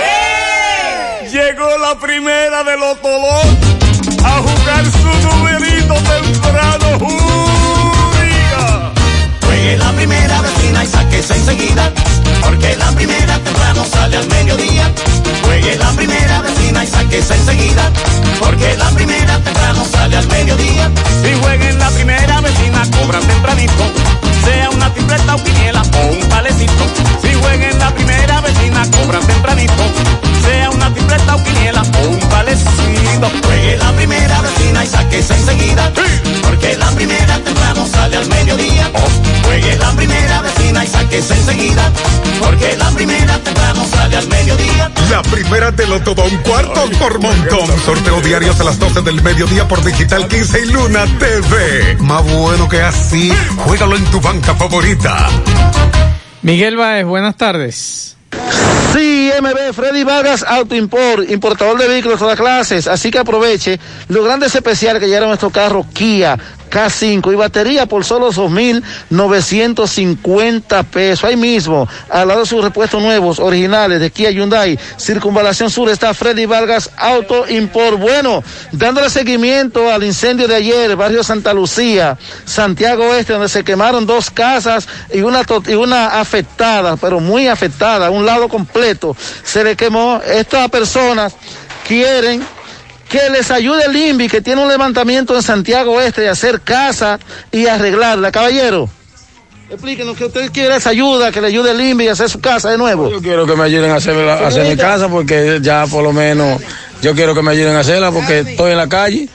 Llegó 1.31 1.77
la 1.77 1.97
primera 1.99 2.63
de 2.63 2.77
los 2.77 2.99
Tolón 3.01 3.57
a 4.25 4.31
jugar 4.41 4.85
su 4.85 5.07
numerito 5.27 5.93
temprano. 5.93 6.66
Primera 10.07 10.41
vecina 10.41 10.83
y 10.85 10.87
sáquese 10.87 11.33
enseguida, 11.33 11.91
porque 12.41 12.77
la 12.77 12.91
primera 12.93 13.37
temprano 13.39 13.83
sale 13.83 14.15
al 14.15 14.27
mediodía. 14.29 14.89
Juegue 15.43 15.75
la 15.77 15.91
primera 15.91 16.41
vecina 16.41 16.83
y 16.83 16.87
sáquese 16.87 17.35
enseguida, 17.35 17.91
porque 18.39 18.75
la 18.77 18.89
primera 18.91 19.39
temprano 19.39 19.85
sale 19.85 20.17
al 20.17 20.27
mediodía. 20.27 20.91
Si 21.23 21.33
jueguen 21.41 21.79
la 21.79 21.89
primera 21.89 22.41
vecina, 22.41 22.83
cobran 22.91 23.23
tempranito. 23.25 23.83
Sea 24.45 24.69
una 24.69 24.93
tripleta 24.93 25.35
o 25.35 25.43
quiniela 25.43 25.81
o 25.81 26.07
un 26.11 26.19
palecito. 26.29 26.85
Si 27.21 27.33
jueguen 27.33 27.79
la 27.79 27.93
primera 27.93 28.41
vecina, 28.41 28.85
cobran 28.91 29.25
tempranito. 29.25 29.83
Sea 30.45 30.69
una 30.69 30.93
tripleta 30.93 31.35
o 31.35 31.43
quiniela 31.43 31.81
o 31.81 32.07
un 32.07 32.19
palecito. 32.29 33.29
Juegue 33.43 33.77
la 33.77 33.91
primera 33.93 34.41
vecina 34.41 34.83
y 34.83 34.87
sáquese 34.87 35.33
enseguida, 35.33 35.91
porque 36.43 36.77
la 36.77 36.91
primera 36.91 37.39
temprano 37.39 37.85
sale 37.87 38.17
al 38.17 38.27
mediodía. 38.27 38.89
Juegue 39.43 39.75
la 39.77 39.91
primera 39.91 40.41
vecina 40.41 40.83
y 40.83 40.87
sáquese 40.87 41.33
enseguida, 41.33 41.91
porque 42.39 42.75
la 42.77 42.89
primera 42.91 43.37
temprano 43.39 43.85
sale 43.89 44.17
al 44.17 44.27
mediodía. 44.27 44.91
La 45.09 45.16
primera 45.23 45.71
te 45.71 45.85
lo 45.87 46.01
todo 46.01 46.23
un 46.25 46.37
cuarto 46.37 46.89
por 46.99 47.19
montón. 47.19 47.67
Sorteo 47.85 48.21
diarios 48.21 48.59
a 48.59 48.63
las 48.63 48.79
12 48.79 49.01
del 49.01 49.21
mediodía 49.21 49.67
por 49.67 49.83
Digital 49.83 50.27
15 50.27 50.61
y 50.61 50.65
Luna 50.71 51.05
TV. 51.19 51.97
Más 51.99 52.23
bueno 52.23 52.67
que 52.67 52.81
así. 52.81 53.31
Juégalo 53.65 53.95
en 53.95 54.05
tu 54.05 54.19
banca 54.21 54.55
favorita. 54.55 55.29
Miguel 56.41 56.77
Baez, 56.77 57.05
buenas 57.05 57.35
tardes. 57.35 58.17
Sí, 58.93 59.31
MB, 59.39 59.73
Freddy 59.73 60.03
Vargas 60.03 60.43
Auto 60.47 60.75
Import, 60.75 61.29
importador 61.29 61.77
de 61.77 61.87
vehículos 61.87 62.19
de 62.19 62.23
todas 62.23 62.39
clases. 62.39 62.87
Así 62.87 63.11
que 63.11 63.19
aproveche 63.19 63.79
los 64.07 64.25
grandes 64.25 64.55
especiales 64.55 64.99
que 64.99 65.07
llegaron 65.07 65.27
a 65.27 65.31
nuestro 65.31 65.49
carro 65.49 65.85
Kia, 65.93 66.37
K5 66.69 67.33
y 67.33 67.35
batería 67.35 67.85
por 67.85 68.05
solo 68.05 68.31
2.950 68.31 70.83
pesos. 70.85 71.23
Ahí 71.23 71.35
mismo, 71.35 71.87
al 72.09 72.27
lado 72.27 72.41
de 72.41 72.45
sus 72.45 72.63
repuestos 72.63 73.01
nuevos, 73.01 73.39
originales 73.39 73.99
de 73.99 74.11
Kia 74.11 74.31
Hyundai, 74.31 74.79
Circunvalación 74.97 75.69
Sur, 75.69 75.89
está 75.89 76.13
Freddy 76.13 76.45
Vargas 76.45 76.89
Auto 76.97 77.47
Import. 77.47 77.99
Bueno, 77.99 78.43
dándole 78.71 79.09
seguimiento 79.09 79.91
al 79.91 80.03
incendio 80.03 80.47
de 80.47 80.55
ayer, 80.55 80.95
barrio 80.95 81.23
Santa 81.23 81.53
Lucía, 81.53 82.17
Santiago 82.45 83.15
Este, 83.15 83.33
donde 83.33 83.49
se 83.49 83.63
quemaron 83.63 84.05
dos 84.05 84.31
casas 84.31 84.87
y 85.13 85.21
una, 85.21 85.41
y 85.67 85.73
una 85.73 86.19
afectada, 86.19 86.97
pero 86.97 87.19
muy 87.19 87.47
afectada, 87.47 88.09
un 88.09 88.25
lado 88.25 88.47
completo. 88.47 89.15
Se 89.43 89.63
le 89.63 89.75
quemó. 89.75 90.21
Estas 90.25 90.69
personas 90.69 91.35
quieren 91.87 92.43
que 93.09 93.29
les 93.31 93.51
ayude 93.51 93.85
el 93.85 93.95
INVI, 93.95 94.27
que 94.27 94.41
tiene 94.41 94.61
un 94.61 94.67
levantamiento 94.67 95.35
en 95.35 95.41
Santiago 95.41 95.93
Oeste 95.93 96.21
de 96.21 96.29
hacer 96.29 96.61
casa 96.61 97.19
y 97.51 97.67
arreglarla. 97.67 98.31
Caballero, 98.31 98.89
explíquenos 99.69 100.17
que 100.17 100.25
usted 100.25 100.51
quiere 100.51 100.75
esa 100.75 100.89
ayuda, 100.89 101.31
que 101.31 101.41
le 101.41 101.47
ayude 101.47 101.71
el 101.71 101.81
INVI 101.81 102.09
a 102.09 102.11
hacer 102.13 102.29
su 102.29 102.39
casa 102.41 102.69
de 102.69 102.77
nuevo. 102.77 103.09
Yo 103.09 103.21
quiero 103.21 103.45
que 103.45 103.55
me 103.55 103.63
ayuden 103.63 103.91
a 103.91 103.95
hacer, 103.95 104.15
la, 104.15 104.33
a 104.35 104.47
hacer 104.47 104.65
mi 104.67 104.75
casa 104.75 105.07
porque 105.09 105.59
ya 105.61 105.85
por 105.87 106.03
lo 106.03 106.11
menos 106.13 106.61
yo 107.01 107.13
quiero 107.15 107.33
que 107.33 107.41
me 107.41 107.51
ayuden 107.51 107.75
a 107.75 107.79
hacerla 107.81 108.11
porque 108.11 108.39
estoy 108.39 108.71
en 108.71 108.77
la 108.77 108.87
calle. 108.89 109.29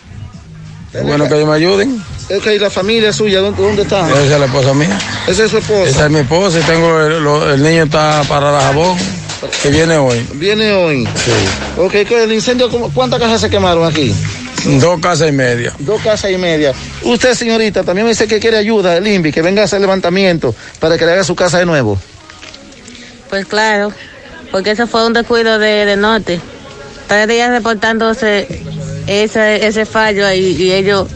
Es 0.92 1.02
bueno 1.04 1.26
que 1.26 1.34
ellos 1.36 1.48
me 1.48 1.54
ayuden. 1.54 2.02
Es 2.28 2.42
que 2.42 2.58
la 2.58 2.68
familia 2.70 3.12
suya, 3.12 3.40
¿dónde, 3.40 3.62
dónde 3.62 3.82
está? 3.82 4.06
Esa 4.08 4.22
es 4.34 4.40
la 4.40 4.46
esposa 4.46 4.74
mía. 4.74 4.98
Esa 5.26 5.44
es 5.44 5.50
su 5.50 5.58
esposa. 5.58 5.88
Esa 5.88 6.04
es 6.04 6.10
mi 6.10 6.18
esposa 6.20 6.58
y 6.60 6.62
tengo 6.62 7.00
el, 7.00 7.24
lo- 7.24 7.50
el 7.52 7.62
niño 7.62 7.84
está 7.84 8.22
para 8.28 8.52
la 8.52 8.60
jabón 8.60 8.96
que 9.62 9.70
viene 9.70 9.96
hoy. 9.96 10.26
Viene 10.34 10.72
hoy. 10.72 11.04
Sí. 11.06 11.80
Ok, 11.80 11.92
¿qué- 12.06 12.24
el 12.24 12.32
incendio, 12.32 12.70
¿cuántas 12.94 13.20
casas 13.20 13.40
se 13.40 13.50
quemaron 13.50 13.84
aquí? 13.84 14.14
Dos 14.80 15.00
casas 15.00 15.28
y 15.28 15.32
media. 15.32 15.72
Dos 15.80 16.00
casas 16.02 16.30
y 16.30 16.36
media. 16.38 16.72
Usted, 17.02 17.34
señorita, 17.34 17.82
también 17.82 18.04
me 18.06 18.10
dice 18.12 18.28
que 18.28 18.38
quiere 18.38 18.58
ayuda 18.58 18.94
del 18.94 19.06
INVI, 19.08 19.32
que 19.32 19.42
venga 19.42 19.62
a 19.62 19.64
hacer 19.64 19.80
levantamiento 19.80 20.54
para 20.78 20.96
que 20.96 21.04
le 21.04 21.12
haga 21.12 21.24
su 21.24 21.34
casa 21.34 21.58
de 21.58 21.66
nuevo. 21.66 21.98
Pues 23.28 23.46
claro, 23.46 23.92
porque 24.52 24.70
eso 24.72 24.86
fue 24.86 25.04
un 25.06 25.12
descuido 25.14 25.58
de, 25.58 25.84
de 25.86 25.96
norte. 25.96 26.40
Tres 27.08 27.26
días 27.28 27.50
reportándose 27.50 28.46
ese, 29.06 29.66
ese 29.66 29.84
fallo 29.86 30.26
ahí 30.26 30.54
y 30.58 30.72
ellos, 30.72 31.08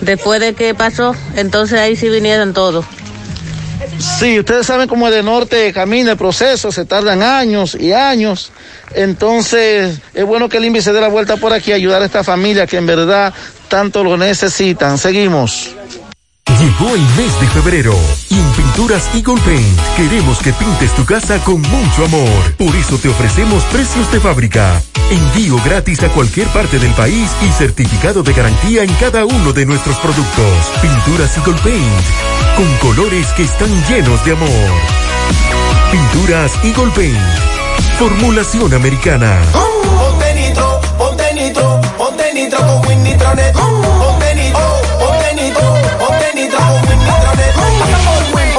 después 0.00 0.40
de 0.40 0.52
que 0.54 0.74
pasó, 0.74 1.16
entonces 1.36 1.78
ahí 1.80 1.96
sí 1.96 2.08
vinieron 2.10 2.52
todos. 2.52 2.84
Sí, 3.98 4.38
ustedes 4.38 4.66
saben 4.66 4.88
cómo 4.88 5.08
el 5.08 5.14
de 5.14 5.22
norte 5.22 5.72
camina 5.72 6.12
el 6.12 6.16
proceso, 6.16 6.72
se 6.72 6.84
tardan 6.84 7.22
años 7.22 7.76
y 7.78 7.92
años. 7.92 8.52
Entonces, 8.94 9.98
es 10.14 10.24
bueno 10.24 10.48
que 10.48 10.58
el 10.58 10.64
INVI 10.64 10.82
se 10.82 10.92
dé 10.92 11.00
la 11.00 11.08
vuelta 11.08 11.36
por 11.36 11.52
aquí 11.52 11.72
ayudar 11.72 12.02
a 12.02 12.06
esta 12.06 12.24
familia 12.24 12.66
que 12.66 12.76
en 12.76 12.86
verdad 12.86 13.32
tanto 13.68 14.04
lo 14.04 14.16
necesitan. 14.16 14.98
Seguimos. 14.98 15.74
Llegó 16.46 16.94
el 16.94 17.00
mes 17.16 17.40
de 17.40 17.46
febrero 17.48 17.94
y 18.28 18.34
en 18.34 18.52
Pinturas 18.52 19.08
Eagle 19.14 19.40
Paint 19.42 19.80
queremos 19.96 20.38
que 20.40 20.52
pintes 20.52 20.92
tu 20.94 21.04
casa 21.04 21.38
con 21.44 21.60
mucho 21.62 22.04
amor. 22.04 22.56
Por 22.58 22.74
eso 22.74 22.98
te 22.98 23.08
ofrecemos 23.08 23.62
precios 23.64 24.10
de 24.10 24.18
fábrica, 24.18 24.82
envío 25.10 25.56
gratis 25.64 26.02
a 26.02 26.08
cualquier 26.08 26.48
parte 26.48 26.78
del 26.80 26.92
país 26.94 27.30
y 27.42 27.52
certificado 27.52 28.24
de 28.24 28.32
garantía 28.32 28.82
en 28.82 28.92
cada 28.94 29.24
uno 29.24 29.52
de 29.52 29.66
nuestros 29.66 29.96
productos. 29.98 30.72
Pinturas 30.80 31.36
Eagle 31.38 31.60
Paint, 31.62 32.56
con 32.56 32.90
colores 32.90 33.28
que 33.36 33.44
están 33.44 33.70
llenos 33.88 34.24
de 34.24 34.32
amor. 34.32 34.70
Pinturas 35.92 36.52
Eagle 36.64 36.92
Paint, 36.94 37.98
formulación 37.98 38.74
americana. 38.74 39.40
Ponte 39.52 40.34
nitro, 40.34 40.80
ponte 40.98 41.34
nitro, 41.34 41.80
ponte 41.96 42.34
nitro 42.34 42.58
con 42.58 42.86
Win 42.88 43.02
Nitronet. 43.04 43.81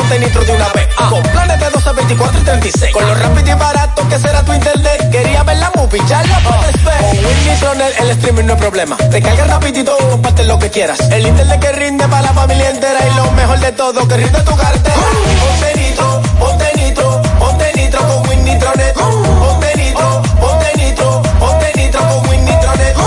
Ponte 0.03 0.19
nitro 0.19 0.43
de 0.43 0.51
una 0.51 0.67
vez. 0.69 0.87
Con 1.09 1.23
planes 1.23 1.59
de 1.59 1.69
12, 1.69 1.91
24 1.93 2.39
y 2.39 2.43
36. 2.43 2.93
Con 2.93 3.07
lo 3.07 3.15
rápido 3.15 3.49
y 3.49 3.59
barato 3.59 4.07
que 4.07 4.19
será 4.19 4.43
tu 4.43 4.53
internet. 4.53 5.09
Quería 5.11 5.43
ver 5.43 5.57
la 5.57 5.71
movie, 5.75 6.01
ya 6.07 6.23
la 6.23 6.39
puedes 6.39 6.83
ver. 6.83 6.97
Con 6.99 7.25
Win 7.25 7.47
Nitronet 7.47 7.99
el 7.99 8.09
streaming 8.11 8.43
no 8.45 8.53
es 8.53 8.59
problema. 8.59 8.97
Te 8.97 9.21
carga 9.21 9.45
rapidito, 9.45 9.95
comparte 10.09 10.43
lo 10.45 10.59
que 10.59 10.69
quieras. 10.69 10.99
El 11.11 11.27
internet 11.27 11.59
que 11.59 11.71
rinde 11.71 12.07
para 12.07 12.21
la 12.23 12.33
familia 12.33 12.69
entera. 12.69 12.99
Y 13.09 13.15
lo 13.15 13.31
mejor 13.31 13.59
de 13.59 13.71
todo, 13.71 14.07
que 14.07 14.17
rinde 14.17 14.39
tu 14.41 14.55
cartera. 14.55 14.95
Ponte 15.41 15.79
nitro, 15.79 16.21
ponte 16.39 16.71
nitro, 16.75 17.21
ponte 17.39 17.71
nitro 17.75 18.07
con 18.07 18.29
Win 18.29 18.45
Nitronet. 18.45 18.93
Ponte 18.93 19.77
nitro, 19.77 20.21
ponte 20.39 20.71
nitro, 20.77 21.21
ponte 21.39 21.71
nitro 21.75 22.01
con 22.01 22.29
Win 22.29 22.45
Nitronet. 22.45 22.97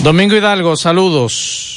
Domingo 0.00 0.36
Hidalgo, 0.36 0.76
saludos. 0.76 1.73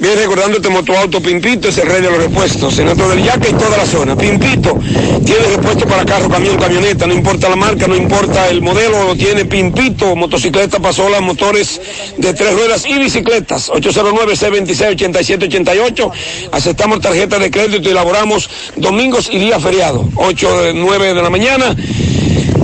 Bien, 0.00 0.16
recordándote 0.16 0.68
Motoauto 0.70 1.20
Pimpito 1.20 1.68
es 1.68 1.76
el 1.76 1.86
rey 1.86 2.00
de 2.00 2.10
los 2.10 2.16
repuestos, 2.16 2.78
en 2.78 2.88
otro 2.88 3.10
del 3.10 3.22
Yaque 3.22 3.50
y 3.50 3.52
toda 3.52 3.76
la 3.76 3.84
zona. 3.84 4.16
Pimpito 4.16 4.78
tiene 5.26 5.56
repuesto 5.56 5.86
para 5.86 6.06
carro, 6.06 6.30
camión, 6.30 6.56
camioneta, 6.56 7.06
no 7.06 7.12
importa 7.12 7.50
la 7.50 7.56
marca, 7.56 7.86
no 7.86 7.94
importa 7.94 8.48
el 8.48 8.62
modelo, 8.62 9.04
lo 9.04 9.14
tiene 9.14 9.44
Pimpito, 9.44 10.16
motocicleta, 10.16 10.80
pasola, 10.80 11.20
motores 11.20 11.82
de 12.16 12.32
tres 12.32 12.54
ruedas 12.54 12.86
y 12.86 12.98
bicicletas. 12.98 13.68
809-626-8788. 13.68 16.10
Aceptamos 16.50 17.02
tarjeta 17.02 17.38
de 17.38 17.50
crédito 17.50 17.86
y 17.86 17.92
elaboramos 17.92 18.48
domingos 18.76 19.28
y 19.30 19.38
días 19.38 19.62
feriados. 19.62 20.06
8 20.14 20.62
de 20.62 20.72
9 20.72 21.12
de 21.12 21.22
la 21.22 21.28
mañana 21.28 21.76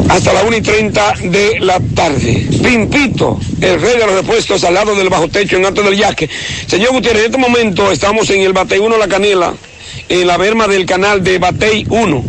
hasta 0.09 0.33
la 0.33 0.43
1 0.45 0.57
y 0.57 0.61
30 0.61 1.15
de 1.25 1.61
la 1.61 1.81
tarde. 1.95 2.47
Pimpito, 2.63 3.39
el 3.61 3.81
rey 3.81 3.99
de 3.99 4.07
los 4.07 4.15
repuestos 4.15 4.65
al 4.65 4.75
lado 4.75 4.95
del 4.95 5.09
bajo 5.09 5.29
techo 5.29 5.57
en 5.57 5.67
Alto 5.67 5.83
del 5.83 5.97
Yaque. 5.97 6.29
Señor 6.67 6.93
Gutiérrez, 6.93 7.25
en 7.25 7.27
este 7.33 7.39
momento 7.39 7.91
estamos 7.91 8.31
en 8.31 8.43
el 8.43 8.53
Batey 8.53 8.79
1 8.79 8.99
La 8.99 9.09
Canela, 9.09 9.55
en 10.09 10.27
la 10.27 10.37
berma 10.37 10.69
del 10.69 10.87
canal 10.87 11.23
de 11.23 11.39
Batey 11.39 11.87
1, 11.89 12.25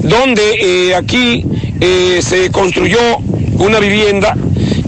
donde 0.00 0.42
eh, 0.60 0.94
aquí 0.94 1.44
eh, 1.80 2.20
se 2.22 2.50
construyó 2.50 3.00
una 3.58 3.78
vivienda 3.78 4.36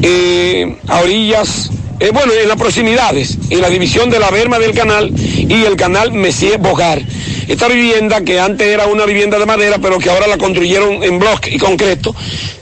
eh, 0.02 0.77
a 0.89 1.01
orillas 1.01 1.70
bueno, 2.12 2.32
en 2.35 2.48
las 2.48 2.59
proximidades, 2.59 3.39
en 3.48 3.62
la 3.62 3.70
división 3.70 4.11
de 4.11 4.19
la 4.19 4.28
berma 4.31 4.59
del 4.59 4.74
canal 4.74 5.11
y 5.16 5.65
el 5.65 5.77
canal 5.77 6.12
Messier 6.12 6.59
Bogar. 6.59 7.01
Esta 7.48 7.68
vivienda, 7.68 8.22
que 8.22 8.40
antes 8.40 8.66
era 8.66 8.86
una 8.86 9.04
vivienda 9.04 9.38
de 9.38 9.46
madera, 9.46 9.78
pero 9.78 9.98
que 9.98 10.10
ahora 10.10 10.26
la 10.26 10.38
construyeron 10.38 11.02
en 11.02 11.18
bloque 11.18 11.50
y 11.50 11.58
concreto, 11.58 12.14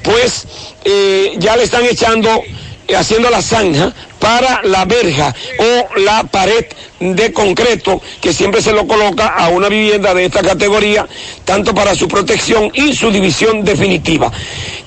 pues 0.03 0.47
eh, 0.85 1.35
ya 1.39 1.57
le 1.57 1.65
están 1.65 1.85
echando, 1.85 2.43
eh, 2.89 2.97
haciendo 2.97 3.31
la 3.31 3.43
zanja 3.43 3.93
para 4.23 4.63
la 4.63 4.85
verja 4.85 5.35
o 5.59 5.99
la 5.99 6.23
pared 6.23 6.65
de 7.01 7.33
concreto 7.33 8.01
que 8.21 8.33
siempre 8.33 8.63
se 8.63 8.73
lo 8.73 8.87
coloca 8.87 9.27
a 9.27 9.49
una 9.49 9.69
vivienda 9.69 10.15
de 10.15 10.27
esta 10.27 10.43
categoría, 10.43 11.09
tanto 11.45 11.75
para 11.75 11.97
su 11.97 12.07
protección 12.07 12.71
y 12.73 12.95
su 12.95 13.11
división 13.11 13.65
definitiva. 13.65 14.31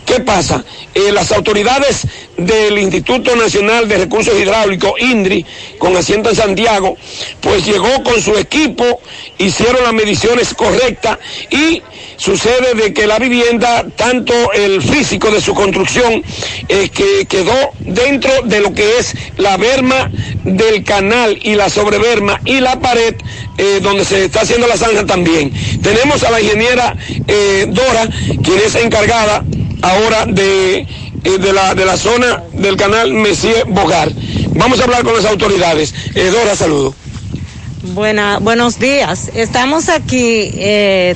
¿Qué 0.06 0.22
pasa? 0.22 0.64
Eh, 0.94 1.12
las 1.12 1.32
autoridades 1.32 2.07
del 2.38 2.78
Instituto 2.78 3.36
Nacional 3.36 3.90
de 3.90 3.98
Recursos 3.98 4.40
Hidráulicos, 4.40 4.94
INDRI, 4.99 5.45
con 5.80 5.98
asiento 5.98 6.30
en 6.30 6.36
Santiago, 6.36 6.95
pues 7.41 7.66
llegó 7.66 8.03
con 8.03 8.22
su 8.22 8.38
equipo, 8.38 9.02
hicieron 9.38 9.84
las 9.84 9.94
mediciones 9.94 10.53
correctas 10.53 11.18
y 11.49 11.82
sucede 12.18 12.76
de 12.76 12.94
que 12.94 13.07
la 13.07 13.18
vivienda, 13.20 13.86
tanto 13.95 14.34
el 14.53 14.82
físico 14.82 15.32
de 15.32 15.41
su 15.41 15.53
construcción, 15.53 16.24
eh, 16.70 16.90
que 16.90 17.26
quedó 17.26 17.72
dentro 17.80 18.32
de 18.44 18.60
lo 18.62 18.74
que 18.74 18.99
es 18.99 19.16
la 19.38 19.57
berma 19.57 20.11
del 20.43 20.84
canal 20.84 21.38
y 21.41 21.56
la 21.56 21.69
sobreberma 21.69 22.39
y 22.45 22.60
la 22.60 22.80
pared 22.80 23.15
eh, 23.57 23.80
donde 23.81 24.03
se 24.06 24.26
está 24.26 24.41
haciendo 24.41 24.68
la 24.68 24.77
zanja 24.77 25.06
también. 25.06 25.52
Tenemos 25.81 26.23
a 26.23 26.31
la 26.31 26.41
ingeniera 26.41 26.95
eh, 27.27 27.65
Dora, 27.69 28.10
quien 28.43 28.60
es 28.65 28.76
encargada 28.76 29.43
ahora 29.81 30.26
de, 30.26 30.80
eh, 30.80 30.88
de, 31.23 31.53
la, 31.53 31.73
de 31.73 31.85
la 31.85 31.97
zona 31.97 32.43
del 32.53 32.76
canal 32.76 33.14
Messier 33.14 33.65
Bogar. 33.65 34.11
Vamos 34.49 34.80
a 34.80 34.84
hablar 34.84 35.03
con 35.03 35.15
las 35.15 35.26
autoridades. 35.26 35.93
Dora, 36.14 36.56
saludo. 36.56 36.93
Buena, 37.93 38.39
buenos 38.39 38.80
días. 38.80 39.30
Estamos 39.35 39.89
aquí 39.89 40.52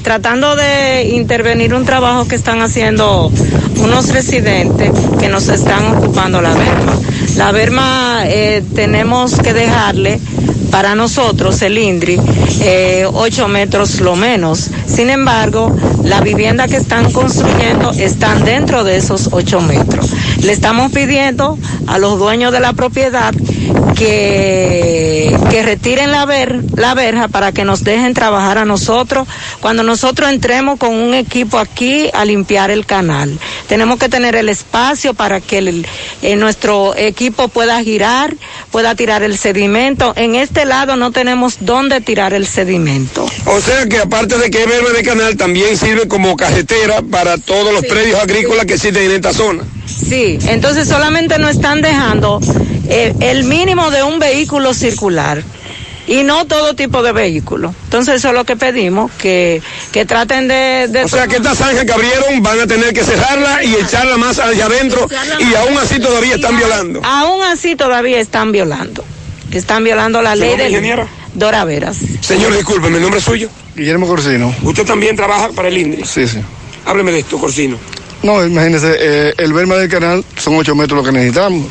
tratando 0.04 0.56
de 0.56 1.10
intervenir 1.14 1.74
un 1.74 1.84
trabajo 1.84 2.28
que 2.28 2.36
están 2.36 2.62
haciendo 2.62 3.32
unos 3.80 4.10
residentes 4.10 4.92
que 5.20 5.30
nos 5.30 5.48
están 5.48 5.98
ocupando 5.98 6.42
la 6.42 6.54
berma. 6.54 6.96
La 7.40 7.54
berma 7.54 8.24
eh, 8.26 8.62
tenemos 8.76 9.40
que 9.40 9.54
dejarle 9.54 10.20
para 10.72 10.94
nosotros, 10.94 11.62
el 11.62 11.78
INDRI, 11.78 12.20
eh, 12.60 13.06
8 13.10 13.48
metros 13.48 14.02
lo 14.02 14.18
menos. 14.18 14.70
Sin 14.86 15.10
embargo, 15.10 15.74
la 16.04 16.20
vivienda 16.20 16.68
que 16.68 16.76
están 16.76 17.14
construyendo 17.14 17.92
están 17.92 18.44
dentro 18.44 18.84
de 18.84 18.98
esos 18.98 19.30
8 19.32 19.62
metros. 19.62 20.12
Le 20.44 20.52
estamos 20.52 20.92
pidiendo 20.92 21.58
a 21.88 21.98
los 21.98 22.20
dueños 22.20 22.52
de 22.52 22.60
la 22.60 22.74
propiedad 22.74 23.34
que, 23.96 25.38
que 25.50 25.64
retiren 25.64 26.12
la, 26.12 26.26
ver, 26.26 26.64
la 26.76 26.94
verja 26.94 27.28
para 27.28 27.52
que 27.52 27.66
nos 27.66 27.84
dejen 27.84 28.14
trabajar 28.14 28.58
a 28.58 28.66
nosotros 28.66 29.28
cuando 29.60 29.84
nosotros 29.84 30.30
entremos 30.30 30.80
con 30.80 30.96
un 30.96 31.14
equipo 31.14 31.58
aquí 31.58 32.10
a 32.14 32.26
limpiar 32.26 32.72
el 32.72 32.86
canal. 32.86 33.38
Tenemos 33.68 34.00
que 34.00 34.10
tener 34.10 34.36
el 34.36 34.50
espacio 34.50 35.14
para 35.14 35.42
que 35.42 35.60
el, 35.60 35.88
eh, 36.22 36.36
nuestro 36.36 36.96
equipo 36.96 37.48
pueda 37.48 37.82
girar, 37.84 38.36
pueda 38.72 38.96
tirar 38.96 39.24
el 39.24 39.38
sedimento. 39.38 40.14
En 40.16 40.36
este 40.36 40.66
lado 40.66 40.96
no 40.96 41.12
tenemos 41.12 41.58
dónde 41.60 42.02
tirar 42.02 42.34
el 42.34 42.48
sedimento. 42.48 43.29
O 43.52 43.60
sea 43.62 43.88
que 43.88 43.98
aparte 43.98 44.38
de 44.38 44.52
que 44.52 44.62
es 44.62 44.68
verde 44.68 44.94
de 44.94 45.04
canal, 45.04 45.36
también 45.36 45.76
sirve 45.76 46.08
como 46.08 46.38
carretera 46.38 47.02
para 47.02 47.38
todos 47.40 47.74
los 47.74 47.84
predios 47.84 48.20
agrícolas 48.20 48.66
que 48.66 48.76
existen 48.76 49.04
en 49.06 49.12
esta 49.12 49.34
zona. 49.34 49.64
Sí, 49.88 50.38
entonces 50.48 50.88
solamente 50.88 51.40
nos 51.40 51.56
están 51.56 51.82
dejando 51.82 52.40
eh, 52.90 53.14
el 53.22 53.46
mínimo 53.46 53.90
de 53.90 54.04
un 54.04 54.20
vehículo 54.20 54.76
circular 54.76 55.44
y 56.06 56.24
no 56.24 56.46
todo 56.46 56.76
tipo 56.76 57.02
de 57.02 57.12
vehículos. 57.12 57.74
Entonces 57.86 58.16
eso 58.16 58.30
es 58.30 58.34
lo 58.36 58.46
que 58.46 58.56
pedimos, 58.56 59.12
que, 59.14 59.64
que 59.92 60.06
traten 60.06 60.48
de... 60.48 60.88
de 60.88 61.06
O 61.06 61.08
sea 61.08 61.28
que 61.28 61.38
esta 61.38 61.56
zanja 61.56 61.86
que 61.86 61.92
abrieron 61.92 62.44
van 62.44 62.60
a 62.60 62.68
tener 62.68 62.94
que 62.94 63.04
cerrarla 63.04 63.64
y 63.64 63.74
echarla 63.74 64.18
más 64.18 64.38
allá 64.38 64.68
adentro 64.68 65.08
y 65.40 65.56
aún 65.56 65.76
así 65.80 66.00
todavía 66.00 66.36
están 66.36 66.56
violando. 66.56 67.02
Aún 67.04 67.44
así 67.44 67.76
todavía 67.76 68.20
están 68.20 68.52
violando. 68.52 69.04
Están 69.52 69.84
violando 69.84 70.22
la 70.22 70.34
¿Su 70.34 70.42
ley 70.42 70.50
nombre, 70.50 70.64
de 70.66 70.70
ingeniera? 70.70 71.08
Dora 71.34 71.66
Veras. 71.66 71.98
Señor, 72.22 72.56
disculpe, 72.56 72.90
¿mi 72.90 73.00
nombre 73.00 73.20
es 73.20 73.26
suyo? 73.26 73.50
Guillermo 73.76 74.08
Corsino. 74.08 74.54
¿Usted 74.64 74.86
también 74.86 75.16
trabaja 75.16 75.50
para 75.50 75.68
el 75.68 75.78
INDRI? 75.78 76.06
Sí, 76.06 76.28
sí. 76.28 76.40
Hábleme 76.86 77.12
de 77.12 77.20
esto, 77.20 77.38
Corsino. 77.38 77.78
No, 78.24 78.46
imagínese, 78.46 78.96
eh, 79.00 79.34
el 79.38 79.54
verma 79.54 79.76
del 79.76 79.90
canal 79.90 80.26
son 80.38 80.56
8 80.56 80.76
metros 80.76 80.98
lo 80.98 81.04
que 81.04 81.12
necesitamos, 81.12 81.68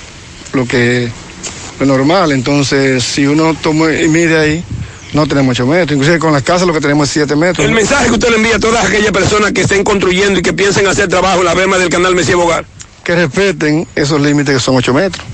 lo 0.52 0.66
que 0.66 1.04
es 1.04 1.86
normal. 1.86 2.32
Entonces, 2.32 3.04
si 3.04 3.26
uno 3.26 3.54
toma 3.54 3.92
y 3.92 4.08
mide 4.08 4.38
ahí, 4.38 4.64
no 5.12 5.26
tenemos 5.26 5.52
8 5.52 5.66
metros. 5.66 5.92
Inclusive 5.92 6.18
con 6.18 6.32
las 6.32 6.42
casas 6.42 6.66
lo 6.66 6.72
que 6.72 6.80
tenemos 6.80 7.08
es 7.08 7.12
7 7.14 7.36
metros. 7.36 7.66
El 7.66 7.74
mensaje 7.74 8.06
que 8.06 8.12
usted 8.12 8.30
le 8.30 8.36
envía 8.36 8.56
a 8.56 8.60
todas 8.60 8.84
aquellas 8.86 9.12
personas 9.12 9.52
que 9.52 9.62
estén 9.62 9.84
construyendo 9.84 10.40
y 10.40 10.42
que 10.42 10.52
piensen 10.52 10.86
hacer 10.86 11.08
trabajo 11.08 11.40
en 11.40 11.44
la 11.44 11.54
verma 11.54 11.76
del 11.76 11.90
canal 11.90 12.14
Mesía 12.14 12.36
Bogar. 12.36 12.64
Que 13.04 13.14
respeten 13.14 13.86
esos 13.94 14.20
límites 14.20 14.54
que 14.54 14.60
son 14.60 14.76
8 14.76 14.94
metros. 14.94 15.26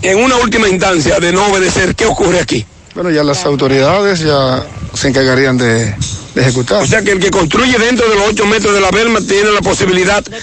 En 0.00 0.18
una 0.18 0.36
última 0.36 0.68
instancia 0.68 1.20
de 1.20 1.32
no 1.32 1.46
obedecer, 1.46 1.94
¿qué 1.94 2.06
ocurre 2.06 2.40
aquí? 2.40 2.66
Bueno, 2.94 3.10
ya 3.10 3.24
las 3.24 3.44
autoridades 3.46 4.20
ya 4.20 4.64
se 4.94 5.08
encargarían 5.08 5.56
de, 5.56 5.94
de 6.34 6.42
ejecutar. 6.42 6.82
O 6.82 6.86
sea 6.86 7.00
que 7.02 7.12
el 7.12 7.20
que 7.20 7.30
construye 7.30 7.78
dentro 7.78 8.06
de 8.08 8.16
los 8.16 8.28
8 8.28 8.46
metros 8.46 8.74
de 8.74 8.80
la 8.80 8.90
verma 8.90 9.20
tiene 9.20 9.50
la 9.50 9.60
posibilidad 9.62 10.22
de 10.22 10.38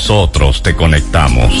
nosotros 0.00 0.62
te 0.62 0.74
conectamos. 0.74 1.52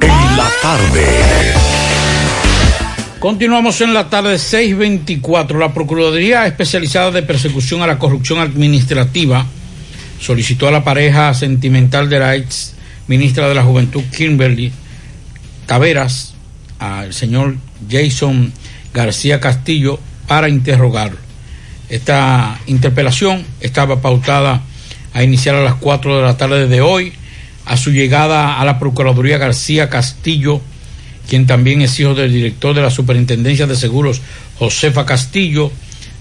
En 0.00 0.36
la 0.36 0.48
tarde. 0.62 1.06
Continuamos 3.18 3.78
en 3.82 3.92
la 3.92 4.08
tarde 4.08 4.38
624. 4.38 5.58
La 5.58 5.74
Procuraduría 5.74 6.46
Especializada 6.46 7.10
de 7.10 7.22
Persecución 7.22 7.82
a 7.82 7.86
la 7.86 7.98
Corrupción 7.98 8.38
Administrativa 8.38 9.44
solicitó 10.18 10.68
a 10.68 10.70
la 10.70 10.82
pareja 10.82 11.34
sentimental 11.34 12.08
de 12.08 12.18
la 12.18 12.34
ex 12.34 12.74
ministra 13.06 13.46
de 13.46 13.54
la 13.54 13.62
Juventud, 13.62 14.04
Kimberly 14.16 14.72
Taveras, 15.66 16.32
al 16.78 17.12
señor 17.12 17.56
Jason 17.90 18.54
García 18.94 19.38
Castillo, 19.38 20.00
para 20.26 20.48
interrogarlo. 20.48 21.18
Esta 21.90 22.58
interpelación 22.66 23.44
estaba 23.60 24.00
pautada 24.00 24.62
a 25.14 25.22
iniciar 25.22 25.54
a 25.54 25.62
las 25.64 25.74
4 25.74 26.16
de 26.16 26.22
la 26.22 26.36
tarde 26.36 26.68
de 26.68 26.80
hoy. 26.80 27.12
A 27.64 27.76
su 27.76 27.90
llegada 27.90 28.58
a 28.58 28.64
la 28.64 28.78
Procuraduría 28.78 29.36
García 29.36 29.90
Castillo, 29.90 30.60
quien 31.28 31.46
también 31.46 31.82
es 31.82 32.00
hijo 32.00 32.14
del 32.14 32.32
director 32.32 32.74
de 32.74 32.80
la 32.80 32.90
Superintendencia 32.90 33.66
de 33.66 33.76
Seguros, 33.76 34.22
Josefa 34.58 35.04
Castillo, 35.04 35.70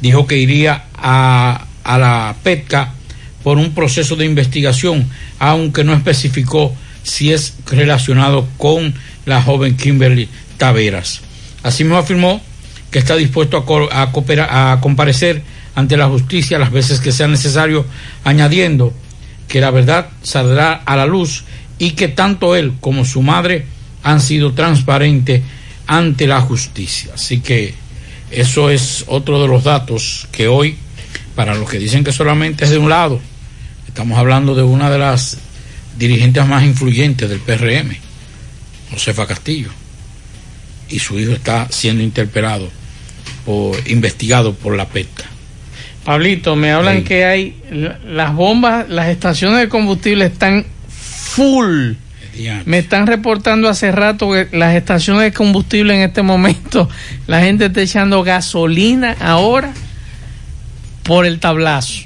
dijo 0.02 0.28
que 0.28 0.38
iría 0.38 0.84
a, 0.96 1.66
a 1.86 1.98
la 1.98 2.36
PETCA 2.44 2.94
por 3.44 3.58
un 3.58 3.74
proceso 3.74 4.18
de 4.18 4.26
investigación, 4.26 5.08
aunque 5.40 5.86
no 5.86 5.94
especificó 5.94 6.76
si 7.04 7.32
es 7.32 7.54
relacionado 7.72 8.46
con 8.58 8.94
la 9.26 9.42
joven 9.42 9.78
Kimberly 9.78 10.28
Taveras. 10.58 11.22
Asimismo 11.64 11.98
afirmó 11.98 12.42
que 12.92 13.00
está 13.00 13.16
dispuesto 13.16 13.56
a, 13.58 14.02
a 14.02 14.12
cooperar- 14.12 14.50
a 14.50 14.80
comparecer 14.82 15.42
ante 15.78 15.96
la 15.96 16.08
justicia 16.08 16.58
las 16.58 16.72
veces 16.72 17.00
que 17.00 17.12
sea 17.12 17.28
necesario, 17.28 17.86
añadiendo 18.24 18.96
que 19.48 19.62
la 19.62 19.70
verdad 19.70 20.10
saldrá 20.24 20.74
a 20.74 20.96
la 20.96 21.06
luz 21.06 21.44
y 21.78 21.92
que 21.92 22.08
tanto 22.08 22.56
él 22.56 22.74
como 22.80 23.06
su 23.06 23.22
madre 23.22 23.68
han 24.02 24.20
sido 24.20 24.54
transparentes 24.54 25.44
ante 25.86 26.26
la 26.26 26.42
justicia. 26.42 27.12
Así 27.14 27.42
que 27.42 27.76
eso 28.32 28.72
es 28.72 29.06
otro 29.06 29.40
de 29.40 29.48
los 29.48 29.66
datos 29.66 30.28
que 30.32 30.48
hoy, 30.48 30.78
para 31.36 31.54
los 31.54 31.70
que 31.70 31.78
dicen 31.78 32.04
que 32.04 32.12
solamente 32.12 32.66
es 32.66 32.72
de 32.72 32.80
un 32.80 32.90
lado, 32.90 33.22
estamos 33.88 34.18
hablando 34.18 34.56
de 34.56 34.64
una 34.64 34.90
de 34.90 34.98
las 34.98 35.38
dirigentes 35.96 36.44
más 36.48 36.64
influyentes 36.64 37.30
del 37.30 37.40
PRM, 37.40 37.96
Josefa 38.90 39.28
Castillo, 39.28 39.70
y 40.90 40.98
su 40.98 41.20
hijo 41.20 41.34
está 41.34 41.68
siendo 41.70 42.02
interpelado 42.02 42.68
por 43.46 43.78
investigado 43.88 44.56
por 44.56 44.76
la 44.76 44.88
PETCA. 44.88 45.37
Pablito, 46.08 46.56
me 46.56 46.72
hablan 46.72 47.00
Sí. 47.00 47.04
que 47.04 47.26
hay 47.26 47.56
la- 47.70 48.00
las 48.08 48.34
bombas, 48.34 48.88
las 48.88 49.10
estaciones 49.10 49.60
de 49.60 49.68
combustible 49.68 50.24
están 50.26 50.66
full. 50.90 51.96
Me 52.66 52.78
están 52.78 53.08
reportando 53.08 53.68
hace 53.68 53.92
rato 53.92 54.32
que 54.32 54.48
las 54.56 54.74
estaciones 54.76 55.24
de 55.24 55.34
combustible 55.34 55.96
en 55.96 56.04
este 56.04 56.22
momento, 56.22 56.88
la 57.28 57.42
gente 57.42 57.66
está 57.66 57.82
echando 57.82 58.24
gasolina 58.24 59.18
ahora 59.20 59.74
por 61.04 61.26
el 61.26 61.40
tablazo. 61.42 62.04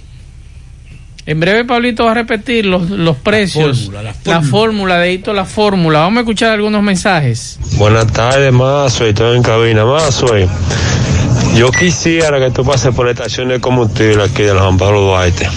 En 1.28 1.40
breve, 1.40 1.64
Pablito 1.66 2.06
va 2.06 2.12
a 2.12 2.16
repetir 2.16 2.66
los, 2.66 2.90
los 2.90 3.18
precios. 3.18 3.82
fórmula, 3.92 4.02
la 4.02 4.10
la 4.10 4.14
fórmula. 4.16 4.42
fórmula, 4.50 4.98
de 4.98 5.14
Hito, 5.14 5.34
la 5.34 5.46
fórmula. 5.46 6.00
Vamos 6.00 6.18
a 6.18 6.22
escuchar 6.22 6.50
algunos 6.54 6.82
mensajes. 6.82 7.60
Buenas 7.78 8.08
tardes, 8.12 8.52
Mazo, 8.52 9.06
estoy 9.06 9.38
en 9.38 9.44
cabina, 9.44 9.86
Mazo. 9.86 10.26
Yo 11.56 11.70
quisiera 11.72 12.40
que 12.40 12.50
tú 12.52 12.64
pases 12.64 12.96
por 12.96 13.06
la 13.06 13.12
estación 13.12 13.50
de 13.50 13.60
combustible 13.60 14.24
aquí 14.24 14.44
de 14.44 14.54
los 14.54 14.64
Amparos 14.64 15.02
Duarte, 15.02 15.50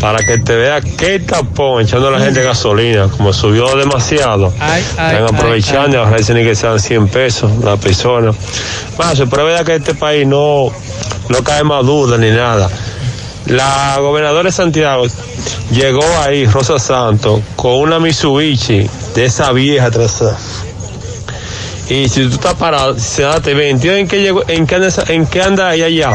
para 0.00 0.20
que 0.24 0.38
te 0.38 0.54
vea 0.54 0.80
qué 0.80 1.18
tapón 1.18 1.82
echando 1.82 2.08
a 2.08 2.12
la 2.12 2.20
gente 2.20 2.42
gasolina, 2.42 3.08
como 3.08 3.32
subió 3.32 3.74
demasiado. 3.76 4.52
Ay, 4.60 4.84
ay, 4.96 5.16
Están 5.16 5.34
aprovechando 5.34 5.96
y 5.96 6.00
ahora 6.00 6.16
dicen 6.16 6.36
que 6.36 6.54
sean 6.54 6.78
100 6.78 7.08
pesos 7.08 7.50
la 7.64 7.76
persona. 7.76 8.32
Mazo, 8.96 9.28
pero 9.28 9.44
vea 9.44 9.64
que 9.64 9.74
este 9.74 9.94
país 9.94 10.26
no, 10.26 10.70
no 11.28 11.44
cae 11.44 11.64
más 11.64 11.84
duda 11.84 12.16
ni 12.16 12.30
nada. 12.30 12.70
La 13.46 13.96
gobernadora 13.98 14.44
de 14.44 14.52
Santiago 14.52 15.06
llegó 15.72 16.04
ahí, 16.22 16.46
Rosa 16.46 16.78
Santos, 16.78 17.40
con 17.56 17.74
una 17.76 17.98
Mitsubishi 17.98 18.88
de 19.14 19.24
esa 19.24 19.52
vieja 19.52 19.86
atrás. 19.86 20.22
Y 21.90 22.08
si 22.08 22.22
tú 22.24 22.34
estás 22.34 22.54
parado, 22.54 22.98
se 22.98 23.22
da 23.22 23.40
te 23.40 23.54
ven, 23.54 23.76
¿entiendes 23.76 24.02
en 24.02 24.08
qué, 24.08 24.20
llegó, 24.20 24.44
en 24.48 24.66
qué 24.66 24.74
anda, 24.74 24.88
en 25.08 25.26
qué 25.26 25.42
anda 25.42 25.70
ahí 25.70 25.82
allá? 25.82 26.12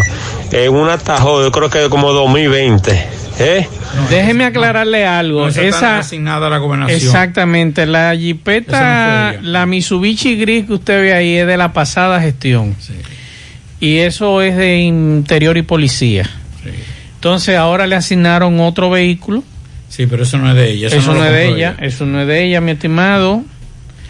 En 0.52 0.72
un 0.72 0.88
atajo, 0.88 1.42
yo 1.42 1.52
creo 1.52 1.70
que 1.70 1.90
como 1.90 2.12
2020. 2.12 3.24
¿Eh? 3.40 3.68
Déjeme 4.10 4.46
aclararle 4.46 5.06
algo. 5.06 5.42
No, 5.42 5.48
esa 5.48 6.00
asignada 6.00 6.48
a 6.48 6.50
la 6.50 6.58
gobernación. 6.58 6.96
exactamente, 6.96 7.86
la 7.86 8.16
jipeta, 8.16 9.34
no 9.34 9.50
la 9.50 9.66
Mitsubishi 9.66 10.36
gris 10.36 10.66
que 10.66 10.74
usted 10.74 11.02
ve 11.02 11.14
ahí 11.14 11.38
es 11.38 11.48
de 11.48 11.58
la 11.58 11.74
pasada 11.74 12.22
gestión. 12.22 12.76
Y 13.80 13.98
eso 13.98 14.42
es 14.42 14.56
de 14.56 14.80
interior 14.80 15.58
y 15.58 15.64
policía. 15.64 16.30
Entonces 17.16 17.58
ahora 17.58 17.88
le 17.88 17.96
asignaron 17.96 18.60
otro 18.60 18.90
vehículo. 18.90 19.44
Sí, 19.90 20.08
pero 20.08 20.24
eso 20.24 20.38
no 20.38 20.50
es 20.50 20.56
de 20.56 20.72
ella. 20.72 20.88
Eso, 20.88 21.14
no 21.14 21.24
es 21.24 21.32
de 21.32 21.48
ella, 21.48 21.76
eso 21.80 22.06
no 22.06 22.22
es 22.22 22.28
de 22.28 22.44
ella, 22.44 22.62
mi 22.62 22.72
estimado. 22.72 23.44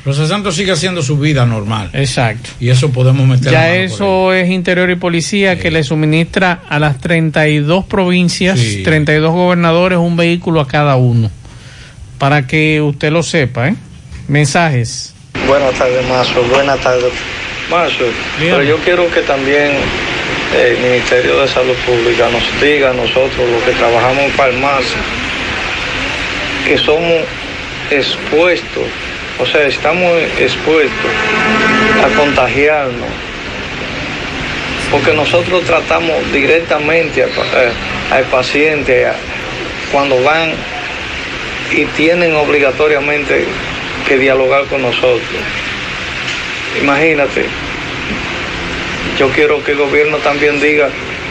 Rosa 0.05 0.27
Santos 0.27 0.55
sigue 0.55 0.71
haciendo 0.73 1.01
su 1.01 1.17
vida 1.17 1.45
normal. 1.45 1.89
Exacto. 1.93 2.49
Y 2.59 2.69
eso 2.69 2.91
podemos 2.91 3.25
meter 3.25 3.45
la 3.45 3.51
Ya 3.51 3.75
eso 3.75 4.33
es 4.33 4.49
interior 4.49 4.89
y 4.89 4.95
policía 4.95 5.57
que 5.57 5.71
le 5.71 5.83
suministra 5.83 6.61
a 6.67 6.77
las 6.79 6.99
32 6.99 7.85
provincias, 7.85 8.59
Sí. 8.59 8.83
32 8.83 9.31
gobernadores, 9.31 9.97
un 9.99 10.17
vehículo 10.17 10.59
a 10.59 10.67
cada 10.67 10.97
uno. 10.97 11.31
Para 12.17 12.45
que 12.47 12.81
usted 12.81 13.11
lo 13.11 13.23
sepa, 13.23 13.69
¿eh? 13.69 13.75
Mensajes. 14.27 15.13
Buenas 15.47 15.73
tardes, 15.73 16.07
Mazo. 16.09 16.43
Buenas 16.53 16.79
tardes. 16.81 17.11
Mazo, 17.69 18.03
pero 18.39 18.61
yo 18.61 18.77
quiero 18.79 19.09
que 19.09 19.21
también 19.21 19.71
eh, 20.53 20.75
el 20.77 20.83
Ministerio 20.83 21.39
de 21.41 21.47
Salud 21.47 21.73
Pública 21.85 22.27
nos 22.29 22.43
diga 22.61 22.91
a 22.91 22.93
nosotros, 22.93 23.49
los 23.49 23.63
que 23.63 23.71
trabajamos 23.71 24.23
en 24.23 24.31
farmacia, 24.31 24.97
que 26.67 26.77
somos 26.77 27.23
expuestos, 27.89 28.83
o 29.39 29.45
sea, 29.45 29.65
estamos 29.67 30.11
expuestos 30.39 31.11
a 32.03 32.17
contagiarnos, 32.17 33.09
porque 34.91 35.13
nosotros 35.13 35.63
tratamos 35.63 36.31
directamente 36.31 37.21
eh, 37.21 37.71
al 38.11 38.23
paciente 38.25 39.07
cuando 39.91 40.21
van 40.23 40.51
y 41.71 41.85
tienen 41.97 42.35
obligatoriamente 42.35 43.45
que 44.07 44.17
dialogar 44.17 44.65
con 44.65 44.81
nosotros. 44.81 45.21
Imagínate, 46.81 47.45
yo 49.17 49.29
quiero 49.29 49.63
que 49.63 49.71
el 49.71 49.77
gobierno 49.77 50.17
también 50.17 50.59
diga 50.61 50.89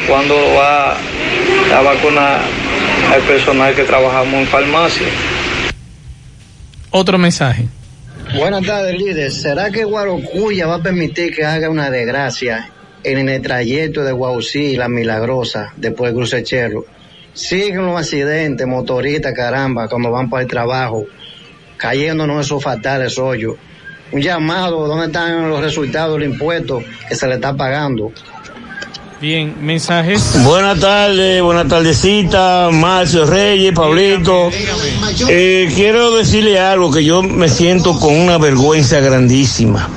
cuándo 0.08 0.34
va 0.54 0.92
a 0.92 1.82
vacunar 1.82 2.40
al 3.12 3.20
personal 3.22 3.74
que 3.74 3.84
trabajamos 3.84 4.34
en 4.34 4.46
farmacia. 4.46 5.06
Otro 6.90 7.18
mensaje. 7.18 7.66
Buenas 8.30 8.64
tardes, 8.64 8.98
líder. 8.98 9.30
¿Será 9.30 9.70
que 9.70 9.84
Guarocuya 9.84 10.66
va 10.66 10.76
a 10.76 10.82
permitir 10.82 11.34
que 11.34 11.44
haga 11.44 11.68
una 11.68 11.90
desgracia 11.90 12.70
en 13.04 13.28
el 13.28 13.42
trayecto 13.42 14.04
de 14.04 14.12
Guausí 14.12 14.72
y 14.72 14.76
La 14.76 14.88
Milagrosa 14.88 15.74
después 15.76 16.12
de 16.12 16.16
Cruce 16.16 16.42
Cherro? 16.42 16.86
Siguen 17.34 17.84
los 17.84 17.98
accidentes, 17.98 18.66
motoristas, 18.66 19.34
caramba, 19.34 19.88
cuando 19.88 20.10
van 20.10 20.30
para 20.30 20.42
el 20.42 20.48
trabajo, 20.48 21.04
cayéndonos 21.76 22.46
esos 22.46 22.62
fatales 22.62 23.18
hoyos. 23.18 23.56
Un 24.12 24.22
llamado, 24.22 24.86
¿dónde 24.86 25.06
están 25.06 25.50
los 25.50 25.60
resultados 25.60 26.18
del 26.18 26.30
impuesto 26.30 26.82
que 27.08 27.14
se 27.14 27.28
le 27.28 27.34
está 27.34 27.54
pagando? 27.54 28.12
Bien, 29.22 29.54
mensajes. 29.60 30.42
Buenas 30.42 30.80
tardes, 30.80 31.40
buenas 31.44 31.68
tardecita, 31.68 32.70
Marcio 32.72 33.24
Reyes, 33.24 33.72
Pablito. 33.72 34.50
Eh, 35.28 35.70
quiero 35.76 36.16
decirle 36.16 36.58
algo 36.58 36.90
que 36.90 37.04
yo 37.04 37.22
me 37.22 37.48
siento 37.48 38.00
con 38.00 38.16
una 38.16 38.36
vergüenza 38.38 38.98
grandísima. 38.98 39.88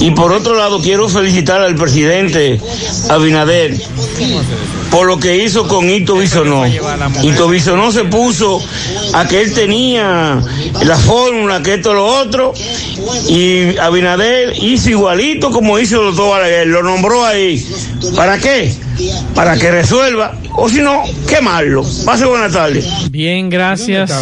Y 0.00 0.12
por 0.12 0.32
otro 0.32 0.54
lado, 0.54 0.80
quiero 0.80 1.06
felicitar 1.10 1.60
al 1.60 1.74
presidente 1.74 2.62
Abinader 3.10 3.78
por 4.92 5.06
lo 5.06 5.18
que 5.18 5.42
hizo 5.42 5.66
con 5.66 5.88
Ito 5.88 6.16
Bisonó. 6.16 6.64
Ito 6.66 7.48
Bisonó 7.48 7.90
se 7.90 8.04
puso 8.04 8.62
a 9.14 9.26
que 9.26 9.40
él 9.40 9.54
tenía 9.54 10.38
la 10.84 10.96
fórmula, 10.98 11.62
que 11.62 11.74
esto 11.74 11.94
lo 11.94 12.04
otro, 12.04 12.52
y 13.26 13.78
Abinader 13.78 14.52
hizo 14.62 14.90
igualito 14.90 15.50
como 15.50 15.78
hizo 15.78 16.00
el 16.00 16.06
doctor 16.08 16.32
Balaguer, 16.32 16.66
lo 16.66 16.82
nombró 16.82 17.24
ahí. 17.24 17.66
¿Para 18.14 18.38
qué? 18.38 18.61
Para 19.34 19.56
que 19.56 19.70
resuelva, 19.70 20.38
o 20.56 20.68
si 20.68 20.80
no, 20.80 21.02
quemarlo. 21.28 21.84
Pase 22.04 22.24
buenas 22.24 22.52
tardes. 22.52 23.10
Bien, 23.10 23.48
gracias. 23.50 24.12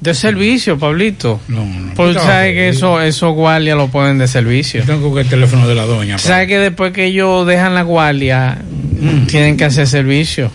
De 0.00 0.12
servicio, 0.12 0.78
Pablito. 0.78 1.40
No, 1.48 1.64
no. 1.64 1.94
Porque 1.94 2.12
estaba 2.12 2.28
sabe 2.28 2.52
que 2.52 2.68
eso, 2.68 3.00
esos 3.00 3.34
guardias 3.34 3.76
lo 3.76 3.88
ponen 3.88 4.18
de 4.18 4.28
servicio. 4.28 4.82
Tengo 4.84 5.14
que 5.14 5.22
el 5.22 5.28
teléfono 5.28 5.66
de 5.66 5.74
la 5.74 5.86
doña. 5.86 6.18
Sabe 6.18 6.46
que 6.46 6.58
después 6.58 6.92
que 6.92 7.06
ellos 7.06 7.46
dejan 7.46 7.74
la 7.74 7.82
guardia, 7.82 8.58
tienen 9.28 9.56
que 9.56 9.64
hacer 9.64 9.86
servicio 9.86 10.50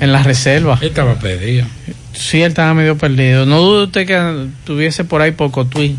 en 0.00 0.12
la 0.12 0.22
reserva. 0.22 0.78
Él 0.80 0.88
estaba 0.88 1.14
perdido. 1.16 1.66
Sí, 2.14 2.40
él 2.40 2.48
estaba 2.48 2.72
medio 2.72 2.96
perdido. 2.96 3.44
No 3.44 3.60
dude 3.60 3.84
usted 3.84 4.06
que 4.06 4.46
estuviese 4.60 5.04
por 5.04 5.20
ahí 5.20 5.32
por 5.32 5.50
Cotuí, 5.50 5.96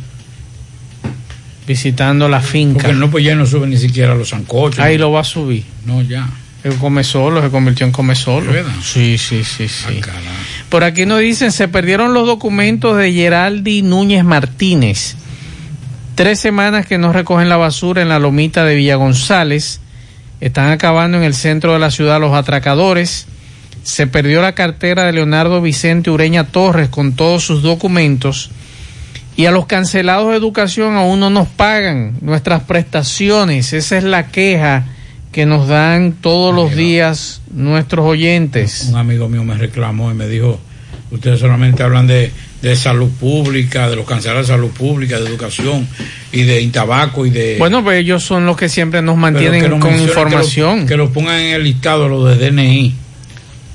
visitando 1.68 2.28
la 2.30 2.42
finca. 2.42 2.84
Porque 2.84 2.94
no, 2.98 3.12
pues 3.12 3.24
ya 3.24 3.36
no 3.36 3.46
sube 3.46 3.68
ni 3.68 3.78
siquiera 3.78 4.16
los 4.16 4.30
zancochos. 4.30 4.80
Ahí 4.80 4.98
lo 4.98 5.12
va 5.12 5.20
a 5.20 5.24
subir. 5.24 5.66
No, 5.86 6.02
ya. 6.02 6.28
El 6.66 6.78
come 6.78 7.04
solo, 7.04 7.44
se 7.44 7.52
convirtió 7.52 7.86
en 7.86 7.92
come 7.92 8.16
solo. 8.16 8.52
Sí, 8.82 9.20
sí, 9.20 9.44
sí, 9.44 9.68
sí. 9.68 10.02
Por 10.68 10.84
aquí 10.84 11.06
nos 11.06 11.20
dicen, 11.20 11.52
se 11.52 11.68
perdieron 11.68 12.16
los 12.16 12.26
documentos 12.26 12.98
de 12.98 13.14
Geraldi 13.14 13.84
Núñez 13.84 14.24
Martínez. 14.24 15.16
Tres 16.16 16.40
semanas 16.40 16.88
que 16.88 16.98
no 16.98 17.14
recogen 17.14 17.50
la 17.50 17.58
basura 17.58 18.02
en 18.02 18.10
la 18.10 18.18
lomita 18.18 18.66
de 18.66 18.74
Villa 18.74 18.96
González. 18.96 19.80
Están 20.42 20.72
acabando 20.72 21.20
en 21.20 21.24
el 21.24 21.36
centro 21.36 21.72
de 21.72 21.78
la 21.78 21.92
ciudad 21.92 22.20
los 22.20 22.34
atracadores. 22.34 23.28
Se 23.84 24.08
perdió 24.08 24.42
la 24.42 24.56
cartera 24.56 25.04
de 25.04 25.14
Leonardo 25.14 25.62
Vicente 25.62 26.10
Ureña 26.10 26.46
Torres 26.46 26.90
con 26.90 27.14
todos 27.14 27.44
sus 27.44 27.62
documentos. 27.62 28.50
Y 29.38 29.46
a 29.46 29.52
los 29.52 29.68
cancelados 29.68 30.32
de 30.32 30.38
educación 30.38 30.96
aún 30.96 31.20
no 31.20 31.30
nos 31.30 31.48
pagan 31.48 32.18
nuestras 32.22 32.64
prestaciones. 32.64 33.72
Esa 33.72 34.00
es 34.00 34.04
la 34.04 34.30
queja 34.30 34.95
que 35.36 35.46
nos 35.46 35.68
dan 35.68 36.14
todos 36.14 36.56
los 36.56 36.74
días 36.78 37.42
nuestros 37.52 38.06
oyentes. 38.06 38.88
Un 38.90 38.96
amigo 38.96 39.28
mío 39.28 39.44
me 39.44 39.56
reclamó 39.58 40.10
y 40.10 40.14
me 40.14 40.30
dijo, 40.30 40.62
ustedes 41.12 41.42
solamente 41.42 41.84
hablan 41.84 42.08
de, 42.08 42.32
de 42.62 42.76
salud 42.78 43.10
pública, 43.20 43.90
de 43.90 43.98
los 43.98 44.06
cancelados 44.06 44.48
de 44.48 44.54
salud 44.54 44.70
pública, 44.70 45.20
de 45.20 45.28
educación 45.28 45.90
y 46.32 46.44
de 46.44 46.66
tabaco 46.68 47.26
y 47.26 47.32
de... 47.32 47.58
Bueno, 47.60 47.84
pues 47.84 48.00
ellos 48.00 48.24
son 48.24 48.46
los 48.46 48.56
que 48.56 48.70
siempre 48.70 49.02
nos 49.02 49.18
mantienen 49.18 49.70
nos 49.70 49.82
con 49.82 50.00
información. 50.00 50.88
Que 50.88 50.96
lo, 50.96 51.04
que 51.04 51.10
lo 51.10 51.12
pongan 51.12 51.38
en 51.38 51.56
el 51.56 51.66
listado, 51.66 52.08
lo 52.08 52.24
de 52.24 52.50
DNI. 52.50 52.96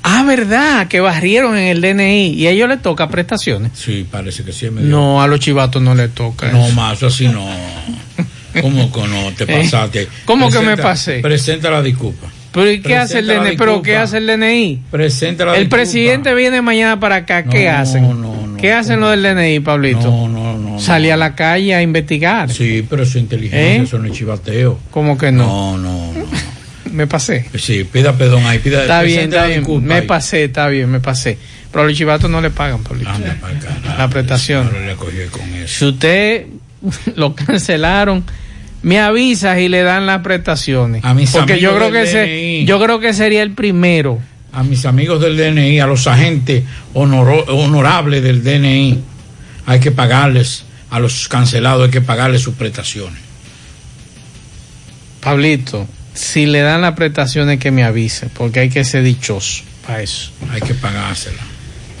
Ah, 0.01 0.23
¿verdad? 0.23 0.87
Que 0.87 0.99
barrieron 0.99 1.55
en 1.59 1.67
el 1.67 1.81
DNI 1.81 2.29
y 2.29 2.47
a 2.47 2.49
ellos 2.49 2.69
les 2.69 2.81
toca 2.81 3.07
prestaciones. 3.07 3.73
Sí, 3.75 4.03
parece 4.09 4.43
que 4.43 4.51
sí. 4.51 4.67
No, 4.71 5.21
a 5.21 5.27
los 5.27 5.39
chivatos 5.39 5.79
no 5.79 5.93
les 5.93 6.11
toca. 6.11 6.51
No, 6.51 6.65
eso. 6.65 6.73
más, 6.73 7.03
así 7.03 7.27
no. 7.27 7.47
¿Cómo 8.61 8.91
que 8.91 9.07
no? 9.07 9.31
Te 9.37 9.43
Eh, 9.51 9.61
pasaste. 9.63 10.07
¿cómo 10.25 10.49
que 10.49 10.59
me 10.59 10.77
pasé? 10.77 11.19
Presenta 11.19 11.69
la 11.71 11.81
disculpa. 11.81 12.27
¿Pero 12.51 12.69
y 12.69 12.81
qué 12.81 12.97
hace 12.97 13.19
el 13.19 13.27
Presenta 13.27 13.43
la 13.43 13.49
DNI? 13.49 13.57
¿Pero 13.57 13.81
qué 13.81 13.91
disculpa. 13.91 14.03
hace 14.03 14.17
el 14.17 14.27
DNI? 14.27 14.81
Presenta 14.91 15.45
la 15.45 15.51
El 15.53 15.57
disculpa. 15.59 15.75
presidente 15.77 16.33
viene 16.35 16.61
mañana 16.61 16.99
para 16.99 17.15
acá. 17.17 17.43
¿Qué 17.43 17.65
No, 17.65 17.77
hacen? 17.77 18.21
no, 18.21 18.57
¿Qué 18.59 18.73
hacen 18.73 18.99
lo 18.99 19.09
del 19.09 19.23
DNI, 19.23 19.59
Pablito? 19.61 20.01
No, 20.01 20.27
no, 20.27 20.57
no. 20.57 20.79
Salir 20.79 21.13
a 21.13 21.17
la 21.17 21.33
calle 21.33 21.73
a 21.73 21.81
investigar. 21.81 22.51
Sí, 22.51 22.85
pero 22.89 23.03
es 23.03 23.15
inteligencia, 23.15 23.75
¿Eh? 23.75 23.81
eso 23.83 23.97
no 23.99 24.07
es 24.07 24.13
chivateo. 24.17 24.79
¿Cómo 24.91 25.17
que 25.17 25.31
no? 25.31 25.77
No, 25.77 25.77
no, 25.77 26.13
no. 26.13 26.25
Me 26.91 27.07
pasé. 27.07 27.45
Sí, 27.57 27.85
pida 27.85 28.17
perdón 28.17 28.45
ahí, 28.45 28.59
pida 28.59 28.81
Está 28.81 29.01
bien, 29.01 29.21
está 29.21 29.37
la 29.41 29.47
bien. 29.47 29.59
disculpa 29.59 29.87
Me 29.87 29.93
ahí. 29.95 30.01
pasé, 30.07 30.43
está 30.43 30.67
bien, 30.67 30.89
me 30.91 30.99
pasé. 30.99 31.37
Pero 31.71 31.83
a 31.85 31.87
los 31.87 31.97
chivatos 31.97 32.29
no 32.29 32.41
le 32.41 32.49
pagan, 32.49 32.83
Pablito. 32.83 33.09
la 33.97 34.09
prestación. 34.09 34.69
No 34.73 34.79
le 34.85 34.95
con 34.95 35.53
eso. 35.55 35.67
Si 35.79 35.85
usted 35.85 36.45
lo 37.15 37.35
cancelaron, 37.35 38.23
me 38.81 38.99
avisas 38.99 39.59
y 39.59 39.69
le 39.69 39.83
dan 39.83 40.05
las 40.05 40.21
prestaciones. 40.21 41.03
A 41.03 41.13
mis 41.13 41.31
Porque 41.31 41.59
yo 41.59 41.75
creo 41.75 41.91
que 41.91 42.01
ese, 42.03 42.65
yo 42.65 42.81
creo 42.81 42.99
que 42.99 43.13
sería 43.13 43.43
el 43.43 43.51
primero 43.51 44.19
a 44.53 44.63
mis 44.63 44.85
amigos 44.85 45.21
del 45.21 45.37
DNI, 45.37 45.79
a 45.79 45.87
los 45.87 46.07
agentes 46.07 46.63
honoro- 46.93 47.45
honorables 47.47 48.21
del 48.21 48.43
DNI, 48.43 48.99
hay 49.65 49.79
que 49.79 49.91
pagarles, 49.91 50.65
a 50.89 50.99
los 50.99 51.27
cancelados 51.27 51.85
hay 51.85 51.91
que 51.91 52.01
pagarles 52.01 52.41
sus 52.41 52.55
prestaciones. 52.55 53.19
Pablito, 55.21 55.87
si 56.13 56.45
le 56.45 56.61
dan 56.61 56.81
las 56.81 56.95
prestaciones 56.95 57.59
que 57.59 57.71
me 57.71 57.83
avise, 57.83 58.27
porque 58.27 58.59
hay 58.61 58.69
que 58.69 58.83
ser 58.83 59.03
dichoso 59.03 59.63
para 59.85 60.01
eso. 60.01 60.31
Hay 60.51 60.61
que 60.61 60.73
pagársela. 60.73 61.41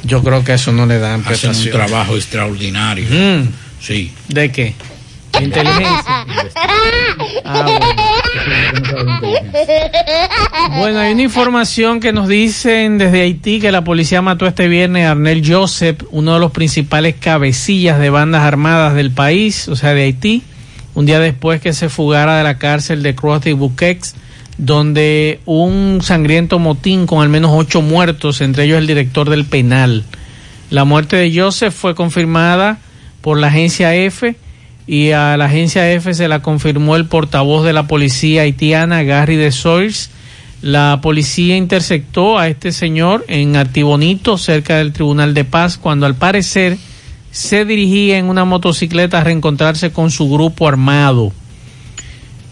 Yo 0.03 0.23
creo 0.23 0.43
que 0.43 0.53
eso 0.53 0.71
no 0.71 0.87
le 0.87 0.97
dan 0.97 1.23
Hacen 1.25 1.51
un 1.51 1.69
trabajo 1.69 2.15
extraordinario. 2.15 3.05
Mm. 3.09 3.47
Sí. 3.81 4.13
¿De 4.27 4.51
qué? 4.51 4.75
¿De 5.37 5.43
inteligencia? 5.43 6.25
Ah, 7.43 7.65
Bueno, 10.77 10.99
hay 10.99 11.13
una 11.13 11.21
información 11.23 11.99
que 11.99 12.13
nos 12.13 12.27
dicen 12.27 12.97
desde 12.97 13.21
Haití 13.21 13.59
que 13.59 13.71
la 13.71 13.83
policía 13.83 14.21
mató 14.21 14.45
este 14.45 14.67
viernes 14.67 15.05
a 15.07 15.11
Arnel 15.11 15.41
Joseph, 15.45 16.03
uno 16.11 16.35
de 16.35 16.39
los 16.39 16.51
principales 16.51 17.15
cabecillas 17.19 17.99
de 17.99 18.09
bandas 18.09 18.43
armadas 18.43 18.93
del 18.93 19.11
país, 19.11 19.67
o 19.67 19.75
sea, 19.75 19.93
de 19.93 20.03
Haití, 20.03 20.43
un 20.93 21.05
día 21.05 21.19
después 21.19 21.59
que 21.61 21.73
se 21.73 21.89
fugara 21.89 22.37
de 22.37 22.43
la 22.43 22.57
cárcel 22.57 23.01
de 23.01 23.15
Croix 23.15 23.43
de 23.43 23.53
Buquex, 23.53 24.15
donde 24.57 25.39
un 25.45 26.01
sangriento 26.03 26.59
motín 26.59 27.07
con 27.07 27.21
al 27.23 27.29
menos 27.29 27.51
ocho 27.53 27.81
muertos, 27.81 28.41
entre 28.41 28.65
ellos 28.65 28.77
el 28.77 28.87
director 28.87 29.29
del 29.29 29.45
penal. 29.45 30.03
La 30.69 30.83
muerte 30.85 31.15
de 31.15 31.33
Joseph 31.37 31.73
fue 31.73 31.95
confirmada 31.95 32.77
por 33.21 33.39
la 33.39 33.47
agencia 33.47 33.95
F 33.95 34.35
y 34.87 35.11
a 35.11 35.37
la 35.37 35.45
agencia 35.45 35.91
F 35.91 36.13
se 36.13 36.27
la 36.27 36.41
confirmó 36.41 36.95
el 36.95 37.05
portavoz 37.05 37.63
de 37.63 37.73
la 37.73 37.87
policía 37.87 38.41
haitiana, 38.41 39.03
Gary 39.03 39.35
de. 39.35 39.53
La 40.61 40.99
policía 41.01 41.57
interceptó 41.57 42.37
a 42.37 42.47
este 42.47 42.71
señor 42.71 43.25
en 43.27 43.55
Artibonito, 43.55 44.37
cerca 44.37 44.77
del 44.77 44.93
Tribunal 44.93 45.33
de 45.33 45.43
Paz, 45.43 45.77
cuando 45.77 46.05
al 46.05 46.15
parecer 46.15 46.77
se 47.31 47.65
dirigía 47.65 48.17
en 48.17 48.25
una 48.25 48.45
motocicleta 48.45 49.19
a 49.19 49.23
reencontrarse 49.23 49.91
con 49.91 50.11
su 50.11 50.29
grupo 50.29 50.67
armado. 50.67 51.31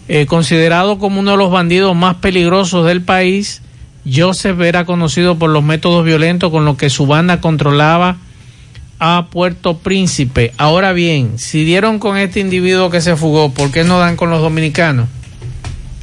Eh, 0.08 0.26
considerado 0.26 0.98
como 0.98 1.20
uno 1.20 1.32
de 1.32 1.36
los 1.36 1.52
bandidos 1.52 1.94
más 1.94 2.16
peligrosos 2.16 2.84
del 2.84 3.02
país, 3.02 3.62
Joseph 4.10 4.60
era 4.60 4.84
conocido 4.84 5.38
por 5.38 5.50
los 5.50 5.62
métodos 5.62 6.04
violentos 6.04 6.50
con 6.50 6.64
los 6.64 6.76
que 6.76 6.90
su 6.90 7.06
banda 7.06 7.40
controlaba 7.40 8.16
a 9.00 9.28
Puerto 9.30 9.78
Príncipe. 9.78 10.52
Ahora 10.58 10.92
bien, 10.92 11.38
si 11.38 11.64
dieron 11.64 11.98
con 11.98 12.18
este 12.18 12.38
individuo 12.38 12.90
que 12.90 13.00
se 13.00 13.16
fugó, 13.16 13.52
¿por 13.52 13.72
qué 13.72 13.82
no 13.82 13.98
dan 13.98 14.14
con 14.14 14.30
los 14.30 14.42
dominicanos? 14.42 15.08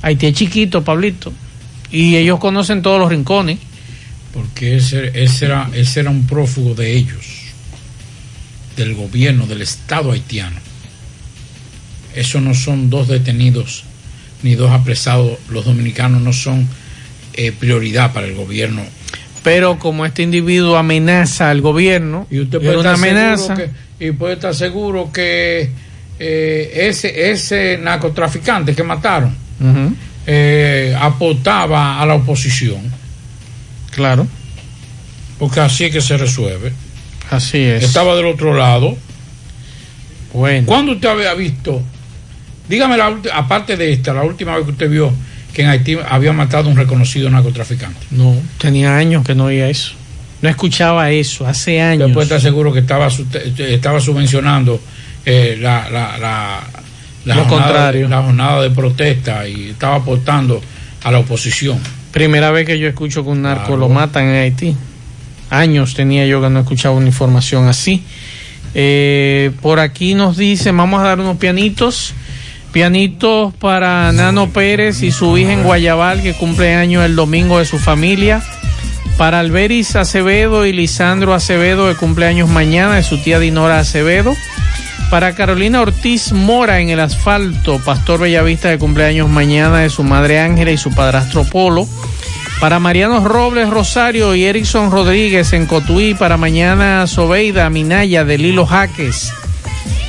Haití 0.02 0.26
es 0.26 0.34
chiquito, 0.34 0.84
Pablito. 0.84 1.32
Y 1.91 2.18
ellos 2.18 2.40
conocen 2.40 2.82
todos 2.82 2.99
los 2.99 3.10
rincones. 3.10 3.60
Porque 4.34 4.76
ese, 4.76 5.11
era, 5.45 5.69
ese 5.74 5.99
era 6.02 6.10
un 6.10 6.26
prófugo 6.28 6.76
de 6.76 6.95
ellos, 6.95 7.26
del 8.76 8.95
gobierno, 8.95 9.45
del 9.45 9.61
Estado 9.61 10.11
haitiano. 10.11 10.60
Eso 12.15 12.41
no 12.41 12.56
son 12.56 12.90
dos 12.90 13.07
detenidos 13.07 13.84
ni 14.41 14.56
dos 14.56 14.72
apresados. 14.72 15.38
Los 15.49 15.65
dominicanos 15.65 16.22
no 16.22 16.34
son 16.34 16.68
eh, 17.34 17.52
prioridad 17.52 18.11
para 18.11 18.26
el 18.26 18.34
gobierno. 18.34 18.82
Pero 19.43 19.80
como 19.80 20.05
este 20.05 20.23
individuo 20.23 20.77
amenaza 20.77 21.49
al 21.49 21.61
gobierno, 21.61 22.27
Y 22.30 22.39
usted 22.41 22.59
puede 22.59 22.77
una 22.77 22.93
estar 22.93 23.09
amenaza. 23.09 23.55
seguro 23.55 23.72
que, 23.99 24.05
y 24.07 24.11
puede 24.11 24.34
estar 24.34 24.53
seguro 24.55 25.11
que 25.11 25.69
eh, 26.19 26.72
ese, 26.89 27.31
ese 27.31 27.77
narcotraficante 27.81 28.76
que 28.76 28.84
mataron 28.84 29.35
eh, 30.26 30.95
aportaba 30.99 32.01
a 32.01 32.05
la 32.05 32.15
oposición. 32.15 32.81
Claro, 33.91 34.27
Porque 35.39 35.59
así 35.61 35.85
es 35.85 35.91
que 35.91 36.01
se 36.01 36.18
resuelve. 36.18 36.72
así 37.31 37.59
es. 37.59 37.84
Estaba 37.84 38.15
del 38.15 38.26
otro 38.27 38.53
lado. 38.53 38.97
Bueno. 40.34 40.65
¿Cuándo 40.68 40.91
usted 40.91 41.07
había 41.09 41.34
visto? 41.34 41.81
Dígame, 42.68 42.97
la 42.97 43.18
aparte 43.34 43.77
de 43.77 43.93
esta, 43.93 44.14
la 44.14 44.23
última 44.23 44.55
vez 44.57 44.65
que 44.65 44.72
usted 44.72 44.89
vio 44.89 45.11
que 45.57 45.63
en 45.63 45.69
Haití 45.69 45.97
había 46.07 46.31
matado 46.34 46.69
a 46.69 46.71
un 46.71 46.77
reconocido 46.77 47.31
narcotraficante. 47.31 47.99
No, 48.11 48.35
tenía 48.59 48.95
años 48.95 49.25
que 49.25 49.34
no 49.34 49.45
oía 49.45 49.67
eso. 49.67 49.93
No 50.43 50.49
escuchaba 50.49 51.09
eso, 51.09 51.47
hace 51.47 51.81
años. 51.81 52.03
Usted 52.03 52.13
puede 52.13 52.25
estar 52.25 52.39
seguro 52.41 52.71
que 52.71 52.81
estaba, 52.81 53.09
su- 53.09 53.25
estaba 53.57 53.99
subvencionando 53.99 54.79
eh, 55.25 55.57
la, 55.59 55.89
la, 55.89 56.15
la, 56.19 56.59
la 57.25 57.35
Lo 57.35 57.45
jornada, 57.45 57.71
contrario. 57.71 58.07
la 58.07 58.21
jornada 58.21 58.61
de 58.61 58.69
protesta 58.69 59.47
y 59.47 59.69
estaba 59.71 59.95
aportando 59.95 60.61
a 61.03 61.11
la 61.11 61.17
oposición. 61.17 61.79
Primera 62.11 62.51
vez 62.51 62.67
que 62.67 62.77
yo 62.77 62.88
escucho 62.88 63.23
que 63.23 63.29
un 63.29 63.41
narco 63.41 63.75
lo 63.77 63.89
matan 63.89 64.25
en 64.25 64.35
Haití. 64.43 64.75
Años 65.49 65.95
tenía 65.95 66.27
yo 66.27 66.39
que 66.39 66.49
no 66.51 66.59
escuchaba 66.59 66.93
una 66.95 67.07
información 67.07 67.67
así. 67.67 68.03
Eh, 68.75 69.49
por 69.61 69.79
aquí 69.79 70.13
nos 70.13 70.38
dice, 70.38 70.71
vamos 70.71 70.99
a 71.01 71.03
dar 71.05 71.19
unos 71.19 71.38
pianitos. 71.38 72.13
Pianitos 72.78 73.56
para 73.56 74.12
Nano 74.12 74.49
Pérez 74.49 75.02
y 75.02 75.10
su 75.10 75.36
hija 75.36 75.52
en 75.52 75.64
Guayabal, 75.64 76.22
que 76.22 76.36
cumple 76.36 76.76
años 76.76 77.04
el 77.04 77.16
domingo 77.16 77.58
de 77.58 77.66
su 77.66 77.80
familia. 77.80 78.44
Para 79.18 79.40
Alberis 79.40 79.95
Acevedo 79.95 80.64
y 80.64 80.74
Lisandro 80.74 81.34
Acevedo, 81.34 81.88
de 81.88 81.95
cumpleaños 81.95 82.49
mañana, 82.49 82.98
de 82.98 83.02
su 83.02 83.18
tía 83.18 83.40
Dinora 83.40 83.80
Acevedo. 83.80 84.36
Para 85.10 85.34
Carolina 85.34 85.82
Ortiz 85.82 86.34
Mora 86.34 86.80
en 86.80 86.90
el 86.90 86.99
asfalto, 86.99 87.80
Pastor 87.84 88.20
Bellavista 88.20 88.70
de 88.70 88.78
cumpleaños 88.78 89.28
mañana 89.28 89.80
de 89.80 89.90
su 89.90 90.04
madre 90.04 90.40
Ángela 90.40 90.70
y 90.70 90.78
su 90.78 90.91
padrastro 90.91 91.45
Polo. 91.45 91.88
Para 92.60 92.78
Mariano 92.78 93.28
Robles 93.28 93.72
Rosario 93.72 94.36
y 94.36 94.44
Erickson 94.44 94.91
Rodríguez 94.91 95.52
en 95.54 95.66
Cotuí, 95.66 96.14
para 96.14 96.38
mañana 96.38 97.08
Sobeida 97.08 97.72
Minaya 97.72 98.24
de 98.24 98.38
Lilo 98.38 98.68
Jaques. 98.68 99.34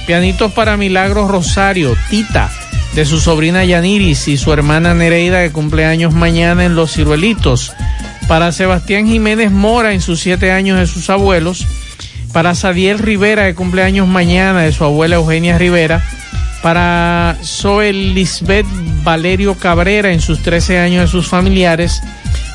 Pianitos 0.07 0.53
para 0.53 0.79
Milagros 0.79 1.31
Rosario, 1.31 1.95
Tita, 2.09 2.51
de 2.95 3.05
su 3.05 3.21
sobrina 3.21 3.65
Yaniris 3.65 4.29
y 4.29 4.37
su 4.37 4.53
hermana 4.53 4.95
Nereida 4.95 5.39
de 5.39 5.53
cumpleaños 5.53 6.15
mañana 6.15 6.65
en 6.65 6.75
Los 6.75 6.95
Ciruelitos. 6.95 7.73
Para 8.27 8.53
Sebastián 8.53 9.07
Jiménez 9.07 9.51
Mora 9.51 9.93
en 9.93 10.01
sus 10.01 10.21
siete 10.21 10.53
años 10.53 10.79
de 10.79 10.87
sus 10.87 11.11
abuelos. 11.11 11.67
Para 12.33 12.55
Sadiel 12.55 12.99
Rivera 12.99 13.45
de 13.45 13.55
cumpleaños 13.55 14.07
mañana 14.07 14.63
de 14.63 14.73
su 14.73 14.85
abuela 14.85 15.17
Eugenia 15.17 15.59
Rivera. 15.59 16.03
Para 16.63 17.39
Zoe 17.43 17.93
Lisbeth 17.93 18.67
Valerio 19.05 19.55
Cabrera 19.55 20.13
en 20.13 20.21
sus 20.21 20.43
13 20.43 20.79
años 20.79 21.03
de 21.03 21.09
sus 21.09 21.27
familiares. 21.27 22.03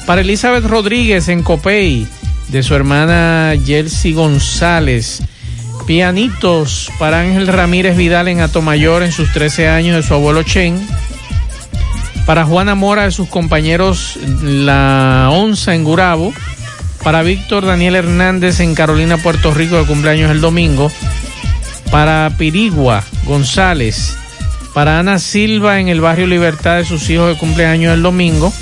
Para 0.06 0.22
Elizabeth 0.22 0.66
Rodríguez 0.66 1.30
en 1.30 1.42
Copey 1.42 2.06
de 2.50 2.64
su 2.64 2.76
hermana 2.76 3.56
Yelsi 3.56 4.14
González. 4.14 5.24
Pianitos 5.86 6.92
para 6.98 7.20
Ángel 7.20 7.48
Ramírez 7.48 7.98
Vidal 7.98 8.28
en 8.28 8.40
Atomayor 8.40 9.04
en 9.04 9.12
sus 9.12 9.32
13 9.34 9.68
años 9.68 9.96
de 9.96 10.04
su 10.04 10.14
abuelo 10.14 10.44
Chen. 10.44 10.80
Para 12.26 12.46
Juana 12.46 12.74
Mora 12.74 13.04
de 13.04 13.12
sus 13.12 13.28
compañeros 13.28 14.18
La 14.42 15.30
Onza 15.32 15.76
en 15.76 15.84
Gurabo. 15.84 16.34
Para 17.04 17.22
Víctor 17.22 17.66
Daniel 17.66 17.96
Hernández 17.96 18.62
en 18.62 18.76
Carolina, 18.76 19.18
Puerto 19.18 19.54
Rico, 19.54 19.78
de 19.78 19.86
cumpleaños 19.86 20.32
el 20.32 20.40
domingo. 20.40 20.90
Para 21.92 22.32
Pirigua 22.38 23.04
González. 23.26 24.18
Para 24.74 25.00
Ana 25.00 25.20
Silva 25.20 25.80
en 25.80 25.90
el 25.90 26.00
barrio 26.00 26.28
Libertad 26.28 26.78
de 26.78 26.86
sus 26.86 27.10
hijos 27.10 27.28
de 27.28 27.38
cumpleaños 27.38 27.94
el 27.94 28.02
domingo. 28.02 28.54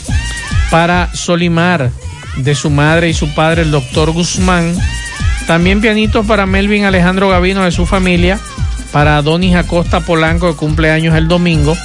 Para 0.72 1.14
Solimar 1.14 1.92
de 2.38 2.56
su 2.56 2.70
madre 2.70 3.10
y 3.10 3.14
su 3.14 3.34
padre, 3.36 3.62
el 3.62 3.72
doctor 3.72 4.12
Guzmán. 4.12 4.76
También 5.48 5.82
pianitos 5.82 6.26
para 6.26 6.46
Melvin 6.46 6.86
Alejandro 6.86 7.30
Gavino 7.30 7.64
de 7.64 7.72
su 7.72 7.86
familia. 7.86 8.40
Para 8.92 9.22
Donis 9.22 9.56
Acosta 9.56 10.02
Polanco 10.02 10.48
de 10.48 10.56
cumpleaños 10.56 11.16
el 11.16 11.28
domingo. 11.28 11.76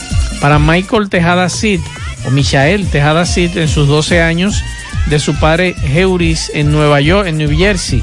Para 0.40 0.58
Michael 0.58 1.08
Tejada 1.08 1.48
Cid 1.48 1.80
o 2.26 2.30
Michael 2.30 2.88
Tejada 2.88 3.24
Cid 3.24 3.56
en 3.56 3.68
sus 3.68 3.88
12 3.88 4.22
años 4.22 4.62
de 5.06 5.18
su 5.18 5.34
padre 5.36 5.74
Heuris 5.94 6.50
en 6.54 6.72
Nueva 6.72 7.00
York, 7.00 7.28
en 7.28 7.38
New 7.38 7.56
Jersey. 7.56 8.02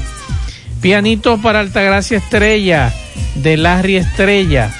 Pianitos 0.80 1.40
para 1.40 1.60
Altagracia 1.60 2.18
Estrella 2.18 2.92
de 3.36 3.56
Larry 3.56 3.96
Estrella. 3.96 4.70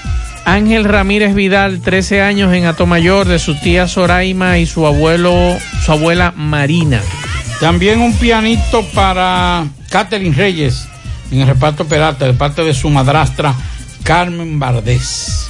Ángel 0.44 0.84
Ramírez 0.84 1.34
Vidal, 1.34 1.80
13 1.80 2.20
años 2.20 2.52
en 2.52 2.66
Atomayor, 2.66 3.26
de 3.26 3.38
su 3.38 3.55
tía 3.55 3.88
Soraima 3.88 4.59
y 4.59 4.66
su 4.66 4.86
abuelo, 4.86 5.56
su 5.84 5.92
abuela 5.92 6.34
Marina. 6.36 7.01
También 7.60 8.01
un 8.01 8.12
pianito 8.14 8.84
para 8.94 9.66
Catherine 9.94 10.34
Reyes 10.34 10.88
en 11.30 11.42
el 11.42 11.46
reparto 11.46 11.86
Peralta 11.86 12.26
de 12.26 12.32
parte 12.32 12.64
de 12.64 12.74
su 12.74 12.90
madrastra 12.90 13.54
Carmen 14.02 14.58
Bardés. 14.58 15.48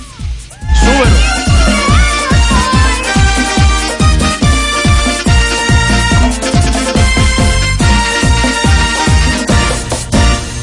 Súbelo. 0.80 1.16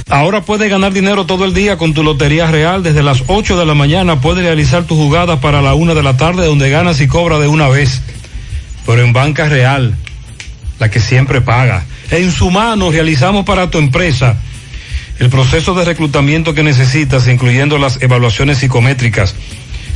Ahora 0.09 0.41
puedes 0.41 0.69
ganar 0.69 0.93
dinero 0.93 1.25
todo 1.25 1.45
el 1.45 1.55
día 1.55 1.79
con 1.79 1.95
tu 1.95 2.03
Lotería 2.03 2.51
Real. 2.51 2.83
Desde 2.83 3.01
las 3.01 3.23
8 3.25 3.57
de 3.57 3.65
la 3.65 3.73
mañana 3.73 4.21
puedes 4.21 4.43
realizar 4.43 4.83
tus 4.83 4.99
jugadas 4.99 5.39
para 5.39 5.63
la 5.63 5.73
1 5.73 5.95
de 5.95 6.03
la 6.03 6.17
tarde 6.17 6.45
donde 6.45 6.69
ganas 6.69 7.01
y 7.01 7.07
cobras 7.07 7.39
de 7.39 7.47
una 7.47 7.67
vez. 7.67 8.03
Pero 8.85 9.01
en 9.01 9.11
Banca 9.11 9.49
Real. 9.49 9.95
la 10.77 10.91
que 10.91 10.99
siempre 10.99 11.41
paga. 11.41 11.83
En 12.11 12.31
su 12.31 12.51
mano 12.51 12.91
realizamos 12.91 13.45
para 13.45 13.69
tu 13.69 13.77
empresa 13.77 14.35
el 15.19 15.29
proceso 15.29 15.73
de 15.73 15.85
reclutamiento 15.85 16.53
que 16.53 16.61
necesitas, 16.61 17.25
incluyendo 17.27 17.77
las 17.77 18.01
evaluaciones 18.01 18.57
psicométricas. 18.57 19.33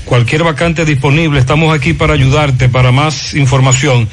Cualquier 0.05 0.43
vacante 0.43 0.85
disponible, 0.85 1.37
estamos 1.39 1.75
aquí 1.75 1.91
para 1.93 2.13
ayudarte. 2.13 2.69
Para 2.69 2.93
más 2.93 3.33
información, 3.33 4.07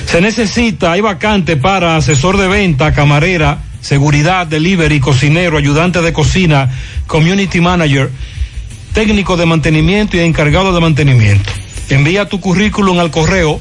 Se 0.06 0.20
necesita, 0.20 0.92
hay 0.92 1.00
vacante 1.00 1.56
para 1.56 1.96
asesor 1.96 2.36
de 2.36 2.46
venta, 2.46 2.92
camarera, 2.92 3.58
seguridad, 3.80 4.46
delivery, 4.46 5.00
cocinero, 5.00 5.58
ayudante 5.58 6.02
de 6.02 6.12
cocina, 6.12 6.70
community 7.06 7.60
manager, 7.60 8.10
técnico 8.92 9.36
de 9.36 9.46
mantenimiento 9.46 10.16
y 10.16 10.20
encargado 10.20 10.72
de 10.72 10.80
mantenimiento. 10.80 11.50
Envía 11.88 12.28
tu 12.28 12.40
currículum 12.40 12.98
al 12.98 13.10
correo 13.10 13.60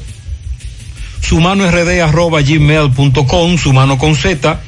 sumanord.gmail.com, 1.20 3.58
sumano 3.58 3.98
con 3.98 4.16
Z, 4.16 4.60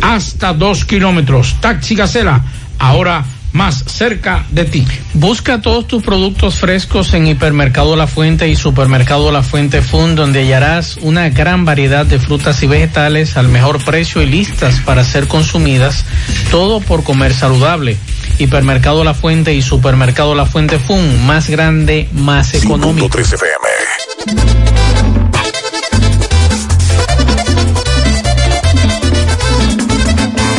hasta 0.00 0.52
2 0.52 0.84
kilómetros. 0.84 1.56
Taxi 1.60 1.94
Gacela, 1.94 2.42
ahora 2.78 3.24
más 3.54 3.84
cerca 3.86 4.44
de 4.50 4.64
ti. 4.64 4.84
Busca 5.14 5.62
todos 5.62 5.86
tus 5.86 6.02
productos 6.02 6.56
frescos 6.56 7.14
en 7.14 7.28
Hipermercado 7.28 7.94
La 7.94 8.08
Fuente 8.08 8.48
y 8.48 8.56
Supermercado 8.56 9.30
La 9.30 9.44
Fuente 9.44 9.80
Fund, 9.80 10.16
donde 10.16 10.40
hallarás 10.40 10.98
una 11.00 11.30
gran 11.30 11.64
variedad 11.64 12.04
de 12.04 12.18
frutas 12.18 12.60
y 12.64 12.66
vegetales 12.66 13.36
al 13.36 13.48
mejor 13.48 13.82
precio 13.82 14.20
y 14.22 14.26
listas 14.26 14.80
para 14.80 15.04
ser 15.04 15.28
consumidas, 15.28 16.04
todo 16.50 16.80
por 16.80 17.04
comer 17.04 17.32
saludable. 17.32 17.96
Hipermercado 18.38 19.04
La 19.04 19.14
Fuente 19.14 19.54
y 19.54 19.62
Supermercado 19.62 20.34
La 20.34 20.46
Fuente 20.46 20.78
Fund, 20.78 21.20
más 21.20 21.48
grande, 21.48 22.08
más 22.12 22.54
económico. 22.54 23.08
5.3 23.08 23.34
FM. 23.34 23.64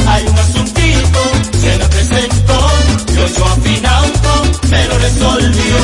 Hay 0.08 0.28
un 0.28 0.38
asuntito 0.40 1.20
que 1.62 1.78
me 1.78 1.86
presentó 1.86 2.72
y 3.14 3.18
ocho 3.18 3.46
afinauto 3.46 4.44
me 4.70 4.86
lo 4.88 4.98
resolvió. 5.00 5.76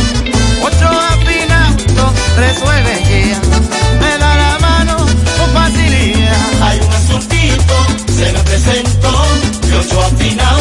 Ocho 0.64 0.90
afinauto 0.90 2.14
resuelve 2.38 3.04
ya, 3.10 3.42
me 4.00 4.18
da 4.18 4.36
la 4.36 4.60
mano 4.60 4.98
con 4.98 5.54
facilidad. 5.54 6.62
Hay 6.62 6.80
un 6.80 6.94
asuntito 6.94 7.86
se 8.08 8.32
me 8.32 8.40
presentó 8.40 9.26
y 9.64 9.70
lo 9.70 9.82
resolvió. 9.82 10.61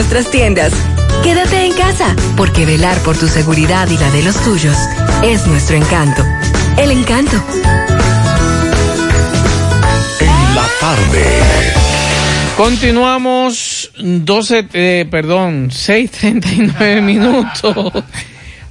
nuestras 0.00 0.30
tiendas. 0.30 0.72
Quédate 1.22 1.66
en 1.66 1.74
casa, 1.74 2.16
porque 2.34 2.64
velar 2.64 2.96
por 3.00 3.18
tu 3.18 3.28
seguridad 3.28 3.86
y 3.90 3.98
la 3.98 4.10
de 4.10 4.22
los 4.22 4.34
tuyos 4.36 4.74
es 5.22 5.46
nuestro 5.46 5.76
encanto. 5.76 6.24
El 6.78 6.90
encanto. 6.90 7.36
En 10.20 10.54
la 10.54 10.66
tarde. 10.80 11.24
Continuamos 12.56 13.92
12, 13.98 14.68
eh, 14.72 15.06
perdón, 15.10 15.68
6:39 15.68 17.02
minutos. 17.02 17.92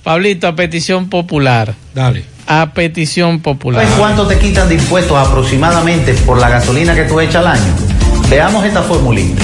Pablito, 0.02 0.48
a 0.48 0.56
petición 0.56 1.10
popular. 1.10 1.76
Dale. 1.94 2.24
A 2.48 2.74
petición 2.74 3.40
popular. 3.42 3.84
¿Sabes 3.84 4.00
cuánto 4.00 4.26
te 4.26 4.40
quitan 4.40 4.68
de 4.68 4.76
impuestos 4.76 5.16
aproximadamente 5.16 6.14
por 6.26 6.40
la 6.40 6.50
gasolina 6.50 6.96
que 6.96 7.04
tú 7.04 7.20
echas 7.20 7.46
al 7.46 7.48
año? 7.50 7.76
Veamos 8.32 8.66
esta 8.66 8.82
formulita. 8.82 9.44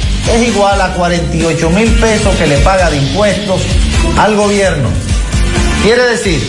es 0.29 0.47
igual 0.47 0.81
a 0.81 0.93
48 0.93 1.69
mil 1.69 1.89
pesos 1.93 2.35
que 2.35 2.47
le 2.47 2.57
paga 2.57 2.89
de 2.89 2.97
impuestos 2.97 3.61
al 4.17 4.35
gobierno. 4.35 4.89
Quiere 5.83 6.03
decir 6.03 6.39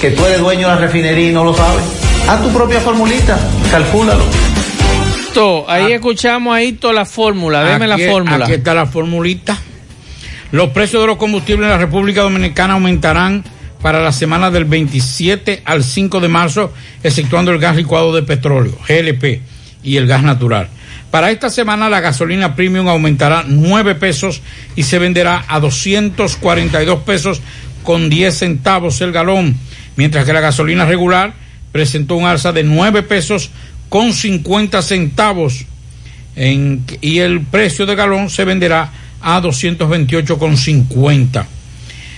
que 0.00 0.10
tú 0.10 0.24
eres 0.24 0.40
dueño 0.40 0.68
de 0.68 0.74
la 0.74 0.80
refinería 0.80 1.30
y 1.30 1.32
no 1.32 1.44
lo 1.44 1.54
sabes. 1.54 1.84
Haz 2.28 2.42
tu 2.42 2.50
propia 2.50 2.80
formulita, 2.80 3.38
calcúlalo. 3.70 4.24
Ahí 5.66 5.92
escuchamos 5.92 6.54
ahí 6.54 6.72
toda 6.72 6.92
la 6.92 7.04
fórmula, 7.06 7.64
deme 7.64 7.86
la 7.86 7.96
fórmula. 7.96 8.44
Aquí 8.44 8.54
está 8.54 8.74
la 8.74 8.86
formulita. 8.86 9.56
Los 10.50 10.70
precios 10.70 11.02
de 11.02 11.06
los 11.06 11.16
combustibles 11.16 11.64
en 11.64 11.70
la 11.70 11.78
República 11.78 12.20
Dominicana 12.22 12.74
aumentarán 12.74 13.42
para 13.80 14.02
la 14.02 14.12
semana 14.12 14.50
del 14.50 14.66
27 14.66 15.62
al 15.64 15.82
5 15.82 16.20
de 16.20 16.28
marzo, 16.28 16.72
exceptuando 17.02 17.50
el 17.50 17.58
gas 17.58 17.76
licuado 17.76 18.14
de 18.14 18.22
petróleo, 18.22 18.76
GLP, 18.86 19.40
y 19.82 19.96
el 19.96 20.06
gas 20.06 20.22
natural. 20.22 20.68
Para 21.12 21.30
esta 21.30 21.50
semana 21.50 21.90
la 21.90 22.00
gasolina 22.00 22.56
premium 22.56 22.88
aumentará 22.88 23.44
9 23.46 23.96
pesos 23.96 24.40
y 24.74 24.84
se 24.84 24.98
venderá 24.98 25.44
a 25.46 25.60
242 25.60 27.00
pesos 27.04 27.42
con 27.82 28.08
10 28.08 28.34
centavos 28.38 28.98
el 29.02 29.12
galón, 29.12 29.54
mientras 29.96 30.24
que 30.24 30.32
la 30.32 30.40
gasolina 30.40 30.86
regular 30.86 31.34
presentó 31.70 32.16
un 32.16 32.24
alza 32.24 32.52
de 32.52 32.62
9 32.64 33.02
pesos 33.02 33.50
con 33.90 34.14
50 34.14 34.80
centavos 34.80 35.66
en- 36.34 36.82
y 37.02 37.18
el 37.18 37.42
precio 37.42 37.84
de 37.84 37.94
galón 37.94 38.30
se 38.30 38.46
venderá 38.46 38.90
a 39.20 39.38
228,50. 39.42 41.46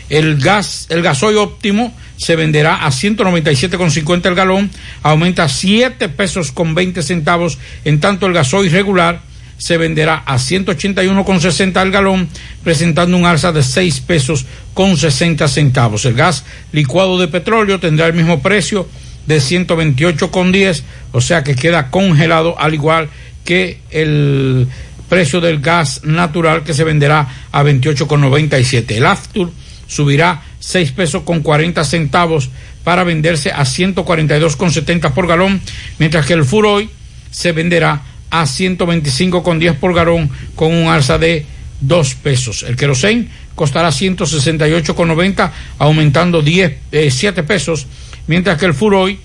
El 0.09 0.37
gas, 0.39 0.87
el 0.91 1.03
gasoil 1.03 1.39
óptimo 1.39 1.93
se 2.17 2.37
venderá 2.37 2.87
a 2.87 2.91
197,50 2.91 4.27
el 4.27 4.35
galón, 4.35 4.71
aumenta 5.03 5.49
7 5.49 6.09
pesos 6.11 6.53
con 6.53 6.75
20 6.75 7.03
centavos, 7.03 7.59
en 7.85 8.01
tanto 8.01 8.27
el 8.27 8.33
gasoil 8.33 8.71
regular 8.71 9.21
se 9.57 9.77
venderá 9.77 10.23
a 10.27 10.37
181,60 10.37 11.83
el 11.83 11.91
galón, 11.91 12.29
presentando 12.63 13.17
un 13.17 13.25
alza 13.25 13.53
de 13.53 13.63
6 13.63 14.01
pesos 14.01 14.47
con 14.75 14.97
60 14.97 15.47
centavos. 15.49 16.05
El 16.05 16.15
gas 16.15 16.45
licuado 16.73 17.19
de 17.19 17.29
petróleo 17.29 17.81
tendrá 17.81 18.07
el 18.07 18.15
mismo 18.15 18.43
precio 18.43 18.89
de 19.27 19.39
128,10, 19.39 20.83
o 21.13 21.21
sea 21.21 21.45
que 21.45 21.55
queda 21.55 21.91
congelado 21.91 22.59
al 22.59 22.75
igual 22.75 23.09
que 23.45 23.79
el 23.91 24.69
precio 25.09 25.41
del 25.41 25.61
gas 25.61 26.03
natural 26.05 26.65
que 26.65 26.75
se 26.75 26.85
venderá 26.85 27.47
a 27.53 27.63
28,97. 27.63 28.91
El 28.97 29.07
Aftur 29.07 29.53
subirá 29.87 30.43
6 30.65 30.93
pesos 30.93 31.23
con 31.25 31.43
40 31.43 31.85
centavos 31.85 32.49
para 32.85 33.05
venderse 33.05 33.53
a 33.53 33.65
142,70 33.65 35.13
por 35.13 35.27
galón, 35.27 35.61
mientras 35.99 36.25
que 36.25 36.33
el 36.33 36.45
Furoy 36.45 36.89
se 37.31 37.53
venderá 37.53 38.03
a 38.31 38.45
125,10 38.45 39.75
por 39.77 39.95
galón 39.95 40.31
con 40.55 40.73
un 40.73 40.89
alza 40.89 41.19
de 41.19 41.45
2 41.83 42.15
pesos. 42.17 42.63
El 42.63 42.77
querosén 42.77 43.29
costará 43.55 43.91
168,90 43.91 45.51
aumentando 45.79 46.41
10, 46.41 46.73
eh, 46.93 47.11
7 47.11 47.43
pesos, 47.43 47.87
mientras 48.27 48.59
que 48.59 48.65
el 48.65 48.75
Furoy 48.75 49.19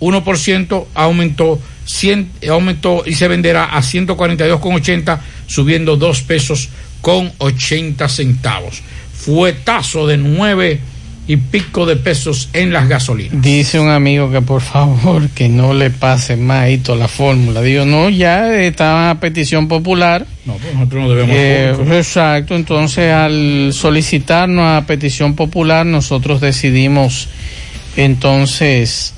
1% 0.00 0.86
aumentó 0.94 1.60
100, 1.84 2.32
aumentó 2.50 3.04
y 3.06 3.14
se 3.14 3.28
venderá 3.28 3.64
a 3.66 3.80
142,80 3.80 5.20
subiendo 5.46 5.96
2 5.96 6.22
pesos 6.22 6.68
con 7.00 7.32
80 7.38 8.08
centavos. 8.08 8.82
Fuetazo 9.20 10.06
de 10.06 10.16
9 10.16 10.80
y 11.26 11.36
pico 11.36 11.86
de 11.86 11.96
pesos 11.96 12.48
en 12.54 12.72
las 12.72 12.88
gasolinas. 12.88 13.40
Dice 13.40 13.78
un 13.78 13.90
amigo 13.90 14.32
que 14.32 14.40
por 14.40 14.62
favor 14.62 15.28
que 15.28 15.48
no 15.48 15.74
le 15.74 15.90
pase 15.90 16.36
más 16.36 16.64
ahí 16.64 16.78
toda 16.78 16.98
la 16.98 17.08
fórmula. 17.08 17.60
Digo, 17.60 17.84
no, 17.84 18.08
ya 18.08 18.52
estaba 18.60 19.10
a 19.10 19.20
petición 19.20 19.68
popular. 19.68 20.26
No, 20.44 20.54
pues 20.54 20.74
nosotros 20.74 21.02
no 21.02 21.08
debemos. 21.10 21.36
Eh, 21.36 21.98
exacto, 21.98 22.56
entonces 22.56 23.12
al 23.12 23.70
solicitarnos 23.72 24.64
a 24.64 24.86
petición 24.86 25.34
popular 25.36 25.86
nosotros 25.86 26.40
decidimos 26.40 27.28
entonces 27.96 29.14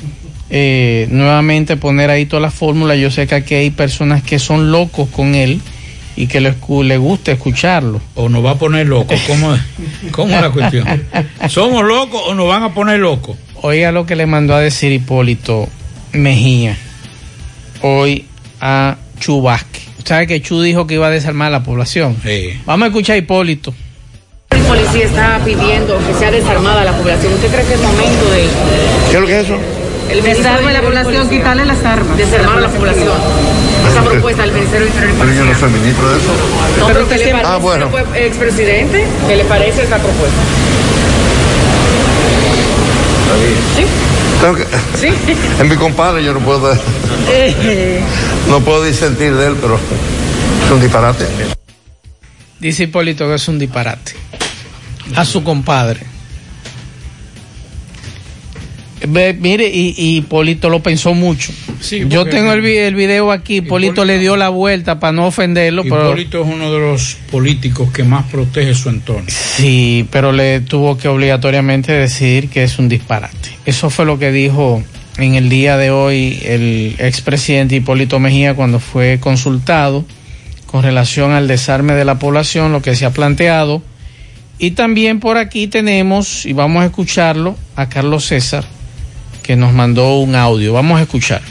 eh, 0.50 1.06
nuevamente 1.10 1.76
poner 1.76 2.10
ahí 2.10 2.26
toda 2.26 2.42
la 2.42 2.50
fórmula. 2.50 2.96
Yo 2.96 3.10
sé 3.10 3.26
que 3.26 3.36
aquí 3.36 3.54
hay 3.54 3.70
personas 3.70 4.22
que 4.22 4.38
son 4.38 4.70
locos 4.70 5.08
con 5.08 5.34
él 5.34 5.62
y 6.16 6.26
que 6.26 6.40
escu- 6.40 6.84
le 6.84 6.96
gusta 6.98 7.32
escucharlo. 7.32 8.00
O 8.14 8.28
nos 8.28 8.44
va 8.44 8.52
a 8.52 8.54
poner 8.56 8.86
loco, 8.86 9.14
¿cómo, 9.26 9.56
cómo 10.10 10.34
es 10.34 10.40
la 10.42 10.50
cuestión? 10.50 10.86
¿Somos 11.48 11.84
locos 11.84 12.20
o 12.26 12.34
nos 12.34 12.48
van 12.48 12.62
a 12.64 12.74
poner 12.74 13.00
locos? 13.00 13.36
Oiga 13.62 13.92
lo 13.92 14.06
que 14.06 14.16
le 14.16 14.26
mandó 14.26 14.54
a 14.54 14.60
decir 14.60 14.90
Hipólito 14.92 15.68
Mejía 16.12 16.76
hoy 17.80 18.26
a 18.60 18.96
Chu 19.20 19.40
Vázquez. 19.42 19.82
¿Sabe 20.04 20.26
que 20.26 20.42
Chu 20.42 20.60
dijo 20.60 20.86
que 20.86 20.94
iba 20.94 21.06
a 21.06 21.10
desarmar 21.10 21.48
a 21.48 21.50
la 21.50 21.62
población? 21.62 22.16
Vamos 22.66 22.86
a 22.86 22.88
escuchar 22.88 23.14
a 23.14 23.18
Hipólito. 23.18 23.72
El 24.50 24.60
policía 24.62 25.04
está 25.06 25.40
pidiendo 25.44 25.96
que 26.06 26.14
sea 26.18 26.30
desarmada 26.30 26.84
la 26.84 26.92
población. 26.96 27.32
¿Usted 27.34 27.48
cree 27.50 27.64
que 27.66 27.74
es 27.74 27.80
momento 27.80 28.30
de 28.30 28.48
¿Qué 29.10 29.14
es 29.16 29.20
lo 29.20 29.26
que 29.26 29.38
es 29.40 29.44
eso? 29.46 29.56
el 30.10 30.22
desarme 30.22 30.72
la 30.72 30.82
población, 30.82 31.28
quitarle 31.30 31.64
las 31.64 31.82
armas? 31.84 32.16
Desarmar 32.18 32.58
a 32.58 32.60
la 32.62 32.68
población. 32.68 33.12
Esa 33.88 34.02
propuesta 34.02 34.42
del 34.42 34.52
Ministerio 34.52 34.86
del 34.86 34.94
Interior 34.94 35.16
Pero 35.20 35.32
yo 35.32 35.44
no 35.44 35.58
soy 35.58 35.70
ministro 35.70 36.10
de 36.10 36.18
eso. 36.18 36.32
No, 36.78 36.86
pero 36.86 37.08
¿qué 37.08 37.18
le 37.18 37.30
parece? 37.32 37.44
Ah, 37.46 37.56
bueno. 37.58 37.86
¿Usted 37.86 38.04
fue 38.06 38.26
expresidente? 38.26 39.06
¿Qué 39.28 39.36
le 39.36 39.44
parece 39.44 39.82
esa 39.82 39.98
propuesta? 39.98 40.40
¿Sí? 43.76 43.84
Tengo 44.40 44.54
que- 44.56 44.66
¿Sí? 44.98 45.08
Es 45.62 45.68
mi 45.68 45.76
compadre, 45.76 46.22
yo 46.24 46.32
no 46.34 46.40
puedo, 46.40 46.74
no 48.48 48.60
puedo 48.60 48.84
disentir 48.84 49.34
de 49.34 49.46
él, 49.48 49.56
pero 49.60 49.76
es 50.64 50.70
un 50.70 50.80
disparate. 50.80 51.26
Dice 52.60 52.84
Hipólito 52.84 53.26
que 53.26 53.34
es 53.34 53.48
un 53.48 53.58
disparate. 53.58 54.12
A 55.16 55.24
su 55.24 55.42
compadre. 55.42 56.00
Mire, 59.06 59.68
y, 59.68 59.94
y 59.96 60.16
Hipólito 60.18 60.68
lo 60.70 60.82
pensó 60.82 61.14
mucho. 61.14 61.52
Yo 62.08 62.20
porque- 62.20 62.30
tengo 62.30 62.52
el, 62.52 62.60
vi- 62.60 62.76
el 62.76 62.94
video 62.94 63.32
aquí. 63.32 63.56
Hipólito, 63.56 64.04
le 64.04 64.18
dio 64.18 64.36
la 64.36 64.48
vuelta 64.48 65.00
para 65.00 65.12
no 65.12 65.26
ofenderlo. 65.26 65.82
Pero, 65.82 66.06
Hipólito 66.08 66.42
es 66.42 66.48
uno 66.48 66.72
de 66.72 66.78
los 66.78 67.16
políticos 67.30 67.90
que 67.92 68.04
más 68.04 68.24
protege 68.30 68.74
su 68.74 68.88
entorno. 68.88 69.26
sí, 69.28 70.06
pero 70.10 70.32
le 70.32 70.60
tuvo 70.60 70.96
que 70.96 71.08
obligatoriamente 71.08 71.92
decir 71.92 72.48
que 72.48 72.62
es 72.64 72.78
un 72.78 72.88
disparate. 72.88 73.50
Eso 73.66 73.90
fue 73.90 74.04
lo 74.04 74.18
que 74.18 74.30
dijo 74.32 74.82
en 75.18 75.34
el 75.34 75.48
día 75.48 75.76
de 75.76 75.90
hoy 75.90 76.38
el 76.44 76.94
expresidente 76.98 77.76
Hipólito 77.76 78.18
Mejía 78.18 78.54
cuando 78.54 78.78
fue 78.80 79.18
consultado 79.20 80.04
con 80.66 80.82
relación 80.82 81.32
al 81.32 81.48
desarme 81.48 81.92
de 81.94 82.04
la 82.06 82.18
población, 82.18 82.72
lo 82.72 82.80
que 82.80 82.94
se 82.96 83.04
ha 83.04 83.10
planteado. 83.10 83.82
Y 84.58 84.70
también 84.70 85.18
por 85.20 85.36
aquí 85.36 85.66
tenemos, 85.66 86.46
y 86.46 86.52
vamos 86.54 86.82
a 86.82 86.86
escucharlo, 86.86 87.56
a 87.76 87.88
Carlos 87.88 88.24
César, 88.26 88.64
que 89.42 89.56
nos 89.56 89.72
mandó 89.72 90.18
un 90.18 90.34
audio. 90.34 90.72
Vamos 90.72 90.98
a 90.98 91.02
escuchar. 91.02 91.42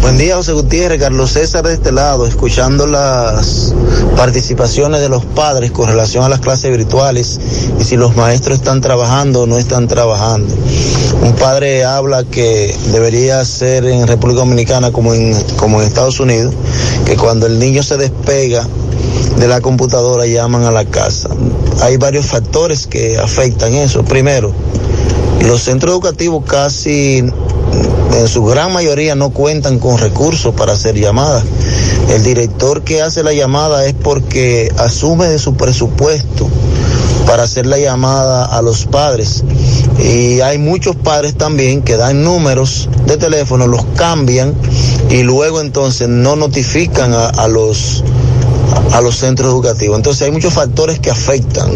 Buen 0.00 0.16
día, 0.16 0.36
José 0.36 0.52
Gutiérrez, 0.52 1.00
Carlos 1.00 1.32
César 1.32 1.66
de 1.66 1.74
este 1.74 1.92
lado, 1.92 2.26
escuchando 2.26 2.86
las 2.86 3.74
participaciones 4.16 5.00
de 5.00 5.08
los 5.08 5.24
padres 5.24 5.70
con 5.70 5.88
relación 5.88 6.24
a 6.24 6.28
las 6.28 6.40
clases 6.40 6.70
virtuales 6.70 7.38
y 7.78 7.84
si 7.84 7.96
los 7.96 8.16
maestros 8.16 8.58
están 8.58 8.80
trabajando 8.80 9.42
o 9.42 9.46
no 9.46 9.58
están 9.58 9.86
trabajando. 9.86 10.54
Un 11.20 11.34
padre 11.34 11.84
habla 11.84 12.24
que 12.24 12.74
debería 12.92 13.44
ser 13.44 13.84
en 13.84 14.06
República 14.06 14.40
Dominicana 14.40 14.92
como 14.92 15.12
en, 15.12 15.34
como 15.56 15.82
en 15.82 15.88
Estados 15.88 16.20
Unidos, 16.20 16.54
que 17.04 17.16
cuando 17.16 17.46
el 17.46 17.58
niño 17.58 17.82
se 17.82 17.96
despega 17.96 18.66
de 19.38 19.48
la 19.48 19.60
computadora 19.60 20.26
llaman 20.26 20.64
a 20.64 20.70
la 20.70 20.84
casa. 20.84 21.28
Hay 21.82 21.96
varios 21.96 22.26
factores 22.26 22.86
que 22.86 23.18
afectan 23.18 23.74
eso. 23.74 24.04
Primero, 24.04 24.54
los 25.46 25.62
centros 25.62 25.92
educativos 25.92 26.44
casi 26.46 27.18
en 27.18 28.28
su 28.28 28.44
gran 28.44 28.72
mayoría 28.72 29.14
no 29.14 29.30
cuentan 29.30 29.78
con 29.78 29.98
recursos 29.98 30.54
para 30.54 30.72
hacer 30.72 30.96
llamadas. 30.96 31.44
El 32.10 32.22
director 32.22 32.82
que 32.82 33.02
hace 33.02 33.22
la 33.22 33.32
llamada 33.32 33.84
es 33.86 33.94
porque 33.94 34.72
asume 34.78 35.26
de 35.26 35.38
su 35.38 35.54
presupuesto 35.54 36.48
para 37.26 37.42
hacer 37.42 37.66
la 37.66 37.78
llamada 37.78 38.44
a 38.44 38.62
los 38.62 38.86
padres. 38.86 39.44
Y 39.98 40.40
hay 40.40 40.58
muchos 40.58 40.96
padres 40.96 41.36
también 41.36 41.82
que 41.82 41.96
dan 41.96 42.24
números 42.24 42.88
de 43.06 43.16
teléfono, 43.16 43.66
los 43.66 43.84
cambian 43.96 44.54
y 45.10 45.22
luego 45.22 45.60
entonces 45.60 46.08
no 46.08 46.36
notifican 46.36 47.12
a, 47.14 47.48
los 47.48 48.02
a 48.92 49.00
los 49.00 49.16
centros 49.16 49.52
educativos. 49.52 49.96
Entonces 49.96 50.22
hay 50.22 50.30
muchos 50.30 50.54
factores 50.54 51.00
que 51.00 51.10
afectan. 51.10 51.70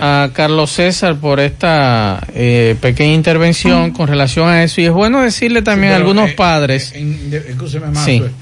A 0.00 0.30
Carlos 0.32 0.70
César 0.70 1.16
por 1.16 1.40
esta 1.40 2.26
eh, 2.34 2.76
pequeña 2.80 3.14
intervención 3.14 3.90
con 3.92 4.08
relación 4.08 4.48
a 4.48 4.62
eso. 4.62 4.80
Y 4.80 4.86
es 4.86 4.92
bueno 4.92 5.20
decirle 5.20 5.62
también 5.62 5.92
a 5.92 5.96
algunos 5.96 6.30
eh, 6.30 6.34
padres. 6.36 6.92
Escúcheme 6.92 7.88
más. 7.88 8.04
Sí. 8.04 8.18
pues, 8.20 8.32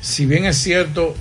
Si 0.00 0.26
bien 0.26 0.44
es 0.44 0.56
cierto, 0.56 1.14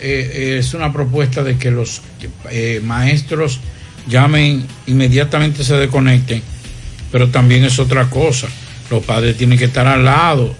eh, 0.00 0.30
eh, 0.34 0.56
es 0.58 0.74
una 0.74 0.92
propuesta 0.92 1.42
de 1.42 1.56
que 1.56 1.70
los 1.70 2.02
eh, 2.50 2.80
maestros 2.84 3.60
llamen 4.06 4.66
inmediatamente 4.86 5.64
se 5.64 5.74
desconecten, 5.76 6.42
pero 7.10 7.28
también 7.28 7.64
es 7.64 7.78
otra 7.78 8.08
cosa. 8.08 8.48
Los 8.90 9.04
padres 9.04 9.36
tienen 9.36 9.58
que 9.58 9.66
estar 9.66 9.86
al 9.86 10.04
lado 10.04 10.54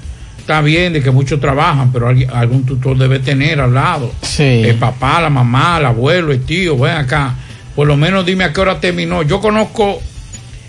está 0.49 0.63
bien 0.63 0.95
de 0.95 1.03
que 1.03 1.11
muchos 1.11 1.39
trabajan, 1.39 1.93
pero 1.93 2.09
algún 2.09 2.65
tutor 2.65 2.97
debe 2.97 3.19
tener 3.19 3.61
al 3.61 3.75
lado. 3.75 4.11
El 4.39 4.77
papá, 4.77 5.21
la 5.21 5.29
mamá, 5.29 5.77
el 5.79 5.85
abuelo, 5.85 6.33
el 6.33 6.41
tío, 6.41 6.79
ven 6.79 6.97
acá. 6.97 7.35
Por 7.79 7.87
lo 7.87 7.97
menos 7.97 8.27
dime 8.27 8.43
a 8.43 8.53
qué 8.53 8.61
hora 8.61 8.81
terminó. 8.81 9.23
Yo 9.23 9.41
conozco 9.41 10.03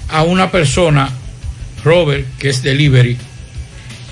a 0.10 0.22
una 0.22 0.52
persona, 0.52 1.10
Robert, 1.84 2.38
que 2.38 2.49
es 2.49 2.61
delivery, 2.61 3.18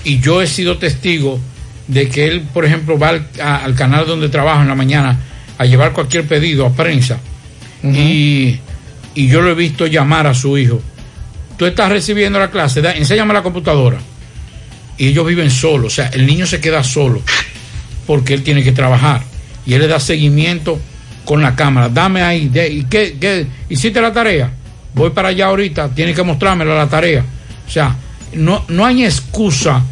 y 0.02 0.18
yo 0.18 0.42
he 0.42 0.48
sido 0.48 0.78
testigo 0.78 1.38
de 1.86 2.08
que 2.08 2.26
él, 2.26 2.40
por 2.52 2.64
ejemplo, 2.64 2.98
va 2.98 3.10
al, 3.10 3.28
a- 3.40 3.58
al 3.58 3.76
canal 3.76 4.04
donde 4.04 4.28
trabaja 4.28 4.62
en 4.62 4.66
la 4.68 4.74
mañana 4.74 5.16
a 5.58 5.64
llevar 5.64 5.92
cualquier 5.92 6.26
pedido 6.26 6.66
a 6.66 6.72
prensa 6.72 7.20
y, 7.84 8.58
y 9.14 9.28
yo 9.28 9.42
lo 9.42 9.50
he 9.52 9.54
visto 9.54 9.86
llamar 9.86 10.26
a 10.26 10.34
su 10.34 10.58
hijo. 10.58 10.82
Tú 11.56 11.66
estás 11.66 11.90
recibiendo 11.90 12.40
la 12.40 12.50
clase, 12.50 12.82
da- 12.82 12.96
enséñame 12.96 13.32
la 13.32 13.44
computadora. 13.44 13.98
Y 14.96 15.06
ellos 15.06 15.24
viven 15.24 15.52
solos, 15.52 15.92
o 15.92 15.94
sea, 15.94 16.08
el 16.08 16.26
niño 16.26 16.48
se 16.48 16.60
queda 16.60 16.82
solo 16.82 17.22
porque 18.08 18.34
él 18.34 18.42
tiene 18.42 18.64
que 18.64 18.72
trabajar 18.72 19.22
y 19.64 19.74
él 19.74 19.82
le 19.82 19.86
da 19.86 20.00
seguimiento 20.00 20.80
con 21.28 21.42
la 21.42 21.54
cámara. 21.54 21.90
Dame 21.90 22.22
ahí, 22.22 22.48
de- 22.48 22.70
¿y 22.70 22.84
qué, 22.84 23.18
qué? 23.20 23.46
¿Hiciste 23.68 24.00
la 24.00 24.14
tarea? 24.14 24.50
Voy 24.94 25.10
para 25.10 25.28
allá 25.28 25.48
ahorita, 25.48 25.90
tiene 25.94 26.14
que 26.14 26.22
mostrármela 26.22 26.74
la 26.74 26.88
tarea. 26.88 27.22
O 27.66 27.70
sea, 27.70 27.94
no, 28.32 28.64
no 28.68 28.86
hay 28.86 29.04
excusa 29.04 29.82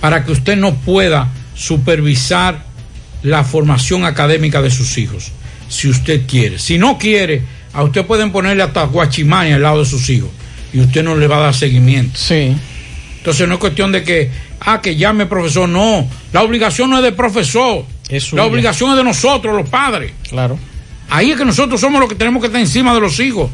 para 0.00 0.24
que 0.24 0.32
usted 0.32 0.56
no 0.56 0.72
pueda 0.74 1.28
supervisar 1.54 2.64
la 3.22 3.44
formación 3.44 4.06
académica 4.06 4.62
de 4.62 4.70
sus 4.70 4.96
hijos, 4.96 5.32
si 5.68 5.86
usted 5.90 6.22
quiere. 6.26 6.58
Si 6.58 6.78
no 6.78 6.96
quiere, 6.96 7.42
a 7.74 7.82
usted 7.82 8.06
pueden 8.06 8.32
ponerle 8.32 8.62
hasta 8.62 8.84
guachimani 8.84 9.52
al 9.52 9.60
lado 9.62 9.80
de 9.80 9.84
sus 9.84 10.08
hijos 10.08 10.30
y 10.72 10.80
usted 10.80 11.04
no 11.04 11.14
le 11.14 11.26
va 11.26 11.36
a 11.36 11.40
dar 11.40 11.54
seguimiento. 11.54 12.18
Sí. 12.18 12.56
Entonces 13.18 13.46
no 13.46 13.54
es 13.54 13.60
cuestión 13.60 13.92
de 13.92 14.02
que, 14.02 14.30
ah, 14.60 14.80
que 14.80 14.96
llame 14.96 15.26
profesor, 15.26 15.68
no. 15.68 16.08
La 16.32 16.40
obligación 16.42 16.88
no 16.88 16.96
es 16.96 17.02
del 17.02 17.12
profesor. 17.12 17.84
La 18.32 18.44
obligación 18.44 18.90
es 18.90 18.96
de 18.96 19.04
nosotros, 19.04 19.54
los 19.56 19.68
padres. 19.68 20.12
Claro. 20.28 20.58
Ahí 21.10 21.30
es 21.30 21.38
que 21.38 21.44
nosotros 21.44 21.80
somos 21.80 22.00
los 22.00 22.08
que 22.08 22.14
tenemos 22.14 22.40
que 22.40 22.46
estar 22.46 22.60
encima 22.60 22.94
de 22.94 23.00
los 23.00 23.18
hijos. 23.20 23.50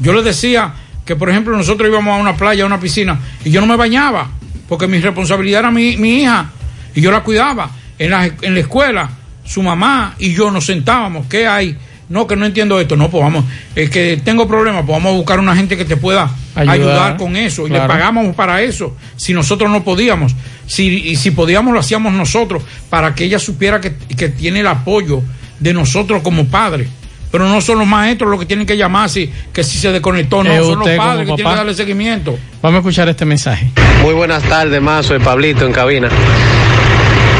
Yo 0.00 0.12
les 0.12 0.24
decía 0.24 0.74
que, 1.04 1.16
por 1.16 1.30
ejemplo, 1.30 1.56
nosotros 1.56 1.88
íbamos 1.88 2.16
a 2.16 2.20
una 2.20 2.36
playa, 2.36 2.64
a 2.64 2.66
una 2.66 2.80
piscina, 2.80 3.18
y 3.44 3.50
yo 3.50 3.60
no 3.60 3.66
me 3.66 3.76
bañaba, 3.76 4.30
porque 4.68 4.86
mi 4.86 4.98
responsabilidad 4.98 5.60
era 5.60 5.70
mi, 5.70 5.96
mi 5.96 6.22
hija, 6.22 6.50
y 6.94 7.00
yo 7.00 7.10
la 7.10 7.22
cuidaba. 7.22 7.70
En 7.98 8.10
la, 8.10 8.26
en 8.26 8.54
la 8.54 8.60
escuela, 8.60 9.10
su 9.44 9.62
mamá 9.62 10.14
y 10.18 10.32
yo 10.32 10.50
nos 10.50 10.66
sentábamos, 10.66 11.26
¿qué 11.26 11.46
hay? 11.46 11.76
No, 12.08 12.26
que 12.26 12.36
no 12.36 12.46
entiendo 12.46 12.80
esto. 12.80 12.96
No, 12.96 13.10
pues 13.10 13.22
vamos, 13.22 13.44
es 13.74 13.90
que 13.90 14.20
tengo 14.22 14.48
problemas, 14.48 14.84
pues 14.86 14.96
vamos 14.96 15.12
a 15.12 15.16
buscar 15.16 15.38
una 15.40 15.54
gente 15.54 15.76
que 15.76 15.84
te 15.84 15.96
pueda 15.96 16.30
Ayudar, 16.54 16.74
ayudar, 16.74 17.16
con 17.16 17.36
eso. 17.36 17.66
Y 17.66 17.70
le 17.70 17.78
pagamos 17.80 18.34
para 18.34 18.62
eso. 18.62 18.96
Si 19.16 19.34
nosotros 19.34 19.70
no 19.70 19.84
podíamos, 19.84 20.34
si, 20.66 20.86
y 20.86 21.16
si 21.16 21.30
podíamos, 21.30 21.72
lo 21.72 21.80
hacíamos 21.80 22.12
nosotros, 22.12 22.62
para 22.88 23.14
que 23.14 23.24
ella 23.24 23.38
supiera 23.38 23.80
que, 23.80 23.94
que 23.94 24.28
tiene 24.28 24.60
el 24.60 24.66
apoyo 24.66 25.22
de 25.60 25.74
nosotros 25.74 26.22
como 26.22 26.46
padres. 26.46 26.88
Pero 27.30 27.46
no 27.46 27.60
son 27.60 27.78
los 27.78 27.86
maestros 27.86 28.30
los 28.30 28.40
que 28.40 28.46
tienen 28.46 28.66
que 28.66 28.76
llamar 28.76 29.10
si, 29.10 29.30
que 29.52 29.62
si 29.62 29.78
se 29.78 29.92
desconectó, 29.92 30.42
no, 30.42 30.50
son 30.64 30.78
los 30.78 30.88
padres 30.96 31.28
que 31.28 31.34
tienen 31.34 31.52
que 31.52 31.56
darle 31.56 31.74
seguimiento. 31.74 32.38
Vamos 32.62 32.76
a 32.76 32.78
escuchar 32.78 33.08
este 33.08 33.26
mensaje. 33.26 33.70
Muy 34.02 34.14
buenas 34.14 34.42
tardes, 34.44 34.80
más 34.80 35.06
soy 35.06 35.18
Pablito 35.18 35.66
en 35.66 35.72
cabina. 35.72 36.08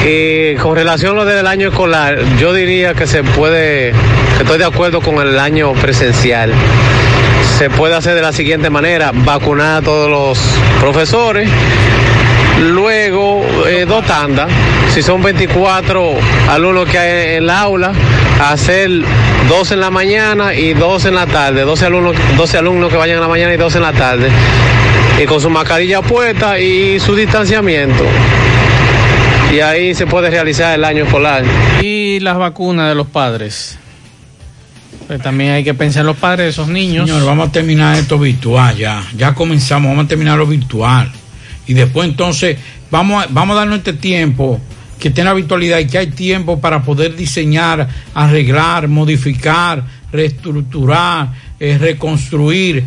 Y 0.07 0.55
con 0.57 0.77
relación 0.77 1.13
a 1.13 1.15
lo 1.17 1.25
del 1.25 1.47
año 1.47 1.69
escolar, 1.69 2.19
yo 2.39 2.53
diría 2.53 2.95
que 2.95 3.07
se 3.07 3.23
puede, 3.23 3.93
que 4.37 4.43
estoy 4.43 4.59
de 4.59 4.65
acuerdo 4.65 5.01
con 5.01 5.17
el 5.17 5.39
año 5.39 5.73
presencial. 5.75 6.53
Se 7.59 7.69
puede 7.71 7.95
hacer 7.95 8.15
de 8.15 8.23
la 8.23 8.33
siguiente 8.33 8.71
manera, 8.71 9.11
vacunar 9.13 9.79
a 9.79 9.83
todos 9.83 10.09
los 10.09 10.39
profesores, 10.81 11.51
luego 12.61 13.45
eh, 13.67 13.85
dos 13.87 14.05
tandas, 14.07 14.49
si 14.95 15.03
son 15.03 15.23
24 15.23 16.15
alumnos 16.49 16.89
que 16.89 16.99
hay 16.99 17.37
en 17.37 17.47
la 17.47 17.61
aula, 17.61 17.93
hacer 18.41 18.91
dos 19.49 19.73
en 19.73 19.81
la 19.81 19.91
mañana 19.91 20.55
y 20.55 20.75
dos 20.75 21.05
en 21.05 21.17
la 21.17 21.27
tarde, 21.27 21.63
12 21.63 21.87
alumnos, 21.87 22.17
12 22.37 22.59
alumnos 22.59 22.91
que 22.91 22.97
vayan 22.97 23.17
en 23.17 23.23
la 23.23 23.29
mañana 23.29 23.55
y 23.55 23.57
dos 23.57 23.75
en 23.75 23.83
la 23.83 23.93
tarde 23.93 24.31
y 25.21 25.27
con 25.27 25.41
su 25.41 25.51
mascarilla 25.51 26.01
puesta 26.01 26.59
y 26.61 27.01
su 27.01 27.17
distanciamiento. 27.17 28.05
Y 29.53 29.61
ahí 29.61 29.95
se 29.95 30.07
puede 30.07 30.29
realizar 30.31 30.75
el 30.79 30.85
año 30.85 31.05
escolar. 31.05 31.43
Y 31.83 32.21
las 32.21 32.37
vacunas 32.37 32.89
de 32.89 32.95
los 32.95 33.07
padres. 33.07 33.79
Pues 35.07 35.23
también 35.23 35.53
hay 35.53 35.65
que 35.65 35.73
pensar 35.73 36.01
en 36.01 36.07
los 36.09 36.19
padres 36.19 36.45
de 36.45 36.51
esos 36.51 36.69
niños. 36.69 37.09
Señor, 37.09 37.25
vamos 37.25 37.49
a 37.49 37.53
terminar 37.53 37.97
esto 37.97 38.19
virtual 38.19 38.77
ya. 38.77 39.03
Ya 39.17 39.35
comenzamos, 39.35 39.91
vamos 39.91 40.05
a 40.05 40.09
terminar 40.09 40.37
lo 40.37 40.47
virtual. 40.47 41.11
Y 41.67 41.73
después 41.73 42.09
entonces 42.09 42.59
vamos 42.91 43.25
a, 43.25 43.29
vamos 43.31 43.57
a 43.57 43.61
darnos 43.61 43.79
este 43.79 43.95
tiempo 43.95 44.61
que 44.99 45.09
esté 45.09 45.23
en 45.23 45.27
la 45.27 45.35
virtualidad 45.35 45.79
y 45.79 45.87
que 45.87 45.97
hay 45.97 46.09
tiempo 46.09 46.61
para 46.61 46.83
poder 46.83 47.17
diseñar, 47.17 47.89
arreglar, 48.15 48.89
modificar, 48.89 49.83
reestructurar, 50.13 51.33
eh, 51.59 51.79
reconstruir. 51.79 52.85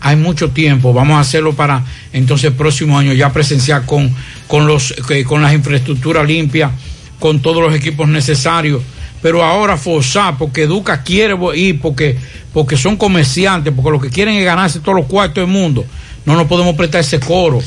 Hay 0.00 0.16
mucho 0.16 0.50
tiempo, 0.50 0.92
vamos 0.92 1.16
a 1.16 1.20
hacerlo 1.20 1.54
para 1.54 1.82
entonces 2.14 2.52
el 2.52 2.54
próximo 2.54 2.96
año 2.96 3.12
ya 3.12 3.32
presenciar 3.32 3.84
con, 3.84 4.08
con, 4.46 4.66
los, 4.66 4.94
eh, 5.10 5.24
con 5.24 5.42
las 5.42 5.52
infraestructuras 5.52 6.24
limpias, 6.26 6.70
con 7.18 7.42
todos 7.42 7.60
los 7.60 7.74
equipos 7.74 8.08
necesarios. 8.08 8.82
Pero 9.20 9.42
ahora 9.42 9.76
forzar, 9.76 10.36
porque 10.38 10.62
Educa 10.62 11.02
quiere 11.02 11.34
ir, 11.56 11.80
porque, 11.80 12.16
porque 12.52 12.76
son 12.76 12.96
comerciantes, 12.96 13.72
porque 13.74 13.90
lo 13.90 14.00
que 14.00 14.10
quieren 14.10 14.36
es 14.36 14.44
ganarse 14.44 14.78
todos 14.78 14.96
los 14.96 15.06
cuartos 15.06 15.42
del 15.42 15.52
mundo. 15.52 15.84
No 16.24 16.36
nos 16.36 16.46
podemos 16.46 16.76
prestar 16.76 17.00
ese 17.00 17.18
coro. 17.18 17.60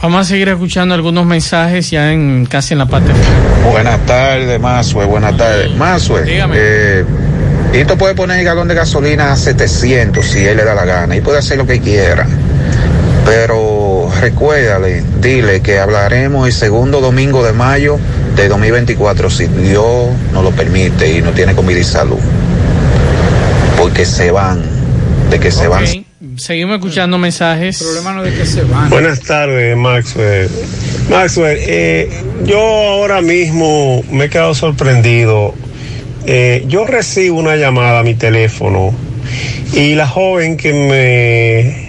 Vamos 0.00 0.20
a 0.20 0.24
seguir 0.24 0.48
escuchando 0.48 0.94
algunos 0.94 1.26
mensajes 1.26 1.90
ya 1.90 2.12
en 2.12 2.46
casi 2.46 2.74
en 2.74 2.78
la 2.78 2.86
parte 2.86 3.12
final. 3.12 3.72
Buenas 3.72 4.06
tardes, 4.06 4.60
Mazue, 4.60 5.06
buenas 5.06 5.36
tardes. 5.36 5.74
Mazue, 5.74 6.22
eh, 6.26 7.04
esto 7.72 7.98
puede 7.98 8.14
poner 8.14 8.38
el 8.38 8.44
galón 8.44 8.68
de 8.68 8.74
gasolina 8.74 9.32
a 9.32 9.36
700 9.36 10.24
si 10.24 10.44
él 10.44 10.56
le 10.56 10.64
da 10.64 10.74
la 10.74 10.84
gana 10.84 11.16
y 11.16 11.20
puede 11.20 11.38
hacer 11.38 11.58
lo 11.58 11.66
que 11.66 11.80
quiera. 11.80 12.28
Pero 13.24 14.10
recuérdale, 14.20 15.02
dile 15.20 15.62
que 15.62 15.78
hablaremos 15.78 16.46
el 16.46 16.52
segundo 16.52 17.00
domingo 17.00 17.44
de 17.44 17.52
mayo 17.52 17.98
de 18.36 18.48
2024 18.48 19.30
si 19.30 19.46
Dios 19.46 20.10
nos 20.32 20.44
lo 20.44 20.50
permite 20.50 21.10
y 21.18 21.22
no 21.22 21.30
tiene 21.30 21.54
comida 21.54 21.78
y 21.78 21.84
salud. 21.84 22.18
Porque 23.78 24.04
se 24.04 24.30
van, 24.30 24.62
de 25.30 25.40
que 25.40 25.50
se 25.50 25.68
van. 25.68 25.84
Seguimos 26.36 26.76
escuchando 26.76 27.16
mensajes. 27.16 27.80
El 27.80 27.86
problema 27.86 28.12
no 28.12 28.24
es 28.24 28.32
de 28.32 28.38
que 28.38 28.46
se 28.46 28.62
van. 28.64 28.90
Buenas 28.90 29.20
tardes, 29.20 29.76
Maxwell. 29.76 30.50
Maxwell, 31.08 31.58
eh, 31.60 32.10
yo 32.44 32.58
ahora 32.58 33.20
mismo 33.20 34.02
me 34.10 34.24
he 34.24 34.28
quedado 34.28 34.54
sorprendido. 34.54 35.54
Eh, 36.26 36.64
yo 36.68 36.86
recibo 36.86 37.38
una 37.38 37.56
llamada 37.56 38.00
a 38.00 38.02
mi 38.02 38.14
teléfono 38.14 38.94
y 39.72 39.94
la 39.94 40.06
joven 40.06 40.56
que 40.56 40.72
me, 40.72 41.83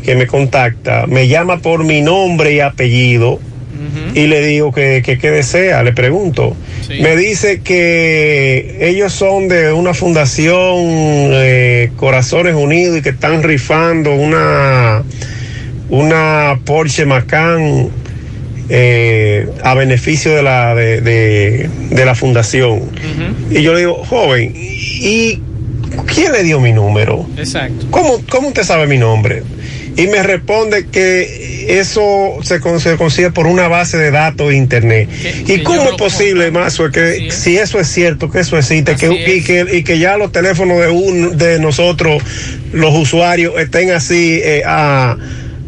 que 0.00 0.14
me 0.16 0.26
contacta 0.26 1.06
me 1.06 1.28
llama 1.28 1.58
por 1.58 1.84
mi 1.84 2.00
nombre 2.00 2.52
y 2.54 2.60
apellido 2.60 3.38
y 4.14 4.26
le 4.26 4.44
digo 4.46 4.72
que, 4.72 5.00
que 5.04 5.16
qué 5.18 5.30
desea, 5.30 5.82
le 5.82 5.92
pregunto. 5.92 6.54
Me 7.02 7.16
dice 7.16 7.60
que 7.60 8.76
ellos 8.80 9.12
son 9.12 9.48
de 9.48 9.72
una 9.72 9.94
fundación 9.94 10.74
eh, 11.32 11.90
Corazones 11.96 12.54
Unidos 12.54 12.98
y 12.98 13.02
que 13.02 13.08
están 13.10 13.42
rifando 13.42 14.14
una, 14.14 15.02
una 15.88 16.58
Porsche 16.64 17.06
Macan 17.06 17.88
eh, 18.68 19.48
a 19.62 19.74
beneficio 19.74 20.34
de 20.34 20.42
la, 20.42 20.74
de, 20.74 21.00
de- 21.00 21.68
de 21.90 22.04
la 22.04 22.14
fundación. 22.14 22.82
Y 23.50 23.62
yo 23.62 23.72
le 23.72 23.80
digo, 23.80 24.04
joven, 24.04 24.52
¿y 24.56 25.40
quién 26.14 26.32
le 26.32 26.42
dio 26.44 26.60
mi 26.60 26.72
número? 26.72 27.26
Exacto. 27.36 27.86
¿Cómo, 27.90 28.20
cómo 28.28 28.48
usted 28.48 28.62
sabe 28.62 28.86
mi 28.86 28.98
nombre? 28.98 29.42
Y 29.96 30.06
me 30.06 30.22
responde 30.22 30.86
que 30.86 31.78
eso 31.80 32.36
se, 32.42 32.60
con- 32.60 32.80
se 32.80 32.96
consigue 32.96 33.30
por 33.30 33.46
una 33.46 33.68
base 33.68 33.98
de 33.98 34.10
datos 34.10 34.48
de 34.50 34.56
internet. 34.56 35.08
¿Y 35.46 35.62
cómo 35.62 35.82
es 35.82 35.96
posible, 35.96 36.50
Mazo, 36.50 36.90
que 36.90 37.28
si 37.30 37.56
eso 37.58 37.78
es 37.78 37.88
cierto, 37.88 38.30
que 38.30 38.40
eso 38.40 38.56
existe, 38.56 38.96
que, 38.96 39.08
y, 39.36 39.42
que, 39.42 39.66
y 39.72 39.82
que 39.84 39.98
ya 39.98 40.16
los 40.16 40.32
teléfonos 40.32 40.80
de, 40.80 40.88
un, 40.88 41.36
de 41.36 41.58
nosotros, 41.58 42.22
los 42.72 42.94
usuarios, 42.96 43.54
estén 43.58 43.90
así 43.90 44.40
eh, 44.42 44.62
a, 44.64 45.16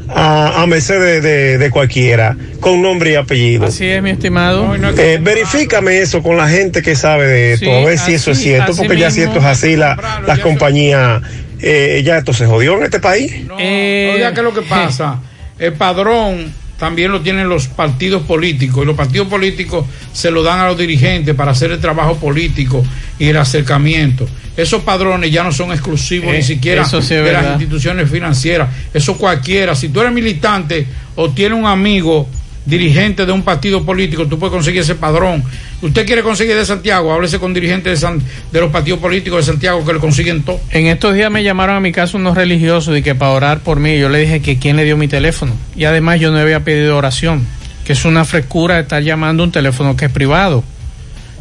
a, 0.08 0.62
a 0.62 0.66
merced 0.66 1.00
de, 1.00 1.20
de- 1.20 1.58
de 1.58 1.70
cualquiera, 1.70 2.36
con 2.60 2.80
nombre 2.82 3.12
y 3.12 3.14
apellido? 3.16 3.66
Así 3.66 3.86
es, 3.86 4.02
mi 4.02 4.10
estimado. 4.10 4.74
Eh, 4.98 5.18
verifícame 5.20 6.00
eso 6.00 6.22
con 6.22 6.36
la 6.36 6.48
gente 6.48 6.82
que 6.82 6.94
sabe 6.96 7.26
de 7.26 7.52
esto, 7.54 7.66
Sí, 7.66 7.70
a 7.72 7.84
ver 7.84 7.98
si 7.98 8.14
eso 8.14 8.30
es 8.30 8.38
cierto, 8.38 8.74
porque 8.76 8.98
ya 8.98 9.10
si 9.10 9.20
esto 9.22 9.38
es 9.38 9.44
así, 9.44 9.76
la, 9.76 10.22
las 10.26 10.38
compañías, 10.40 11.22
eh, 11.62 12.02
ya 12.04 12.18
esto 12.18 12.32
se 12.32 12.46
jodió 12.46 12.76
en 12.76 12.84
este 12.84 13.00
país. 13.00 13.32
Eh, 13.58 14.12
Oiga, 14.14 14.34
¿qué 14.34 14.40
es 14.40 14.44
lo 14.44 14.52
que 14.54 14.62
pasa? 14.62 15.20
El 15.58 15.74
padrón 15.74 16.52
también 16.78 17.12
lo 17.12 17.20
tienen 17.20 17.48
los 17.48 17.68
partidos 17.68 18.22
políticos 18.22 18.82
y 18.82 18.86
los 18.86 18.96
partidos 18.96 19.28
políticos 19.28 19.86
se 20.12 20.32
lo 20.32 20.42
dan 20.42 20.58
a 20.58 20.66
los 20.66 20.76
dirigentes 20.76 21.32
para 21.36 21.52
hacer 21.52 21.70
el 21.70 21.78
trabajo 21.78 22.16
político 22.16 22.84
y 23.20 23.28
el 23.28 23.36
acercamiento. 23.36 24.26
esos 24.56 24.82
padrones 24.82 25.30
ya 25.30 25.44
no 25.44 25.52
son 25.52 25.70
exclusivos 25.70 26.32
Eh, 26.32 26.38
ni 26.38 26.42
siquiera 26.42 26.84
sí 26.84 26.96
de 27.14 27.32
las 27.32 27.46
instituciones 27.52 28.10
financieras. 28.10 28.68
Eso 28.92 29.16
cualquiera. 29.16 29.76
Si 29.76 29.90
tú 29.90 30.00
eres 30.00 30.12
militante 30.12 30.84
o 31.14 31.30
tienes 31.30 31.56
un 31.56 31.66
amigo 31.66 32.28
dirigente 32.64 33.26
de 33.26 33.32
un 33.32 33.42
partido 33.42 33.84
político, 33.84 34.26
tú 34.26 34.38
puedes 34.38 34.52
conseguir 34.52 34.82
ese 34.82 34.94
padrón. 34.94 35.42
Usted 35.82 36.06
quiere 36.06 36.22
conseguir 36.22 36.54
de 36.56 36.64
Santiago, 36.64 37.12
háblese 37.12 37.38
con 37.40 37.52
dirigentes 37.52 37.92
de, 37.92 37.96
San- 37.96 38.22
de 38.52 38.60
los 38.60 38.70
partidos 38.70 39.00
políticos 39.00 39.44
de 39.44 39.52
Santiago 39.52 39.84
que 39.84 39.92
le 39.94 39.98
consiguen 39.98 40.42
todo. 40.44 40.60
En 40.70 40.86
estos 40.86 41.14
días 41.14 41.30
me 41.30 41.42
llamaron 41.42 41.76
a 41.76 41.80
mi 41.80 41.90
casa 41.92 42.16
unos 42.16 42.36
religiosos 42.36 42.96
y 42.96 43.02
que 43.02 43.14
para 43.16 43.32
orar 43.32 43.60
por 43.60 43.80
mí, 43.80 43.98
yo 43.98 44.08
le 44.08 44.18
dije 44.20 44.40
que 44.40 44.58
quién 44.58 44.76
le 44.76 44.84
dio 44.84 44.96
mi 44.96 45.08
teléfono. 45.08 45.52
Y 45.74 45.84
además 45.84 46.20
yo 46.20 46.30
no 46.30 46.38
había 46.38 46.60
pedido 46.60 46.96
oración, 46.96 47.44
que 47.84 47.94
es 47.94 48.04
una 48.04 48.24
frescura 48.24 48.78
estar 48.78 49.02
llamando 49.02 49.42
un 49.42 49.50
teléfono 49.50 49.96
que 49.96 50.04
es 50.04 50.12
privado. 50.12 50.62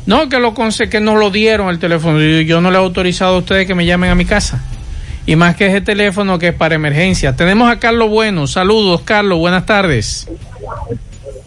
No, 0.08 0.28
que 0.30 0.40
lo 0.40 0.56
que 0.56 1.00
nos 1.00 1.20
lo 1.20 1.30
dieron 1.30 1.70
el 1.70 1.78
teléfono. 1.78 2.20
Yo, 2.20 2.42
yo 2.42 2.62
no 2.62 2.72
le 2.72 2.78
he 2.78 2.80
autorizado 2.80 3.36
a 3.36 3.38
ustedes 3.38 3.68
que 3.68 3.76
me 3.76 3.86
llamen 3.86 4.10
a 4.10 4.16
mi 4.16 4.26
casa. 4.26 4.64
Y 5.28 5.36
más 5.36 5.56
que 5.56 5.68
ese 5.68 5.82
teléfono 5.82 6.40
que 6.40 6.48
es 6.48 6.54
para 6.56 6.74
emergencia. 6.74 7.36
Tenemos 7.36 7.72
a 7.72 7.78
Carlos 7.78 8.10
Bueno. 8.10 8.48
Saludos, 8.48 9.02
Carlos. 9.06 9.38
Buenas 9.38 9.68
tardes. 9.68 10.28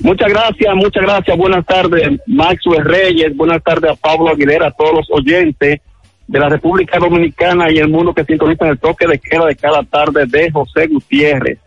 Muchas 0.05 0.29
gracias, 0.29 0.75
muchas 0.75 1.03
gracias. 1.03 1.35
Buenas 1.35 1.65
tardes, 1.65 2.21
Maxwell 2.27 2.85
Reyes. 2.85 3.35
Buenas 3.35 3.63
tardes 3.63 3.93
a 3.93 3.95
Pablo 3.95 4.29
Aguilera, 4.29 4.67
a 4.67 4.71
todos 4.71 4.93
los 4.93 5.11
oyentes 5.11 5.81
de 6.27 6.39
la 6.39 6.51
República 6.51 6.99
Dominicana 6.99 7.73
y 7.73 7.79
el 7.79 7.89
mundo 7.89 8.13
que 8.13 8.23
sintonizan 8.23 8.69
el 8.69 8.79
toque 8.79 9.07
de 9.07 9.19
queda 9.19 9.47
de 9.47 9.57
cada 9.57 9.83
tarde 9.83 10.27
de 10.27 10.51
José 10.51 10.89
Gutiérrez. 10.89 11.59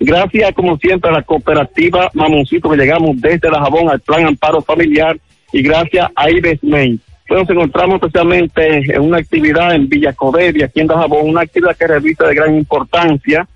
Gracias, 0.00 0.52
como 0.54 0.76
siempre, 0.76 1.08
a 1.08 1.14
la 1.14 1.22
cooperativa 1.22 2.10
Mamoncito 2.14 2.68
que 2.68 2.78
llegamos 2.78 3.20
desde 3.20 3.48
la 3.48 3.60
Jabón 3.60 3.88
al 3.88 4.00
Plan 4.00 4.26
Amparo 4.26 4.60
Familiar 4.60 5.16
y 5.52 5.62
gracias 5.62 6.10
a 6.16 6.28
Ives 6.28 6.64
Main. 6.64 7.00
Pues 7.28 7.42
nos 7.42 7.50
encontramos 7.50 8.02
especialmente 8.02 8.92
en 8.92 9.02
una 9.02 9.18
actividad 9.18 9.72
en 9.72 9.88
Villa 9.88 10.12
Codevi, 10.12 10.64
aquí 10.64 10.80
en 10.80 10.88
Dajabón, 10.88 11.28
una 11.28 11.42
actividad 11.42 11.76
que 11.76 11.86
revista 11.86 12.26
de 12.26 12.34
gran 12.34 12.56
importancia 12.56 13.46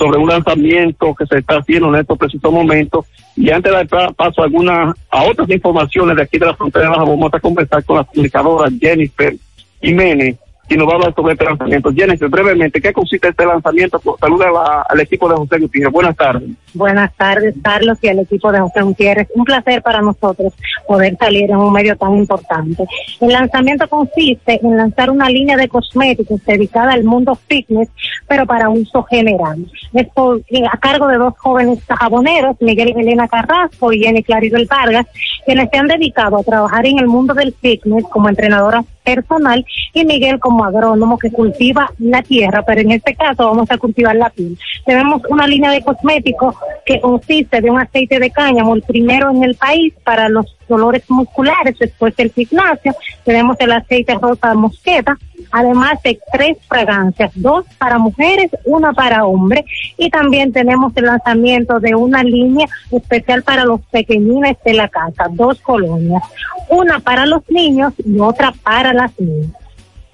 sobre 0.00 0.18
un 0.18 0.28
lanzamiento 0.30 1.14
que 1.14 1.26
se 1.26 1.36
está 1.40 1.58
haciendo 1.58 1.88
en 1.94 2.00
estos 2.00 2.16
precisos 2.16 2.50
momentos. 2.50 3.04
Y 3.36 3.50
antes 3.50 3.70
de 3.70 3.76
dar 3.76 3.86
pa- 3.86 4.12
paso 4.12 4.40
a 4.40 4.44
algunas, 4.46 4.96
a 5.10 5.24
otras 5.24 5.50
informaciones 5.50 6.16
de 6.16 6.22
aquí 6.22 6.38
de 6.38 6.46
la 6.46 6.54
frontera 6.54 6.86
de 6.86 6.90
Dajabón, 6.92 7.20
vamos 7.20 7.34
a 7.34 7.40
conversar 7.40 7.84
con 7.84 7.98
la 7.98 8.04
comunicadora 8.04 8.70
Jennifer 8.80 9.36
Jiménez, 9.82 10.36
y 10.70 10.76
nos 10.76 10.86
va 10.86 10.92
a 10.92 10.94
hablar 10.94 11.14
sobre 11.14 11.32
este 11.32 11.44
lanzamiento. 11.44 11.90
Jennifer, 11.92 12.28
brevemente, 12.28 12.80
¿qué 12.80 12.92
consiste 12.92 13.28
este 13.28 13.44
lanzamiento? 13.44 14.00
Saluda 14.20 14.82
al 14.88 15.00
equipo 15.00 15.28
de 15.28 15.34
José 15.34 15.58
Gutiérrez. 15.58 15.92
Buenas 15.92 16.16
tardes. 16.16 16.48
Buenas 16.72 17.12
tardes, 17.16 17.54
Carlos, 17.62 17.98
y 18.02 18.08
al 18.08 18.20
equipo 18.20 18.52
de 18.52 18.60
José 18.60 18.82
Gutiérrez. 18.82 19.28
Un 19.34 19.44
placer 19.44 19.82
para 19.82 20.00
nosotros 20.00 20.54
poder 20.86 21.16
salir 21.18 21.50
en 21.50 21.56
un 21.56 21.72
medio 21.72 21.96
tan 21.96 22.14
importante. 22.16 22.84
El 23.20 23.28
lanzamiento 23.32 23.88
consiste 23.88 24.60
en 24.62 24.76
lanzar 24.76 25.10
una 25.10 25.28
línea 25.28 25.56
de 25.56 25.68
cosméticos 25.68 26.44
dedicada 26.44 26.92
al 26.92 27.02
mundo 27.04 27.34
fitness, 27.48 27.88
pero 28.28 28.46
para 28.46 28.68
uso 28.68 29.02
general. 29.02 29.66
Es 29.92 30.06
por- 30.14 30.40
eh, 30.50 30.62
a 30.70 30.76
cargo 30.78 31.08
de 31.08 31.16
dos 31.18 31.34
jóvenes 31.38 31.80
jaboneros, 31.88 32.56
Miguel 32.60 32.94
y 32.96 33.00
Elena 33.00 33.26
Carrasco 33.26 33.92
y 33.92 34.00
Jenny 34.04 34.22
Claribel 34.22 34.66
Vargas, 34.70 35.06
quienes 35.44 35.68
se 35.70 35.78
han 35.78 35.88
dedicado 35.88 36.38
a 36.38 36.44
trabajar 36.44 36.86
en 36.86 36.98
el 37.00 37.08
mundo 37.08 37.34
del 37.34 37.52
fitness 37.60 38.04
como 38.08 38.28
entrenadora 38.28 38.84
personal 39.04 39.64
y 39.92 40.04
Miguel 40.04 40.38
como 40.38 40.64
agrónomo 40.64 41.18
que 41.18 41.30
cultiva 41.30 41.92
la 41.98 42.22
tierra, 42.22 42.62
pero 42.66 42.80
en 42.80 42.92
este 42.92 43.14
caso 43.14 43.46
vamos 43.46 43.70
a 43.70 43.78
cultivar 43.78 44.16
la 44.16 44.30
piel. 44.30 44.58
Tenemos 44.84 45.22
una 45.28 45.46
línea 45.46 45.70
de 45.70 45.82
cosméticos 45.82 46.54
que 46.84 47.00
consiste 47.00 47.60
de 47.60 47.70
un 47.70 47.80
aceite 47.80 48.18
de 48.18 48.30
cáñamo, 48.30 48.74
el 48.74 48.82
primero 48.82 49.30
en 49.30 49.44
el 49.44 49.54
país 49.54 49.94
para 50.04 50.28
los 50.28 50.56
dolores 50.68 51.02
musculares 51.08 51.76
después 51.78 52.14
del 52.16 52.32
gimnasio. 52.32 52.94
Tenemos 53.24 53.56
el 53.60 53.72
aceite 53.72 54.14
rosa 54.14 54.54
mosqueta, 54.54 55.18
además 55.50 56.02
de 56.02 56.18
tres 56.32 56.58
fragancias, 56.68 57.30
dos 57.34 57.64
para 57.78 57.98
mujeres, 57.98 58.50
una 58.64 58.92
para 58.92 59.24
hombres. 59.24 59.64
Y 59.96 60.10
también 60.10 60.52
tenemos 60.52 60.92
el 60.96 61.06
lanzamiento 61.06 61.80
de 61.80 61.94
una 61.94 62.22
línea 62.22 62.66
especial 62.90 63.42
para 63.42 63.64
los 63.64 63.80
pequeñines 63.90 64.56
de 64.64 64.74
la 64.74 64.88
casa, 64.88 65.26
dos 65.30 65.60
colonias, 65.60 66.22
una 66.68 67.00
para 67.00 67.26
los 67.26 67.42
niños 67.50 67.92
y 68.04 68.18
otra 68.18 68.52
para 68.62 68.92
las 68.92 69.18
niñas. 69.18 69.52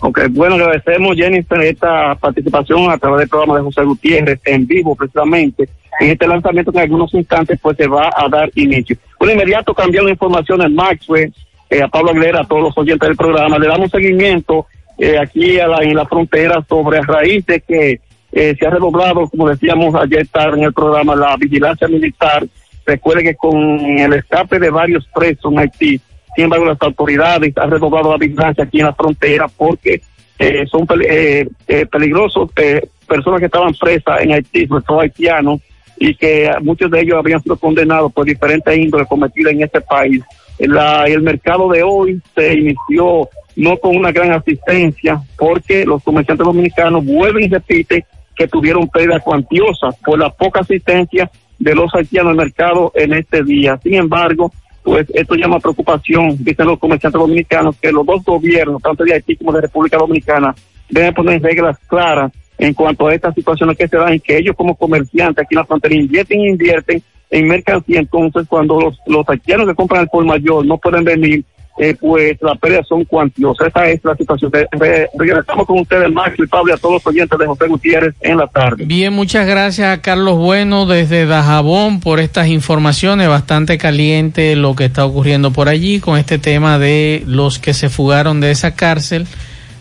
Ok, 0.01 0.21
bueno, 0.31 0.57
agradecemos 0.57 1.17
Jennifer 1.17 1.61
esta 1.63 2.15
participación 2.17 2.91
a 2.91 2.99
través 2.99 3.21
del 3.21 3.29
programa 3.29 3.57
de 3.57 3.63
José 3.63 3.83
Gutiérrez 3.83 4.41
en 4.45 4.67
vivo 4.67 4.95
precisamente 4.95 5.69
en 5.99 6.11
este 6.11 6.29
lanzamiento 6.29 6.71
que 6.71 6.79
en 6.79 6.85
algunos 6.85 7.15
instantes 7.15 7.59
pues 7.61 7.77
se 7.77 7.87
va 7.87 8.11
a 8.15 8.29
dar 8.29 8.51
inicio. 8.55 8.97
Bueno, 9.19 9.35
inmediato 9.35 9.75
cambiando 9.75 10.11
información 10.11 10.61
en 10.63 10.75
Maxwell, 10.75 11.33
eh, 11.71 11.83
a 11.83 11.89
Pablo 11.89 12.11
Aguilera, 12.11 12.41
a 12.41 12.47
todos 12.47 12.63
los 12.63 12.79
oyentes 12.79 13.09
del 13.09 13.17
programa, 13.17 13.59
le 13.59 13.69
damos 13.69 13.91
seguimiento 13.91 14.67
eh, 14.99 15.19
aquí 15.19 15.59
a 15.61 15.67
la, 15.69 15.79
en 15.83 15.95
la 15.95 16.07
frontera 16.07 16.65
sobre 16.69 16.99
a 16.99 17.03
raíz 17.03 17.45
de 17.47 17.61
que 17.61 18.01
eh, 18.33 18.55
se 18.59 18.67
ha 18.67 18.71
redoblado, 18.71 19.29
como 19.29 19.49
decíamos 19.49 19.95
ayer 19.95 20.27
tarde 20.29 20.59
en 20.59 20.65
el 20.65 20.73
programa, 20.73 21.15
la 21.17 21.37
vigilancia 21.37 21.89
militar. 21.89 22.47
Recuerde 22.85 23.23
que 23.25 23.35
con 23.35 23.59
el 23.99 24.13
escape 24.13 24.59
de 24.59 24.71
varios 24.71 25.07
presos 25.15 25.53
en 25.53 25.59
Haití, 25.59 26.01
sin 26.35 26.45
embargo, 26.45 26.67
las 26.67 26.81
autoridades 26.83 27.53
han 27.57 27.71
redoblado 27.71 28.13
la 28.13 28.19
vigilancia 28.19 28.65
aquí 28.65 28.81
en 28.81 28.87
la 28.87 28.95
frontera 28.95 29.49
porque 29.49 30.01
eh, 30.39 30.67
son 30.71 30.87
eh, 31.03 31.49
eh, 31.67 31.87
peligrosos 31.87 32.51
eh, 32.57 32.83
personas 33.09 33.41
que 33.41 33.47
estaban 33.47 33.73
presas 33.75 34.21
en 34.21 34.33
Haití, 34.33 34.67
sobre 34.67 34.85
todo 34.85 35.01
haitianos, 35.01 35.61
y 35.99 36.15
que 36.15 36.51
muchos 36.61 36.91
de 36.91 37.01
ellos 37.01 37.17
habían 37.19 37.43
sido 37.43 37.57
condenados 37.57 38.13
por 38.13 38.27
diferentes 38.27 38.77
índoles 38.77 39.09
cometidas 39.09 39.53
en 39.55 39.63
este 39.63 39.81
país. 39.81 40.23
La- 40.59 41.05
el 41.07 41.23
mercado 41.23 41.71
de 41.71 41.83
hoy 41.83 42.21
se 42.35 42.53
inició 42.55 43.29
no 43.57 43.79
con 43.79 43.97
una 43.97 44.13
gran 44.13 44.33
asistencia, 44.33 45.21
porque 45.37 45.85
los 45.85 46.03
comerciantes 46.03 46.47
dominicanos 46.47 47.05
vuelven 47.05 47.45
y 47.45 47.49
repiten 47.49 48.05
que 48.37 48.47
tuvieron 48.47 48.89
pérdidas 48.89 49.23
cuantiosas 49.23 49.97
por 50.05 50.19
la 50.19 50.31
poca 50.31 50.61
asistencia 50.61 51.31
de 51.59 51.75
los 51.75 51.93
haitianos 51.95 52.31
al 52.31 52.37
mercado 52.37 52.93
en 52.95 53.15
este 53.15 53.43
día. 53.43 53.79
Sin 53.83 53.95
embargo, 53.95 54.53
pues 54.83 55.07
esto 55.15 55.35
llama 55.35 55.59
preocupación, 55.59 56.37
dicen 56.39 56.67
los 56.67 56.79
comerciantes 56.79 57.19
dominicanos, 57.19 57.77
que 57.81 57.91
los 57.91 58.05
dos 58.05 58.23
gobiernos, 58.25 58.83
tanto 58.83 59.05
de 59.05 59.15
Haití 59.15 59.37
como 59.37 59.53
de 59.53 59.63
República 59.63 59.97
Dominicana, 59.97 60.55
deben 60.89 61.15
poner 61.15 61.43
reglas 61.43 61.79
claras 61.89 62.31
en 62.59 62.75
cuanto 62.75 63.09
a 63.09 63.15
estas 63.15 63.35
situaciones 63.35 63.77
que 63.77 63.89
se 63.89 63.97
dan 63.97 64.15
y 64.15 64.21
que 64.21 64.37
ellos 64.37 64.55
como 64.55 64.77
comerciantes 64.77 65.45
aquí 65.45 65.55
en 65.55 65.59
la 65.59 65.65
frontera 65.65 65.95
invierten 65.95 66.41
e 66.41 66.51
invierten 66.51 67.03
en 67.31 67.49
mercancía. 67.49 68.01
Entonces, 68.01 68.47
cuando 68.49 68.81
los, 68.81 68.99
los 69.07 69.29
haitianos 69.29 69.67
que 69.67 69.75
compran 69.75 70.03
el 70.03 70.09
por 70.09 70.25
mayor 70.25 70.65
no 70.65 70.79
pueden 70.79 71.05
venir, 71.05 71.45
eh, 71.79 71.95
pues 72.01 72.37
las 72.41 72.59
pérdidas 72.59 72.87
son 72.89 73.05
cuantiosas. 73.05 73.69
Esa 73.69 73.89
es 73.89 74.01
la 74.05 74.17
situación. 74.17 74.51
Re- 74.53 74.69
re- 74.73 75.09
Regresamos 75.19 75.67
con 75.67 75.81
ustedes, 75.81 76.11
Max 76.11 76.35
y 76.39 76.47
Pablo, 76.47 76.73
y 76.73 76.75
a 76.75 76.79
todos 76.79 76.95
los 76.95 77.07
oyentes 77.07 77.39
de 77.39 77.47
José 77.47 77.67
Gutiérrez 77.69 78.15
en 78.21 78.39
la 78.39 78.47
tarde. 78.47 78.85
Bien, 78.85 79.13
muchas 79.13 79.47
gracias 79.47 79.89
a 79.97 80.01
Carlos 80.01 80.37
Bueno 80.39 80.87
desde 80.87 81.27
Dajabón 81.27 82.01
por 82.01 82.21
estas 82.21 82.49
informaciones. 82.49 83.29
Bastante 83.29 83.79
caliente 83.79 84.57
lo 84.57 84.75
que 84.75 84.87
está 84.87 85.05
ocurriendo 85.05 85.51
por 85.53 85.69
allí 85.69 86.01
con 86.01 86.19
este 86.19 86.39
tema 86.39 86.79
de 86.79 87.23
los 87.27 87.59
que 87.59 87.75
se 87.75 87.89
fugaron 87.89 88.41
de 88.41 88.51
esa 88.51 88.75
cárcel. 88.75 89.27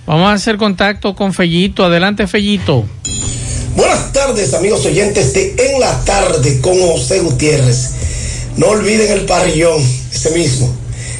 Vamos 0.06 0.30
a 0.30 0.34
hacer 0.34 0.58
contacto 0.58 1.16
con 1.16 1.34
Fellito. 1.34 1.84
Adelante, 1.86 2.28
Fellito. 2.28 2.86
Buenas 3.76 4.14
tardes, 4.14 4.54
amigos 4.54 4.86
oyentes 4.86 5.34
de 5.34 5.52
En 5.58 5.80
la 5.80 6.04
Tarde 6.06 6.62
con 6.62 6.80
José 6.80 7.20
Gutiérrez. 7.20 8.54
No 8.58 8.68
olviden 8.68 9.12
el 9.12 9.26
parrillón, 9.26 9.82
ese 9.82 10.32
mismo, 10.32 10.74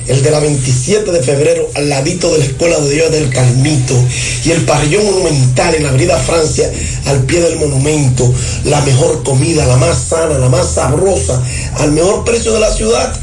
el 0.08 0.22
de 0.22 0.32
la 0.32 0.40
27 0.40 1.12
de 1.12 1.22
febrero, 1.22 1.70
al 1.74 1.90
ladito 1.90 2.32
de 2.32 2.38
la 2.40 2.46
Escuela 2.46 2.80
de 2.80 2.90
Dios 2.92 3.12
del 3.12 3.30
Calmito, 3.30 3.96
y 4.44 4.52
el 4.52 4.64
parrillón 4.66 5.06
monumental 5.06 5.76
en 5.76 5.84
la 5.84 5.90
Avenida 5.90 6.18
Francia, 6.18 6.72
al 7.06 7.24
pie 7.24 7.42
del 7.42 7.58
monumento. 7.58 8.32
La 8.66 8.82
mejor 8.82 9.24
comida, 9.24 9.66
la 9.66 9.78
más 9.78 10.10
sana, 10.10 10.38
la 10.38 10.50
más 10.50 10.74
sabrosa, 10.74 11.42
al 11.78 11.92
mejor 11.92 12.24
precio 12.24 12.54
de 12.54 12.60
la 12.60 12.72
ciudad. 12.72 13.20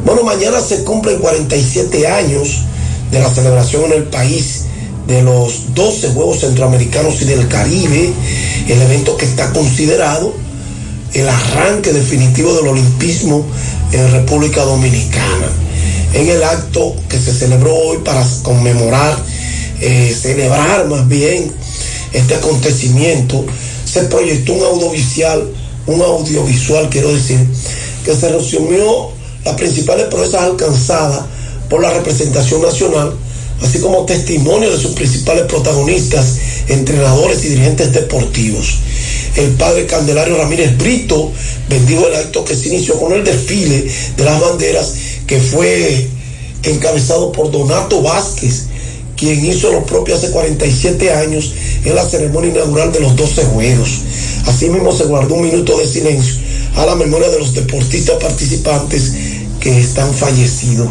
Bueno, 0.05 0.22
mañana 0.23 0.61
se 0.61 0.84
cumplen 0.84 1.18
47 1.19 2.07
años 2.07 2.61
de 3.11 3.19
la 3.19 3.34
celebración 3.34 3.85
en 3.85 3.93
el 3.93 4.03
país 4.05 4.65
de 5.07 5.22
los 5.22 5.73
12 5.73 6.10
Juegos 6.10 6.40
Centroamericanos 6.41 7.22
y 7.22 7.26
del 7.26 7.48
Caribe, 7.48 8.14
el 8.68 8.82
evento 8.82 9.18
que 9.18 9.26
está 9.26 9.52
considerado 9.52 10.34
el 11.14 11.28
arranque 11.28 11.91
definitivo 11.91 12.53
del 12.53 12.68
olimpismo 12.68 13.45
en 13.91 14.11
República 14.11 14.64
Dominicana. 14.64 15.48
En 16.14 16.28
el 16.28 16.44
acto 16.44 16.95
que 17.10 17.19
se 17.19 17.34
celebró 17.34 17.76
hoy 17.76 17.98
para 17.99 18.26
conmemorar, 18.44 19.18
eh, 19.80 20.15
celebrar 20.19 20.88
más 20.88 21.07
bien 21.07 21.52
este 22.14 22.36
acontecimiento, 22.36 23.45
se 23.86 24.03
proyectó 24.03 24.53
un 24.53 24.64
audiovisual, 24.64 25.52
un 25.88 26.02
audiovisual 26.02 26.90
quiero 26.90 27.14
decir, 27.14 27.40
que 28.06 28.15
se 28.15 28.30
resumió 28.30 29.10
las 29.44 29.56
principales 29.56 30.07
proezas 30.07 30.44
alcanzadas 30.44 31.26
por 31.69 31.82
la 31.82 31.91
representación 31.91 32.61
nacional, 32.61 33.14
así 33.61 33.79
como 33.79 34.05
testimonio 34.05 34.71
de 34.71 34.77
sus 34.77 34.91
principales 34.91 35.45
protagonistas, 35.45 36.38
entrenadores 36.67 37.43
y 37.45 37.49
dirigentes 37.49 37.93
deportivos. 37.93 38.79
el 39.35 39.51
padre 39.51 39.85
Candelario 39.85 40.38
Ramírez 40.38 40.77
Brito, 40.77 41.31
bendigo 41.69 42.07
el 42.07 42.15
acto 42.15 42.43
que 42.43 42.55
se 42.55 42.67
inició 42.67 42.99
con 42.99 43.13
el 43.13 43.23
desfile 43.23 43.89
de 44.17 44.25
las 44.25 44.39
banderas, 44.41 44.93
que 45.25 45.39
fue 45.39 46.07
encabezado 46.63 47.31
por 47.31 47.49
Donato 47.51 48.01
Vázquez, 48.01 48.65
quien 49.15 49.45
hizo 49.45 49.71
lo 49.71 49.85
propio 49.85 50.15
hace 50.15 50.31
47 50.31 51.13
años 51.13 51.53
en 51.85 51.95
la 51.95 52.09
ceremonia 52.09 52.51
inaugural 52.51 52.91
de 52.91 52.99
los 52.99 53.15
12 53.15 53.45
juegos. 53.45 53.89
Asimismo 54.47 54.91
se 54.91 55.05
guardó 55.05 55.35
un 55.35 55.43
minuto 55.43 55.77
de 55.77 55.88
silencio 55.88 56.35
a 56.75 56.85
la 56.85 56.95
memoria 56.95 57.29
de 57.29 57.39
los 57.39 57.53
deportistas 57.53 58.15
participantes 58.15 59.13
que 59.59 59.79
están 59.79 60.13
fallecidos. 60.13 60.89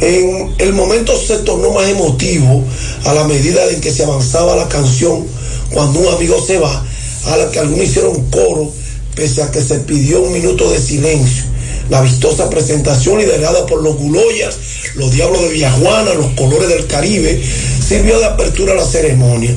En 0.00 0.54
el 0.58 0.72
momento 0.72 1.14
se 1.16 1.38
tornó 1.38 1.72
más 1.72 1.88
emotivo 1.88 2.64
a 3.04 3.12
la 3.12 3.24
medida 3.24 3.64
en 3.70 3.80
que 3.80 3.90
se 3.90 4.04
avanzaba 4.04 4.56
la 4.56 4.68
canción 4.68 5.26
Cuando 5.70 6.00
un 6.00 6.08
amigo 6.08 6.42
se 6.44 6.58
va, 6.58 6.84
a 7.26 7.36
la 7.36 7.50
que 7.50 7.58
algunos 7.58 7.84
hicieron 7.84 8.30
coro, 8.30 8.72
pese 9.14 9.42
a 9.42 9.50
que 9.50 9.60
se 9.60 9.78
pidió 9.80 10.22
un 10.22 10.32
minuto 10.32 10.70
de 10.70 10.78
silencio. 10.80 11.44
La 11.90 12.00
vistosa 12.00 12.48
presentación 12.48 13.18
liderada 13.18 13.66
por 13.66 13.82
los 13.82 13.96
Guloyas, 13.96 14.56
los 14.96 15.12
Diablos 15.12 15.42
de 15.42 15.48
Villajuana, 15.50 16.14
los 16.14 16.30
Colores 16.32 16.68
del 16.68 16.86
Caribe, 16.86 17.40
sirvió 17.86 18.18
de 18.18 18.26
apertura 18.26 18.72
a 18.72 18.76
la 18.76 18.84
ceremonia. 18.84 19.54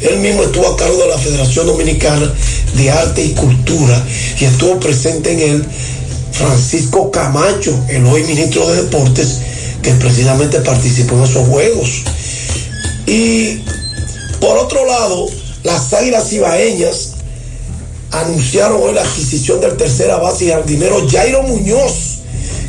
Él 0.00 0.18
mismo 0.18 0.42
estuvo 0.42 0.66
a 0.66 0.76
cargo 0.76 0.98
de 0.98 1.08
la 1.08 1.18
Federación 1.18 1.66
Dominicana 1.66 2.32
de 2.74 2.90
Arte 2.90 3.24
y 3.24 3.30
Cultura 3.30 4.04
y 4.40 4.44
estuvo 4.44 4.80
presente 4.80 5.32
en 5.32 5.40
él 5.40 5.66
Francisco 6.32 7.10
Camacho, 7.10 7.78
el 7.88 8.04
hoy 8.06 8.24
ministro 8.24 8.66
de 8.68 8.82
Deportes, 8.82 9.38
que 9.84 9.92
precisamente 9.92 10.60
participó 10.60 11.16
en 11.16 11.24
esos 11.24 11.46
juegos. 11.46 12.02
Y 13.06 13.60
por 14.40 14.56
otro 14.58 14.84
lado, 14.86 15.26
las 15.62 15.92
Águilas 15.92 16.32
Ibaeñas 16.32 17.12
anunciaron 18.10 18.82
hoy 18.82 18.94
la 18.94 19.02
adquisición 19.02 19.60
del 19.60 19.76
tercera 19.76 20.16
base 20.16 20.46
y 20.46 20.48
jardinero 20.48 21.06
Jairo 21.08 21.42
Muñoz, 21.42 22.20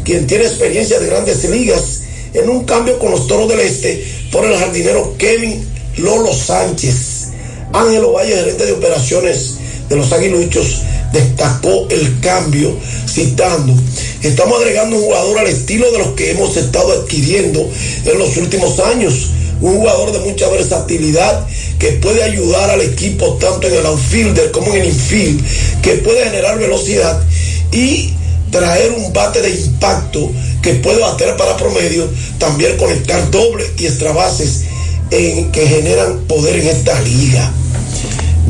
quien 0.04 0.28
tiene 0.28 0.46
experiencia 0.46 1.00
de 1.00 1.08
grandes 1.08 1.44
ligas 1.50 2.02
en 2.34 2.50
un 2.50 2.66
cambio 2.66 3.00
con 3.00 3.12
los 3.12 3.28
Toros 3.28 3.48
del 3.48 3.62
Este 3.62 4.06
por 4.32 4.46
el 4.46 4.58
jardinero 4.58 5.16
Kevin 5.18 5.66
Lolo 5.98 6.34
Sánchez. 6.34 7.30
Ángelo 7.72 8.14
Valle, 8.14 8.36
gerente 8.36 8.66
de 8.66 8.74
operaciones 8.74 9.56
de 9.90 9.96
los 9.96 10.12
Aguiluchos, 10.12 10.82
destacó 11.16 11.88
el 11.90 12.20
cambio 12.20 12.76
citando, 13.08 13.74
estamos 14.22 14.60
agregando 14.60 14.98
un 14.98 15.04
jugador 15.04 15.40
al 15.40 15.48
estilo 15.48 15.90
de 15.92 16.00
los 16.00 16.10
que 16.10 16.32
hemos 16.32 16.56
estado 16.58 16.92
adquiriendo 16.92 17.68
en 18.06 18.18
los 18.20 18.36
últimos 18.38 18.80
años, 18.80 19.30
un 19.62 19.78
jugador 19.78 20.12
de 20.12 20.20
mucha 20.20 20.50
versatilidad 20.50 21.48
que 21.80 21.94
puede 21.94 22.22
ayudar 22.22 22.70
al 22.70 22.82
equipo 22.82 23.38
tanto 23.40 23.68
en 23.68 23.76
el 23.76 23.86
outfielder 23.86 24.52
como 24.52 24.74
en 24.74 24.82
el 24.82 24.88
infield, 24.90 25.42
que 25.82 25.94
puede 25.96 26.26
generar 26.26 26.60
velocidad 26.60 27.24
y 27.72 28.14
traer 28.52 28.92
un 28.92 29.14
bate 29.14 29.42
de 29.42 29.52
impacto 29.52 30.32
que 30.62 30.74
puede 30.76 31.00
bater 31.00 31.38
para 31.38 31.56
promedio, 31.56 32.10
también 32.38 32.76
conectar 32.78 33.32
doble 33.32 33.66
y 33.78 33.86
extra 33.86 34.12
bases 34.12 34.66
que 35.10 35.68
generan 35.68 36.20
poder 36.28 36.58
en 36.58 36.68
esta 36.68 37.00
liga. 37.02 37.54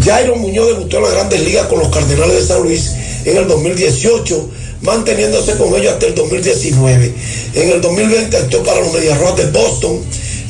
Jairo 0.05 0.35
Muñoz 0.35 0.67
debutó 0.67 0.97
en 0.97 1.03
las 1.03 1.13
grandes 1.13 1.41
ligas 1.41 1.65
con 1.65 1.79
los 1.79 1.89
Cardenales 1.89 2.35
de 2.35 2.45
San 2.45 2.61
Luis 2.61 2.91
en 3.25 3.37
el 3.37 3.47
2018, 3.47 4.49
manteniéndose 4.81 5.57
con 5.57 5.73
ellos 5.75 5.93
hasta 5.93 6.05
el 6.05 6.13
2019. 6.13 7.13
En 7.55 7.69
el 7.71 7.81
2020 7.81 8.37
actuó 8.37 8.61
para 8.61 8.81
los 8.81 8.93
Medias 8.93 9.17
de 9.35 9.45
Boston. 9.47 9.99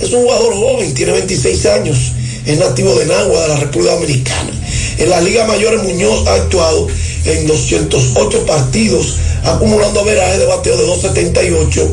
Es 0.02 0.11
un 0.11 0.23
jugador 0.23 0.56
joven, 0.56 0.94
tiene 0.94 1.14
26 1.14 1.65
años, 1.68 1.98
es 2.45 2.60
nativo 2.60 2.95
de 2.95 3.06
Nagua, 3.06 3.44
de 3.44 3.48
la 3.48 3.56
República 3.61 3.94
Dominicana. 3.94 4.52
En 4.98 5.10
la 5.10 5.22
Liga 5.22 5.45
Mayor 5.45 5.82
Muñoz 5.84 6.27
ha 6.27 6.34
actuado 6.34 6.90
en 7.23 7.48
208 7.48 8.45
partidos, 8.45 9.15
acumulando 9.45 10.02
averaje 10.02 10.38
de 10.38 10.48
bateo 10.48 10.76
de 10.76 10.86
278, 10.86 11.90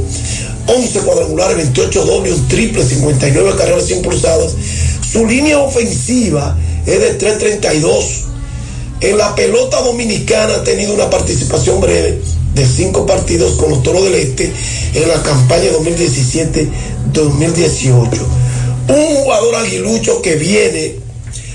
11 0.67 0.99
cuadrangulares, 0.99 1.57
28 1.59 2.07
dobles, 2.07 2.33
un 2.33 2.49
triple, 2.49 2.85
59 2.85 3.53
carreras 3.57 3.89
impulsadas. 3.89 4.53
Su 5.13 5.25
línea 5.27 5.59
ofensiva 5.61 6.57
es 6.87 7.01
de 7.01 7.15
332. 7.15 8.05
En 9.01 9.19
la 9.19 9.35
pelota 9.35 9.81
dominicana 9.83 10.55
ha 10.55 10.65
tenido 10.65 10.95
una 10.95 11.11
participación 11.11 11.81
breve 11.81 12.21
de 12.55 12.67
cinco 12.67 13.07
partidos 13.07 13.55
con 13.55 13.71
los 13.71 13.83
Toros 13.83 14.05
del 14.05 14.15
Este 14.15 14.53
en 14.95 15.09
la 15.09 15.23
campaña 15.23 15.71
2017-2018. 15.73 16.71
Un 18.89 19.17
jugador 19.17 19.55
aguilucho 19.57 20.23
que 20.23 20.37
viene 20.37 20.97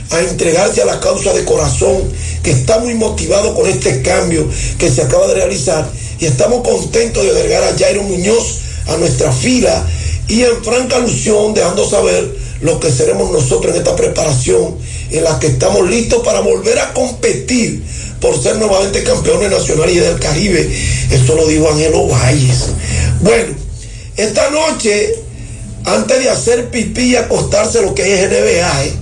a 0.10 0.20
entregarse 0.22 0.82
a 0.82 0.86
la 0.86 1.00
causa 1.00 1.34
de 1.34 1.46
corazón, 1.46 1.98
que 2.42 2.52
está 2.52 2.80
muy 2.80 2.94
motivado 2.96 3.54
con 3.56 3.68
este 3.68 4.02
cambio 4.02 4.48
que 4.78 4.90
se 4.90 5.02
acaba 5.02 5.28
de 5.28 5.36
realizar 5.36 5.90
y 6.20 6.26
estamos 6.26 6.68
contentos 6.68 7.24
de 7.24 7.32
agregar 7.32 7.64
a 7.64 7.78
Jairo 7.78 8.04
Muñoz 8.04 8.60
a 8.88 8.98
nuestra 8.98 9.32
fila 9.32 9.86
y 10.28 10.44
en 10.44 10.64
franca 10.64 10.98
alusión 10.98 11.54
dejando 11.54 11.88
saber 11.90 12.36
lo 12.62 12.80
que 12.80 12.92
seremos 12.92 13.32
nosotros 13.32 13.74
en 13.74 13.80
esta 13.80 13.96
preparación 13.96 14.78
en 15.12 15.24
la 15.24 15.40
que 15.40 15.48
estamos 15.48 15.90
listos 15.90 16.24
para 16.24 16.42
volver 16.42 16.80
a 16.80 16.94
competir 16.94 17.84
por 18.20 18.42
ser 18.42 18.58
nuevamente 18.58 19.04
campeones 19.04 19.52
nacionales 19.52 19.96
y 19.96 20.00
del 20.00 20.20
Caribe. 20.20 20.70
Esto 21.12 21.36
lo 21.36 21.48
dijo 21.48 21.70
Ángelo 21.70 22.08
Valles. 22.08 22.66
Bueno, 23.22 23.56
esta 24.16 24.50
noche, 24.50 25.16
antes 25.86 26.20
de 26.20 26.30
hacer 26.30 26.70
pipí 26.70 27.12
y 27.12 27.16
acostarse 27.16 27.82
lo 27.82 27.94
que 27.94 28.24
es 28.24 28.30
NBA, 28.30 28.86
¿eh? 28.86 28.94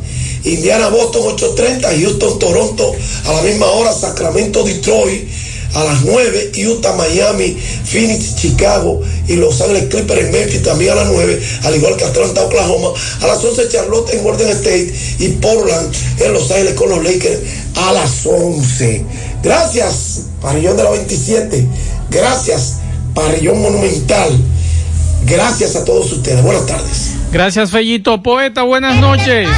Indiana 0.46 0.90
Boston 0.90 1.36
8.30, 1.36 2.02
Houston 2.02 2.38
Toronto 2.38 2.96
a 3.26 3.34
la 3.34 3.42
misma 3.42 3.66
hora, 3.66 3.92
Sacramento 3.92 4.64
Detroit 4.64 5.28
a 5.76 5.84
las 5.84 6.04
9, 6.04 6.52
Utah, 6.68 6.94
Miami, 6.94 7.56
Phoenix, 7.84 8.36
Chicago 8.36 9.02
y 9.28 9.36
Los 9.36 9.60
Ángeles 9.62 9.86
Clippers 9.90 10.22
en 10.22 10.32
Memphis 10.32 10.64
también 10.64 10.94
a 10.94 10.96
las 10.96 11.08
9, 11.08 11.42
al 11.64 11.76
igual 11.76 11.98
que 11.98 12.06
Atlanta, 12.06 12.44
Oklahoma, 12.44 12.90
a 13.22 13.28
las 13.28 13.44
11 13.44 13.70
Charlotte 13.70 14.14
en 14.14 14.24
Golden 14.24 14.50
State 14.50 14.94
y 15.20 15.28
Portland 15.30 15.94
en 16.20 16.34
Los 16.34 16.50
Ángeles 16.50 16.74
con 16.74 16.90
los 16.90 17.04
Lakers 17.04 17.40
a 17.76 17.92
las 17.92 18.26
11. 18.26 19.06
Gracias, 19.44 20.22
Parrillón 20.42 20.78
de 20.78 20.84
la 20.84 20.92
27. 20.92 21.68
Gracias, 22.10 22.76
Parrillón 23.14 23.62
Monumental. 23.62 24.32
Gracias 25.26 25.76
a 25.76 25.84
todos 25.84 26.12
ustedes. 26.12 26.42
Buenas 26.42 26.66
tardes. 26.66 27.12
Gracias, 27.32 27.72
Fellito. 27.72 28.24
Poeta, 28.24 28.64
buenas 28.64 28.96
noches. 29.02 29.50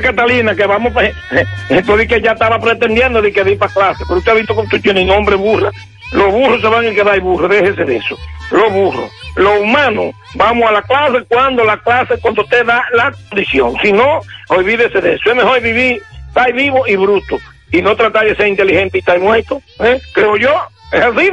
Catalina, 0.00 0.54
que 0.54 0.66
vamos, 0.66 0.92
esto 1.68 1.96
di 1.96 2.06
que 2.06 2.20
ya 2.20 2.32
estaba 2.32 2.58
pretendiendo 2.58 3.20
de 3.20 3.32
que 3.32 3.44
di 3.44 3.56
para 3.56 3.72
clase, 3.72 4.04
pero 4.06 4.18
usted 4.18 4.32
ha 4.32 4.34
visto 4.34 4.54
usted 4.54 4.80
tiene 4.80 5.04
nombre 5.04 5.36
burra. 5.36 5.70
Los 6.12 6.30
burros 6.30 6.60
se 6.60 6.68
van 6.68 6.86
a 6.86 6.90
quedar 6.90 7.20
burros, 7.20 7.50
déjese 7.50 7.84
de 7.84 7.96
eso. 7.96 8.18
Los 8.50 8.70
burros. 8.72 9.10
Los 9.34 9.60
humanos, 9.60 10.14
vamos 10.34 10.68
a 10.68 10.72
la 10.72 10.82
clase 10.82 11.24
cuando 11.26 11.64
la 11.64 11.78
clase, 11.78 12.18
cuando 12.20 12.42
usted 12.42 12.66
da 12.66 12.84
la 12.92 13.12
condición. 13.30 13.74
Si 13.82 13.92
no, 13.92 14.20
olvídese 14.48 15.00
de 15.00 15.14
eso. 15.14 15.30
Es 15.30 15.36
mejor 15.36 15.60
vivir, 15.62 16.02
estar 16.28 16.52
vivo 16.52 16.86
y 16.86 16.96
bruto. 16.96 17.38
Y 17.70 17.80
no 17.80 17.96
tratar 17.96 18.26
de 18.26 18.36
ser 18.36 18.48
inteligente 18.48 18.98
y 18.98 19.00
estar 19.00 19.18
muerto. 19.18 19.62
¿eh? 19.80 19.98
Creo 20.12 20.36
yo. 20.36 20.54
Es 20.92 21.00
así, 21.00 21.32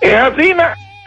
es 0.00 0.14
así. 0.14 0.54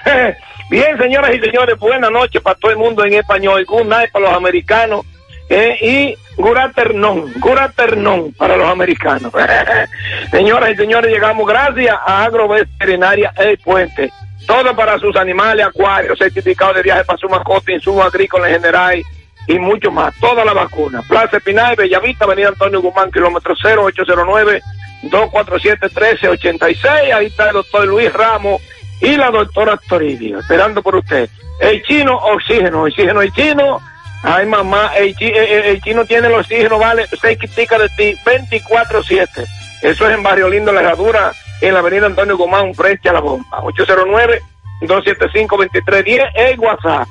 Bien, 0.69 0.97
señoras 0.97 1.35
y 1.35 1.39
señores, 1.39 1.77
buenas 1.77 2.11
noches 2.11 2.41
para 2.41 2.55
todo 2.57 2.71
el 2.71 2.77
mundo 2.77 3.03
en 3.03 3.15
español. 3.15 3.65
Good 3.65 3.85
night 3.85 4.11
para 4.11 4.27
los 4.27 4.37
americanos. 4.37 5.05
¿eh? 5.49 5.77
y 5.81 6.28
Guraternón, 6.39 7.33
Guraternón 7.35 8.31
para 8.31 8.55
los 8.55 8.69
americanos. 8.69 9.29
Señoras 10.31 10.71
y 10.71 10.75
señores, 10.77 11.11
llegamos 11.11 11.45
gracias 11.45 11.93
a 11.93 12.23
Agroveterinaria 12.23 13.33
El 13.35 13.57
Puente. 13.57 14.09
Todo 14.47 14.73
para 14.73 14.97
sus 14.99 15.17
animales, 15.17 15.65
acuarios, 15.65 16.17
certificado 16.17 16.73
de 16.73 16.83
viaje 16.83 17.03
para 17.03 17.19
su 17.19 17.27
mascota, 17.27 17.73
insumos 17.73 18.05
agrícolas 18.05 18.51
en 18.51 18.55
general 18.61 19.03
y 19.47 19.59
mucho 19.59 19.91
más. 19.91 20.15
Toda 20.21 20.45
la 20.45 20.53
vacuna. 20.53 21.01
Plaza 21.01 21.37
Espinal, 21.37 21.75
Bellavista, 21.75 22.23
Avenida 22.23 22.47
Antonio 22.47 22.81
Guzmán, 22.81 23.11
kilómetro 23.11 23.53
0809 23.53 24.61
247 25.03 25.87
1386 25.87 27.13
Ahí 27.13 27.25
está 27.25 27.49
el 27.49 27.53
doctor 27.53 27.85
Luis 27.85 28.13
Ramos 28.13 28.61
y 29.01 29.17
la 29.17 29.29
doctora 29.29 29.77
Toribio, 29.89 30.39
esperando 30.39 30.81
por 30.81 30.95
usted. 30.95 31.29
El 31.59 31.83
chino, 31.83 32.15
oxígeno, 32.15 32.83
oxígeno, 32.83 33.21
el 33.21 33.33
chino 33.33 33.81
Ay, 34.21 34.45
mamá, 34.45 34.91
el, 34.97 35.15
chino 35.15 36.03
tiene 36.05 36.27
el 36.27 36.33
oxígeno, 36.33 36.77
vale, 36.77 37.07
seis 37.21 37.39
quiticas 37.39 37.79
de 37.79 37.89
ti, 37.89 38.15
24-7. 38.25 39.47
Eso 39.81 40.09
es 40.09 40.13
en 40.13 40.21
Barrio 40.23 40.49
Lindo, 40.49 40.73
La 40.73 40.81
Herradura, 40.81 41.31
en 41.61 41.73
la 41.73 41.79
avenida 41.79 42.05
Antonio 42.07 42.37
Gomán, 42.37 42.75
frente 42.75 43.07
a 43.07 43.13
la 43.13 43.21
bomba. 43.21 43.61
809-275-2310, 44.81 46.31
el 46.35 46.59
WhatsApp, 46.59 47.07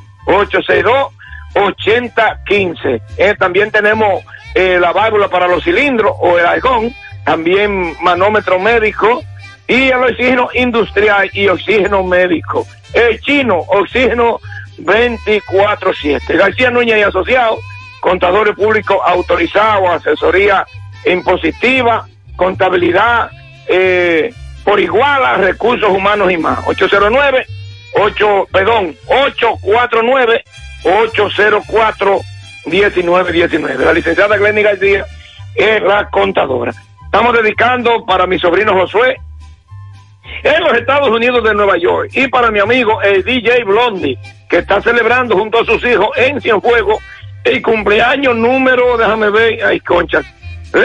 862-8015. 1.54 3.00
Eh, 3.16 3.34
también 3.38 3.70
tenemos 3.70 4.22
eh, 4.54 4.78
la 4.78 4.92
válvula 4.92 5.28
para 5.28 5.48
los 5.48 5.64
cilindros 5.64 6.12
o 6.20 6.38
el 6.38 6.44
algón, 6.44 6.94
también 7.24 7.94
manómetro 8.02 8.58
médico 8.58 9.22
y 9.66 9.88
el 9.88 10.02
oxígeno 10.02 10.50
industrial 10.52 11.30
y 11.32 11.48
oxígeno 11.48 12.02
médico. 12.02 12.66
El 12.92 13.18
chino, 13.20 13.64
oxígeno 13.68 14.40
24-7. 14.78 16.36
García 16.36 16.70
Núñez 16.70 16.98
y 16.98 17.02
Asociados, 17.02 17.60
contadores 18.00 18.54
públicos 18.54 18.98
autorizados, 19.04 19.88
asesoría 19.90 20.66
impositiva, 21.06 22.06
contabilidad 22.36 23.30
eh, 23.66 24.32
por 24.64 24.80
igual 24.80 25.24
a 25.24 25.34
recursos 25.34 25.90
humanos 25.90 26.30
y 26.30 26.36
más. 26.36 26.60
809 26.66 27.46
8, 27.94 28.48
perdón, 28.52 28.96
849 29.06 30.44
804 30.84 32.20
1919. 32.66 33.84
La 33.84 33.92
licenciada 33.92 34.36
Glenny 34.36 34.62
García 34.62 35.04
es 35.54 35.82
la 35.82 36.08
contadora. 36.10 36.72
Estamos 37.04 37.32
dedicando 37.32 38.04
para 38.04 38.26
mi 38.26 38.38
sobrino 38.38 38.74
Josué 38.74 39.16
en 40.42 40.62
los 40.62 40.74
Estados 40.74 41.08
Unidos 41.08 41.42
de 41.42 41.54
Nueva 41.54 41.78
York 41.78 42.10
y 42.12 42.28
para 42.28 42.50
mi 42.50 42.60
amigo 42.60 43.00
el 43.02 43.24
DJ 43.24 43.64
Blondie 43.64 44.18
que 44.48 44.58
está 44.58 44.80
celebrando 44.80 45.36
junto 45.36 45.60
a 45.60 45.64
sus 45.64 45.84
hijos 45.84 46.08
en 46.16 46.40
Cienfuegos 46.40 47.02
el 47.44 47.62
cumpleaños 47.62 48.36
número, 48.36 48.96
déjame 48.96 49.30
ver, 49.30 49.64
ay 49.64 49.80
concha, 49.80 50.22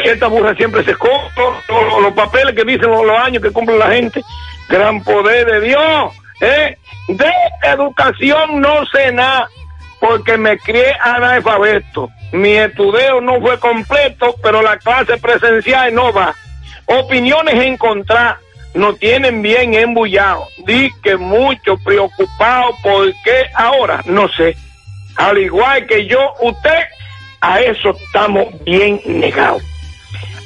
esta 0.06 0.27
burra 0.27 0.56
siempre 0.56 0.84
se 0.84 0.91
escoge 0.91 1.30
los, 1.68 2.02
los 2.02 2.14
papeles 2.14 2.56
que 2.56 2.64
dicen 2.64 2.90
los, 2.90 3.18
años 3.18 3.44
que 3.44 3.52
cumple 3.52 3.77
la 3.77 3.90
gente, 3.90 4.22
gran 4.69 5.03
poder 5.03 5.45
de 5.45 5.61
Dios, 5.61 6.14
¿eh? 6.41 6.77
de 7.10 7.31
educación 7.64 8.61
no 8.61 8.85
sé 8.85 9.11
nada 9.11 9.49
porque 9.99 10.38
me 10.38 10.57
crié 10.57 10.94
analfabeto. 10.99 12.10
Mi 12.34 12.56
estudio 12.56 13.22
no 13.22 13.40
fue 13.40 13.57
completo, 13.60 14.35
pero 14.44 14.61
la 14.61 14.77
clase 14.77 15.18
presencial 15.18 15.94
no 15.94 16.11
va. 16.11 16.34
Opiniones 16.85 17.56
encontradas 17.56 18.38
no 18.74 18.94
tienen 18.95 19.41
bien 19.41 19.74
embullado. 19.74 20.48
Di 20.66 20.91
que 21.04 21.18
mucho 21.18 21.78
preocupado 21.78 22.76
porque 22.82 23.50
ahora 23.54 24.02
no 24.06 24.28
sé. 24.30 24.56
Al 25.16 25.38
igual 25.38 25.86
que 25.86 26.08
yo, 26.08 26.34
usted, 26.41 26.84
a 27.41 27.60
eso 27.60 27.91
estamos 27.91 28.48
bien 28.64 29.00
negados. 29.06 29.62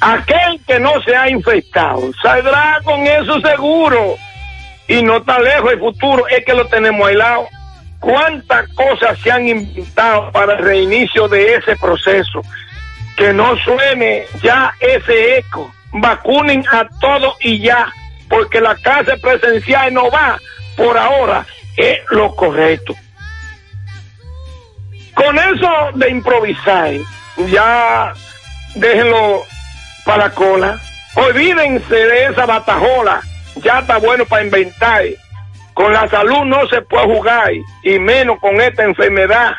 Aquel 0.01 0.59
que 0.67 0.79
no 0.79 1.01
se 1.01 1.15
ha 1.15 1.29
infectado 1.29 2.11
saldrá 2.21 2.79
con 2.83 3.05
eso 3.07 3.39
seguro. 3.41 4.15
Y 4.87 5.01
no 5.01 5.17
está 5.17 5.39
lejos 5.39 5.73
el 5.73 5.79
futuro, 5.79 6.27
es 6.27 6.45
que 6.45 6.53
lo 6.53 6.65
tenemos 6.67 7.07
aislado 7.07 7.47
cuántas 7.99 8.67
cosas 8.69 9.19
se 9.19 9.31
han 9.31 9.47
inventado 9.47 10.31
para 10.31 10.53
el 10.53 10.63
reinicio 10.63 11.27
de 11.27 11.55
ese 11.55 11.75
proceso. 11.75 12.41
Que 13.17 13.33
no 13.33 13.57
suene 13.57 14.25
ya 14.41 14.73
ese 14.79 15.39
eco. 15.39 15.71
Vacunen 15.91 16.63
a 16.71 16.87
todos 17.01 17.35
y 17.41 17.59
ya, 17.59 17.91
porque 18.29 18.61
la 18.61 18.75
clase 18.75 19.17
presencial 19.17 19.93
no 19.93 20.09
va 20.09 20.39
por 20.75 20.97
ahora, 20.97 21.45
es 21.75 21.99
lo 22.11 22.35
correcto. 22.35 22.95
Con 25.13 25.37
eso 25.37 25.69
de 25.95 26.09
improvisar, 26.09 26.93
ya 27.49 28.13
déjenlo 28.75 29.43
para 30.05 30.25
la 30.25 30.29
cola. 30.31 30.79
Olvídense 31.15 31.95
de 31.95 32.25
esa 32.25 32.45
batajola, 32.45 33.21
ya 33.55 33.79
está 33.79 33.97
bueno 33.97 34.25
para 34.25 34.43
inventar 34.43 35.03
con 35.77 35.93
la 35.93 36.09
salud 36.09 36.43
no 36.43 36.67
se 36.69 36.81
puede 36.81 37.05
jugar 37.05 37.51
y 37.83 37.99
menos 37.99 38.39
con 38.39 38.59
esta 38.59 38.83
enfermedad 38.83 39.51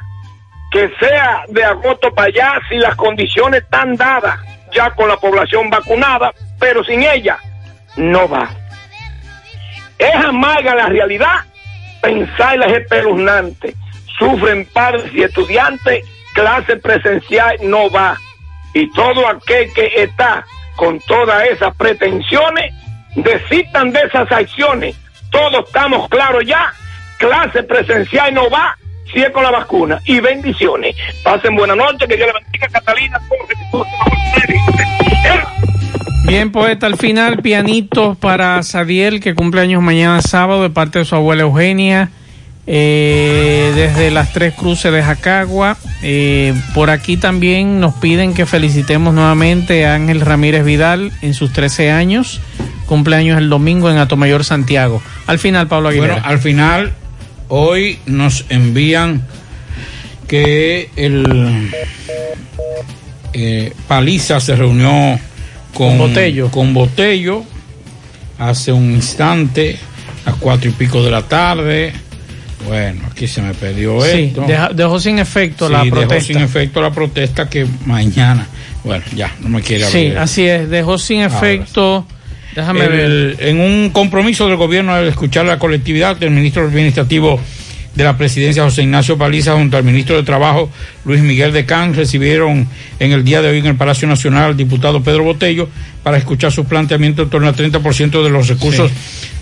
que 0.72 0.90
sea 0.98 1.44
de 1.46 1.62
agosto 1.62 2.12
para 2.12 2.26
allá 2.26 2.60
si 2.68 2.76
las 2.76 2.96
condiciones 2.96 3.62
están 3.62 3.94
dadas 3.94 4.36
ya 4.72 4.90
con 4.96 5.08
la 5.08 5.16
población 5.16 5.70
vacunada, 5.70 6.34
pero 6.58 6.82
sin 6.82 7.04
ella 7.04 7.38
no 7.98 8.28
va. 8.28 8.50
Es 9.98 10.14
amarga 10.14 10.74
la 10.74 10.86
realidad, 10.86 11.44
pensarla 12.00 12.66
es 12.66 12.78
espeluznante. 12.82 13.74
Sufren 14.18 14.66
padres 14.72 15.12
y 15.12 15.22
estudiantes, 15.22 16.04
clase 16.34 16.76
presencial 16.76 17.56
no 17.62 17.90
va. 17.90 18.16
Y 18.74 18.90
todo 18.92 19.26
aquel 19.28 19.72
que 19.74 19.90
está 19.96 20.44
con 20.76 20.98
todas 21.00 21.44
esas 21.48 21.74
pretensiones, 21.76 22.72
desistan 23.16 23.92
de 23.92 24.00
esas 24.00 24.30
acciones 24.30 24.96
todos 25.30 25.66
estamos 25.66 26.08
claros 26.08 26.44
ya, 26.46 26.72
clase 27.18 27.62
presencial 27.62 28.32
no 28.34 28.48
va 28.50 28.76
si 29.12 29.20
es 29.20 29.30
con 29.30 29.42
la 29.42 29.50
vacuna. 29.50 30.00
Y 30.04 30.20
bendiciones. 30.20 30.96
Pasen 31.22 31.54
buena 31.54 31.74
noche, 31.74 32.06
que 32.06 32.16
Dios 32.16 32.28
le 32.28 32.40
bendiga, 32.40 32.68
Catalina. 32.68 33.20
Bien, 36.28 36.52
poeta, 36.52 36.86
al 36.86 36.98
final, 36.98 37.40
pianito 37.40 38.14
para 38.14 38.62
Sadiel, 38.62 39.18
que 39.18 39.34
cumple 39.34 39.62
años 39.62 39.82
mañana 39.82 40.20
sábado, 40.20 40.62
de 40.62 40.68
parte 40.68 40.98
de 40.98 41.06
su 41.06 41.14
abuela 41.14 41.40
Eugenia, 41.44 42.10
eh, 42.66 43.72
desde 43.74 44.10
las 44.10 44.34
Tres 44.34 44.52
Cruces 44.52 44.92
de 44.92 45.02
Jacagua. 45.02 45.78
Eh, 46.02 46.52
por 46.74 46.90
aquí 46.90 47.16
también 47.16 47.80
nos 47.80 47.94
piden 47.94 48.34
que 48.34 48.44
felicitemos 48.44 49.14
nuevamente 49.14 49.86
a 49.86 49.94
Ángel 49.94 50.20
Ramírez 50.20 50.66
Vidal 50.66 51.12
en 51.22 51.32
sus 51.32 51.50
13 51.54 51.90
años 51.90 52.42
cumpleaños 52.84 53.38
el 53.38 53.48
domingo 53.48 53.90
en 53.90 53.96
Atomayor 53.96 54.44
Santiago. 54.44 55.00
Al 55.26 55.38
final, 55.38 55.66
Pablo 55.66 55.88
Aguilera. 55.88 56.14
Bueno, 56.14 56.28
al 56.28 56.38
final, 56.40 56.92
hoy 57.48 58.00
nos 58.04 58.44
envían 58.50 59.22
que 60.26 60.90
el 60.96 61.70
eh, 63.32 63.72
Paliza 63.86 64.40
se 64.40 64.56
reunió 64.56 65.18
con, 65.78 65.98
Botello. 65.98 66.50
con 66.50 66.74
Botello 66.74 67.44
hace 68.38 68.72
un 68.72 68.92
instante, 68.92 69.78
a 70.26 70.32
cuatro 70.32 70.68
y 70.68 70.72
pico 70.72 71.02
de 71.02 71.10
la 71.10 71.22
tarde. 71.22 71.92
Bueno, 72.66 73.02
aquí 73.10 73.26
se 73.28 73.40
me 73.40 73.54
perdió 73.54 74.00
Sí, 74.02 74.24
esto. 74.24 74.44
deja- 74.46 74.70
dejó 74.74 74.98
sin 75.00 75.18
efecto 75.18 75.68
la 75.68 75.80
Sí, 75.82 75.84
dejó 75.90 75.96
protesta. 76.00 76.32
sin 76.32 76.42
efecto 76.42 76.82
la 76.82 76.90
protesta 76.90 77.48
que 77.48 77.66
mañana. 77.86 78.46
Bueno, 78.84 79.04
ya, 79.14 79.32
no 79.40 79.48
me 79.48 79.60
quiere 79.62 79.84
Sí, 79.86 80.08
hablar. 80.08 80.22
así 80.24 80.46
es, 80.46 80.68
dejó 80.68 80.98
sin 80.98 81.20
efecto. 81.20 82.04
Déjame 82.54 82.84
El- 82.84 82.90
ver. 82.90 83.36
En 83.48 83.60
un 83.60 83.90
compromiso 83.90 84.48
del 84.48 84.56
gobierno 84.56 84.92
al 84.92 85.06
escuchar 85.06 85.46
la 85.46 85.58
colectividad 85.58 86.16
del 86.16 86.30
ministro 86.32 86.64
administrativo 86.66 87.38
de 87.98 88.04
la 88.04 88.16
presidencia 88.16 88.62
José 88.62 88.82
Ignacio 88.84 89.18
Paliza 89.18 89.54
junto 89.54 89.76
al 89.76 89.82
ministro 89.82 90.14
de 90.14 90.22
Trabajo 90.22 90.70
Luis 91.04 91.20
Miguel 91.20 91.52
de 91.52 91.66
Can 91.66 91.94
recibieron 91.94 92.68
en 93.00 93.10
el 93.10 93.24
día 93.24 93.42
de 93.42 93.48
hoy 93.48 93.58
en 93.58 93.66
el 93.66 93.74
Palacio 93.74 94.06
Nacional 94.06 94.50
al 94.50 94.56
diputado 94.56 95.02
Pedro 95.02 95.24
Botello 95.24 95.68
para 96.04 96.16
escuchar 96.16 96.52
sus 96.52 96.64
planteamientos 96.66 97.24
en 97.24 97.30
torno 97.30 97.48
al 97.48 97.56
30% 97.56 98.22
de 98.22 98.30
los 98.30 98.46
recursos 98.46 98.92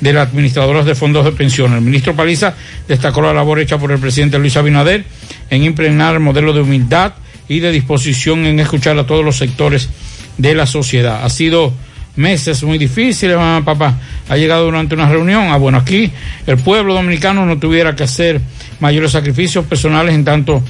de 0.01 0.13
las 0.15 0.29
administradoras 0.29 0.87
de 0.87 0.95
fondos 0.95 1.27
de 1.27 1.33
pensión. 1.33 1.75
El 1.75 1.83
ministro 1.83 2.17
Paliza 2.17 2.55
destacó 2.89 3.21
la 3.21 3.35
labor 3.35 3.61
hecha 3.61 3.77
por 3.77 3.93
el 3.93 3.99
presidente 3.99 4.39
Luis 4.39 4.57
Abinader 4.57 5.05
en 5.51 5.63
impregnar 5.63 6.15
el 6.15 6.21
modelo 6.21 6.55
de 6.55 6.63
humildad 6.63 7.13
y 7.49 7.61
de 7.61 7.71
disposición 7.71 8.47
en 8.47 8.59
escuchar 8.59 8.99
a 8.99 9.05
todos 9.05 9.23
los 9.23 9.37
sectores 9.37 9.91
de 10.39 10.55
la 10.55 10.65
sociedad. 10.65 11.27
Ha 11.27 11.29
sido 11.29 11.75
meses 12.17 12.63
muy 12.63 12.79
difíciles, 12.79 13.37
mamá, 13.37 13.63
papá. 13.63 13.99
Ha 14.29 14.37
llegado 14.37 14.65
durante 14.65 14.95
una 14.95 15.09
reunión. 15.09 15.49
Ah, 15.51 15.57
bueno, 15.57 15.79
aquí 15.79 16.11
el 16.47 16.57
pueblo 16.59 16.95
dominicano 16.95 17.47
no 17.47 17.59
tuviera 17.59 17.95
que 17.95 18.05
hacer 18.05 18.41
mayores 18.81 19.13
sacrificios 19.13 19.65
personales 19.67 20.15
en 20.15 20.25
tanto 20.25 20.63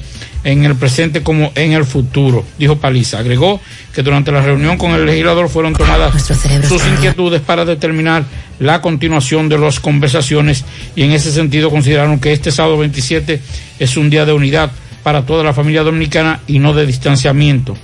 en 0.43 0.63
el 0.63 0.75
presente 0.75 1.23
como 1.23 1.51
en 1.55 1.73
el 1.73 1.83
futuro, 1.83 2.45
dijo 2.57 2.77
Paliza. 2.77 3.19
Agregó 3.19 3.59
que 3.93 4.03
durante 4.03 4.31
la 4.31 4.41
reunión 4.41 4.77
con 4.77 4.91
el 4.91 5.05
legislador 5.05 5.49
fueron 5.49 5.73
tomadas 5.73 6.23
sus 6.23 6.85
inquietudes 6.87 7.41
para 7.41 7.65
determinar 7.65 8.23
la 8.59 8.81
continuación 8.81 9.49
de 9.49 9.57
las 9.57 9.79
conversaciones 9.79 10.63
y 10.95 11.03
en 11.03 11.11
ese 11.11 11.31
sentido 11.31 11.69
consideraron 11.69 12.19
que 12.19 12.31
este 12.31 12.51
sábado 12.51 12.77
27 12.77 13.41
es 13.79 13.97
un 13.97 14.09
día 14.09 14.25
de 14.25 14.33
unidad 14.33 14.71
para 15.03 15.25
toda 15.25 15.43
la 15.43 15.53
familia 15.53 15.83
dominicana 15.83 16.41
y 16.47 16.59
no 16.59 16.73
de 16.73 16.85
distanciamiento. 16.85 17.75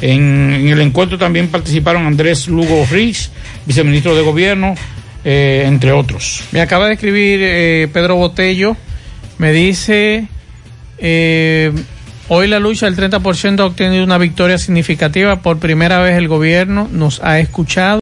En, 0.00 0.52
en 0.54 0.68
el 0.68 0.80
encuentro 0.80 1.18
también 1.18 1.48
participaron 1.48 2.06
Andrés 2.06 2.48
Lugo 2.48 2.86
Riz, 2.90 3.30
viceministro 3.66 4.16
de 4.16 4.22
Gobierno, 4.22 4.74
eh, 5.24 5.64
entre 5.66 5.92
otros. 5.92 6.44
Me 6.52 6.60
acaba 6.60 6.86
de 6.86 6.94
escribir 6.94 7.40
eh, 7.42 7.88
Pedro 7.92 8.16
Botello. 8.16 8.76
Me 9.38 9.52
dice, 9.52 10.28
eh, 10.98 11.72
hoy 12.28 12.48
la 12.48 12.58
lucha 12.58 12.90
del 12.90 12.96
30% 12.96 13.60
ha 13.60 13.64
obtenido 13.64 14.04
una 14.04 14.18
victoria 14.18 14.58
significativa. 14.58 15.42
Por 15.42 15.58
primera 15.58 16.00
vez 16.00 16.16
el 16.16 16.28
gobierno 16.28 16.88
nos 16.90 17.20
ha 17.22 17.38
escuchado. 17.38 17.98